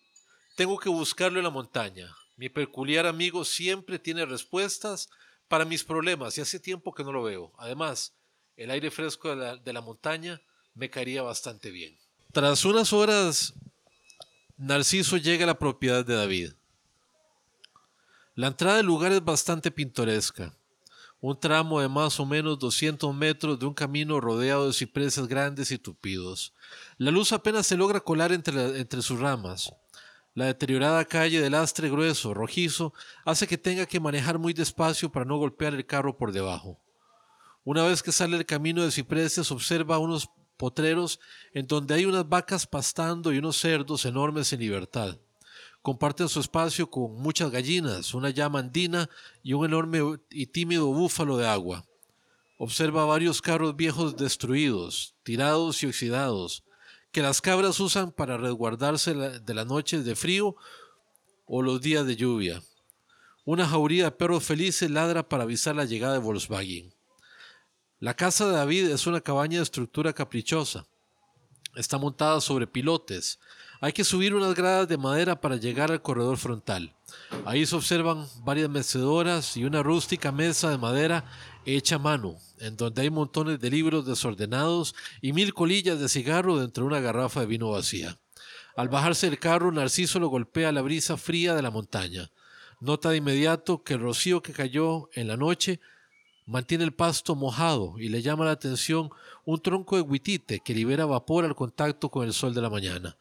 Tengo 0.57 0.79
que 0.79 0.89
buscarlo 0.89 1.39
en 1.39 1.45
la 1.45 1.51
montaña. 1.51 2.15
Mi 2.37 2.49
peculiar 2.49 3.07
amigo 3.07 3.45
siempre 3.45 3.99
tiene 3.99 4.27
respuestas 4.27 5.09
para 5.53 5.67
mis 5.67 5.85
problemas 5.85 6.39
y 6.39 6.41
hace 6.41 6.59
tiempo 6.59 6.95
que 6.95 7.05
no 7.05 7.13
lo 7.13 7.25
veo. 7.25 7.53
Además, 7.59 8.15
el 8.57 8.71
aire 8.71 8.91
fresco 8.91 9.29
de 9.29 9.37
la, 9.37 9.57
de 9.59 9.73
la 9.75 9.83
montaña 9.83 10.41
me 10.73 10.89
caería 10.89 11.21
bastante 11.21 11.71
bien. 11.71 11.95
Tras 12.33 12.65
unas 12.65 12.95
horas, 12.95 13.53
Narciso 14.57 15.19
llega 15.19 15.45
a 15.45 15.49
la 15.49 15.59
propiedad 15.59 16.07
de 16.07 16.15
David. 16.15 16.53
La 18.35 18.47
entrada 18.47 18.79
del 18.79 18.87
lugar 18.87 19.13
es 19.13 19.23
bastante 19.23 19.71
pintoresca. 19.71 20.57
Un 21.21 21.39
tramo 21.39 21.83
de 21.83 21.89
más 21.91 22.19
o 22.19 22.25
menos 22.25 22.59
200 22.59 23.15
metros 23.15 23.59
de 23.59 23.67
un 23.67 23.75
camino 23.75 24.23
rodeado 24.23 24.69
de 24.69 24.73
cipreses 24.73 25.27
grandes 25.27 25.71
y 25.71 25.77
tupidos. 25.77 26.55
La 26.97 27.11
luz 27.11 27.31
apenas 27.31 27.67
se 27.67 27.77
logra 27.77 28.01
colar 28.01 28.33
entre, 28.33 28.81
entre 28.81 29.03
sus 29.03 29.21
ramas. 29.21 29.71
La 30.35 30.47
deteriorada 30.47 31.05
calle 31.05 31.43
de 31.43 31.51
lastre 31.51 31.91
grueso, 31.91 32.33
rojizo, 32.33 32.95
hace 33.25 33.47
que 33.47 33.59
tenga 33.59 33.85
que 33.85 34.01
manejar 34.01 34.39
muy 34.39 34.55
despacio 34.55 35.13
para 35.13 35.27
no 35.27 35.37
golpear 35.37 35.75
el 35.75 35.85
carro 35.85 36.17
por 36.17 36.33
debajo. 36.33 36.79
Una 37.65 37.85
vez 37.85 38.03
que 38.03 38.13
sale 38.13 38.37
el 38.39 38.47
camino 38.47 38.83
de 38.83 38.91
cipreses, 38.91 39.51
observa 39.53 39.99
unos 39.99 40.31
potreros 40.57 41.21
en 41.53 41.67
donde 41.67 41.95
hay 41.95 42.07
unas 42.07 42.29
vacas 42.29 42.67
pastando 42.67 43.33
y 43.33 43.39
unos 43.39 43.59
cerdos 43.59 44.07
enormes 44.07 44.53
en 44.53 44.61
libertad. 44.61 45.19
Comparten 45.83 46.29
su 46.29 46.41
espacio 46.41 46.89
con 46.89 47.15
muchas 47.17 47.51
gallinas, 47.51 48.15
una 48.15 48.31
llama 48.31 48.61
andina 48.61 49.11
y 49.43 49.53
un 49.53 49.67
enorme 49.67 50.19
y 50.31 50.47
tímido 50.47 50.87
búfalo 50.87 51.37
de 51.37 51.47
agua. 51.47 51.85
Observa 52.57 53.05
varios 53.05 53.43
carros 53.43 53.77
viejos 53.77 54.17
destruidos, 54.17 55.15
tirados 55.25 55.83
y 55.83 55.87
oxidados, 55.87 56.63
que 57.13 57.23
las 57.23 57.43
cabras 57.43 57.79
usan 57.79 58.11
para 58.11 58.39
resguardarse 58.39 59.15
de 59.15 59.55
las 59.55 59.67
noches 59.67 60.05
de 60.05 60.17
frío 60.17 60.57
o 61.47 61.63
los 61.63 61.81
días 61.83 62.07
de 62.07 62.17
lluvia. 62.17 62.63
Una 63.45 63.69
jauría 63.69 64.05
de 64.05 64.11
perros 64.13 64.45
felices 64.45 64.91
ladra 64.91 65.29
para 65.29 65.43
avisar 65.43 65.77
la 65.77 65.85
llegada 65.85 66.15
de 66.15 66.21
Volkswagen. 66.21 66.95
La 68.01 68.15
casa 68.15 68.47
de 68.47 68.53
David 68.53 68.89
es 68.89 69.07
una 69.07 69.21
cabaña 69.21 69.59
de 69.59 69.65
estructura 69.65 70.13
caprichosa. 70.13 70.87
Está 71.77 71.99
montada 71.99 72.41
sobre 72.41 72.67
pilotes. 72.67 73.39
Hay 73.81 73.93
que 73.93 74.05
subir 74.05 74.35
unas 74.35 74.55
gradas 74.55 74.89
de 74.89 74.97
madera 74.97 75.41
para 75.41 75.57
llegar 75.57 75.91
al 75.91 76.03
corredor 76.03 76.39
frontal. 76.39 76.95
Ahí 77.45 77.67
se 77.67 77.77
observan 77.77 78.27
varias 78.43 78.71
mecedoras 78.71 79.57
y 79.57 79.65
una 79.65 79.83
rústica 79.83 80.33
mesa 80.33 80.71
de 80.71 80.79
madera 80.79 81.25
hecha 81.65 81.99
mano, 81.99 82.37
en 82.59 82.77
donde 82.77 83.03
hay 83.03 83.11
montones 83.11 83.61
de 83.61 83.71
libros 83.71 84.07
desordenados 84.07 84.95
y 85.21 85.33
mil 85.33 85.55
colillas 85.55 86.01
de 86.01 86.09
cigarro 86.09 86.59
dentro 86.59 86.85
de 86.85 86.89
una 86.89 87.01
garrafa 87.01 87.41
de 87.41 87.47
vino 87.47 87.71
vacía. 87.71 88.19
Al 88.77 88.89
bajarse 88.89 89.29
del 89.29 89.39
carro, 89.39 89.71
Narciso 89.71 90.19
lo 90.19 90.29
golpea 90.29 90.73
la 90.73 90.83
brisa 90.83 91.17
fría 91.17 91.55
de 91.55 91.63
la 91.63 91.71
montaña. 91.71 92.31
Nota 92.81 93.11
de 93.11 93.19
inmediato 93.19 93.83
que 93.83 93.95
el 93.95 94.01
rocío 94.01 94.43
que 94.43 94.53
cayó 94.53 95.09
en 95.15 95.29
la 95.29 95.37
noche 95.37 95.81
Mantiene 96.45 96.83
el 96.83 96.93
pasto 96.93 97.37
mojado 97.37 97.95
y 97.99 98.09
le 98.09 98.21
llama 98.21 98.45
la 98.45 98.51
atención 98.51 99.11
un 99.45 99.61
tronco 99.61 99.95
de 99.95 100.03
huitite 100.03 100.59
que 100.59 100.75
libera 100.75 101.07
vapor 101.07 101.45
al 101.45 101.55
contacto 101.55 102.09
con 102.09 102.27
el 102.27 102.33
sol 102.33 102.53
de 102.53 102.61
la 102.61 102.69
mañana. 102.69 103.17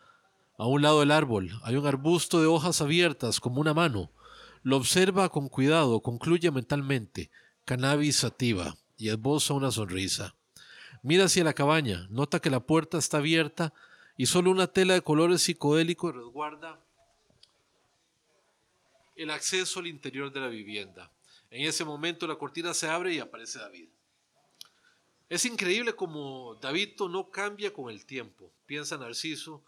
A 0.58 0.66
un 0.66 0.82
lado 0.82 1.02
del 1.02 1.12
árbol 1.12 1.52
hay 1.64 1.76
un 1.76 1.86
arbusto 1.86 2.42
de 2.42 2.48
hojas 2.48 2.82
abiertas 2.82 3.40
como 3.40 3.62
una 3.62 3.76
mano. 3.76 4.10
Lo 4.64 4.78
observa 4.78 5.30
con 5.30 5.50
cuidado, 5.50 6.02
concluye 6.02 6.50
mentalmente, 6.50 7.30
cannabis 7.66 8.18
sativa, 8.18 8.76
y 8.98 9.10
esboza 9.10 9.54
una 9.54 9.72
sonrisa. 9.72 10.36
Mira 11.04 11.26
hacia 11.26 11.44
la 11.44 11.54
cabaña, 11.54 12.08
nota 12.10 12.40
que 12.40 12.52
la 12.52 12.60
puerta 12.60 12.98
está 12.98 13.18
abierta 13.18 13.74
y 14.18 14.28
solo 14.28 14.52
una 14.52 14.68
tela 14.68 14.94
de 14.94 15.02
colores 15.02 15.42
psicodélicos 15.42 16.16
resguarda 16.16 16.80
el 19.16 19.32
acceso 19.32 19.80
al 19.80 19.88
interior 19.88 20.32
de 20.32 20.40
la 20.40 20.48
vivienda. 20.48 21.12
En 21.50 21.68
ese 21.68 21.84
momento 21.84 22.28
la 22.28 22.36
cortina 22.36 22.74
se 22.74 22.88
abre 22.88 23.14
y 23.14 23.20
aparece 23.20 23.60
David. 23.60 23.90
Es 25.30 25.46
increíble 25.46 25.96
como 25.96 26.56
David 26.62 26.90
no 27.10 27.32
cambia 27.32 27.74
con 27.74 27.90
el 27.90 28.06
tiempo, 28.06 28.52
piensa 28.66 28.98
Narciso. 28.98 29.64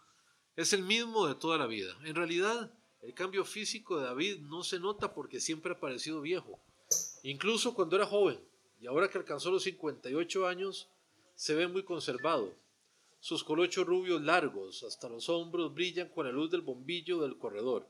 Es 0.56 0.72
el 0.72 0.82
mismo 0.82 1.26
de 1.26 1.34
toda 1.34 1.58
la 1.58 1.66
vida. 1.66 1.96
En 2.04 2.14
realidad, 2.14 2.70
el 3.02 3.12
cambio 3.14 3.44
físico 3.44 3.98
de 3.98 4.06
David 4.06 4.40
no 4.42 4.62
se 4.62 4.78
nota 4.78 5.12
porque 5.12 5.40
siempre 5.40 5.72
ha 5.72 5.80
parecido 5.80 6.20
viejo. 6.20 6.60
Incluso 7.24 7.74
cuando 7.74 7.96
era 7.96 8.04
joven 8.04 8.38
y 8.82 8.86
ahora 8.86 9.08
que 9.08 9.16
alcanzó 9.16 9.50
los 9.50 9.62
58 9.62 10.46
años, 10.46 10.90
se 11.34 11.54
ve 11.54 11.66
muy 11.66 11.82
conservado. 11.82 12.52
Sus 13.18 13.42
colochos 13.42 13.86
rubios 13.86 14.20
largos 14.20 14.82
hasta 14.82 15.08
los 15.08 15.30
hombros 15.30 15.72
brillan 15.72 16.10
con 16.10 16.26
la 16.26 16.32
luz 16.32 16.50
del 16.50 16.60
bombillo 16.60 17.22
del 17.22 17.38
corredor. 17.38 17.88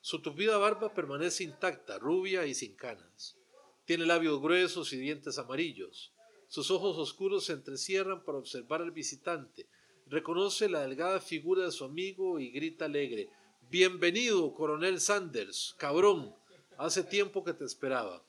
Su 0.00 0.22
tupida 0.22 0.56
barba 0.56 0.94
permanece 0.94 1.44
intacta, 1.44 1.98
rubia 1.98 2.46
y 2.46 2.54
sin 2.54 2.74
canas. 2.74 3.36
Tiene 3.84 4.06
labios 4.06 4.40
gruesos 4.40 4.94
y 4.94 4.96
dientes 4.96 5.36
amarillos. 5.36 6.14
Sus 6.48 6.70
ojos 6.70 6.96
oscuros 6.96 7.44
se 7.44 7.52
entrecierran 7.52 8.24
para 8.24 8.38
observar 8.38 8.80
al 8.80 8.92
visitante. 8.92 9.66
Reconoce 10.06 10.70
la 10.70 10.80
delgada 10.80 11.20
figura 11.20 11.66
de 11.66 11.72
su 11.72 11.84
amigo 11.84 12.40
y 12.40 12.50
grita 12.50 12.86
alegre. 12.86 13.28
Bienvenido, 13.68 14.54
coronel 14.54 15.02
Sanders. 15.02 15.74
Cabrón. 15.76 16.34
Hace 16.78 17.04
tiempo 17.04 17.44
que 17.44 17.52
te 17.52 17.66
esperaba. 17.66 18.24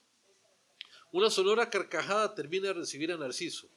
Una 1.13 1.29
sonora 1.29 1.69
carcajada 1.69 2.33
termina 2.33 2.67
de 2.67 2.73
recibir 2.73 3.11
a 3.11 3.17
Narciso. 3.17 3.67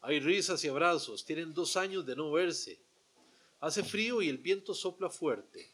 Hay 0.00 0.18
risas 0.18 0.64
y 0.64 0.68
abrazos. 0.68 1.24
Tienen 1.24 1.54
dos 1.54 1.76
años 1.76 2.04
de 2.04 2.16
no 2.16 2.32
verse. 2.32 2.80
Hace 3.60 3.84
frío 3.84 4.20
y 4.22 4.28
el 4.28 4.38
viento 4.38 4.74
sopla 4.74 5.08
fuerte. 5.08 5.70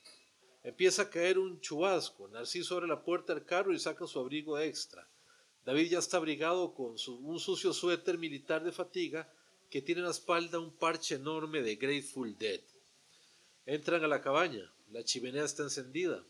Empieza 0.62 1.02
a 1.02 1.10
caer 1.10 1.38
un 1.38 1.58
chubasco. 1.60 2.28
Narciso 2.28 2.74
abre 2.74 2.86
la 2.86 3.02
puerta 3.02 3.32
del 3.32 3.46
carro 3.46 3.72
y 3.72 3.78
saca 3.78 4.06
su 4.06 4.18
abrigo 4.18 4.58
extra. 4.58 5.08
David 5.64 5.90
ya 5.92 6.00
está 6.00 6.18
abrigado 6.18 6.74
con 6.74 6.96
un 7.22 7.40
sucio 7.40 7.72
suéter 7.72 8.18
militar 8.18 8.62
de 8.62 8.72
fatiga 8.72 9.32
que 9.70 9.80
tiene 9.80 10.00
en 10.00 10.06
la 10.06 10.10
espalda 10.10 10.58
un 10.58 10.70
parche 10.70 11.14
enorme 11.14 11.62
de 11.62 11.76
Grateful 11.76 12.36
Dead. 12.36 12.60
Entran 13.64 14.04
a 14.04 14.08
la 14.08 14.20
cabaña. 14.20 14.70
La 14.92 15.02
chimenea 15.02 15.44
está 15.44 15.62
encendida. 15.62 16.22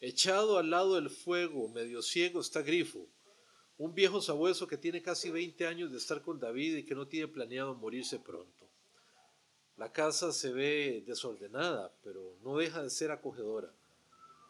Echado 0.00 0.58
al 0.58 0.68
lado 0.68 0.96
del 0.96 1.08
fuego, 1.08 1.68
medio 1.68 2.02
ciego, 2.02 2.40
está 2.40 2.62
Grifo, 2.62 3.06
un 3.80 3.94
viejo 3.94 4.20
sabueso 4.20 4.66
que 4.66 4.76
tiene 4.76 5.00
casi 5.00 5.30
20 5.30 5.66
años 5.66 5.90
de 5.90 5.96
estar 5.96 6.20
con 6.20 6.38
David 6.38 6.76
y 6.76 6.82
que 6.82 6.94
no 6.94 7.08
tiene 7.08 7.28
planeado 7.28 7.74
morirse 7.74 8.18
pronto. 8.18 8.68
La 9.78 9.90
casa 9.90 10.34
se 10.34 10.52
ve 10.52 11.02
desordenada, 11.06 11.90
pero 12.04 12.36
no 12.44 12.58
deja 12.58 12.82
de 12.82 12.90
ser 12.90 13.10
acogedora. 13.10 13.72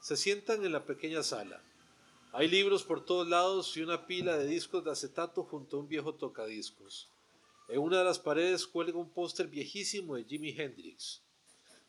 Se 0.01 0.17
sientan 0.17 0.65
en 0.65 0.73
la 0.73 0.85
pequeña 0.85 1.23
sala. 1.23 1.63
Hay 2.33 2.49
libros 2.49 2.83
por 2.83 3.05
todos 3.05 3.29
lados 3.29 3.77
y 3.77 3.83
una 3.83 4.05
pila 4.05 4.37
de 4.37 4.47
discos 4.47 4.85
de 4.85 4.91
acetato 4.91 5.45
junto 5.45 5.77
a 5.77 5.81
un 5.81 5.87
viejo 5.87 6.13
tocadiscos. 6.13 7.09
En 7.69 7.79
una 7.79 7.99
de 7.99 8.05
las 8.07 8.19
paredes 8.19 8.67
cuelga 8.67 8.99
un 8.99 9.11
póster 9.11 9.47
viejísimo 9.47 10.17
de 10.17 10.25
Jimi 10.25 10.57
Hendrix. 10.59 11.23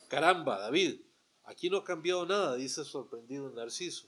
Caramba, 0.10 0.60
David, 0.60 1.02
aquí 1.46 1.72
no 1.72 1.78
ha 1.78 1.84
cambiado 1.84 2.24
nada, 2.24 2.56
dice 2.56 2.86
sorprendido 2.86 3.50
Narciso. 3.50 4.06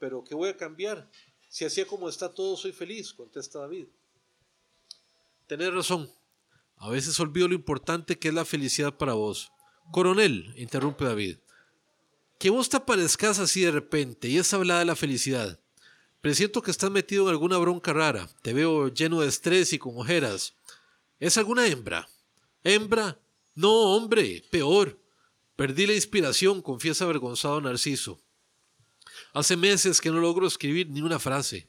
Pero 0.00 0.24
¿qué 0.24 0.34
voy 0.34 0.48
a 0.48 0.56
cambiar? 0.56 1.08
Si 1.52 1.66
así 1.66 1.84
como 1.84 2.08
está 2.08 2.32
todo, 2.32 2.56
soy 2.56 2.72
feliz, 2.72 3.12
contesta 3.12 3.58
David. 3.58 3.84
Tenés 5.46 5.74
razón. 5.74 6.10
A 6.78 6.88
veces 6.88 7.20
olvido 7.20 7.46
lo 7.46 7.54
importante 7.54 8.18
que 8.18 8.28
es 8.28 8.34
la 8.34 8.46
felicidad 8.46 8.96
para 8.96 9.12
vos. 9.12 9.52
Coronel, 9.92 10.54
interrumpe 10.56 11.04
David. 11.04 11.36
Que 12.38 12.48
vos 12.48 12.70
te 12.70 12.78
aparezcas 12.78 13.38
así 13.38 13.60
de 13.60 13.70
repente 13.70 14.28
y 14.28 14.38
es 14.38 14.54
hablada 14.54 14.80
de 14.80 14.86
la 14.86 14.96
felicidad. 14.96 15.60
Presiento 16.22 16.62
que 16.62 16.70
estás 16.70 16.90
metido 16.90 17.24
en 17.24 17.32
alguna 17.32 17.58
bronca 17.58 17.92
rara. 17.92 18.30
Te 18.40 18.54
veo 18.54 18.88
lleno 18.88 19.20
de 19.20 19.28
estrés 19.28 19.74
y 19.74 19.78
con 19.78 19.98
ojeras. 19.98 20.54
¿Es 21.20 21.36
alguna 21.36 21.66
hembra? 21.66 22.08
¿Hembra? 22.64 23.20
No, 23.54 23.94
hombre, 23.94 24.42
peor. 24.50 24.98
Perdí 25.56 25.86
la 25.86 25.92
inspiración, 25.92 26.62
confiesa 26.62 27.04
avergonzado 27.04 27.60
Narciso. 27.60 28.21
Hace 29.32 29.56
meses 29.56 30.00
que 30.00 30.10
no 30.10 30.20
logro 30.20 30.46
escribir 30.46 30.90
ni 30.90 31.00
una 31.00 31.18
frase. 31.18 31.68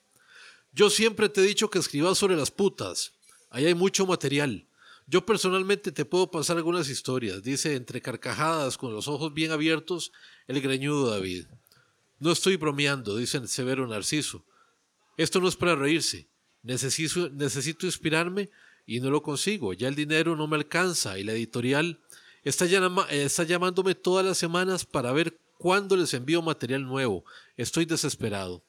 Yo 0.73 0.89
siempre 0.89 1.29
te 1.29 1.41
he 1.41 1.45
dicho 1.45 1.69
que 1.69 1.79
escribas 1.79 2.17
sobre 2.17 2.35
las 2.35 2.51
putas. 2.51 3.13
Ahí 3.49 3.65
hay 3.65 3.75
mucho 3.75 4.05
material. 4.05 4.67
Yo 5.05 5.25
personalmente 5.25 5.91
te 5.91 6.05
puedo 6.05 6.31
pasar 6.31 6.57
algunas 6.57 6.89
historias, 6.89 7.43
dice 7.43 7.75
entre 7.75 8.01
carcajadas, 8.01 8.77
con 8.77 8.93
los 8.93 9.07
ojos 9.07 9.33
bien 9.33 9.51
abiertos, 9.51 10.11
el 10.47 10.61
greñudo 10.61 11.09
David. 11.09 11.45
No 12.19 12.31
estoy 12.31 12.55
bromeando, 12.55 13.17
dice 13.17 13.37
el 13.37 13.47
severo 13.47 13.85
Narciso. 13.85 14.45
Esto 15.17 15.39
no 15.39 15.47
es 15.47 15.55
para 15.55 15.75
reírse. 15.75 16.29
Necesito, 16.63 17.85
inspirarme 17.85 18.49
y 18.85 19.01
no 19.01 19.09
lo 19.09 19.21
consigo. 19.21 19.73
Ya 19.73 19.89
el 19.89 19.95
dinero 19.95 20.35
no 20.35 20.47
me 20.47 20.55
alcanza 20.55 21.19
y 21.19 21.23
la 21.23 21.33
editorial 21.33 22.01
está, 22.43 22.65
está 23.09 23.43
llamándome 23.43 23.95
todas 23.95 24.25
las 24.25 24.37
semanas 24.37 24.85
para 24.85 25.11
ver 25.11 25.37
¿Cuándo 25.57 25.95
les 25.95 26.13
envío 26.13 26.41
material 26.41 26.83
nuevo? 26.83 27.23
Estoy 27.55 27.85
desesperado. 27.85 28.63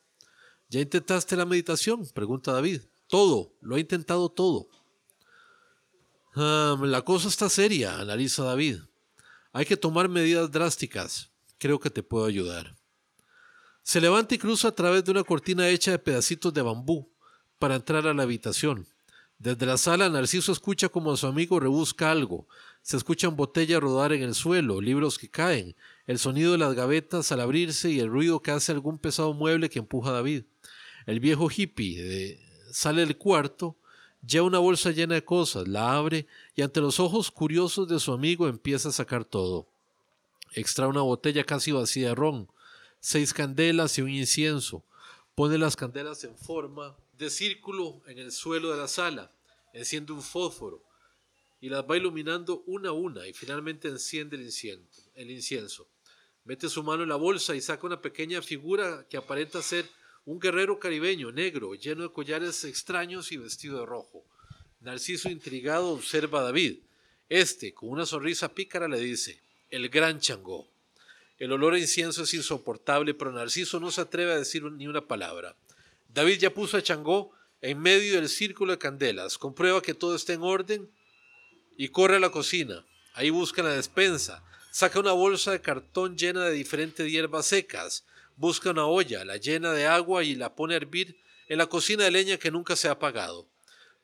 ¿Ya 0.69 0.81
intentaste 0.81 1.37
la 1.37 1.45
meditación? 1.45 2.09
pregunta 2.15 2.53
David. 2.53 2.83
Todo, 3.09 3.53
lo 3.61 3.77
he 3.77 3.81
intentado 3.81 4.29
todo. 4.29 4.69
Ah, 6.35 6.77
la 6.83 7.03
cosa 7.03 7.29
está 7.29 7.49
seria, 7.49 7.99
analiza 7.99 8.45
David. 8.45 8.79
Hay 9.53 9.67
que 9.67 9.77
tomar 9.77 10.09
medidas 10.09 10.51
drásticas. 10.51 11.31
Creo 11.59 11.79
que 11.79 11.91
te 11.91 12.03
puedo 12.03 12.25
ayudar. 12.25 12.77
Se 13.83 14.01
levanta 14.01 14.35
y 14.35 14.39
cruza 14.39 14.69
a 14.69 14.75
través 14.75 15.05
de 15.05 15.13
una 15.13 15.25
cortina 15.25 15.69
hecha 15.69 15.91
de 15.91 15.99
pedacitos 15.99 16.53
de 16.53 16.63
bambú 16.63 17.13
para 17.59 17.77
entrar 17.77 18.07
a 18.07 18.15
la 18.15 18.23
habitación. 18.23 18.87
Desde 19.39 19.67
la 19.67 19.77
sala, 19.77 20.09
Narciso 20.09 20.53
escucha 20.53 20.89
como 20.89 21.17
su 21.17 21.27
amigo 21.27 21.61
rebusca 21.61 22.11
algo. 22.11 22.49
Se 22.83 22.97
escuchan 22.97 23.37
botellas 23.37 23.81
rodar 23.81 24.13
en 24.13 24.23
el 24.23 24.35
suelo, 24.35 24.81
libros 24.81 25.19
que 25.19 25.31
caen, 25.31 25.77
el 26.07 26.19
sonido 26.19 26.53
de 26.53 26.59
las 26.59 26.75
gavetas 26.75 27.33
al 27.33 27.41
abrirse 27.41 27.91
y 27.91 28.01
el 28.01 28.09
ruido 28.09 28.41
que 28.41 28.51
hace 28.51 28.73
algún 28.73 28.99
pesado 28.99 29.33
mueble 29.33 29.71
que 29.71 29.79
empuja 29.79 30.11
a 30.11 30.15
David. 30.15 30.45
El 31.07 31.21
viejo 31.21 31.49
hippie 31.55 32.41
sale 32.71 33.01
del 33.01 33.17
cuarto, 33.17 33.77
lleva 34.27 34.47
una 34.47 34.59
bolsa 34.59 34.91
llena 34.91 35.15
de 35.15 35.25
cosas, 35.25 35.69
la 35.69 35.97
abre 35.97 36.27
y 36.55 36.63
ante 36.63 36.81
los 36.81 37.01
ojos 37.01 37.31
curiosos 37.31 37.89
de 37.89 38.01
su 38.01 38.13
amigo 38.13 38.49
empieza 38.49 38.89
a 38.89 38.93
sacar 38.93 39.25
todo. 39.25 39.67
Extrae 40.53 40.89
una 40.89 41.03
botella 41.03 41.45
casi 41.45 41.73
vacía 41.73 42.09
de 42.09 42.15
ron, 42.15 42.49
seis 43.01 43.33
candelas 43.33 43.99
y 43.99 44.03
un 44.03 44.11
incienso. 44.11 44.85
Pone 45.35 45.59
las 45.59 45.77
candelas 45.77 46.23
en 46.25 46.37
forma 46.37 46.97
de 47.19 47.31
círculo 47.31 48.03
en 48.07 48.19
el 48.19 48.31
suelo 48.31 48.71
de 48.71 48.79
la 48.79 48.89
sala. 48.89 49.33
Enciende 49.73 50.13
un 50.13 50.23
fósforo 50.23 50.83
y 51.61 51.69
las 51.69 51.83
va 51.89 51.97
iluminando 51.97 52.63
una 52.67 52.91
a 52.91 52.93
una 52.93 53.27
y 53.27 53.33
finalmente 53.33 53.89
enciende 53.89 54.37
el 54.37 55.31
incienso. 55.31 55.89
Mete 56.45 56.69
su 56.69 56.83
mano 56.83 57.03
en 57.03 57.09
la 57.09 57.17
bolsa 57.17 57.57
y 57.57 57.63
saca 57.63 57.87
una 57.87 58.03
pequeña 58.03 58.43
figura 58.43 59.07
que 59.09 59.17
aparenta 59.17 59.63
ser 59.63 59.89
un 60.27 60.39
guerrero 60.39 60.79
caribeño, 60.79 61.33
negro, 61.33 61.75
lleno 61.75 62.03
de 62.03 62.13
collares 62.13 62.65
extraños 62.65 63.33
y 63.33 63.39
vestido 63.39 63.81
de 63.81 63.87
rojo. 63.87 64.27
Narciso 64.81 65.31
intrigado 65.31 65.89
observa 65.89 66.41
a 66.41 66.45
David. 66.45 66.81
Este, 67.31 67.73
con 67.73 67.89
una 67.89 68.05
sonrisa 68.05 68.53
pícara, 68.53 68.89
le 68.89 69.01
dice, 69.01 69.41
el 69.71 69.89
gran 69.89 70.21
Changó. 70.21 70.69
El 71.39 71.51
olor 71.51 71.75
a 71.75 71.79
incienso 71.79 72.25
es 72.25 72.35
insoportable, 72.35 73.15
pero 73.15 73.33
Narciso 73.33 73.81
no 73.81 73.91
se 73.91 74.03
atreve 74.03 74.33
a 74.33 74.39
decir 74.39 74.65
ni 74.65 74.87
una 74.87 75.07
palabra. 75.07 75.57
David 76.11 76.41
ya 76.41 76.53
puso 76.53 76.77
a 76.77 76.83
Changó 76.83 77.33
en 77.63 77.81
medio 77.81 78.17
del 78.17 78.29
círculo 78.29 78.73
de 78.73 78.79
candelas, 78.79 79.39
comprueba 79.39 79.81
que 79.81 79.95
todo 79.95 80.15
está 80.15 80.35
en 80.35 80.43
orden 80.43 80.91
y 81.79 81.89
corre 81.89 82.17
a 82.17 82.21
la 82.21 82.31
cocina. 82.31 82.85
Ahí 83.15 83.31
busca 83.31 83.63
la 83.63 83.71
despensa, 83.71 84.45
Saca 84.77 84.99
una 84.99 85.13
bolsa 85.13 85.53
de 85.53 85.61
cartón 85.61 86.19
llena 86.19 86.47
de 86.47 86.51
diferentes 86.51 87.09
hierbas 87.09 87.47
secas, 87.47 88.05
busca 88.35 88.73
una 88.73 88.87
olla, 88.87 89.25
la 89.25 89.37
llena 89.37 89.71
de 89.71 89.87
agua 89.87 90.25
y 90.25 90.35
la 90.35 90.57
pone 90.57 90.75
a 90.75 90.79
hervir 90.79 91.17
en 91.47 91.59
la 91.59 91.69
cocina 91.69 92.03
de 92.03 92.11
leña 92.11 92.39
que 92.39 92.51
nunca 92.51 92.75
se 92.75 92.89
ha 92.89 92.91
apagado. 92.91 93.47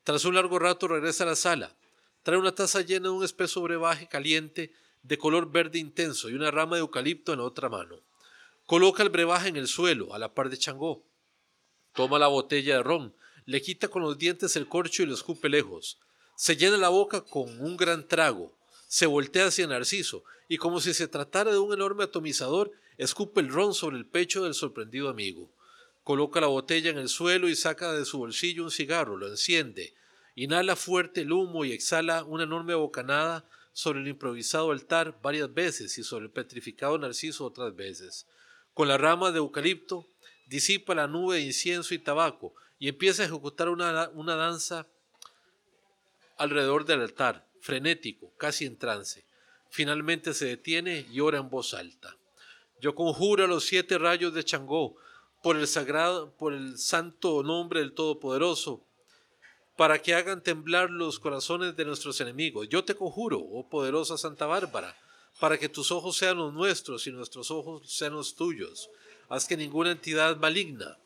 Tras 0.05 0.24
un 0.24 0.36
largo 0.36 0.60
rato 0.60 0.86
regresa 0.86 1.24
a 1.24 1.26
la 1.26 1.34
sala. 1.34 1.74
Trae 2.22 2.38
una 2.38 2.55
taza 2.55 2.82
llena 2.82 3.09
de 3.09 3.14
un 3.14 3.24
espeso 3.24 3.60
brebaje 3.62 4.06
caliente 4.06 4.72
de 5.02 5.18
color 5.18 5.51
verde 5.51 5.80
intenso 5.80 6.30
y 6.30 6.34
una 6.34 6.52
rama 6.52 6.76
de 6.76 6.82
eucalipto 6.82 7.32
en 7.32 7.40
la 7.40 7.47
otra 7.47 7.68
mano. 7.68 7.97
Coloca 8.64 9.02
el 9.02 9.09
brebaje 9.09 9.48
en 9.48 9.56
el 9.56 9.66
suelo, 9.66 10.14
a 10.14 10.20
la 10.20 10.34
par 10.34 10.51
de 10.51 10.56
Changó. 10.56 11.02
Toma 11.94 12.20
la 12.20 12.28
botella 12.28 12.76
de 12.76 12.84
ron, 12.84 13.12
le 13.44 13.60
quita 13.60 13.88
con 13.88 14.02
los 14.02 14.18
dientes 14.18 14.55
el 14.55 14.68
corcho 14.68 15.02
y 15.02 15.06
lo 15.06 15.14
escupe 15.14 15.48
lejos. 15.48 15.98
Se 16.36 16.55
llena 16.55 16.76
la 16.76 16.90
boca 16.90 17.22
con 17.22 17.60
un 17.60 17.76
gran 17.76 18.06
trago, 18.06 18.55
se 18.91 19.07
voltea 19.07 19.47
hacia 19.47 19.69
Narciso 19.69 20.25
y 20.49 20.57
como 20.57 20.81
si 20.81 20.95
se 20.95 21.07
tratara 21.07 21.53
de 21.53 21.59
un 21.61 21.73
enorme 21.73 22.03
atomizador, 22.03 22.73
escupe 22.99 23.41
el 23.41 23.49
ron 23.49 23.73
sobre 23.73 23.97
el 23.97 24.05
pecho 24.05 24.43
del 24.43 24.53
sorprendido 24.53 25.09
amigo. 25.09 25.49
Coloca 26.03 26.41
la 26.41 26.49
botella 26.49 26.91
en 26.91 26.99
el 26.99 27.09
suelo 27.09 27.49
y 27.49 27.55
saca 27.55 27.93
de 27.93 28.05
su 28.05 28.19
bolsillo 28.19 28.65
un 28.65 28.73
cigarro, 28.73 29.17
lo 29.17 29.29
enciende, 29.29 29.95
inhala 30.35 30.75
fuerte 30.75 31.21
el 31.21 31.31
humo 31.31 31.65
y 31.65 31.71
exhala 31.71 32.25
una 32.25 32.43
enorme 32.43 32.75
bocanada 32.75 33.49
sobre 33.73 34.01
el 34.01 34.09
improvisado 34.09 34.73
altar 34.73 35.21
varias 35.23 35.55
veces 35.55 35.97
y 35.97 36.03
sobre 36.03 36.25
el 36.25 36.33
petrificado 36.33 36.99
narciso 36.99 37.45
otras 37.45 37.77
veces. 37.77 38.27
Con 38.75 38.89
la 38.89 38.99
rama 38.99 39.31
de 39.31 39.39
eucalipto 39.39 40.09
disipa 40.49 40.97
la 40.97 41.07
nube 41.07 41.37
de 41.37 41.43
incienso 41.43 41.95
y 41.95 42.01
tabaco 42.01 42.55
y 42.81 42.89
empieza 42.89 43.23
a 43.23 43.27
ejecutar 43.27 43.69
una, 43.69 44.09
una 44.15 44.35
danza 44.35 44.89
alrededor 46.39 46.87
del 46.87 47.03
altar, 47.03 47.47
frenético, 47.61 48.32
casi 48.37 48.66
en 48.66 48.77
trance. 48.77 49.24
Finalmente 49.69 50.35
se 50.35 50.47
detiene 50.47 51.07
y 51.11 51.20
ora 51.20 51.39
en 51.39 51.51
voz 51.51 51.74
alta. 51.74 52.16
Yo 52.81 52.95
conjuro 52.95 53.45
a 53.45 53.49
los 53.49 53.65
siete 53.65 53.99
rayos 53.99 54.35
de 54.35 54.45
Changó 54.45 54.97
por 55.43 55.57
el 55.57 55.66
sagrado, 55.66 56.32
por 56.37 56.53
el 56.53 56.78
santo 56.78 57.43
nombre 57.43 57.81
del 57.81 57.93
Todopoderoso, 57.93 58.85
para 59.77 60.01
que 60.03 60.15
hagan 60.15 60.43
temblar 60.43 60.91
los 60.91 61.19
corazones 61.19 61.77
de 61.77 61.85
nuestros 61.85 62.20
enemigos. 62.20 62.69
Yo 62.69 62.85
te 62.85 62.95
conjuro, 62.95 63.39
oh 63.39 63.69
poderosa 63.69 64.19
Santa 64.19 64.47
Bárbara, 64.47 64.97
para 65.39 65.59
que 65.59 65.69
tus 65.69 65.91
ojos 65.91 66.16
sean 66.16 66.37
los 66.37 66.53
nuestros 66.53 67.07
y 67.07 67.12
nuestros 67.12 67.51
ojos 67.51 67.91
sean 67.91 68.12
los 68.12 68.35
tuyos. 68.35 68.91
Haz 69.28 69.47
que 69.47 69.57
ninguna 69.57 69.93
entidad 69.93 70.37
maligna 70.37 70.99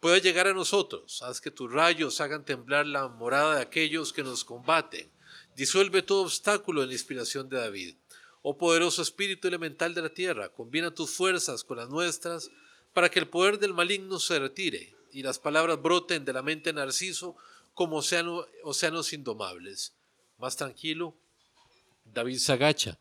pueda 0.00 0.18
llegar 0.18 0.46
a 0.46 0.54
nosotros. 0.54 1.22
Haz 1.22 1.40
que 1.40 1.50
tus 1.50 1.70
rayos 1.70 2.20
hagan 2.20 2.44
temblar 2.44 2.86
la 2.86 3.08
morada 3.08 3.56
de 3.56 3.62
aquellos 3.62 4.12
que 4.12 4.22
nos 4.22 4.44
combaten. 4.44 5.10
Disuelve 5.56 6.02
todo 6.02 6.22
obstáculo 6.22 6.82
en 6.82 6.88
la 6.88 6.94
inspiración 6.94 7.48
de 7.48 7.58
David. 7.58 7.96
Oh 8.42 8.56
poderoso 8.56 9.02
espíritu 9.02 9.48
elemental 9.48 9.94
de 9.94 10.02
la 10.02 10.08
tierra, 10.08 10.48
combina 10.48 10.92
tus 10.92 11.10
fuerzas 11.10 11.62
con 11.62 11.76
las 11.76 11.88
nuestras 11.88 12.50
para 12.92 13.10
que 13.10 13.20
el 13.20 13.28
poder 13.28 13.58
del 13.58 13.74
maligno 13.74 14.18
se 14.18 14.38
retire 14.38 14.94
y 15.12 15.22
las 15.22 15.38
palabras 15.38 15.80
broten 15.80 16.24
de 16.24 16.32
la 16.32 16.42
mente 16.42 16.72
Narciso 16.72 17.36
como 17.74 17.98
océanos 17.98 19.12
indomables. 19.12 19.92
Más 20.38 20.56
tranquilo, 20.56 21.14
David 22.04 22.38
se 22.38 22.52
agacha, 22.52 22.98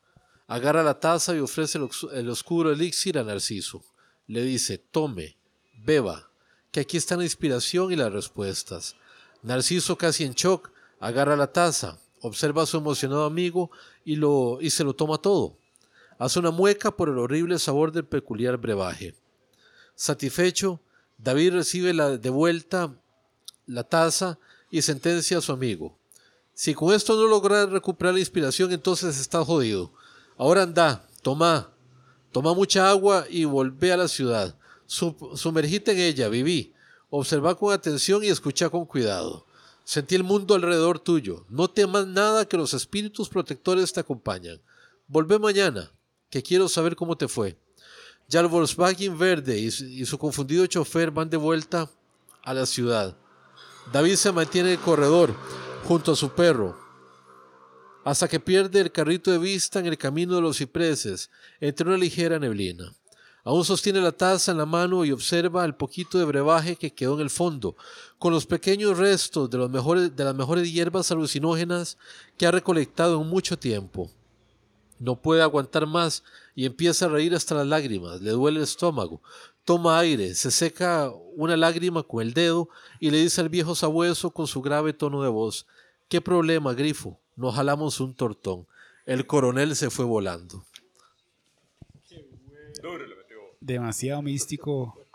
agarra 0.48 0.84
la 0.84 0.99
taza 0.99 1.36
y 1.36 1.40
ofrece 1.40 1.80
el 2.14 2.30
oscuro 2.30 2.72
elixir 2.72 3.18
a 3.18 3.23
Narciso. 3.23 3.84
Le 4.28 4.44
dice, 4.44 4.78
tome, 4.78 5.38
beba, 5.73 6.30
que 6.72 6.82
aquí 6.82 6.98
está 6.98 7.18
la 7.18 7.23
inspiración 7.23 7.91
y 7.91 7.95
las 7.95 8.14
respuestas. 8.14 8.95
Narciso, 9.41 9.98
casi 9.98 10.23
en 10.23 10.34
shock, 10.34 10.72
agarra 10.99 11.36
la 11.36 11.52
taza, 11.52 11.99
observa 12.22 12.64
a 12.64 12.65
su 12.65 12.77
emocionado 12.77 13.26
amigo 13.26 13.72
y, 14.06 14.15
lo, 14.15 14.60
y 14.61 14.69
se 14.69 14.84
lo 14.84 14.93
toma 14.93 15.18
todo. 15.18 15.57
Hace 16.18 16.39
una 16.39 16.52
mueca 16.52 16.91
por 16.91 17.10
el 17.10 17.18
horrible 17.18 17.57
sabor 17.60 17.91
del 17.91 18.06
peculiar 18.06 18.57
brebaje. 18.57 19.15
Satisfecho, 19.95 20.80
David 21.18 21.53
recibe 21.53 21.93
la, 21.93 22.18
de 22.18 22.30
vuelta 22.30 22.93
la 23.65 23.84
taza 23.84 24.38
y 24.69 24.81
sentencia 24.81 25.38
a 25.38 25.41
su 25.41 25.52
amigo. 25.52 25.98
Si 26.53 26.73
con 26.73 26.93
esto 26.93 27.15
no 27.15 27.27
logras 27.27 27.69
recuperar 27.69 28.14
la 28.14 28.19
inspiración, 28.19 28.72
entonces 28.72 29.19
estás 29.19 29.45
jodido. 29.45 29.91
Ahora 30.38 30.64
anda, 30.64 31.07
toma, 31.22 31.72
toma 32.31 32.53
mucha 32.53 32.89
agua 32.89 33.26
y 33.30 33.45
volvé 33.45 33.91
a 33.91 33.98
la 33.98 34.07
ciudad. 34.07 34.56
sumergite 34.85 35.91
en 35.91 35.99
ella, 35.99 36.30
viví. 36.30 36.73
Observa 37.10 37.56
con 37.56 37.73
atención 37.73 38.23
y 38.23 38.27
escucha 38.27 38.69
con 38.69 38.85
cuidado. 38.85 39.45
Sentí 39.92 40.16
el 40.16 40.24
mundo 40.24 40.56
alrededor 40.56 41.00
tuyo. 41.00 41.46
No 41.50 41.70
temas 41.70 42.08
nada 42.08 42.46
que 42.46 42.56
los 42.56 42.74
espíritus 42.74 43.28
protectores 43.28 43.92
te 43.92 44.00
acompañan. 44.00 44.62
Volvé 45.06 45.38
mañana, 45.38 45.92
que 46.30 46.42
quiero 46.42 46.70
saber 46.70 46.96
cómo 46.96 47.18
te 47.18 47.28
fue. 47.28 47.58
Ya 48.30 48.40
el 48.40 48.48
Volkswagen 48.48 49.20
verde 49.20 49.60
y 49.60 49.70
su, 50.06 50.18
confundido 50.18 50.66
chofer 50.66 51.12
van 51.12 51.30
de 51.30 51.36
vuelta 51.36 51.92
a 52.42 52.54
la 52.54 52.66
ciudad. 52.66 53.18
David 53.92 54.16
se 54.16 54.32
mantiene 54.32 54.70
en 54.70 54.80
el 54.80 54.82
corredor 54.82 55.36
junto 55.84 56.14
a 56.14 56.16
su 56.16 56.30
perro, 56.30 56.80
hasta 58.06 58.30
que 58.30 58.40
pierde 58.40 58.80
el 58.80 58.94
carrito 58.94 59.30
de 59.30 59.40
vista 59.40 59.80
en 59.82 59.88
el 59.88 59.98
camino 59.98 60.36
de 60.36 60.42
los 60.42 60.58
cipreses, 60.58 61.30
entre 61.60 61.86
una 61.86 61.98
ligera 61.98 62.40
neblina. 62.40 62.96
Aún 63.44 63.66
sostiene 63.66 64.02
la 64.02 64.12
taza 64.12 64.52
en 64.52 64.60
la 64.60 64.66
mano 64.66 65.04
y 65.04 65.12
observa 65.12 65.66
el 65.66 65.74
poquito 65.74 66.20
de 66.20 66.26
brebaje 66.26 66.76
que 66.76 66.94
quedó 66.94 67.16
en 67.16 67.22
el 67.22 67.30
fondo, 67.30 67.76
con 68.20 68.32
los 68.32 68.46
pequeños 68.46 68.98
restos 68.98 69.50
de, 69.50 69.58
los 69.58 69.70
mejores, 69.70 70.16
de 70.16 70.24
las 70.24 70.36
mejores 70.36 70.72
hierbas 70.72 71.12
alucinógenas 71.12 71.98
que 72.38 72.46
ha 72.46 72.52
recolectado 72.52 73.20
en 73.20 73.28
mucho 73.28 73.58
tiempo. 73.58 74.12
No 75.00 75.16
puede 75.16 75.42
aguantar 75.42 75.88
más 75.88 76.24
y 76.54 76.68
empieza 76.68 77.06
a 77.06 77.10
reír 77.10 77.34
hasta 77.34 77.56
las 77.56 77.66
lágrimas. 77.66 78.22
Le 78.22 78.30
duele 78.32 78.58
el 78.58 78.64
estómago. 78.64 79.20
Toma 79.66 79.98
aire, 79.98 80.36
se 80.36 80.52
seca 80.52 81.12
una 81.36 81.58
lágrima 81.58 82.04
con 82.04 82.22
el 82.22 82.36
dedo 82.36 82.70
y 83.00 83.10
le 83.10 83.18
dice 83.18 83.42
al 83.42 83.50
viejo 83.50 83.74
sabueso 83.74 84.30
con 84.30 84.46
su 84.46 84.62
grave 84.62 84.94
tono 84.94 85.24
de 85.24 85.30
voz: 85.30 85.66
¿Qué 86.08 86.22
problema, 86.22 86.74
Grifo? 86.74 87.20
Nos 87.36 87.56
jalamos 87.56 88.00
un 88.00 88.14
tortón. 88.14 88.68
El 89.08 89.26
coronel 89.26 89.76
se 89.76 89.90
fue 89.90 90.06
volando. 90.06 90.64
Demasiado 93.62 94.22
místico, 94.24 95.06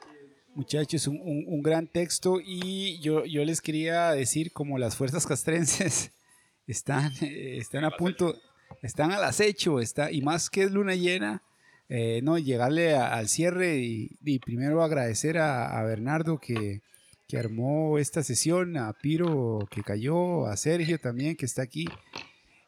muchachos, 0.54 1.06
un, 1.08 1.20
un, 1.20 1.62
gran 1.62 1.88
texto 1.88 2.38
y 2.40 2.98
yo, 3.00 3.24
yo 3.24 3.44
les 3.44 3.60
quería 3.60 4.12
decir 4.12 4.52
como 4.52 4.78
las 4.78 4.96
fuerzas 4.96 5.26
castrenses 5.26 6.12
están, 6.66 7.12
eh, 7.22 7.58
están 7.58 7.84
a 7.84 7.90
punto, 7.90 8.36
están 8.82 9.12
al 9.12 9.24
acecho, 9.24 9.80
está, 9.80 10.12
y 10.12 10.22
más 10.22 10.48
que 10.48 10.62
es 10.62 10.70
luna 10.70 10.94
llena, 10.94 11.42
eh, 11.88 12.20
no, 12.22 12.38
llegarle 12.38 12.94
al 12.94 13.28
cierre 13.28 13.78
y, 13.78 14.38
primero 14.38 14.82
agradecer 14.82 15.38
a, 15.38 15.82
Bernardo 15.82 16.38
que, 16.38 16.82
que, 17.28 17.38
armó 17.38 17.98
esta 17.98 18.22
sesión, 18.22 18.76
a 18.76 18.92
Piro 18.92 19.66
que 19.70 19.82
cayó, 19.82 20.46
a 20.46 20.56
Sergio 20.56 20.98
también 20.98 21.36
que 21.36 21.46
está 21.46 21.62
aquí, 21.62 21.86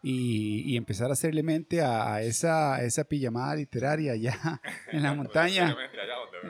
y, 0.03 0.77
empezar 0.77 1.11
a 1.11 1.15
hacerle 1.15 1.43
mente 1.43 1.83
a, 1.83 2.23
esa, 2.23 2.83
esa 2.83 3.05
pijamada 3.05 3.57
literaria 3.57 4.13
allá 4.13 4.61
en 4.93 5.03
la 5.03 5.15
montaña. 5.15 5.77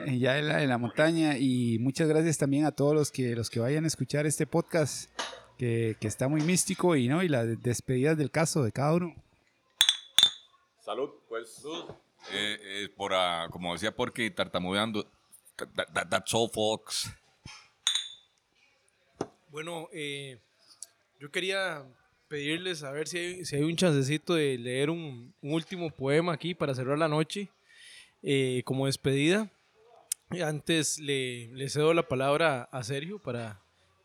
ya 0.07 0.37
en 0.37 0.47
la, 0.47 0.63
en 0.63 0.69
la, 0.69 0.77
montaña, 0.77 1.37
y 1.37 1.77
muchas 1.79 2.07
gracias 2.07 2.37
también 2.37 2.65
a 2.65 2.71
todos 2.71 2.93
los 2.93 3.11
que, 3.11 3.35
los 3.35 3.49
que 3.49 3.59
vayan 3.59 3.83
a 3.85 3.87
escuchar 3.87 4.25
este 4.25 4.45
podcast. 4.45 5.09
Que, 5.57 5.97
que 5.99 6.07
está 6.07 6.29
muy 6.29 6.39
místico 6.39 6.95
y 6.95 7.09
no 7.09 7.21
y 7.21 7.27
las 7.27 7.61
despedidas 7.61 8.17
del 8.17 8.31
caso 8.31 8.63
de 8.63 8.71
cada 8.71 8.93
uno. 8.93 9.13
Salud, 10.79 11.09
pues. 11.27 11.61
Eh, 12.31 12.57
eh, 12.61 12.89
por, 12.95 13.13
uh, 13.13 13.49
como 13.51 13.73
decía 13.73 13.95
Porque, 13.95 14.31
tartamudeando. 14.31 15.05
That, 15.75 16.09
that's 16.09 16.33
all, 16.33 16.49
folks. 16.49 17.11
Bueno, 19.49 19.89
eh, 19.91 20.39
yo 21.19 21.29
quería 21.31 21.85
pedirles 22.29 22.83
a 22.83 22.91
ver 22.91 23.07
si 23.07 23.17
hay, 23.17 23.45
si 23.45 23.55
hay 23.57 23.63
un 23.63 23.75
chancecito 23.75 24.35
de 24.35 24.57
leer 24.57 24.89
un, 24.89 25.33
último 25.41 25.89
poema 25.89 26.33
aquí 26.33 26.53
para 26.53 26.75
cerrar 26.75 26.97
la 26.97 27.07
noche 27.07 27.49
eh, 28.21 28.61
como 28.65 28.85
despedida. 28.85 29.51
Antes 30.45 30.99
le, 30.99 31.47
le, 31.53 31.69
cedo 31.69 31.93
la 31.93 32.07
palabra 32.07 32.69
a 32.71 32.83
Sergio 32.83 33.19
para 33.19 33.59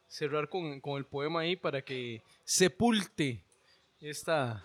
cerrar 0.09 0.49
con, 0.49 0.81
con 0.81 0.97
el 0.97 1.05
poema 1.05 1.41
ahí 1.41 1.55
para 1.55 1.83
que 1.83 2.23
sepulte 2.45 3.45
esta 4.01 4.65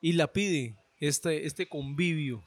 y 0.00 0.12
la 0.12 0.32
pide 0.32 0.76
este, 0.98 1.46
este 1.46 1.68
convivio. 1.68 2.42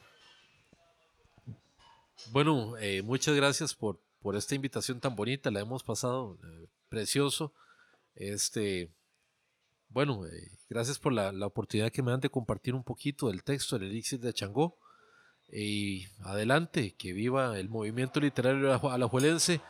Bueno, 2.32 2.78
eh, 2.78 3.04
muchas 3.04 3.36
gracias 3.36 3.76
por, 3.76 4.00
por 4.22 4.36
esta 4.36 4.56
invitación 4.56 5.00
tan 5.00 5.16
bonita, 5.16 5.52
la 5.52 5.60
hemos 5.60 5.84
pasado 5.84 6.40
eh, 6.44 6.68
precioso. 6.90 7.54
Este, 8.16 8.90
bueno, 9.90 10.26
eh, 10.26 10.52
gracias 10.70 11.00
por 11.00 11.14
la, 11.14 11.32
la, 11.32 11.48
oportunidad 11.48 11.92
que 11.92 12.04
me 12.04 12.12
dan 12.12 12.20
de 12.20 12.30
compartir 12.30 12.74
un 12.74 12.84
poquito 12.84 13.30
del 13.30 13.44
texto 13.44 13.78
del 13.78 13.90
Elixir 13.90 14.20
de 14.20 14.34
Changó. 14.34 14.78
Y 15.52 16.08
adelante, 16.24 16.96
que 16.98 17.14
viva 17.14 17.58
el 17.60 17.70
movimiento 17.70 18.20
literario 18.20 18.74
alajuelense, 18.90 19.62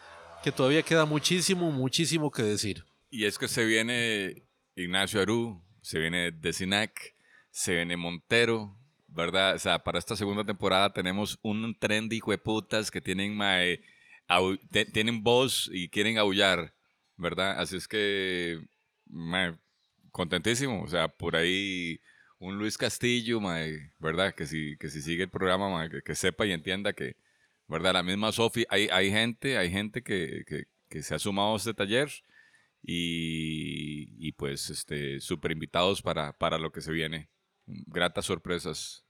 que 0.44 0.52
todavía 0.52 0.84
queda 0.84 1.06
muchísimo, 1.06 1.72
muchísimo 1.72 2.32
que 2.32 2.44
decir. 2.44 2.86
Y 3.10 3.26
es 3.26 3.38
que 3.38 3.48
se 3.48 3.66
viene 3.66 4.48
Ignacio 4.76 5.22
Aru, 5.22 5.64
se 5.82 6.00
viene 6.00 6.32
Decinac, 6.32 7.16
se 7.52 7.76
viene 7.76 7.98
Montero, 7.98 8.78
¿verdad? 9.08 9.56
O 9.56 9.60
sea, 9.60 9.80
para 9.80 10.00
esta 10.00 10.16
segunda 10.16 10.44
temporada 10.44 10.92
tenemos 10.92 11.40
un 11.42 11.76
tren 11.80 12.10
de 12.10 12.18
hijueputas 12.18 12.92
que 12.92 13.02
tienen, 13.02 13.40
tienen 14.94 15.24
voz 15.24 15.70
y 15.72 15.90
quieren 15.90 16.18
aullar, 16.18 16.74
¿verdad? 17.16 17.60
Así 17.60 17.78
es 17.78 17.88
que, 17.88 18.60
contentísimo. 20.16 20.82
O 20.82 20.88
sea, 20.88 21.10
por 21.10 21.36
ahí 21.36 22.00
un 22.40 22.58
Luis 22.58 22.78
Castillo, 22.78 23.42
¿verdad? 24.00 24.34
Que 24.34 24.46
si, 24.48 24.78
que 24.78 24.90
si 24.90 25.02
sigue 25.02 25.24
el 25.24 25.30
programa, 25.30 25.90
que, 25.90 26.16
sepa 26.16 26.46
y 26.46 26.54
entienda 26.54 26.94
que, 26.94 27.18
¿verdad? 27.68 27.94
La 27.94 28.04
misma 28.04 28.32
Sofi, 28.32 28.66
hay, 28.70 28.88
hay 28.92 29.12
gente, 29.12 29.58
hay 29.58 29.70
gente 29.70 30.04
que, 30.04 30.44
que, 30.48 30.68
que 30.90 31.04
se 31.04 31.16
ha 31.16 31.20
sumado 31.20 31.54
a 31.54 31.58
este 31.58 31.74
taller 31.74 32.10
y, 32.82 34.16
y 34.26 34.32
pues 34.32 34.70
este 34.70 35.20
invitados 35.52 36.02
para, 36.02 36.32
para 36.34 36.58
lo 36.58 36.72
que 36.72 36.82
se 36.82 36.94
viene. 36.94 37.30
Gratas 37.66 38.26
sorpresas. 38.26 39.06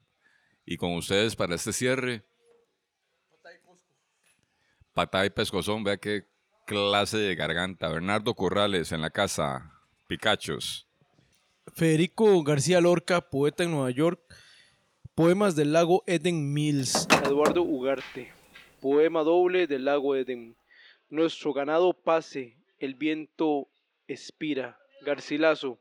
Y 0.65 0.77
con 0.77 0.95
ustedes 0.95 1.35
para 1.35 1.53
este 1.53 1.71
cierre. 1.71 2.23
Patá 4.93 5.25
y 5.25 5.29
pescozón, 5.29 5.83
vea 5.83 5.97
qué 5.97 6.25
clase 6.65 7.17
de 7.17 7.35
garganta. 7.35 7.89
Bernardo 7.89 8.33
Corrales 8.33 8.91
en 8.91 9.01
la 9.01 9.11
casa. 9.11 9.71
Picachos. 10.07 10.87
Federico 11.73 12.41
García 12.43 12.79
Lorca, 12.79 13.21
poeta 13.21 13.63
en 13.63 13.71
Nueva 13.71 13.89
York. 13.89 14.21
Poemas 15.13 15.55
del 15.55 15.73
lago 15.73 16.03
Eden 16.07 16.53
Mills. 16.53 17.07
Eduardo 17.25 17.63
Ugarte. 17.63 18.31
Poema 18.79 19.23
doble 19.23 19.67
del 19.67 19.85
lago 19.85 20.15
Eden. 20.15 20.55
Nuestro 21.09 21.53
ganado 21.53 21.93
pase, 21.93 22.55
el 22.79 22.95
viento 22.95 23.67
expira. 24.07 24.77
Garcilaso. 25.01 25.77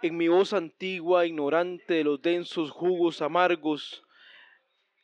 En 0.00 0.16
mi 0.16 0.28
voz 0.28 0.52
antigua, 0.52 1.26
ignorante 1.26 1.94
de 1.94 2.04
los 2.04 2.22
densos 2.22 2.70
jugos 2.70 3.20
amargos, 3.20 4.04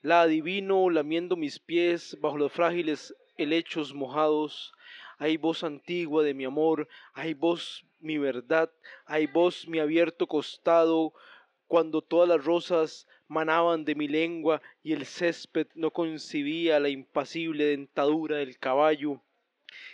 la 0.01 0.23
adivino 0.23 0.89
lamiendo 0.89 1.37
mis 1.37 1.59
pies 1.59 2.17
bajo 2.21 2.39
los 2.39 2.53
frágiles 2.53 3.15
helechos 3.37 3.93
mojados. 3.93 4.73
Hay 5.19 5.37
voz 5.37 5.63
antigua 5.63 6.23
de 6.23 6.33
mi 6.33 6.45
amor, 6.45 6.89
hay 7.13 7.35
voz 7.35 7.85
mi 8.03 8.19
verdad, 8.19 8.71
hay 9.07 9.27
voz 9.27 9.67
mi 9.69 9.79
abierto 9.79 10.27
costado, 10.27 11.13
cuando 11.67 12.03
todas 12.03 12.29
las 12.29 12.45
rosas 12.45 13.07
manaban 13.29 13.85
de 13.85 13.95
mi 13.95 14.07
lengua 14.07 14.61
y 14.83 14.93
el 14.93 15.07
césped 15.07 15.69
no 15.75 15.91
concibía 15.91 16.79
la 16.79 16.91
impasible 16.91 17.65
dentadura 17.65 18.37
del 18.37 18.59
caballo. 18.59 19.23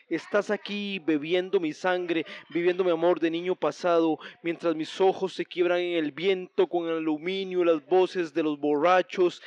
Estás 0.09 0.51
aquí 0.51 0.99
bebiendo 0.99 1.61
mi 1.61 1.73
sangre, 1.73 2.25
viviendo 2.49 2.83
mi 2.83 2.91
amor 2.91 3.21
de 3.21 3.31
niño 3.31 3.55
pasado, 3.55 4.19
mientras 4.43 4.75
mis 4.75 5.01
ojos 5.01 5.35
se 5.35 5.45
quiebran 5.45 5.81
en 5.81 6.03
el 6.03 6.13
viento 6.13 6.67
con 6.67 6.89
el 6.89 6.97
aluminio, 6.97 7.63
las 7.63 7.85
voces 7.87 8.33
de 8.35 8.43
los 8.43 8.59
borrachos. 8.59 9.43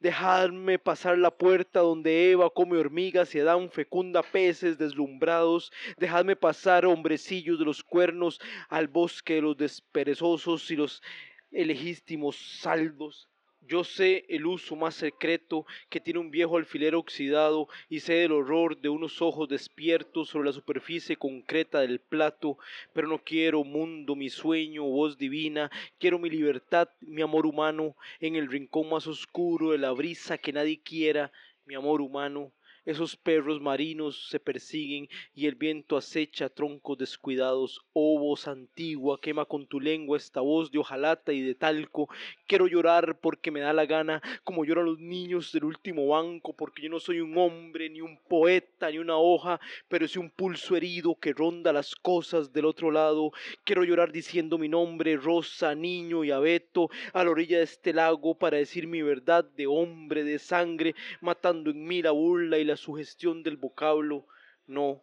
Dejadme 0.00 0.78
pasar 0.78 1.18
la 1.18 1.30
puerta 1.30 1.80
donde 1.80 2.30
Eva 2.30 2.50
come 2.50 2.78
hormigas 2.78 3.34
y 3.34 3.40
Adán 3.40 3.68
fecunda 3.70 4.22
peces 4.22 4.78
deslumbrados. 4.78 5.72
Dejadme 5.96 6.36
pasar, 6.36 6.86
hombrecillos 6.86 7.58
de 7.58 7.64
los 7.64 7.82
cuernos, 7.82 8.40
al 8.68 8.86
bosque 8.86 9.34
de 9.34 9.42
los 9.42 9.56
desperezosos 9.56 10.70
y 10.70 10.76
los 10.76 11.02
legítimos 11.50 12.36
saldos. 12.36 13.28
Yo 13.68 13.84
sé 13.84 14.24
el 14.30 14.46
uso 14.46 14.76
más 14.76 14.94
secreto 14.94 15.66
que 15.90 16.00
tiene 16.00 16.20
un 16.20 16.30
viejo 16.30 16.56
alfiler 16.56 16.94
oxidado 16.94 17.68
y 17.90 18.00
sé 18.00 18.24
el 18.24 18.32
horror 18.32 18.80
de 18.80 18.88
unos 18.88 19.20
ojos 19.20 19.46
despiertos 19.46 20.30
sobre 20.30 20.46
la 20.46 20.54
superficie 20.54 21.16
concreta 21.16 21.80
del 21.80 22.00
plato, 22.00 22.56
pero 22.94 23.08
no 23.08 23.22
quiero 23.22 23.64
mundo, 23.64 24.16
mi 24.16 24.30
sueño, 24.30 24.84
voz 24.84 25.18
divina, 25.18 25.70
quiero 25.98 26.18
mi 26.18 26.30
libertad, 26.30 26.88
mi 27.02 27.20
amor 27.20 27.44
humano, 27.44 27.94
en 28.20 28.36
el 28.36 28.48
rincón 28.48 28.88
más 28.88 29.06
oscuro 29.06 29.72
de 29.72 29.78
la 29.78 29.92
brisa 29.92 30.38
que 30.38 30.54
nadie 30.54 30.80
quiera, 30.80 31.30
mi 31.66 31.74
amor 31.74 32.00
humano, 32.00 32.50
esos 32.88 33.16
perros 33.16 33.60
marinos 33.60 34.30
se 34.30 34.40
persiguen 34.40 35.10
y 35.34 35.44
el 35.44 35.56
viento 35.56 35.98
acecha 35.98 36.48
troncos 36.48 36.96
descuidados. 36.96 37.82
Oh 37.92 38.18
voz 38.18 38.48
antigua, 38.48 39.20
quema 39.20 39.44
con 39.44 39.66
tu 39.66 39.78
lengua 39.78 40.16
esta 40.16 40.40
voz 40.40 40.72
de 40.72 40.78
hojalata 40.78 41.34
y 41.34 41.42
de 41.42 41.54
talco. 41.54 42.08
Quiero 42.46 42.66
llorar 42.66 43.18
porque 43.20 43.50
me 43.50 43.60
da 43.60 43.74
la 43.74 43.84
gana, 43.84 44.22
como 44.42 44.64
lloran 44.64 44.86
los 44.86 44.98
niños 44.98 45.52
del 45.52 45.64
último 45.64 46.06
banco, 46.06 46.54
porque 46.54 46.80
yo 46.80 46.88
no 46.88 46.98
soy 46.98 47.20
un 47.20 47.36
hombre, 47.36 47.90
ni 47.90 48.00
un 48.00 48.16
poeta, 48.26 48.90
ni 48.90 48.96
una 48.96 49.18
hoja, 49.18 49.60
pero 49.88 50.08
soy 50.08 50.22
un 50.22 50.30
pulso 50.30 50.74
herido 50.74 51.14
que 51.14 51.34
ronda 51.34 51.74
las 51.74 51.94
cosas 51.94 52.54
del 52.54 52.64
otro 52.64 52.90
lado. 52.90 53.32
Quiero 53.64 53.84
llorar 53.84 54.12
diciendo 54.12 54.56
mi 54.56 54.70
nombre, 54.70 55.18
Rosa, 55.18 55.74
niño 55.74 56.24
y 56.24 56.30
abeto, 56.30 56.88
a 57.12 57.22
la 57.22 57.30
orilla 57.32 57.58
de 57.58 57.64
este 57.64 57.92
lago 57.92 58.34
para 58.34 58.56
decir 58.56 58.86
mi 58.86 59.02
verdad 59.02 59.44
de 59.44 59.66
hombre, 59.66 60.24
de 60.24 60.38
sangre, 60.38 60.94
matando 61.20 61.70
en 61.70 61.86
mí 61.86 62.00
la 62.00 62.12
burla 62.12 62.56
y 62.56 62.64
la 62.64 62.77
sugestión 62.78 63.42
del 63.42 63.56
vocablo. 63.56 64.26
No, 64.66 65.02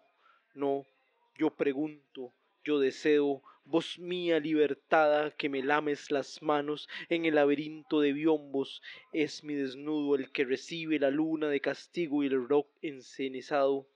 no, 0.54 0.86
yo 1.38 1.56
pregunto, 1.56 2.34
yo 2.64 2.80
deseo, 2.80 3.44
voz 3.66 4.00
mía 4.00 4.40
libertada 4.40 5.32
que 5.32 5.50
me 5.50 5.62
lames 5.62 6.12
las 6.12 6.42
manos 6.42 6.88
en 7.10 7.26
el 7.26 7.36
laberinto 7.36 8.00
de 8.00 8.14
biombos, 8.14 8.82
es 9.12 9.44
mi 9.44 9.54
desnudo 9.54 10.16
el 10.16 10.32
que 10.32 10.46
recibe 10.46 11.00
la 11.00 11.10
luna 11.10 11.50
de 11.50 11.62
castigo 11.62 12.24
y 12.24 12.28
el 12.28 12.48
rock 12.48 12.70
encenizado. 12.82 13.88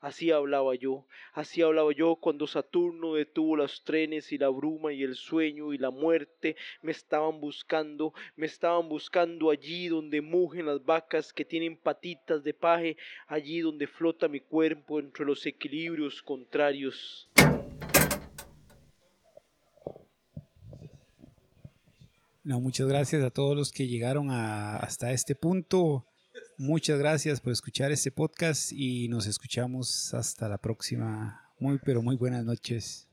Así 0.00 0.30
hablaba 0.30 0.74
yo, 0.74 1.06
así 1.32 1.62
hablaba 1.62 1.90
yo 1.92 2.16
cuando 2.16 2.46
Saturno 2.46 3.14
detuvo 3.14 3.56
los 3.56 3.82
trenes 3.82 4.30
y 4.30 4.38
la 4.38 4.50
bruma 4.50 4.92
y 4.92 5.02
el 5.02 5.14
sueño 5.14 5.72
y 5.72 5.78
la 5.78 5.90
muerte 5.90 6.54
me 6.82 6.92
estaban 6.92 7.40
buscando, 7.40 8.12
me 8.36 8.46
estaban 8.46 8.88
buscando 8.88 9.50
allí 9.50 9.88
donde 9.88 10.20
mugen 10.20 10.66
las 10.66 10.84
vacas 10.84 11.32
que 11.32 11.44
tienen 11.44 11.76
patitas 11.76 12.44
de 12.44 12.52
paje, 12.52 12.96
allí 13.26 13.60
donde 13.60 13.86
flota 13.86 14.28
mi 14.28 14.40
cuerpo 14.40 15.00
entre 15.00 15.24
los 15.24 15.46
equilibrios 15.46 16.22
contrarios. 16.22 17.30
No, 22.44 22.60
muchas 22.60 22.86
gracias 22.86 23.24
a 23.24 23.30
todos 23.30 23.56
los 23.56 23.72
que 23.72 23.88
llegaron 23.88 24.30
hasta 24.30 25.10
este 25.10 25.34
punto. 25.34 26.06
Muchas 26.58 26.98
gracias 26.98 27.40
por 27.40 27.52
escuchar 27.52 27.92
este 27.92 28.10
podcast 28.10 28.72
y 28.72 29.08
nos 29.08 29.26
escuchamos 29.26 30.14
hasta 30.14 30.48
la 30.48 30.56
próxima. 30.56 31.42
Muy, 31.58 31.78
pero 31.84 32.00
muy 32.02 32.16
buenas 32.16 32.44
noches. 32.44 33.06